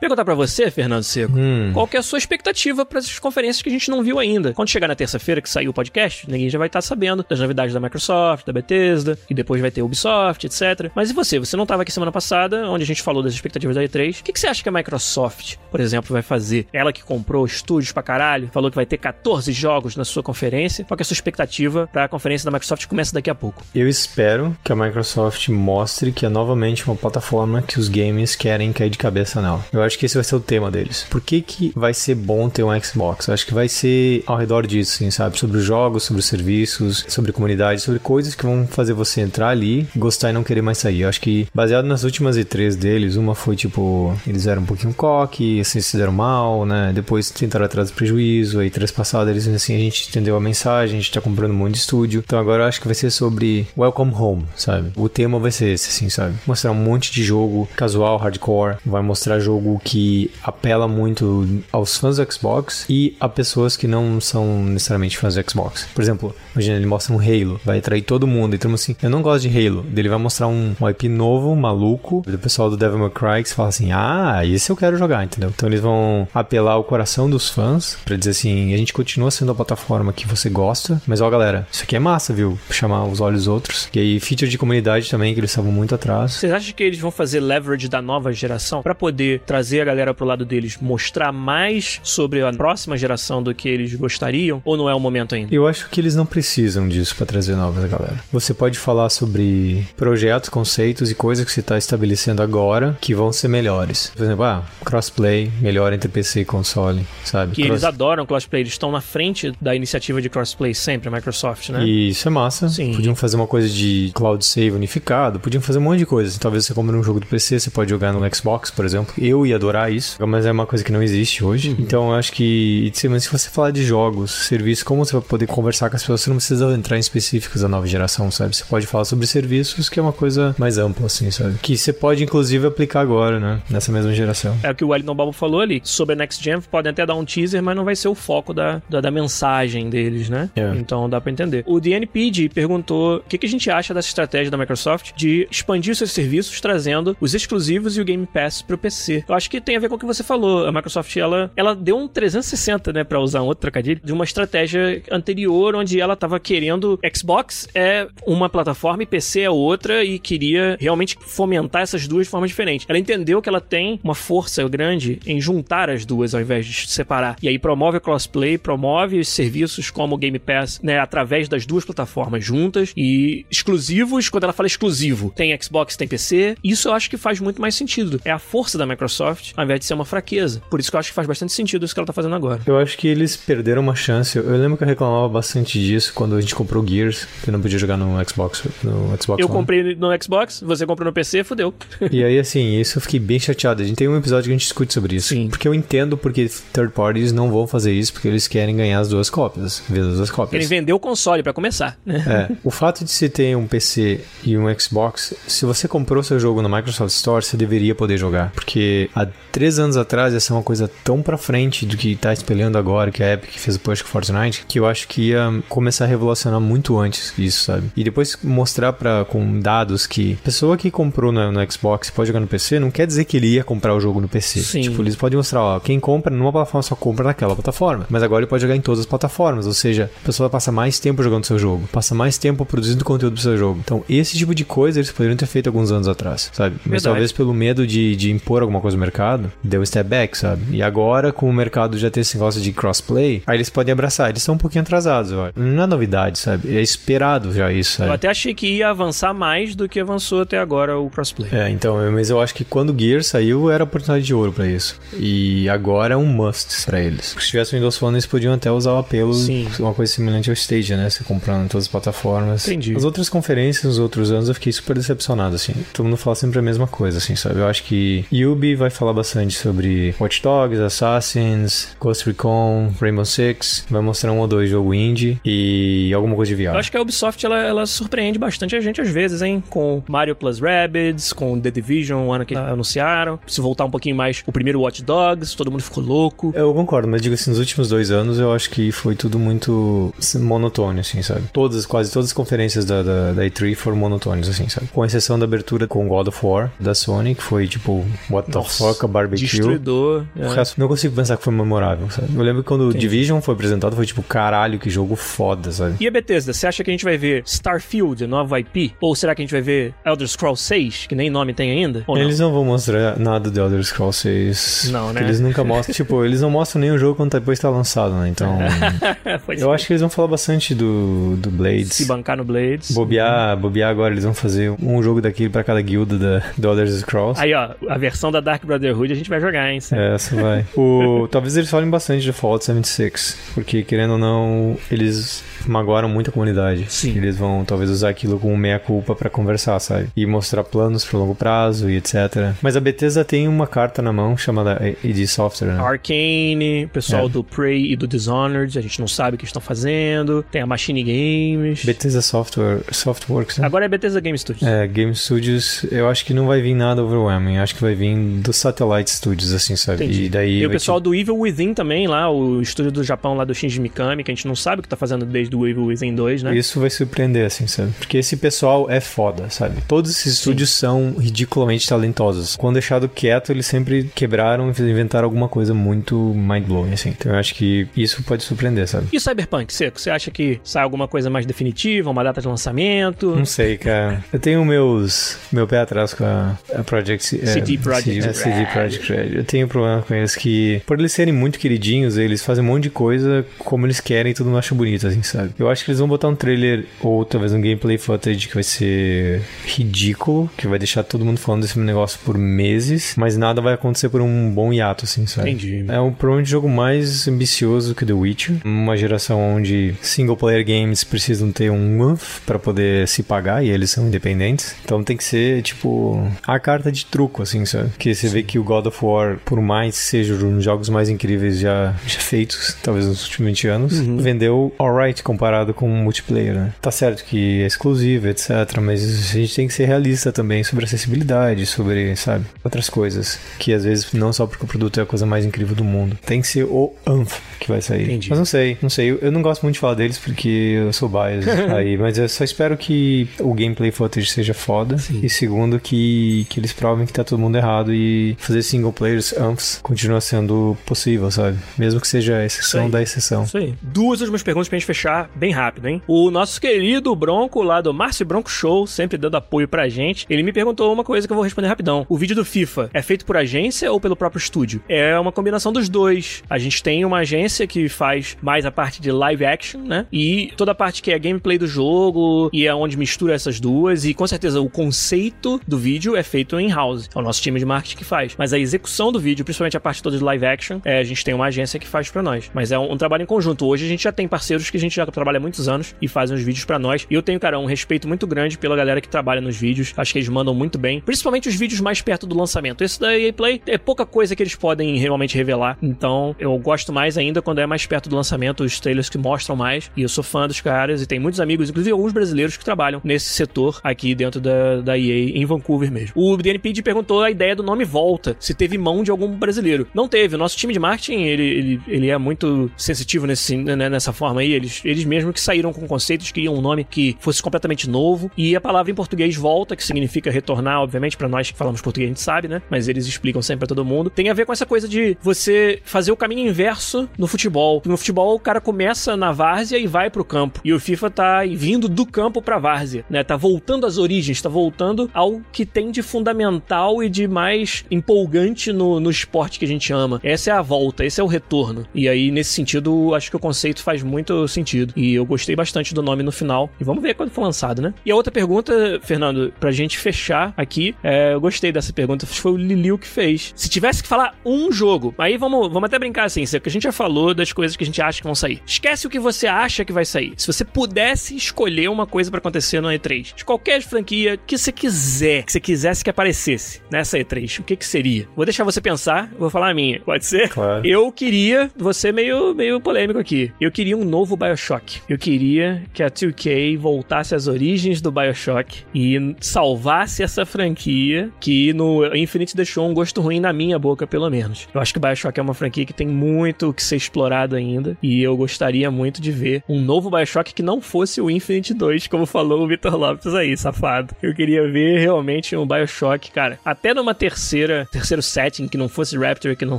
Perguntar 0.00 0.24
para 0.24 0.34
você, 0.34 0.70
Fernando 0.70 1.02
Seco, 1.02 1.34
hum. 1.36 1.72
qual 1.74 1.86
que 1.86 1.94
é 1.94 2.00
a 2.00 2.02
sua 2.02 2.18
expectativa 2.18 2.86
para 2.86 3.00
essas 3.00 3.18
conferências 3.18 3.60
que 3.60 3.68
a 3.68 3.72
gente 3.72 3.90
não 3.90 4.02
viu 4.02 4.18
ainda? 4.18 4.54
Quando 4.54 4.70
chegar 4.70 4.88
na 4.88 4.94
terça-feira 4.94 5.42
que 5.42 5.50
saiu 5.50 5.72
o 5.72 5.74
podcast, 5.74 6.28
ninguém 6.30 6.48
já 6.48 6.58
vai 6.58 6.68
estar 6.68 6.78
tá 6.78 6.82
sabendo 6.82 7.22
das 7.28 7.38
novidades 7.38 7.74
da 7.74 7.80
Microsoft, 7.80 8.46
da 8.46 8.52
Bethesda, 8.52 9.18
e 9.28 9.34
depois 9.34 9.60
vai 9.60 9.70
ter 9.70 9.82
Ubisoft, 9.82 10.46
etc. 10.46 10.90
Mas 10.94 11.10
e 11.10 11.12
você? 11.12 11.38
Você 11.38 11.54
não 11.54 11.64
estava 11.64 11.82
aqui 11.82 11.92
semana 11.92 12.10
passada, 12.10 12.66
onde 12.70 12.82
a 12.82 12.86
gente 12.86 13.02
falou 13.02 13.22
das 13.22 13.34
expectativas 13.34 13.76
da 13.76 13.82
E3. 13.82 14.20
O 14.20 14.24
que, 14.24 14.32
que 14.32 14.40
você 14.40 14.46
acha 14.46 14.62
que 14.62 14.70
a 14.70 14.72
Microsoft, 14.72 15.56
por 15.70 15.80
exemplo, 15.80 16.14
vai 16.14 16.22
fazer? 16.22 16.66
Ela 16.72 16.94
que 16.94 17.04
comprou 17.04 17.44
estúdios 17.44 17.92
pra 17.92 18.02
caralho, 18.02 18.48
falou 18.54 18.70
que 18.70 18.76
vai 18.76 18.86
ter 18.86 18.96
14 18.96 19.52
jogos 19.52 19.96
na 19.96 20.04
sua 20.06 20.22
conferência. 20.22 20.82
Qual 20.86 20.96
que 20.96 21.02
é 21.02 21.04
a 21.04 21.06
sua 21.06 21.14
expectativa 21.14 21.90
para 21.92 22.04
a 22.04 22.08
conferência 22.08 22.46
da 22.46 22.50
Microsoft 22.50 22.84
que 22.84 22.88
começa 22.88 23.12
daqui 23.12 23.28
a 23.28 23.34
pouco? 23.34 23.62
Eu 23.74 23.86
espero 23.86 24.56
que 24.64 24.72
a 24.72 24.76
Microsoft 24.76 25.50
mostre 25.50 26.10
que 26.10 26.24
é 26.24 26.30
novamente 26.30 26.86
uma 26.86 26.96
plataforma 26.96 27.60
que 27.60 27.78
os 27.78 27.90
games 27.90 28.34
querem 28.34 28.72
cair 28.72 28.88
de 28.88 28.96
cabeça 28.96 29.42
nela. 29.42 29.62
Eu 29.70 29.82
acho 29.89 29.89
que 29.98 30.06
esse 30.06 30.14
vai 30.14 30.24
ser 30.24 30.36
o 30.36 30.40
tema 30.40 30.70
deles. 30.70 31.06
Por 31.10 31.20
que, 31.20 31.40
que 31.40 31.72
vai 31.74 31.94
ser 31.94 32.14
bom 32.14 32.48
ter 32.48 32.62
um 32.62 32.80
Xbox? 32.80 33.28
Eu 33.28 33.34
acho 33.34 33.46
que 33.46 33.54
vai 33.54 33.68
ser 33.68 34.22
ao 34.26 34.36
redor 34.36 34.66
disso, 34.66 34.94
assim, 34.94 35.10
sabe? 35.10 35.38
Sobre 35.38 35.58
os 35.58 35.64
jogos, 35.64 36.04
sobre 36.04 36.20
os 36.20 36.26
serviços, 36.26 37.04
sobre 37.08 37.32
comunidade, 37.32 37.80
sobre 37.80 38.00
coisas 38.00 38.34
que 38.34 38.44
vão 38.44 38.66
fazer 38.66 38.92
você 38.92 39.20
entrar 39.20 39.48
ali, 39.48 39.86
gostar 39.96 40.30
e 40.30 40.32
não 40.32 40.44
querer 40.44 40.62
mais 40.62 40.78
sair. 40.78 41.02
Eu 41.02 41.08
acho 41.08 41.20
que, 41.20 41.46
baseado 41.54 41.84
nas 41.84 42.04
últimas 42.04 42.36
E3 42.36 42.76
deles, 42.76 43.16
uma 43.16 43.34
foi 43.34 43.56
tipo, 43.56 44.14
eles 44.26 44.46
eram 44.46 44.62
um 44.62 44.66
pouquinho 44.66 44.94
coque, 44.94 45.60
assim, 45.60 45.80
se 45.80 45.96
deram 45.96 46.12
mal, 46.12 46.64
né? 46.64 46.92
Depois 46.94 47.30
tentaram 47.30 47.64
atrás 47.64 47.90
do 47.90 47.94
prejuízo, 47.94 48.60
aí 48.60 48.70
três 48.70 48.90
passadas 48.90 49.30
eles 49.30 49.46
assim, 49.48 49.74
a 49.74 49.78
gente 49.78 50.08
entendeu 50.08 50.36
a 50.36 50.40
mensagem, 50.40 50.98
a 50.98 51.00
gente 51.00 51.12
tá 51.12 51.20
comprando 51.20 51.52
um 51.52 51.56
monte 51.56 51.74
de 51.74 51.78
estúdio. 51.78 52.22
Então 52.24 52.38
agora 52.38 52.64
eu 52.64 52.68
acho 52.68 52.80
que 52.80 52.86
vai 52.86 52.94
ser 52.94 53.10
sobre 53.10 53.66
Welcome 53.76 54.12
Home, 54.14 54.46
sabe? 54.56 54.92
O 54.96 55.08
tema 55.08 55.38
vai 55.38 55.50
ser 55.50 55.68
esse, 55.72 55.88
assim, 55.88 56.08
sabe? 56.08 56.34
Mostrar 56.46 56.70
um 56.72 56.74
monte 56.74 57.12
de 57.12 57.22
jogo 57.22 57.68
casual, 57.76 58.16
hardcore, 58.16 58.76
vai 58.84 59.02
mostrar 59.02 59.38
jogo 59.40 59.79
que 59.82 60.30
apela 60.42 60.86
muito 60.86 61.62
aos 61.72 61.96
fãs 61.96 62.16
do 62.16 62.32
Xbox 62.32 62.86
e 62.88 63.16
a 63.18 63.28
pessoas 63.28 63.76
que 63.76 63.86
não 63.86 64.20
são 64.20 64.62
necessariamente 64.64 65.18
fãs 65.18 65.34
do 65.34 65.50
Xbox. 65.50 65.86
Por 65.94 66.02
exemplo, 66.02 66.34
imagina, 66.54 66.76
ele 66.76 66.86
mostra 66.86 67.14
um 67.14 67.18
Halo, 67.18 67.60
vai 67.64 67.78
atrair 67.78 68.02
todo 68.02 68.26
mundo. 68.26 68.54
Então, 68.54 68.72
assim, 68.74 68.96
eu 69.02 69.10
não 69.10 69.22
gosto 69.22 69.48
de 69.48 69.66
Halo. 69.66 69.84
Ele 69.94 70.08
vai 70.08 70.18
mostrar 70.18 70.48
um, 70.48 70.74
um 70.80 70.88
IP 70.88 71.08
novo, 71.08 71.54
maluco, 71.54 72.22
do 72.26 72.38
pessoal 72.38 72.70
do 72.70 72.76
Devil 72.76 72.98
May 72.98 73.10
Cry, 73.10 73.42
que 73.42 73.52
fala 73.54 73.68
assim, 73.68 73.90
ah, 73.92 74.40
esse 74.44 74.70
eu 74.70 74.76
quero 74.76 74.96
jogar, 74.96 75.24
entendeu? 75.24 75.52
Então 75.54 75.68
eles 75.68 75.80
vão 75.80 76.26
apelar 76.34 76.76
o 76.76 76.84
coração 76.84 77.28
dos 77.28 77.48
fãs 77.48 77.96
para 78.04 78.16
dizer 78.16 78.30
assim, 78.30 78.74
a 78.74 78.76
gente 78.76 78.92
continua 78.92 79.30
sendo 79.30 79.52
a 79.52 79.54
plataforma 79.54 80.12
que 80.12 80.26
você 80.26 80.48
gosta, 80.48 81.00
mas 81.06 81.20
ó, 81.20 81.30
galera, 81.30 81.66
isso 81.70 81.82
aqui 81.82 81.96
é 81.96 81.98
massa, 81.98 82.32
viu? 82.32 82.58
Chamar 82.70 83.04
os 83.04 83.20
olhos 83.20 83.46
outros. 83.46 83.88
E 83.94 83.98
aí, 83.98 84.20
feature 84.20 84.50
de 84.50 84.58
comunidade 84.58 85.10
também, 85.10 85.34
que 85.34 85.40
eles 85.40 85.50
estavam 85.50 85.72
muito 85.72 85.94
atrás. 85.94 86.32
Vocês 86.32 86.52
acham 86.52 86.74
que 86.74 86.82
eles 86.82 86.98
vão 86.98 87.10
fazer 87.10 87.40
leverage 87.40 87.88
da 87.88 88.02
nova 88.02 88.32
geração 88.32 88.82
para 88.82 88.94
poder 88.94 89.40
trazer 89.46 89.69
a 89.78 89.84
galera 89.84 90.14
pro 90.14 90.24
lado 90.24 90.46
deles 90.46 90.78
mostrar 90.80 91.32
mais 91.32 92.00
sobre 92.02 92.40
a 92.40 92.50
próxima 92.50 92.96
geração 92.96 93.42
do 93.42 93.54
que 93.54 93.68
eles 93.68 93.94
gostariam? 93.94 94.62
Ou 94.64 94.74
não 94.74 94.88
é 94.88 94.94
o 94.94 95.00
momento 95.00 95.34
ainda? 95.34 95.54
Eu 95.54 95.68
acho 95.68 95.90
que 95.90 96.00
eles 96.00 96.14
não 96.14 96.24
precisam 96.24 96.88
disso 96.88 97.14
para 97.14 97.26
trazer 97.26 97.54
novas 97.56 97.90
galera. 97.90 98.20
Você 98.32 98.54
pode 98.54 98.78
falar 98.78 99.10
sobre 99.10 99.86
projetos, 99.96 100.48
conceitos 100.48 101.10
e 101.10 101.14
coisas 101.14 101.44
que 101.44 101.52
você 101.52 101.60
está 101.60 101.76
estabelecendo 101.76 102.42
agora 102.42 102.96
que 103.00 103.14
vão 103.14 103.32
ser 103.32 103.48
melhores. 103.48 104.12
Por 104.16 104.22
exemplo, 104.22 104.44
ah, 104.44 104.64
crossplay, 104.84 105.50
melhor 105.60 105.92
entre 105.92 106.08
PC 106.08 106.40
e 106.40 106.44
console, 106.44 107.04
sabe? 107.24 107.52
Que 107.52 107.62
Cross... 107.62 107.70
eles 107.70 107.84
adoram 107.84 108.24
crossplay, 108.24 108.62
eles 108.62 108.72
estão 108.72 108.90
na 108.90 109.00
frente 109.00 109.52
da 109.60 109.74
iniciativa 109.74 110.22
de 110.22 110.28
crossplay 110.28 110.74
sempre, 110.74 111.08
a 111.08 111.12
Microsoft, 111.12 111.70
né? 111.70 111.84
E 111.84 112.10
isso 112.10 112.26
é 112.28 112.30
massa. 112.30 112.68
Sim. 112.68 112.94
Podiam 112.94 113.14
fazer 113.14 113.36
uma 113.36 113.46
coisa 113.46 113.68
de 113.68 114.10
cloud 114.14 114.44
save 114.44 114.72
unificado, 114.72 115.40
podiam 115.40 115.60
fazer 115.60 115.78
um 115.78 115.82
monte 115.82 115.98
de 115.98 116.06
coisas. 116.06 116.38
Talvez 116.38 116.66
você 116.66 116.74
compre 116.74 116.96
um 116.96 117.02
jogo 117.02 117.20
do 117.20 117.26
PC, 117.26 117.60
você 117.60 117.70
pode 117.70 117.90
jogar 117.90 118.12
no 118.12 118.34
Xbox, 118.34 118.70
por 118.70 118.84
exemplo. 118.84 119.12
Eu 119.18 119.46
ia 119.46 119.58
adorar 119.60 119.92
isso, 119.92 120.16
mas 120.26 120.46
é 120.46 120.52
uma 120.52 120.66
coisa 120.66 120.84
que 120.84 120.90
não 120.90 121.02
existe 121.02 121.44
hoje. 121.44 121.70
Uhum. 121.70 121.76
Então 121.78 122.08
eu 122.10 122.14
acho 122.14 122.32
que, 122.32 122.90
se 122.94 123.08
você 123.08 123.50
falar 123.50 123.70
de 123.70 123.84
jogos, 123.84 124.30
serviços, 124.30 124.82
como 124.82 125.04
você 125.04 125.12
vai 125.12 125.22
poder 125.22 125.46
conversar 125.46 125.90
com 125.90 125.96
as 125.96 126.02
pessoas, 126.02 126.22
você 126.22 126.30
não 126.30 126.36
precisa 126.36 126.72
entrar 126.74 126.96
em 126.96 127.00
específicos 127.00 127.60
da 127.62 127.68
nova 127.68 127.86
geração, 127.86 128.30
sabe? 128.30 128.56
Você 128.56 128.64
pode 128.64 128.86
falar 128.86 129.04
sobre 129.04 129.26
serviços, 129.26 129.88
que 129.88 129.98
é 129.98 130.02
uma 130.02 130.12
coisa 130.12 130.54
mais 130.58 130.78
ampla, 130.78 131.06
assim, 131.06 131.30
sabe? 131.30 131.58
Que 131.62 131.76
você 131.76 131.92
pode, 131.92 132.24
inclusive, 132.24 132.66
aplicar 132.66 133.00
agora, 133.00 133.38
né? 133.38 133.60
Nessa 133.68 133.92
mesma 133.92 134.12
geração. 134.12 134.56
É 134.62 134.70
o 134.70 134.74
que 134.74 134.84
o 134.84 134.88
Wellington 134.88 135.14
Balbo 135.14 135.32
falou 135.32 135.60
ali. 135.60 135.80
Sobre 135.84 136.14
a 136.14 136.16
Next 136.16 136.42
Gen, 136.42 136.60
podem 136.60 136.90
até 136.90 137.04
dar 137.04 137.14
um 137.14 137.24
teaser, 137.24 137.62
mas 137.62 137.76
não 137.76 137.84
vai 137.84 137.96
ser 137.96 138.08
o 138.08 138.14
foco 138.14 138.54
da, 138.54 138.80
da, 138.88 139.00
da 139.00 139.10
mensagem 139.10 139.90
deles, 139.90 140.28
né? 140.28 140.50
É. 140.56 140.72
Então 140.76 141.08
dá 141.08 141.20
pra 141.20 141.30
entender. 141.30 141.64
O 141.66 141.80
DNPD 141.80 142.48
perguntou 142.48 143.16
o 143.16 143.20
que, 143.20 143.38
que 143.38 143.46
a 143.46 143.48
gente 143.48 143.70
acha 143.70 143.92
dessa 143.92 144.08
estratégia 144.08 144.50
da 144.50 144.56
Microsoft 144.56 145.12
de 145.16 145.46
expandir 145.50 145.94
seus 145.94 146.12
serviços, 146.12 146.60
trazendo 146.60 147.16
os 147.20 147.34
exclusivos 147.34 147.96
e 147.96 148.00
o 148.00 148.04
Game 148.04 148.26
Pass 148.26 148.62
pro 148.62 148.78
PC. 148.78 149.24
Eu 149.28 149.34
acho 149.34 149.49
que 149.50 149.60
tem 149.60 149.76
a 149.76 149.80
ver 149.80 149.88
com 149.88 149.96
o 149.96 149.98
que 149.98 150.06
você 150.06 150.22
falou, 150.22 150.66
a 150.66 150.72
Microsoft 150.72 151.14
ela, 151.16 151.50
ela 151.56 151.74
deu 151.74 151.98
um 151.98 152.08
360, 152.08 152.92
né, 152.92 153.04
para 153.04 153.20
usar 153.20 153.42
um 153.42 153.46
outro 153.46 153.62
trocadilho, 153.62 154.00
de 154.02 154.12
uma 154.12 154.24
estratégia 154.24 155.02
anterior 155.10 155.74
onde 155.74 156.00
ela 156.00 156.16
tava 156.16 156.38
querendo 156.38 156.98
Xbox 157.14 157.68
é 157.74 158.06
uma 158.26 158.48
plataforma 158.48 159.02
e 159.02 159.06
PC 159.06 159.40
é 159.40 159.50
outra 159.50 160.04
e 160.04 160.18
queria 160.18 160.76
realmente 160.80 161.18
fomentar 161.20 161.82
essas 161.82 162.06
duas 162.06 162.26
de 162.26 162.30
forma 162.30 162.46
diferente. 162.46 162.86
Ela 162.88 162.98
entendeu 162.98 163.42
que 163.42 163.48
ela 163.48 163.60
tem 163.60 164.00
uma 164.02 164.14
força 164.14 164.66
grande 164.68 165.18
em 165.26 165.40
juntar 165.40 165.90
as 165.90 166.04
duas 166.06 166.34
ao 166.34 166.40
invés 166.40 166.66
de 166.66 166.88
separar. 166.88 167.36
E 167.42 167.48
aí 167.48 167.58
promove 167.58 167.98
o 167.98 168.00
crossplay, 168.00 168.56
promove 168.56 169.24
serviços 169.24 169.90
como 169.90 170.14
o 170.14 170.18
Game 170.18 170.38
Pass, 170.38 170.80
né, 170.82 170.98
através 170.98 171.48
das 171.48 171.66
duas 171.66 171.84
plataformas 171.84 172.44
juntas 172.44 172.92
e 172.96 173.44
exclusivos, 173.50 174.28
quando 174.28 174.44
ela 174.44 174.52
fala 174.52 174.66
exclusivo, 174.66 175.32
tem 175.34 175.58
Xbox, 175.60 175.96
tem 175.96 176.06
PC. 176.06 176.56
Isso 176.62 176.88
eu 176.88 176.92
acho 176.92 177.10
que 177.10 177.16
faz 177.16 177.40
muito 177.40 177.60
mais 177.60 177.74
sentido. 177.74 178.20
É 178.24 178.30
a 178.30 178.38
força 178.38 178.78
da 178.78 178.86
Microsoft, 178.86 179.39
ao 179.56 179.64
invés 179.64 179.80
de 179.80 179.86
ser 179.86 179.94
uma 179.94 180.04
fraqueza. 180.04 180.62
Por 180.70 180.80
isso 180.80 180.90
que 180.90 180.96
eu 180.96 181.00
acho 181.00 181.10
que 181.10 181.14
faz 181.14 181.26
bastante 181.26 181.52
sentido 181.52 181.84
isso 181.84 181.94
que 181.94 182.00
ela 182.00 182.06
tá 182.06 182.12
fazendo 182.12 182.34
agora. 182.34 182.60
Eu 182.66 182.78
acho 182.78 182.96
que 182.96 183.08
eles 183.08 183.36
perderam 183.36 183.82
uma 183.82 183.94
chance. 183.94 184.36
Eu 184.38 184.56
lembro 184.56 184.76
que 184.76 184.84
eu 184.84 184.88
reclamava 184.88 185.28
bastante 185.28 185.78
disso 185.78 186.12
quando 186.14 186.36
a 186.36 186.40
gente 186.40 186.54
comprou 186.54 186.86
Gears, 186.86 187.26
que 187.42 187.50
não 187.50 187.60
podia 187.60 187.78
jogar 187.78 187.96
no 187.96 188.16
Xbox. 188.28 188.64
No 188.82 189.16
Xbox 189.20 189.40
eu 189.40 189.46
One. 189.46 189.56
comprei 189.56 189.94
no 189.94 190.08
Xbox, 190.22 190.62
você 190.64 190.86
comprou 190.86 191.06
no 191.06 191.12
PC, 191.12 191.44
fudeu. 191.44 191.74
E 192.10 192.22
aí, 192.24 192.38
assim, 192.40 192.80
isso 192.80 192.98
eu 192.98 193.02
fiquei 193.02 193.20
bem 193.20 193.38
chateado. 193.38 193.82
A 193.82 193.84
gente 193.84 193.96
tem 193.96 194.08
um 194.08 194.16
episódio 194.16 194.44
que 194.44 194.50
a 194.50 194.52
gente 194.54 194.62
discute 194.62 194.92
sobre 194.92 195.16
isso. 195.16 195.28
Sim. 195.28 195.48
Porque 195.48 195.66
eu 195.66 195.74
entendo 195.74 196.16
porque 196.16 196.50
third 196.72 196.92
parties 196.92 197.32
não 197.32 197.50
vão 197.50 197.66
fazer 197.66 197.92
isso, 197.92 198.12
porque 198.12 198.28
eles 198.28 198.46
querem 198.48 198.76
ganhar 198.76 199.00
as 199.00 199.08
duas 199.08 199.30
cópias, 199.30 199.82
ver 199.88 200.00
as 200.00 200.16
duas 200.16 200.30
cópias. 200.30 200.50
Querem 200.50 200.66
vender 200.66 200.92
o 200.92 201.00
console 201.00 201.42
para 201.42 201.52
começar, 201.52 201.98
né? 202.04 202.48
É. 202.50 202.56
O 202.62 202.70
fato 202.70 203.04
de 203.04 203.10
se 203.10 203.28
ter 203.28 203.56
um 203.56 203.66
PC 203.66 204.20
e 204.44 204.56
um 204.56 204.66
Xbox, 204.78 205.34
se 205.46 205.64
você 205.64 205.88
comprou 205.88 206.22
seu 206.22 206.38
jogo 206.38 206.60
no 206.62 206.68
Microsoft 206.68 207.10
Store, 207.14 207.44
você 207.44 207.56
deveria 207.56 207.94
poder 207.94 208.18
jogar. 208.18 208.50
Porque 208.52 209.08
há 209.14 209.26
três 209.52 209.78
anos 209.78 209.96
atrás 209.96 210.34
essa 210.34 210.52
é 210.52 210.56
uma 210.56 210.62
coisa 210.62 210.90
tão 211.04 211.22
pra 211.22 211.36
frente 211.36 211.84
do 211.86 211.96
que 211.96 212.16
tá 212.16 212.32
espelhando 212.32 212.78
agora, 212.78 213.10
que 213.10 213.22
a 213.22 213.34
Epic 213.34 213.50
fez 213.52 213.76
o 213.76 213.80
push 213.80 214.02
com 214.02 214.08
Fortnite, 214.08 214.64
que 214.66 214.78
eu 214.78 214.86
acho 214.86 215.08
que 215.08 215.30
ia 215.30 215.62
começar 215.68 216.04
a 216.04 216.08
revolucionar 216.08 216.60
muito 216.60 216.98
antes 216.98 217.32
isso, 217.38 217.64
sabe? 217.64 217.90
E 217.96 218.04
depois 218.04 218.38
mostrar 218.42 218.92
para 218.92 219.24
com 219.24 219.60
dados 219.60 220.06
que 220.06 220.36
pessoa 220.44 220.76
que 220.76 220.90
comprou 220.90 221.32
no, 221.32 221.52
no, 221.52 221.70
Xbox 221.72 222.10
pode 222.10 222.28
jogar 222.28 222.40
no 222.40 222.46
PC, 222.46 222.78
não 222.78 222.90
quer 222.90 223.06
dizer 223.06 223.24
que 223.24 223.36
ele 223.36 223.48
ia 223.54 223.64
comprar 223.64 223.94
o 223.94 224.00
jogo 224.00 224.20
no 224.20 224.28
PC. 224.28 224.60
Sim. 224.60 224.82
Tipo, 224.82 225.02
eles 225.02 225.16
podem 225.16 225.36
mostrar, 225.36 225.62
ó, 225.62 225.80
quem 225.80 226.00
compra 226.00 226.34
numa 226.34 226.52
plataforma 226.52 226.82
só 226.82 226.94
compra 226.94 227.24
naquela 227.24 227.54
plataforma. 227.54 228.06
Mas 228.08 228.22
agora 228.22 228.42
ele 228.42 228.48
pode 228.48 228.62
jogar 228.62 228.76
em 228.76 228.80
todas 228.80 229.00
as 229.00 229.06
plataformas, 229.06 229.66
ou 229.66 229.72
seja, 229.72 230.10
a 230.22 230.26
pessoa 230.26 230.50
passa 230.50 230.72
mais 230.72 230.98
tempo 230.98 231.22
jogando 231.22 231.44
seu 231.44 231.58
jogo, 231.58 231.88
passa 231.92 232.14
mais 232.14 232.38
tempo 232.38 232.64
produzindo 232.64 233.04
conteúdo 233.04 233.34
pro 233.34 233.42
seu 233.42 233.56
jogo. 233.56 233.80
Então, 233.84 234.04
esse 234.08 234.36
tipo 234.36 234.54
de 234.54 234.64
coisa 234.64 234.98
eles 234.98 235.10
poderiam 235.10 235.36
ter 235.36 235.46
feito 235.46 235.68
alguns 235.68 235.92
anos 235.92 236.08
atrás, 236.08 236.50
sabe? 236.52 236.76
Mas 236.76 236.90
Verdade. 236.90 237.04
talvez 237.04 237.32
pelo 237.32 237.54
medo 237.54 237.86
de, 237.86 238.16
de 238.16 238.30
impor 238.30 238.62
alguma 238.62 238.80
coisa 238.80 238.96
no 238.96 239.00
mercado 239.00 239.09
mercado, 239.10 239.52
deu 239.62 239.80
um 239.80 239.86
step 239.86 240.08
back, 240.08 240.38
sabe? 240.38 240.62
E 240.70 240.82
agora, 240.82 241.32
com 241.32 241.48
o 241.48 241.52
mercado 241.52 241.98
já 241.98 242.10
ter 242.10 242.20
esse 242.20 242.36
negócio 242.36 242.60
de 242.60 242.72
crossplay, 242.72 243.42
aí 243.46 243.56
eles 243.56 243.68
podem 243.68 243.92
abraçar. 243.92 244.30
Eles 244.30 244.42
estão 244.42 244.54
um 244.54 244.58
pouquinho 244.58 244.82
atrasados, 244.82 245.32
acho. 245.32 245.52
Não 245.56 245.82
é 245.82 245.86
novidade, 245.86 246.38
sabe? 246.38 246.76
É 246.76 246.80
esperado 246.80 247.52
já 247.52 247.72
isso, 247.72 247.98
sabe? 247.98 248.10
Eu 248.10 248.14
até 248.14 248.28
achei 248.28 248.54
que 248.54 248.66
ia 248.66 248.88
avançar 248.88 249.34
mais 249.34 249.74
do 249.74 249.88
que 249.88 249.98
avançou 249.98 250.42
até 250.42 250.58
agora 250.58 250.98
o 250.98 251.10
crossplay. 251.10 251.50
É, 251.52 251.68
então, 251.68 251.96
mas 252.12 252.30
eu 252.30 252.40
acho 252.40 252.54
que 252.54 252.64
quando 252.64 252.90
o 252.90 252.98
Gear 252.98 253.22
saiu, 253.24 253.70
era 253.70 253.84
oportunidade 253.84 254.24
de 254.24 254.34
ouro 254.34 254.52
pra 254.52 254.66
isso. 254.66 254.98
E 255.18 255.68
agora 255.68 256.14
é 256.14 256.16
um 256.16 256.26
must 256.26 256.86
pra 256.86 257.00
eles. 257.00 257.34
Se 257.38 257.46
tivesse 257.48 257.74
o 257.74 257.76
Windows 257.76 257.98
Phone, 257.98 258.14
eles 258.14 258.26
podiam 258.26 258.54
até 258.54 258.70
usar 258.70 258.92
o 258.92 258.98
apelo, 258.98 259.34
Sim. 259.34 259.68
uma 259.78 259.92
coisa 259.92 260.12
semelhante 260.12 260.50
ao 260.50 260.54
Stadia, 260.54 260.96
né? 260.96 261.10
Você 261.10 261.24
comprando 261.24 261.64
em 261.64 261.68
todas 261.68 261.84
as 261.84 261.88
plataformas. 261.88 262.66
Entendi. 262.66 262.94
As 262.94 263.04
outras 263.04 263.28
conferências, 263.28 263.84
nos 263.84 263.98
outros 263.98 264.30
anos, 264.30 264.48
eu 264.48 264.54
fiquei 264.54 264.72
super 264.72 264.94
decepcionado, 264.94 265.56
assim. 265.56 265.72
Todo 265.92 266.04
mundo 266.04 266.16
fala 266.16 266.36
sempre 266.36 266.58
a 266.58 266.62
mesma 266.62 266.86
coisa, 266.86 267.18
assim, 267.18 267.34
sabe? 267.34 267.58
Eu 267.60 267.66
acho 267.66 267.82
que 267.84 268.24
Yubi 268.32 268.74
vai 268.74 268.90
falar 269.00 269.14
bastante 269.14 269.56
sobre 269.56 270.14
Watch 270.20 270.42
Dogs, 270.42 270.78
Assassins, 270.78 271.96
Ghost 271.98 272.26
Recon, 272.26 272.92
Rainbow 273.00 273.24
Six. 273.24 273.86
Vai 273.88 274.02
mostrar 274.02 274.30
um 274.30 274.38
ou 274.40 274.46
dois 274.46 274.68
jogos 274.68 274.94
indie 274.94 275.40
e 275.42 276.12
alguma 276.12 276.36
coisa 276.36 276.54
de 276.54 276.62
VR. 276.62 276.74
Eu 276.74 276.78
acho 276.78 276.90
que 276.90 276.98
a 276.98 277.00
Ubisoft 277.00 277.44
ela, 277.46 277.58
ela 277.62 277.86
surpreende 277.86 278.38
bastante 278.38 278.76
a 278.76 278.80
gente 278.80 279.00
às 279.00 279.08
vezes, 279.08 279.40
hein? 279.40 279.62
Com 279.70 280.02
Mario 280.06 280.36
Plus 280.36 280.60
Rabbids, 280.60 281.32
com 281.32 281.58
The 281.58 281.70
Division, 281.70 282.26
o 282.26 282.32
ano 282.32 282.44
que 282.44 282.54
anunciaram. 282.54 283.40
Se 283.46 283.58
voltar 283.62 283.86
um 283.86 283.90
pouquinho 283.90 284.14
mais, 284.14 284.42
o 284.46 284.52
primeiro 284.52 284.82
Watch 284.82 285.02
Dogs, 285.02 285.56
todo 285.56 285.70
mundo 285.70 285.82
ficou 285.82 286.04
louco. 286.04 286.52
Eu 286.54 286.74
concordo, 286.74 287.08
mas 287.08 287.22
digo 287.22 287.34
assim, 287.34 287.48
nos 287.48 287.58
últimos 287.58 287.88
dois 287.88 288.10
anos 288.10 288.38
eu 288.38 288.52
acho 288.52 288.68
que 288.68 288.92
foi 288.92 289.14
tudo 289.14 289.38
muito 289.38 290.12
monotônio, 290.34 291.00
assim, 291.00 291.22
sabe? 291.22 291.44
Todas, 291.54 291.86
quase 291.86 292.12
todas 292.12 292.28
as 292.28 292.32
conferências 292.34 292.84
da, 292.84 293.02
da, 293.02 293.32
da 293.32 293.42
E3 293.44 293.74
foram 293.74 293.96
monotônias, 293.96 294.46
assim, 294.46 294.68
sabe? 294.68 294.88
Com 294.88 295.02
exceção 295.06 295.38
da 295.38 295.46
abertura 295.46 295.88
com 295.88 296.06
God 296.06 296.28
of 296.28 296.44
War, 296.44 296.70
da 296.78 296.94
Sony, 296.94 297.34
que 297.34 297.42
foi 297.42 297.66
tipo, 297.66 298.04
what 298.28 298.50
the 298.50 298.58
Nossa, 298.58 298.84
fuck, 298.84 298.89
barbecue. 299.08 299.46
Destruidor. 299.46 300.24
O 300.36 300.42
é. 300.42 300.54
resto, 300.54 300.78
não 300.78 300.88
consigo 300.88 301.14
pensar 301.14 301.36
que 301.36 301.44
foi 301.44 301.52
memorável, 301.52 302.10
sabe? 302.10 302.28
Eu 302.34 302.42
lembro 302.42 302.62
que 302.62 302.68
quando 302.68 302.88
o. 302.88 302.94
Division 302.94 303.40
foi 303.40 303.54
apresentado, 303.54 303.96
foi 303.96 304.06
tipo, 304.06 304.22
caralho, 304.22 304.78
que 304.78 304.90
jogo 304.90 305.16
foda, 305.16 305.70
sabe? 305.72 305.96
E 306.00 306.06
a 306.06 306.10
Bethesda, 306.10 306.52
você 306.52 306.66
acha 306.66 306.84
que 306.84 306.90
a 306.90 306.92
gente 306.92 307.04
vai 307.04 307.16
ver 307.16 307.42
Starfield, 307.46 308.26
nova 308.26 308.60
IP? 308.60 308.94
Ou 309.00 309.14
será 309.14 309.34
que 309.34 309.42
a 309.42 309.44
gente 309.44 309.52
vai 309.52 309.62
ver 309.62 309.94
Elder 310.04 310.28
Scrolls 310.28 310.62
6, 310.62 311.06
que 311.06 311.14
nem 311.14 311.30
nome 311.30 311.54
tem 311.54 311.70
ainda? 311.70 312.04
Ou 312.06 312.16
não? 312.16 312.22
Eles 312.22 312.38
não 312.38 312.52
vão 312.52 312.64
mostrar 312.64 313.18
nada 313.18 313.50
do 313.50 313.60
Elder 313.60 313.82
Scrolls 313.82 314.20
6. 314.20 314.90
Não, 314.92 315.12
né? 315.12 315.22
Eles 315.22 315.40
nunca 315.40 315.64
mostram. 315.64 315.94
tipo, 315.94 316.24
eles 316.24 316.40
não 316.40 316.50
mostram 316.50 316.80
nenhum 316.80 316.98
jogo 316.98 317.16
quando 317.16 317.32
depois 317.32 317.58
tá 317.58 317.70
lançado, 317.70 318.14
né? 318.14 318.28
Então. 318.28 318.58
Pode 319.46 319.60
eu 319.60 319.72
acho 319.72 319.86
que 319.86 319.92
eles 319.92 320.00
vão 320.00 320.10
falar 320.10 320.28
bastante 320.28 320.74
do, 320.74 321.36
do 321.36 321.50
Blades. 321.50 321.94
se 321.94 322.04
bancar 322.06 322.36
no 322.36 322.44
Blades. 322.44 322.90
Bobear, 322.90 323.56
bobear 323.56 323.90
agora, 323.90 324.12
eles 324.12 324.24
vão 324.24 324.34
fazer 324.34 324.70
um 324.82 325.02
jogo 325.02 325.20
daquele 325.20 325.48
pra 325.48 325.64
cada 325.64 325.80
guilda 325.80 326.18
da, 326.18 326.42
do 326.56 326.68
Elder 326.68 326.88
Scrolls. 326.88 327.40
Aí, 327.40 327.54
ó, 327.54 327.70
a 327.88 327.98
versão 327.98 328.30
da 328.30 328.40
Dark 328.40 328.64
Brotherhood 328.80 329.12
a 329.12 329.16
gente 329.16 329.28
vai 329.30 329.40
jogar, 329.40 329.70
hein? 329.72 329.80
Sam? 329.80 329.96
Essa 329.96 330.34
vai. 330.36 330.64
O, 330.76 331.28
talvez 331.30 331.56
eles 331.56 331.68
falem 331.68 331.90
bastante 331.90 332.22
de 332.22 332.32
Fallout 332.32 332.64
76, 332.64 333.36
porque 333.54 333.82
querendo 333.82 334.12
ou 334.12 334.18
não, 334.18 334.76
eles 334.90 335.44
magoaram 335.66 336.08
muito 336.08 336.30
a 336.30 336.32
comunidade. 336.32 336.86
Sim. 336.88 337.16
Eles 337.16 337.36
vão 337.36 337.64
talvez 337.64 337.90
usar 337.90 338.08
aquilo 338.08 338.38
como 338.38 338.56
meia-culpa 338.56 339.14
pra 339.14 339.28
conversar, 339.28 339.78
sabe? 339.80 340.08
E 340.16 340.24
mostrar 340.24 340.64
planos 340.64 341.04
pro 341.04 341.18
longo 341.18 341.34
prazo 341.34 341.90
e 341.90 341.96
etc. 341.96 342.54
Mas 342.62 342.76
a 342.76 342.80
Bethesda 342.80 343.24
tem 343.24 343.46
uma 343.46 343.66
carta 343.66 344.00
na 344.00 344.12
mão 344.12 344.36
chamada 344.36 344.80
ID 345.04 345.26
Software, 345.26 345.68
né? 345.74 345.80
Arcane, 345.80 346.88
pessoal 346.92 347.26
É. 347.26 347.28
do 347.28 347.44
Prey 347.44 347.92
e 347.92 347.96
do 347.96 348.06
Dishonored, 348.06 348.78
a 348.78 348.82
gente 348.82 348.98
não 349.00 349.08
sabe 349.08 349.34
o 349.34 349.38
que 349.38 349.44
estão 349.44 349.60
fazendo. 349.60 350.42
Tem 350.50 350.62
a 350.62 350.66
Machine 350.66 351.02
Games. 351.02 351.84
Bethesda 351.84 352.22
Software, 352.22 352.80
Softworks, 352.90 353.58
né? 353.58 353.66
Agora 353.66 353.84
é 353.84 353.88
Bethesda 353.88 354.20
Game 354.20 354.38
Studios. 354.38 354.66
É, 354.66 354.86
Game 354.86 355.14
Studios, 355.14 355.84
eu 355.90 356.08
acho 356.08 356.24
que 356.24 356.32
não 356.32 356.46
vai 356.46 356.60
vir 356.62 356.74
nada 356.74 357.02
overwhelming. 357.02 357.58
Acho 357.58 357.74
que 357.74 357.82
vai 357.82 357.94
vir 357.94 358.16
dos 358.40 358.56
Satellite 358.70 359.10
Studios, 359.10 359.52
assim, 359.52 359.76
sabe? 359.76 360.04
Entendi. 360.04 360.24
E 360.24 360.28
daí. 360.28 360.58
E 360.60 360.66
o 360.66 360.70
pessoal 360.70 361.00
do 361.00 361.14
Evil 361.14 361.38
Within 361.38 361.74
também, 361.74 362.06
lá, 362.06 362.30
o 362.30 362.60
estúdio 362.60 362.90
do 362.90 363.04
Japão, 363.04 363.34
lá 363.34 363.44
do 363.44 363.54
Shinji 363.54 363.80
Mikami, 363.80 364.24
que 364.24 364.30
a 364.30 364.34
gente 364.34 364.46
não 364.46 364.56
sabe 364.56 364.80
o 364.80 364.82
que 364.82 364.88
tá 364.88 364.96
fazendo 364.96 365.24
desde 365.24 365.54
o 365.54 365.66
Evil 365.66 365.86
Within 365.86 366.14
2, 366.14 366.42
né? 366.42 366.56
Isso 366.56 366.80
vai 366.80 366.90
surpreender, 366.90 367.46
assim, 367.46 367.66
sabe? 367.66 367.92
Porque 367.98 368.18
esse 368.18 368.36
pessoal 368.36 368.90
é 368.90 369.00
foda, 369.00 369.50
sabe? 369.50 369.80
Todos 369.86 370.10
esses 370.10 370.34
estúdios 370.34 370.70
são 370.70 371.14
ridiculamente 371.18 371.88
talentosos. 371.88 372.56
Quando 372.56 372.74
deixado 372.74 373.08
quieto, 373.08 373.50
eles 373.50 373.66
sempre 373.66 374.10
quebraram 374.14 374.70
e 374.70 374.82
inventaram 374.82 375.26
alguma 375.26 375.48
coisa 375.48 375.74
muito 375.74 376.16
mind-blowing, 376.34 376.92
assim. 376.92 377.10
Então 377.10 377.32
eu 377.32 377.38
acho 377.38 377.54
que 377.54 377.88
isso 377.96 378.22
pode 378.22 378.42
surpreender, 378.42 378.88
sabe? 378.88 379.08
E 379.12 379.16
o 379.16 379.20
Cyberpunk, 379.20 379.72
Seco? 379.72 380.00
Você 380.00 380.10
acha 380.10 380.30
que 380.30 380.60
sai 380.64 380.82
alguma 380.82 381.06
coisa 381.06 381.28
mais 381.28 381.44
definitiva, 381.44 382.10
uma 382.10 382.24
data 382.24 382.40
de 382.40 382.48
lançamento? 382.48 383.34
Não 383.36 383.44
sei, 383.44 383.76
cara. 383.76 384.24
Eu 384.32 384.38
tenho 384.38 384.64
meus 384.64 385.36
meu 385.52 385.66
pé 385.66 385.80
atrás 385.80 386.14
com 386.14 386.24
a, 386.24 386.58
a 386.74 386.82
Project 386.82 387.40
é, 387.42 387.46
CD 387.46 387.78
Projekt 387.78 388.26
é, 388.26 388.32
CD 388.32 388.59
Red. 388.64 388.72
Projekt 388.72 389.12
Red. 389.12 389.36
Eu 389.36 389.44
tenho 389.44 389.68
problema 389.68 390.02
com 390.02 390.14
eles 390.14 390.34
que 390.34 390.82
por 390.86 390.98
eles 390.98 391.12
serem 391.12 391.32
muito 391.32 391.58
queridinhos, 391.58 392.16
eles 392.16 392.44
fazem 392.44 392.64
um 392.64 392.66
monte 392.66 392.84
de 392.84 392.90
coisa 392.90 393.46
como 393.58 393.86
eles 393.86 394.00
querem 394.00 394.32
e 394.32 394.34
todo 394.34 394.46
mundo 394.46 394.58
acha 394.58 394.74
bonito, 394.74 395.06
assim, 395.06 395.22
sabe? 395.22 395.52
Eu 395.58 395.68
acho 395.68 395.84
que 395.84 395.90
eles 395.90 395.98
vão 395.98 396.08
botar 396.08 396.28
um 396.28 396.34
trailer 396.34 396.86
ou 397.00 397.24
talvez 397.24 397.52
um 397.52 397.60
gameplay 397.60 397.98
footage 397.98 398.48
que 398.48 398.54
vai 398.54 398.62
ser 398.62 399.42
ridículo, 399.64 400.50
que 400.56 400.66
vai 400.66 400.78
deixar 400.78 401.02
todo 401.02 401.24
mundo 401.24 401.38
falando 401.38 401.62
desse 401.62 401.78
negócio 401.78 402.18
por 402.24 402.36
meses, 402.36 403.14
mas 403.16 403.36
nada 403.36 403.60
vai 403.60 403.74
acontecer 403.74 404.08
por 404.08 404.20
um 404.20 404.50
bom 404.50 404.72
hiato, 404.72 405.04
assim, 405.04 405.26
sabe? 405.26 405.50
Entendi. 405.50 405.84
É 405.88 406.00
um 406.00 406.12
provavelmente 406.12 406.48
o 406.48 406.50
jogo 406.50 406.68
mais 406.68 407.26
ambicioso 407.28 407.94
que 407.94 408.04
The 408.04 408.12
Witcher. 408.12 408.56
Uma 408.64 408.96
geração 408.96 409.40
onde 409.40 409.94
single 410.00 410.36
player 410.36 410.64
games 410.64 411.04
precisam 411.04 411.52
ter 411.52 411.70
um 411.70 412.00
oomph 412.00 412.40
para 412.46 412.58
poder 412.58 413.06
se 413.08 413.22
pagar 413.22 413.64
e 413.64 413.70
eles 413.70 413.90
são 413.90 414.06
independentes. 414.06 414.74
Então 414.84 415.02
tem 415.02 415.16
que 415.16 415.24
ser 415.24 415.62
tipo 415.62 416.20
a 416.46 416.58
carta 416.58 416.90
de 416.90 417.04
truco, 417.06 417.42
assim, 417.42 417.64
sabe? 417.64 417.90
Que 417.98 418.14
você 418.14 418.28
vê 418.28 418.42
que 418.50 418.58
o 418.58 418.64
God 418.64 418.86
of 418.86 418.98
War, 419.04 419.38
por 419.44 419.60
mais 419.60 419.96
que 419.96 420.02
seja 420.02 420.34
um 420.34 420.56
dos 420.56 420.64
jogos 420.64 420.88
mais 420.88 421.08
incríveis 421.08 421.60
já, 421.60 421.94
já 422.04 422.18
feitos, 422.18 422.76
talvez 422.82 423.06
nos 423.06 423.22
últimos 423.22 423.46
20 423.46 423.68
anos, 423.68 424.00
vendeu 424.00 424.74
alright 424.76 425.22
comparado 425.22 425.72
com 425.72 425.86
o 425.86 425.94
multiplayer, 425.94 426.54
né? 426.54 426.72
Tá 426.82 426.90
certo 426.90 427.24
que 427.24 427.62
é 427.62 427.66
exclusivo, 427.66 428.26
etc. 428.26 428.50
Mas 428.82 429.04
a 429.04 429.38
gente 429.38 429.54
tem 429.54 429.68
que 429.68 429.72
ser 429.72 429.84
realista 429.84 430.32
também 430.32 430.64
sobre 430.64 430.84
acessibilidade, 430.84 431.64
sobre, 431.64 432.16
sabe, 432.16 432.44
outras 432.64 432.90
coisas. 432.90 433.38
Que 433.56 433.72
às 433.72 433.84
vezes 433.84 434.12
não 434.12 434.32
só 434.32 434.48
porque 434.48 434.64
o 434.64 434.66
produto 434.66 434.98
é 434.98 435.04
a 435.04 435.06
coisa 435.06 435.24
mais 435.24 435.46
incrível 435.46 435.76
do 435.76 435.84
mundo. 435.84 436.18
Tem 436.26 436.40
que 436.40 436.48
ser 436.48 436.64
o 436.64 436.92
ANF 437.06 437.40
que 437.60 437.68
vai 437.68 437.80
sair. 437.80 438.06
Entendi. 438.06 438.30
Mas 438.30 438.38
não 438.38 438.44
sei, 438.44 438.76
não 438.82 438.90
sei. 438.90 439.16
Eu, 439.22 439.30
não 439.30 439.42
gosto 439.42 439.62
muito 439.62 439.74
de 439.74 439.80
falar 439.80 439.94
deles 439.94 440.18
porque 440.18 440.48
eu 440.48 440.92
sou 440.92 441.08
biased 441.08 441.48
aí. 441.72 441.96
Mas 441.96 442.18
eu 442.18 442.28
só 442.28 442.42
espero 442.42 442.76
que 442.76 443.28
o 443.38 443.54
gameplay 443.54 443.92
footage 443.92 444.28
seja 444.28 444.54
foda. 444.54 444.96
E 445.22 445.28
segundo, 445.28 445.78
que, 445.78 446.46
que 446.50 446.58
eles 446.58 446.72
provem 446.72 447.06
que 447.06 447.12
tá 447.12 447.22
todo 447.22 447.38
mundo 447.38 447.56
errado 447.56 447.94
e 447.94 448.36
fazer 448.40 448.62
single 448.62 448.92
players 448.92 449.32
ANFs 449.32 449.80
continua 449.82 450.20
sendo 450.20 450.76
possível, 450.86 451.30
sabe? 451.30 451.58
Mesmo 451.78 452.00
que 452.00 452.08
seja 452.08 452.36
a 452.36 452.44
exceção 452.44 452.90
da 452.90 453.02
exceção. 453.02 453.44
Isso 453.44 453.56
aí. 453.56 453.74
Duas 453.82 454.20
últimas 454.20 454.42
perguntas 454.42 454.68
pra 454.68 454.78
gente 454.78 454.86
fechar 454.86 455.30
bem 455.34 455.52
rápido, 455.52 455.88
hein? 455.88 456.02
O 456.06 456.30
nosso 456.30 456.60
querido 456.60 457.14
Bronco, 457.14 457.62
lá 457.62 457.80
do 457.80 457.92
Márcio 457.92 458.26
Bronco 458.26 458.50
Show, 458.50 458.86
sempre 458.86 459.18
dando 459.18 459.36
apoio 459.36 459.68
pra 459.68 459.88
gente, 459.88 460.26
ele 460.28 460.42
me 460.42 460.52
perguntou 460.52 460.92
uma 460.92 461.04
coisa 461.04 461.26
que 461.26 461.32
eu 461.32 461.36
vou 461.36 461.44
responder 461.44 461.68
rapidão. 461.68 462.06
O 462.08 462.16
vídeo 462.16 462.34
do 462.36 462.44
FIFA 462.44 462.90
é 462.92 463.02
feito 463.02 463.24
por 463.24 463.36
agência 463.36 463.90
ou 463.90 464.00
pelo 464.00 464.16
próprio 464.16 464.38
estúdio? 464.38 464.82
É 464.88 465.18
uma 465.18 465.32
combinação 465.32 465.72
dos 465.72 465.88
dois. 465.88 466.42
A 466.48 466.58
gente 466.58 466.82
tem 466.82 467.04
uma 467.04 467.18
agência 467.18 467.66
que 467.66 467.88
faz 467.88 468.36
mais 468.42 468.64
a 468.64 468.70
parte 468.70 469.00
de 469.00 469.10
live 469.10 469.44
action, 469.44 469.80
né? 469.82 470.06
E 470.12 470.52
toda 470.56 470.72
a 470.72 470.74
parte 470.74 471.02
que 471.02 471.10
é 471.10 471.18
gameplay 471.18 471.58
do 471.58 471.66
jogo 471.66 472.50
e 472.52 472.66
é 472.66 472.74
onde 472.74 472.96
mistura 472.96 473.34
essas 473.34 473.60
duas. 473.60 474.04
E 474.04 474.14
com 474.14 474.26
certeza 474.26 474.60
o 474.60 474.68
conceito 474.68 475.60
do 475.66 475.78
vídeo 475.78 476.16
é 476.16 476.22
feito 476.22 476.58
in-house. 476.58 477.08
É 477.14 477.18
o 477.18 477.22
nosso 477.22 477.42
time 477.42 477.58
de 477.58 477.64
marketing 477.64 477.96
que 477.96 478.04
faz. 478.04 478.19
Mas 478.38 478.52
a 478.52 478.58
execução 478.58 479.12
do 479.12 479.18
vídeo, 479.18 479.44
principalmente 479.44 479.76
a 479.76 479.80
parte 479.80 480.02
toda 480.02 480.16
de 480.16 480.24
live 480.24 480.44
action, 480.44 480.80
é, 480.84 480.98
a 480.98 481.04
gente 481.04 481.24
tem 481.24 481.34
uma 481.34 481.46
agência 481.46 481.78
que 481.78 481.86
faz 481.86 482.10
pra 482.10 482.22
nós. 482.22 482.50
Mas 482.54 482.72
é 482.72 482.78
um, 482.78 482.92
um 482.92 482.96
trabalho 482.96 483.22
em 483.22 483.26
conjunto. 483.26 483.66
Hoje 483.66 483.84
a 483.84 483.88
gente 483.88 484.04
já 484.04 484.12
tem 484.12 484.26
parceiros 484.28 484.70
que 484.70 484.76
a 484.76 484.80
gente 484.80 484.96
já 484.96 485.06
trabalha 485.06 485.38
há 485.38 485.40
muitos 485.40 485.68
anos 485.68 485.94
e 486.00 486.08
fazem 486.08 486.36
os 486.36 486.42
vídeos 486.42 486.64
pra 486.64 486.78
nós. 486.78 487.06
E 487.10 487.14
eu 487.14 487.22
tenho, 487.22 487.38
cara, 487.38 487.58
um 487.58 487.66
respeito 487.66 488.06
muito 488.06 488.26
grande 488.26 488.58
pela 488.58 488.76
galera 488.76 489.00
que 489.00 489.08
trabalha 489.08 489.40
nos 489.40 489.56
vídeos. 489.56 489.92
Acho 489.96 490.12
que 490.12 490.18
eles 490.18 490.28
mandam 490.28 490.54
muito 490.54 490.78
bem. 490.78 491.00
Principalmente 491.00 491.48
os 491.48 491.54
vídeos 491.54 491.80
mais 491.80 492.00
perto 492.02 492.26
do 492.26 492.36
lançamento. 492.36 492.82
Esse 492.82 493.00
da 493.00 493.16
EA 493.16 493.32
Play 493.32 493.62
é 493.66 493.78
pouca 493.78 494.04
coisa 494.04 494.34
que 494.34 494.42
eles 494.42 494.54
podem 494.54 494.96
realmente 494.98 495.36
revelar. 495.36 495.78
Então 495.82 496.34
eu 496.38 496.56
gosto 496.58 496.92
mais 496.92 497.16
ainda 497.16 497.42
quando 497.42 497.58
é 497.58 497.66
mais 497.66 497.86
perto 497.86 498.08
do 498.08 498.16
lançamento, 498.16 498.64
os 498.64 498.78
trailers 498.80 499.08
que 499.08 499.18
mostram 499.18 499.56
mais. 499.56 499.90
E 499.96 500.02
eu 500.02 500.08
sou 500.08 500.24
fã 500.24 500.46
dos 500.46 500.60
caras 500.60 501.02
e 501.02 501.06
tem 501.06 501.18
muitos 501.18 501.40
amigos, 501.40 501.70
inclusive 501.70 501.92
alguns 501.92 502.12
brasileiros 502.12 502.56
que 502.56 502.64
trabalham 502.64 503.00
nesse 503.04 503.30
setor 503.30 503.80
aqui 503.82 504.14
dentro 504.14 504.40
da, 504.40 504.80
da 504.80 504.98
EA 504.98 505.38
em 505.38 505.44
Vancouver 505.44 505.90
mesmo. 505.90 506.12
O 506.14 506.36
DNPD 506.36 506.82
perguntou 506.82 507.22
a 507.22 507.30
ideia 507.30 507.54
do 507.54 507.62
nome 507.62 507.84
Volta, 508.10 508.36
se 508.40 508.54
teve 508.54 508.76
mão 508.76 509.04
de 509.04 509.10
algum 509.12 509.28
brasileiro. 509.28 509.86
Não 509.94 510.08
teve. 510.08 510.34
O 510.34 510.38
nosso 510.38 510.56
time 510.56 510.72
de 510.72 510.80
marketing, 510.80 511.22
ele, 511.22 511.44
ele, 511.44 511.80
ele 511.86 512.10
é 512.10 512.18
muito 512.18 512.68
sensitivo 512.76 513.24
nesse, 513.24 513.56
né, 513.56 513.88
nessa 513.88 514.12
forma 514.12 514.40
aí. 514.40 514.50
Eles, 514.50 514.82
eles 514.84 515.04
mesmos 515.04 515.32
que 515.32 515.40
saíram 515.40 515.72
com 515.72 515.86
conceitos, 515.86 516.32
queriam 516.32 516.56
um 516.56 516.60
nome 516.60 516.82
que 516.82 517.16
fosse 517.20 517.40
completamente 517.40 517.88
novo. 517.88 518.28
E 518.36 518.56
a 518.56 518.60
palavra 518.60 518.90
em 518.90 518.94
português 518.96 519.36
volta, 519.36 519.76
que 519.76 519.84
significa 519.84 520.28
retornar, 520.28 520.80
obviamente, 520.80 521.16
pra 521.16 521.28
nós 521.28 521.52
que 521.52 521.56
falamos 521.56 521.80
português 521.80 522.08
a 522.08 522.10
gente 522.10 522.20
sabe, 522.20 522.48
né? 522.48 522.60
Mas 522.68 522.88
eles 522.88 523.06
explicam 523.06 523.40
sempre 523.40 523.60
pra 523.60 523.68
todo 523.68 523.84
mundo. 523.84 524.10
Tem 524.10 524.28
a 524.28 524.34
ver 524.34 524.44
com 524.44 524.52
essa 524.52 524.66
coisa 524.66 524.88
de 524.88 525.16
você 525.22 525.80
fazer 525.84 526.10
o 526.10 526.16
caminho 526.16 526.48
inverso 526.48 527.08
no 527.16 527.28
futebol. 527.28 527.80
No 527.86 527.96
futebol, 527.96 528.34
o 528.34 528.40
cara 528.40 528.60
começa 528.60 529.16
na 529.16 529.30
várzea 529.30 529.78
e 529.78 529.86
vai 529.86 530.10
pro 530.10 530.24
campo. 530.24 530.60
E 530.64 530.72
o 530.72 530.80
FIFA 530.80 531.10
tá 531.10 531.42
vindo 531.44 531.88
do 531.88 532.04
campo 532.04 532.42
pra 532.42 532.58
várzea, 532.58 533.04
né? 533.08 533.22
Tá 533.22 533.36
voltando 533.36 533.86
às 533.86 533.98
origens, 533.98 534.42
tá 534.42 534.48
voltando 534.48 535.08
ao 535.14 535.40
que 535.52 535.64
tem 535.64 535.92
de 535.92 536.02
fundamental 536.02 537.00
e 537.04 537.08
de 537.08 537.28
mais 537.28 537.84
empolgante 538.00 538.72
no, 538.72 538.98
no 538.98 539.10
esporte 539.10 539.58
que 539.58 539.64
a 539.64 539.68
gente 539.68 539.92
ama. 539.92 540.20
Essa 540.22 540.50
é 540.50 540.52
a 540.54 540.62
volta, 540.62 541.04
esse 541.04 541.20
é 541.20 541.24
o 541.24 541.26
retorno. 541.26 541.86
E 541.94 542.08
aí, 542.08 542.30
nesse 542.30 542.50
sentido, 542.50 543.14
acho 543.14 543.30
que 543.30 543.36
o 543.36 543.40
conceito 543.40 543.82
faz 543.82 544.02
muito 544.02 544.48
sentido. 544.48 544.92
E 544.96 545.14
eu 545.14 545.24
gostei 545.24 545.54
bastante 545.54 545.94
do 545.94 546.02
nome 546.02 546.22
no 546.22 546.32
final. 546.32 546.70
E 546.80 546.84
vamos 546.84 547.02
ver 547.02 547.14
quando 547.14 547.30
for 547.30 547.42
lançado, 547.42 547.82
né? 547.82 547.94
E 548.04 548.10
a 548.10 548.16
outra 548.16 548.32
pergunta, 548.32 549.00
Fernando, 549.02 549.52
pra 549.60 549.70
gente 549.70 549.98
fechar 549.98 550.52
aqui, 550.56 550.94
é, 551.02 551.34
eu 551.34 551.40
gostei 551.40 551.70
dessa 551.70 551.92
pergunta, 551.92 552.26
foi 552.26 552.52
o 552.52 552.56
Liliu 552.56 552.98
que 552.98 553.06
fez. 553.06 553.52
Se 553.54 553.68
tivesse 553.68 554.02
que 554.02 554.08
falar 554.08 554.34
um 554.44 554.72
jogo, 554.72 555.14
aí 555.18 555.36
vamos, 555.36 555.68
vamos 555.68 555.84
até 555.84 555.98
brincar 555.98 556.24
assim, 556.24 556.44
que 556.44 556.68
a 556.68 556.72
gente 556.72 556.84
já 556.84 556.92
falou 556.92 557.34
das 557.34 557.52
coisas 557.52 557.76
que 557.76 557.84
a 557.84 557.86
gente 557.86 558.00
acha 558.00 558.20
que 558.20 558.26
vão 558.26 558.34
sair. 558.34 558.62
Esquece 558.66 559.06
o 559.06 559.10
que 559.10 559.18
você 559.18 559.46
acha 559.46 559.84
que 559.84 559.92
vai 559.92 560.04
sair. 560.04 560.32
Se 560.36 560.46
você 560.46 560.64
pudesse 560.64 561.36
escolher 561.36 561.88
uma 561.88 562.06
coisa 562.06 562.30
para 562.30 562.38
acontecer 562.38 562.80
no 562.80 562.88
E3, 562.88 563.34
de 563.36 563.44
qualquer 563.44 563.82
franquia 563.82 564.38
que 564.46 564.56
você 564.56 564.72
quiser, 564.72 565.44
que 565.44 565.52
você 565.52 565.60
quisesse 565.60 566.02
que 566.02 566.10
aparecesse 566.10 566.80
nessa 566.90 567.18
E3, 567.18 567.60
o 567.60 567.62
que 567.62 567.76
que 567.76 567.86
seria? 567.90 568.26
Vou 568.34 568.44
deixar 568.44 568.64
você 568.64 568.80
pensar, 568.80 569.30
vou 569.38 569.50
falar 569.50 569.70
a 569.70 569.74
minha. 569.74 570.00
Pode 570.00 570.24
ser? 570.24 570.48
Claro. 570.48 570.86
Eu 570.86 571.10
queria, 571.12 571.70
você 571.76 572.12
meio, 572.12 572.54
meio 572.54 572.80
polêmico 572.80 573.18
aqui, 573.18 573.52
eu 573.60 573.70
queria 573.70 573.96
um 573.96 574.04
novo 574.04 574.36
Bioshock. 574.36 575.00
Eu 575.08 575.18
queria 575.18 575.82
que 575.92 576.02
a 576.02 576.10
2K 576.10 576.78
voltasse 576.78 577.34
às 577.34 577.46
origens 577.46 578.00
do 578.00 578.10
Bioshock 578.10 578.84
e 578.94 579.34
salvasse 579.40 580.22
essa 580.22 580.46
franquia 580.46 581.30
que 581.40 581.72
no 581.72 582.04
Infinite 582.14 582.56
deixou 582.56 582.88
um 582.88 582.94
gosto 582.94 583.20
ruim 583.20 583.40
na 583.40 583.52
minha 583.52 583.78
boca, 583.78 584.06
pelo 584.06 584.30
menos. 584.30 584.68
Eu 584.72 584.80
acho 584.80 584.92
que 584.92 585.00
Bioshock 585.00 585.38
é 585.38 585.42
uma 585.42 585.54
franquia 585.54 585.84
que 585.84 585.92
tem 585.92 586.06
muito 586.06 586.72
que 586.72 586.82
ser 586.82 586.96
explorado 586.96 587.56
ainda 587.56 587.96
e 588.02 588.22
eu 588.22 588.36
gostaria 588.36 588.90
muito 588.90 589.20
de 589.20 589.30
ver 589.30 589.62
um 589.68 589.80
novo 589.80 590.10
Bioshock 590.10 590.54
que 590.54 590.62
não 590.62 590.80
fosse 590.80 591.20
o 591.20 591.30
Infinite 591.30 591.74
2, 591.74 592.06
como 592.06 592.26
falou 592.26 592.62
o 592.62 592.68
Victor 592.68 592.96
Lopes 592.96 593.34
aí, 593.34 593.56
safado. 593.56 594.14
Eu 594.22 594.34
queria 594.34 594.68
ver 594.68 594.98
realmente 594.98 595.56
um 595.56 595.66
Bioshock, 595.66 596.30
cara, 596.30 596.58
até 596.64 596.94
numa 596.94 597.14
terceira, 597.14 597.79
terceiro 597.86 598.22
setting 598.22 598.68
que 598.68 598.78
não 598.78 598.88
fosse 598.88 599.16
Raptor, 599.16 599.56
que 599.56 599.64
não 599.64 599.78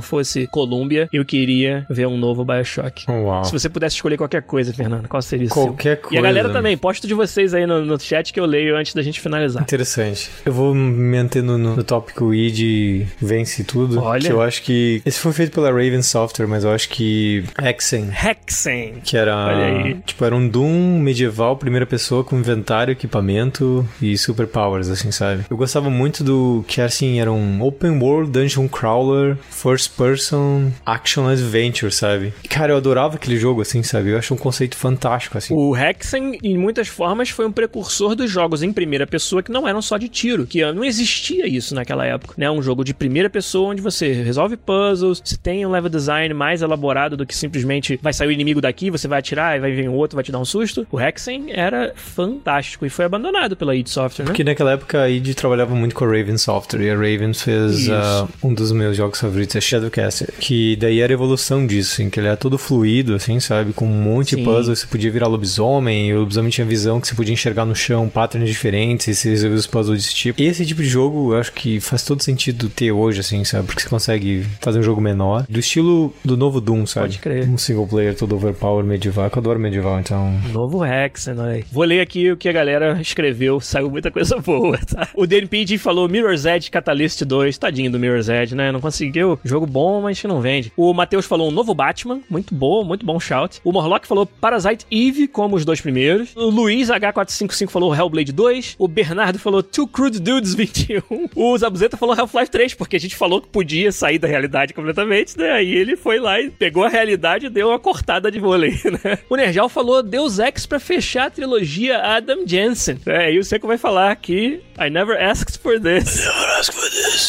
fosse 0.00 0.46
Columbia, 0.46 1.08
eu 1.12 1.24
queria 1.24 1.86
ver 1.88 2.06
um 2.06 2.16
novo 2.16 2.44
Bioshock. 2.44 3.04
Uau. 3.08 3.44
Se 3.44 3.52
você 3.52 3.68
pudesse 3.68 3.96
escolher 3.96 4.16
qualquer 4.16 4.42
coisa, 4.42 4.72
Fernando, 4.72 5.08
qual 5.08 5.22
seria 5.22 5.46
o 5.46 5.50
seu? 5.50 5.62
Qualquer 5.64 6.00
coisa. 6.00 6.14
E 6.14 6.18
a 6.18 6.22
galera 6.22 6.50
também, 6.50 6.76
posta 6.76 7.06
de 7.06 7.14
vocês 7.14 7.54
aí 7.54 7.66
no, 7.66 7.84
no 7.84 7.98
chat 7.98 8.32
que 8.32 8.40
eu 8.40 8.46
leio 8.46 8.76
antes 8.76 8.94
da 8.94 9.02
gente 9.02 9.20
finalizar. 9.20 9.62
Interessante. 9.62 10.30
Eu 10.44 10.52
vou 10.52 10.74
me 10.74 11.16
manter 11.16 11.42
no, 11.42 11.58
no 11.58 11.84
tópico 11.84 12.32
id 12.34 13.06
vence 13.20 13.64
tudo. 13.64 14.00
Olha. 14.00 14.22
Que 14.22 14.32
eu 14.32 14.42
acho 14.42 14.62
que. 14.62 15.02
Esse 15.04 15.18
foi 15.18 15.32
feito 15.32 15.52
pela 15.52 15.70
Raven 15.70 16.02
Software, 16.02 16.46
mas 16.46 16.64
eu 16.64 16.70
acho 16.70 16.88
que. 16.88 17.44
Hexen. 17.60 18.10
Hexen. 18.10 18.94
Que 19.04 19.16
era. 19.16 19.36
Olha 19.36 19.64
aí. 19.64 19.94
Tipo, 20.04 20.24
era 20.24 20.34
um 20.34 20.48
Doom 20.48 20.98
medieval, 20.98 21.56
primeira 21.56 21.86
pessoa, 21.86 22.24
com 22.24 22.38
inventário, 22.38 22.92
equipamento 22.92 23.86
e 24.00 24.16
superpowers, 24.18 24.88
assim, 24.88 25.10
sabe? 25.10 25.44
Eu 25.48 25.56
gostava 25.56 25.88
muito 25.90 26.22
do 26.22 26.64
que, 26.66 26.80
assim, 26.80 27.20
era 27.20 27.32
um 27.32 27.62
open 27.62 27.91
world 28.00 28.30
dungeon 28.30 28.68
crawler, 28.68 29.36
first 29.50 29.96
person, 29.96 30.70
action 30.84 31.28
adventure, 31.28 31.90
sabe? 31.90 32.32
E, 32.44 32.48
cara, 32.48 32.72
eu 32.72 32.76
adorava 32.76 33.16
aquele 33.16 33.36
jogo, 33.36 33.62
assim, 33.62 33.82
sabe? 33.82 34.10
Eu 34.10 34.18
acho 34.18 34.34
um 34.34 34.36
conceito 34.36 34.76
fantástico, 34.76 35.38
assim. 35.38 35.54
O 35.54 35.76
Hexen, 35.76 36.38
em 36.42 36.56
muitas 36.56 36.88
formas, 36.88 37.30
foi 37.30 37.46
um 37.46 37.52
precursor 37.52 38.14
dos 38.14 38.30
jogos 38.30 38.62
em 38.62 38.72
primeira 38.72 39.06
pessoa 39.06 39.42
que 39.42 39.52
não 39.52 39.66
eram 39.66 39.82
só 39.82 39.98
de 39.98 40.08
tiro, 40.08 40.46
que 40.46 40.64
não 40.72 40.84
existia 40.84 41.46
isso 41.46 41.74
naquela 41.74 42.06
época, 42.06 42.34
né? 42.36 42.50
Um 42.50 42.62
jogo 42.62 42.84
de 42.84 42.94
primeira 42.94 43.28
pessoa 43.28 43.70
onde 43.70 43.82
você 43.82 44.12
resolve 44.12 44.56
puzzles, 44.56 45.20
você 45.24 45.36
tem 45.36 45.64
um 45.66 45.70
level 45.70 45.90
design 45.90 46.32
mais 46.34 46.62
elaborado 46.62 47.16
do 47.16 47.26
que 47.26 47.36
simplesmente 47.36 47.98
vai 48.02 48.12
sair 48.12 48.28
o 48.28 48.32
inimigo 48.32 48.60
daqui, 48.60 48.90
você 48.90 49.08
vai 49.08 49.18
atirar 49.18 49.56
e 49.56 49.60
vai 49.60 49.72
vir 49.72 49.88
um 49.88 49.94
outro, 49.94 50.16
vai 50.16 50.24
te 50.24 50.32
dar 50.32 50.38
um 50.38 50.44
susto. 50.44 50.86
O 50.90 51.00
Hexen 51.00 51.46
era 51.52 51.92
fantástico 51.96 52.86
e 52.86 52.90
foi 52.90 53.04
abandonado 53.04 53.56
pela 53.56 53.74
id 53.74 53.88
Software, 53.88 54.24
né? 54.24 54.30
Porque 54.30 54.44
naquela 54.44 54.72
época 54.72 55.02
a 55.02 55.10
id 55.10 55.34
trabalhava 55.34 55.74
muito 55.74 55.94
com 55.94 56.04
a 56.04 56.08
Raven 56.08 56.38
Software 56.38 56.82
e 56.82 56.90
a 56.90 56.94
Raven 56.94 57.34
fez 57.34 57.81
Ah, 57.90 58.28
um 58.42 58.52
dos 58.52 58.72
meus 58.72 58.96
jogos 58.96 59.20
favoritos, 59.20 59.56
é 59.56 59.60
Shadowcaster, 59.60 60.32
que 60.38 60.76
daí 60.76 61.00
era 61.00 61.12
a 61.12 61.14
evolução 61.14 61.66
disso, 61.66 61.94
assim, 61.94 62.10
que 62.10 62.20
ele 62.20 62.28
era 62.28 62.36
todo 62.36 62.58
fluido, 62.58 63.14
assim, 63.14 63.40
sabe? 63.40 63.72
Com 63.72 63.86
um 63.86 64.02
monte 64.02 64.30
Sim. 64.30 64.36
de 64.36 64.44
puzzles, 64.44 64.80
você 64.80 64.86
podia 64.86 65.10
virar 65.10 65.26
lobisomem, 65.26 66.08
e 66.08 66.14
o 66.14 66.20
lobisomem 66.20 66.50
tinha 66.50 66.66
visão 66.66 67.00
que 67.00 67.08
você 67.08 67.14
podia 67.14 67.32
enxergar 67.32 67.64
no 67.64 67.74
chão, 67.74 68.08
patterns 68.08 68.48
diferentes, 68.48 69.08
e 69.08 69.14
você 69.14 69.30
resolvia 69.30 69.58
os 69.58 69.66
puzzles 69.66 70.02
desse 70.02 70.14
tipo. 70.14 70.40
E 70.40 70.46
esse 70.46 70.64
tipo 70.64 70.82
de 70.82 70.88
jogo, 70.88 71.32
eu 71.32 71.38
acho 71.38 71.52
que 71.52 71.80
faz 71.80 72.04
todo 72.04 72.22
sentido 72.22 72.68
ter 72.68 72.92
hoje, 72.92 73.20
assim, 73.20 73.44
sabe? 73.44 73.66
Porque 73.66 73.82
você 73.82 73.88
consegue 73.88 74.46
fazer 74.60 74.78
um 74.78 74.82
jogo 74.82 75.00
menor, 75.00 75.44
do 75.48 75.58
estilo 75.58 76.14
do 76.24 76.36
novo 76.36 76.60
Doom, 76.60 76.86
sabe? 76.86 77.06
Pode 77.06 77.18
crer. 77.18 77.48
Um 77.48 77.58
single 77.58 77.86
player 77.86 78.14
todo 78.14 78.34
overpower 78.34 78.84
medieval, 78.84 79.30
que 79.30 79.38
eu 79.38 79.40
adoro 79.40 79.58
medieval, 79.58 79.98
então... 79.98 80.32
Novo 80.52 80.84
Hexen, 80.84 81.38
olha 81.38 81.52
aí. 81.52 81.64
Vou 81.70 81.84
ler 81.84 82.00
aqui 82.00 82.30
o 82.30 82.36
que 82.36 82.48
a 82.48 82.52
galera 82.52 83.00
escreveu, 83.00 83.60
saiu 83.60 83.90
muita 83.90 84.10
coisa 84.10 84.38
boa, 84.38 84.78
tá? 84.78 85.08
O 85.14 85.26
DNPD 85.26 85.78
falou 85.78 86.08
Mirror's 86.08 86.44
Edge 86.44 86.70
Catalyst 86.70 87.22
2, 87.24 87.58
tadinho 87.72 87.90
do 87.90 87.98
Mirror's 87.98 88.28
Edge, 88.28 88.54
né? 88.54 88.70
Não 88.70 88.80
conseguiu. 88.80 89.40
Jogo 89.42 89.66
bom, 89.66 90.02
mas 90.02 90.20
que 90.20 90.28
não 90.28 90.42
vende. 90.42 90.70
O 90.76 90.92
Matheus 90.92 91.24
falou 91.24 91.48
um 91.48 91.50
novo 91.50 91.74
Batman, 91.74 92.20
muito 92.28 92.54
bom, 92.54 92.84
muito 92.84 93.06
bom 93.06 93.18
shout. 93.18 93.60
O 93.64 93.72
Morlock 93.72 94.06
falou 94.06 94.26
Parasite 94.26 94.86
Eve, 94.90 95.26
como 95.26 95.56
os 95.56 95.64
dois 95.64 95.80
primeiros. 95.80 96.36
O 96.36 96.50
Luiz 96.50 96.88
H455 96.88 97.70
falou 97.70 97.94
Hellblade 97.94 98.30
2. 98.30 98.76
O 98.78 98.86
Bernardo 98.86 99.38
falou 99.38 99.62
Two 99.62 99.86
Crude 99.86 100.20
Dudes 100.20 100.54
21. 100.54 101.02
O 101.34 101.56
Zabuzeta 101.56 101.96
falou 101.96 102.14
Half-Life 102.14 102.50
3, 102.50 102.74
porque 102.74 102.96
a 102.96 103.00
gente 103.00 103.16
falou 103.16 103.40
que 103.40 103.48
podia 103.48 103.90
sair 103.90 104.18
da 104.18 104.28
realidade 104.28 104.74
completamente, 104.74 105.38
né? 105.38 105.52
Aí 105.52 105.72
ele 105.72 105.96
foi 105.96 106.20
lá 106.20 106.38
e 106.38 106.50
pegou 106.50 106.84
a 106.84 106.88
realidade 106.88 107.46
e 107.46 107.50
deu 107.50 107.68
uma 107.68 107.78
cortada 107.78 108.30
de 108.30 108.38
vôlei, 108.38 108.72
né? 109.02 109.18
O 109.30 109.36
Nerjal 109.36 109.68
falou 109.70 110.02
Deus 110.02 110.38
Ex 110.38 110.66
pra 110.66 110.78
fechar 110.78 111.28
a 111.28 111.30
trilogia 111.30 111.98
Adam 111.98 112.46
Jensen. 112.46 112.98
É, 113.06 113.32
e 113.32 113.38
o 113.38 113.44
Seco 113.44 113.66
vai 113.66 113.78
falar 113.78 114.14
que 114.16 114.60
I 114.78 114.90
never 114.90 115.16
asked 115.16 115.58
for 115.58 115.80
this. 115.80 116.26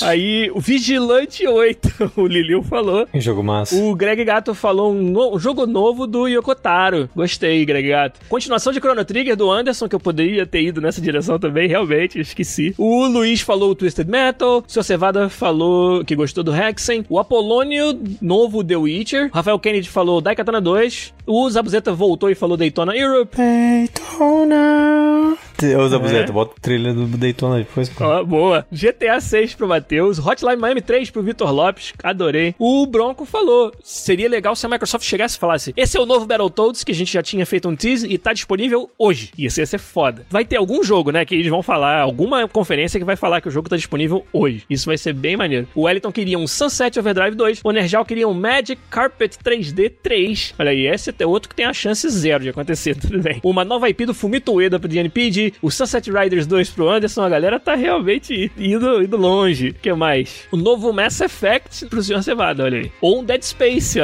Aí 0.02 0.23
o 0.54 0.60
Vigilante 0.60 1.48
8, 1.48 2.12
o 2.18 2.28
Liliu 2.28 2.62
falou. 2.64 3.08
Um 3.14 3.22
jogo 3.22 3.44
massa. 3.44 3.76
O 3.76 3.96
Greg 3.96 4.24
Gato 4.24 4.54
falou 4.54 4.92
um, 4.94 5.02
no- 5.02 5.36
um 5.36 5.40
jogo 5.40 5.66
novo 5.66 6.06
do 6.08 6.28
Yokotaro. 6.28 7.10
Gostei, 7.16 7.66
Greg 7.66 7.88
Gato. 7.90 8.20
Continuação 8.30 8.72
de 8.74 8.80
Chrono 8.80 9.04
Trigger 9.06 9.36
do 9.36 9.50
Anderson, 9.52 9.88
que 9.88 9.96
eu 9.96 10.00
poderia 10.00 10.46
ter 10.46 10.62
ido 10.62 10.82
nessa 10.82 11.02
direção 11.02 11.38
também, 11.40 11.68
realmente, 11.68 12.20
esqueci. 12.20 12.74
O 12.78 13.06
Luiz 13.08 13.42
falou 13.42 13.72
o 13.72 13.76
Twisted 13.76 14.08
Metal. 14.08 14.60
O 14.60 14.72
Sr. 14.72 14.84
Cevada 14.84 15.30
falou 15.30 16.04
que 16.06 16.16
gostou 16.16 16.44
do 16.44 16.54
Hexen. 16.56 17.06
O 17.10 17.20
Apolônio, 17.20 18.00
novo 18.22 18.64
The 18.64 18.76
Witcher. 18.78 19.30
O 19.32 19.36
Rafael 19.36 19.60
Kennedy 19.60 19.90
falou 19.90 20.22
Daikatana 20.22 20.62
2. 20.62 21.14
O 21.26 21.50
Zabuzeta 21.50 21.94
voltou 21.94 22.30
e 22.30 22.36
falou 22.36 22.58
Daytona 22.58 22.94
Europe. 22.98 23.38
Daytona. 23.38 25.38
Ô, 25.80 25.88
Zabuzeta, 25.88 26.30
É. 26.30 26.34
bota 26.34 26.54
a 26.58 26.62
trilha 26.62 26.94
do 26.94 27.06
Daytona 27.08 27.60
depois. 27.60 27.90
Ó, 28.02 28.22
boa. 28.26 28.68
GTA 28.70 29.22
6 29.22 29.56
pro 29.56 29.66
Matheus. 29.66 30.20
Hotline 30.20 30.58
Miami 30.58 30.82
3 30.82 31.10
pro 31.10 31.24
Vitor 31.24 31.50
Lopes. 31.54 31.94
Adorei. 32.04 32.54
O 32.60 32.86
Bronco 32.86 33.24
falou: 33.24 33.72
seria 33.82 34.28
legal 34.28 34.54
se 34.58 34.66
a 34.66 34.70
Microsoft 34.70 35.06
chegasse 35.06 35.38
e 35.38 35.40
falasse: 35.40 35.74
esse 35.78 35.96
é 35.96 36.02
o 36.02 36.06
novo 36.06 36.26
Battletoads 36.26 36.84
que 36.84 36.92
a 36.92 36.96
gente 36.96 37.14
já 37.14 37.24
tinha 37.24 37.46
feito 37.46 37.70
um 37.70 37.76
tease 37.78 38.06
e 38.12 38.18
tá 38.18 38.34
disponível 38.34 38.92
hoje. 39.00 39.32
Isso 39.38 39.62
ia 39.62 39.66
ser 39.66 39.78
foda. 39.78 40.26
Vai 40.30 40.44
ter 40.44 40.58
algum 40.58 40.84
jogo, 40.84 41.12
né? 41.12 41.24
Que 41.24 41.36
eles 41.36 41.48
vão 41.48 41.64
falar, 41.64 42.02
alguma 42.02 42.46
conferência 42.50 43.00
que 43.00 43.06
vai 43.06 43.16
falar 43.16 43.40
que 43.40 43.48
o 43.48 43.52
jogo 43.52 43.70
tá 43.70 43.78
disponível 43.78 44.26
hoje. 44.34 44.66
Isso 44.70 44.88
vai 44.88 44.98
ser 44.98 45.14
bem 45.14 45.38
maneiro. 45.38 45.66
O 45.74 45.84
Wellington 45.84 46.12
queria 46.12 46.38
um 46.38 46.48
Sunset 46.48 47.00
Overdrive 47.00 47.38
2. 47.38 47.62
O 47.64 47.72
Nerjal 47.72 48.04
queria 48.04 48.28
um 48.28 48.34
Magic 48.34 48.82
Carpet 48.90 49.38
3D 49.42 49.90
3. 50.04 50.56
Olha 50.60 50.72
aí, 50.72 50.88
esse 50.88 51.13
é 51.20 51.26
outro 51.26 51.50
que 51.50 51.56
tem 51.56 51.66
a 51.66 51.74
chance 51.74 52.08
zero 52.10 52.44
de 52.44 52.50
acontecer, 52.50 52.96
tudo 52.96 53.20
bem. 53.22 53.40
Uma 53.44 53.64
nova 53.64 53.90
IP 53.90 54.06
do 54.06 54.14
Fumito 54.14 54.54
Ueda 54.54 54.80
pro 54.80 54.90
DNPD. 54.90 55.54
O 55.62 55.70
Sunset 55.70 56.10
Riders 56.12 56.48
2 56.48 56.70
pro 56.70 56.90
Anderson. 56.90 57.22
A 57.22 57.30
galera 57.30 57.60
tá 57.60 57.76
realmente 57.76 58.52
indo, 58.58 59.04
indo 59.04 59.18
longe. 59.18 59.70
O 59.70 59.74
que 59.74 59.94
mais? 59.94 60.48
O 60.52 60.58
novo 60.58 60.92
Mass 60.94 61.22
Effect 61.22 61.86
pro 61.88 62.02
Sr. 62.02 62.24
Cevada, 62.24 62.64
olha 62.64 62.80
aí. 62.80 62.92
Ou 63.02 63.20
um 63.20 63.24
Dead 63.24 63.44
Space, 63.44 64.00
ó. 64.00 64.04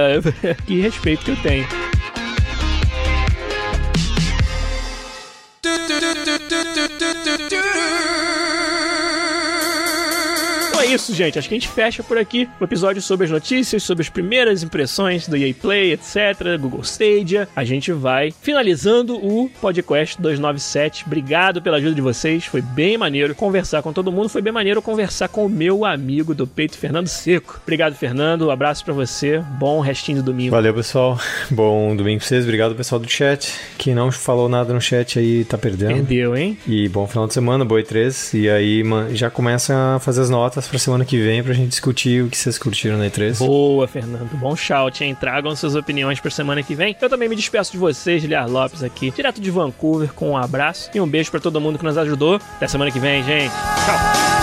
que 0.65 0.81
respeito 0.81 1.25
que 1.25 1.31
eu 1.31 1.37
tenho. 1.37 1.67
Então 5.61 7.59
é 7.59 7.78
isso, 10.93 11.13
gente. 11.13 11.37
Acho 11.37 11.47
que 11.47 11.55
a 11.55 11.59
gente 11.59 11.67
fecha 11.67 12.01
por 12.01 12.17
aqui 12.17 12.49
o 12.59 12.63
episódio 12.63 13.01
sobre 13.01 13.25
as 13.25 13.31
notícias, 13.31 13.83
sobre 13.83 14.01
as 14.01 14.09
primeiras 14.09 14.63
impressões 14.63 15.27
do 15.27 15.37
EA 15.37 15.53
Play, 15.53 15.93
etc., 15.93 16.57
Google 16.59 16.81
Stadia. 16.81 17.47
A 17.55 17.63
gente 17.63 17.91
vai 17.91 18.33
finalizando 18.41 19.15
o 19.15 19.49
podcast 19.61 20.19
297. 20.19 21.05
Obrigado 21.05 21.61
pela 21.61 21.77
ajuda 21.77 21.93
de 21.93 22.01
vocês. 22.01 22.45
Foi 22.45 22.61
bem 22.61 22.97
maneiro 22.97 23.35
conversar 23.35 23.83
com 23.83 23.93
todo 23.93 24.11
mundo. 24.11 24.29
Foi 24.29 24.41
bem 24.41 24.51
maneiro 24.51 24.81
conversar 24.81 25.27
com 25.27 25.45
o 25.45 25.49
meu 25.49 25.85
amigo 25.85 26.33
do 26.33 26.47
peito, 26.47 26.77
Fernando 26.77 27.07
Seco. 27.07 27.59
Obrigado, 27.61 27.95
Fernando. 27.95 28.47
Um 28.47 28.51
abraço 28.51 28.83
pra 28.83 28.93
você. 28.93 29.43
Bom 29.59 29.79
restinho 29.79 30.19
de 30.19 30.23
domingo. 30.23 30.51
Valeu, 30.51 30.73
pessoal. 30.73 31.19
Bom 31.51 31.95
domingo 31.95 32.19
pra 32.19 32.27
vocês. 32.27 32.43
Obrigado, 32.43 32.73
pessoal 32.73 32.99
do 32.99 33.09
chat. 33.09 33.53
Quem 33.77 33.93
não 33.93 34.11
falou 34.11 34.49
nada 34.49 34.73
no 34.73 34.81
chat 34.81 35.19
aí 35.19 35.45
tá 35.45 35.57
perdendo. 35.57 35.93
Perdeu, 35.93 36.35
hein? 36.35 36.57
E 36.67 36.89
bom 36.89 37.05
final 37.07 37.27
de 37.27 37.33
semana, 37.33 37.63
Boi 37.63 37.83
3. 37.83 38.33
E 38.33 38.49
aí 38.49 38.83
já 39.11 39.29
começa 39.29 39.95
a 39.95 39.99
fazer 39.99 40.21
as 40.21 40.29
notas 40.29 40.67
pra 40.67 40.78
semana 40.79 41.05
que 41.05 41.17
vem 41.21 41.43
pra 41.43 41.53
gente 41.53 41.69
discutir 41.69 42.23
o 42.23 42.29
que 42.29 42.37
vocês 42.37 42.57
curtiram 42.57 42.97
na 42.97 43.05
E3. 43.05 43.37
Boa, 43.37 43.87
Fernando. 43.87 44.29
Bom 44.37 44.55
shout, 44.55 45.03
hein? 45.03 45.15
Tragam 45.15 45.55
suas 45.55 45.75
opiniões 45.75 46.19
pra 46.19 46.31
semana 46.31 46.63
que 46.63 46.75
vem. 46.75 46.95
Eu 46.99 47.09
também 47.09 47.29
me 47.29 47.35
despeço 47.35 47.71
de 47.71 47.77
vocês, 47.77 48.23
Liar 48.23 48.49
Lopes 48.49 48.83
aqui, 48.83 49.11
direto 49.11 49.41
de 49.41 49.51
Vancouver, 49.51 50.13
com 50.13 50.31
um 50.31 50.37
abraço 50.37 50.89
e 50.93 50.99
um 50.99 51.07
beijo 51.07 51.29
pra 51.31 51.39
todo 51.39 51.59
mundo 51.61 51.77
que 51.77 51.85
nos 51.85 51.97
ajudou. 51.97 52.35
Até 52.55 52.67
semana 52.67 52.91
que 52.91 52.99
vem, 52.99 53.23
gente. 53.23 53.51
Tchau. 53.51 54.38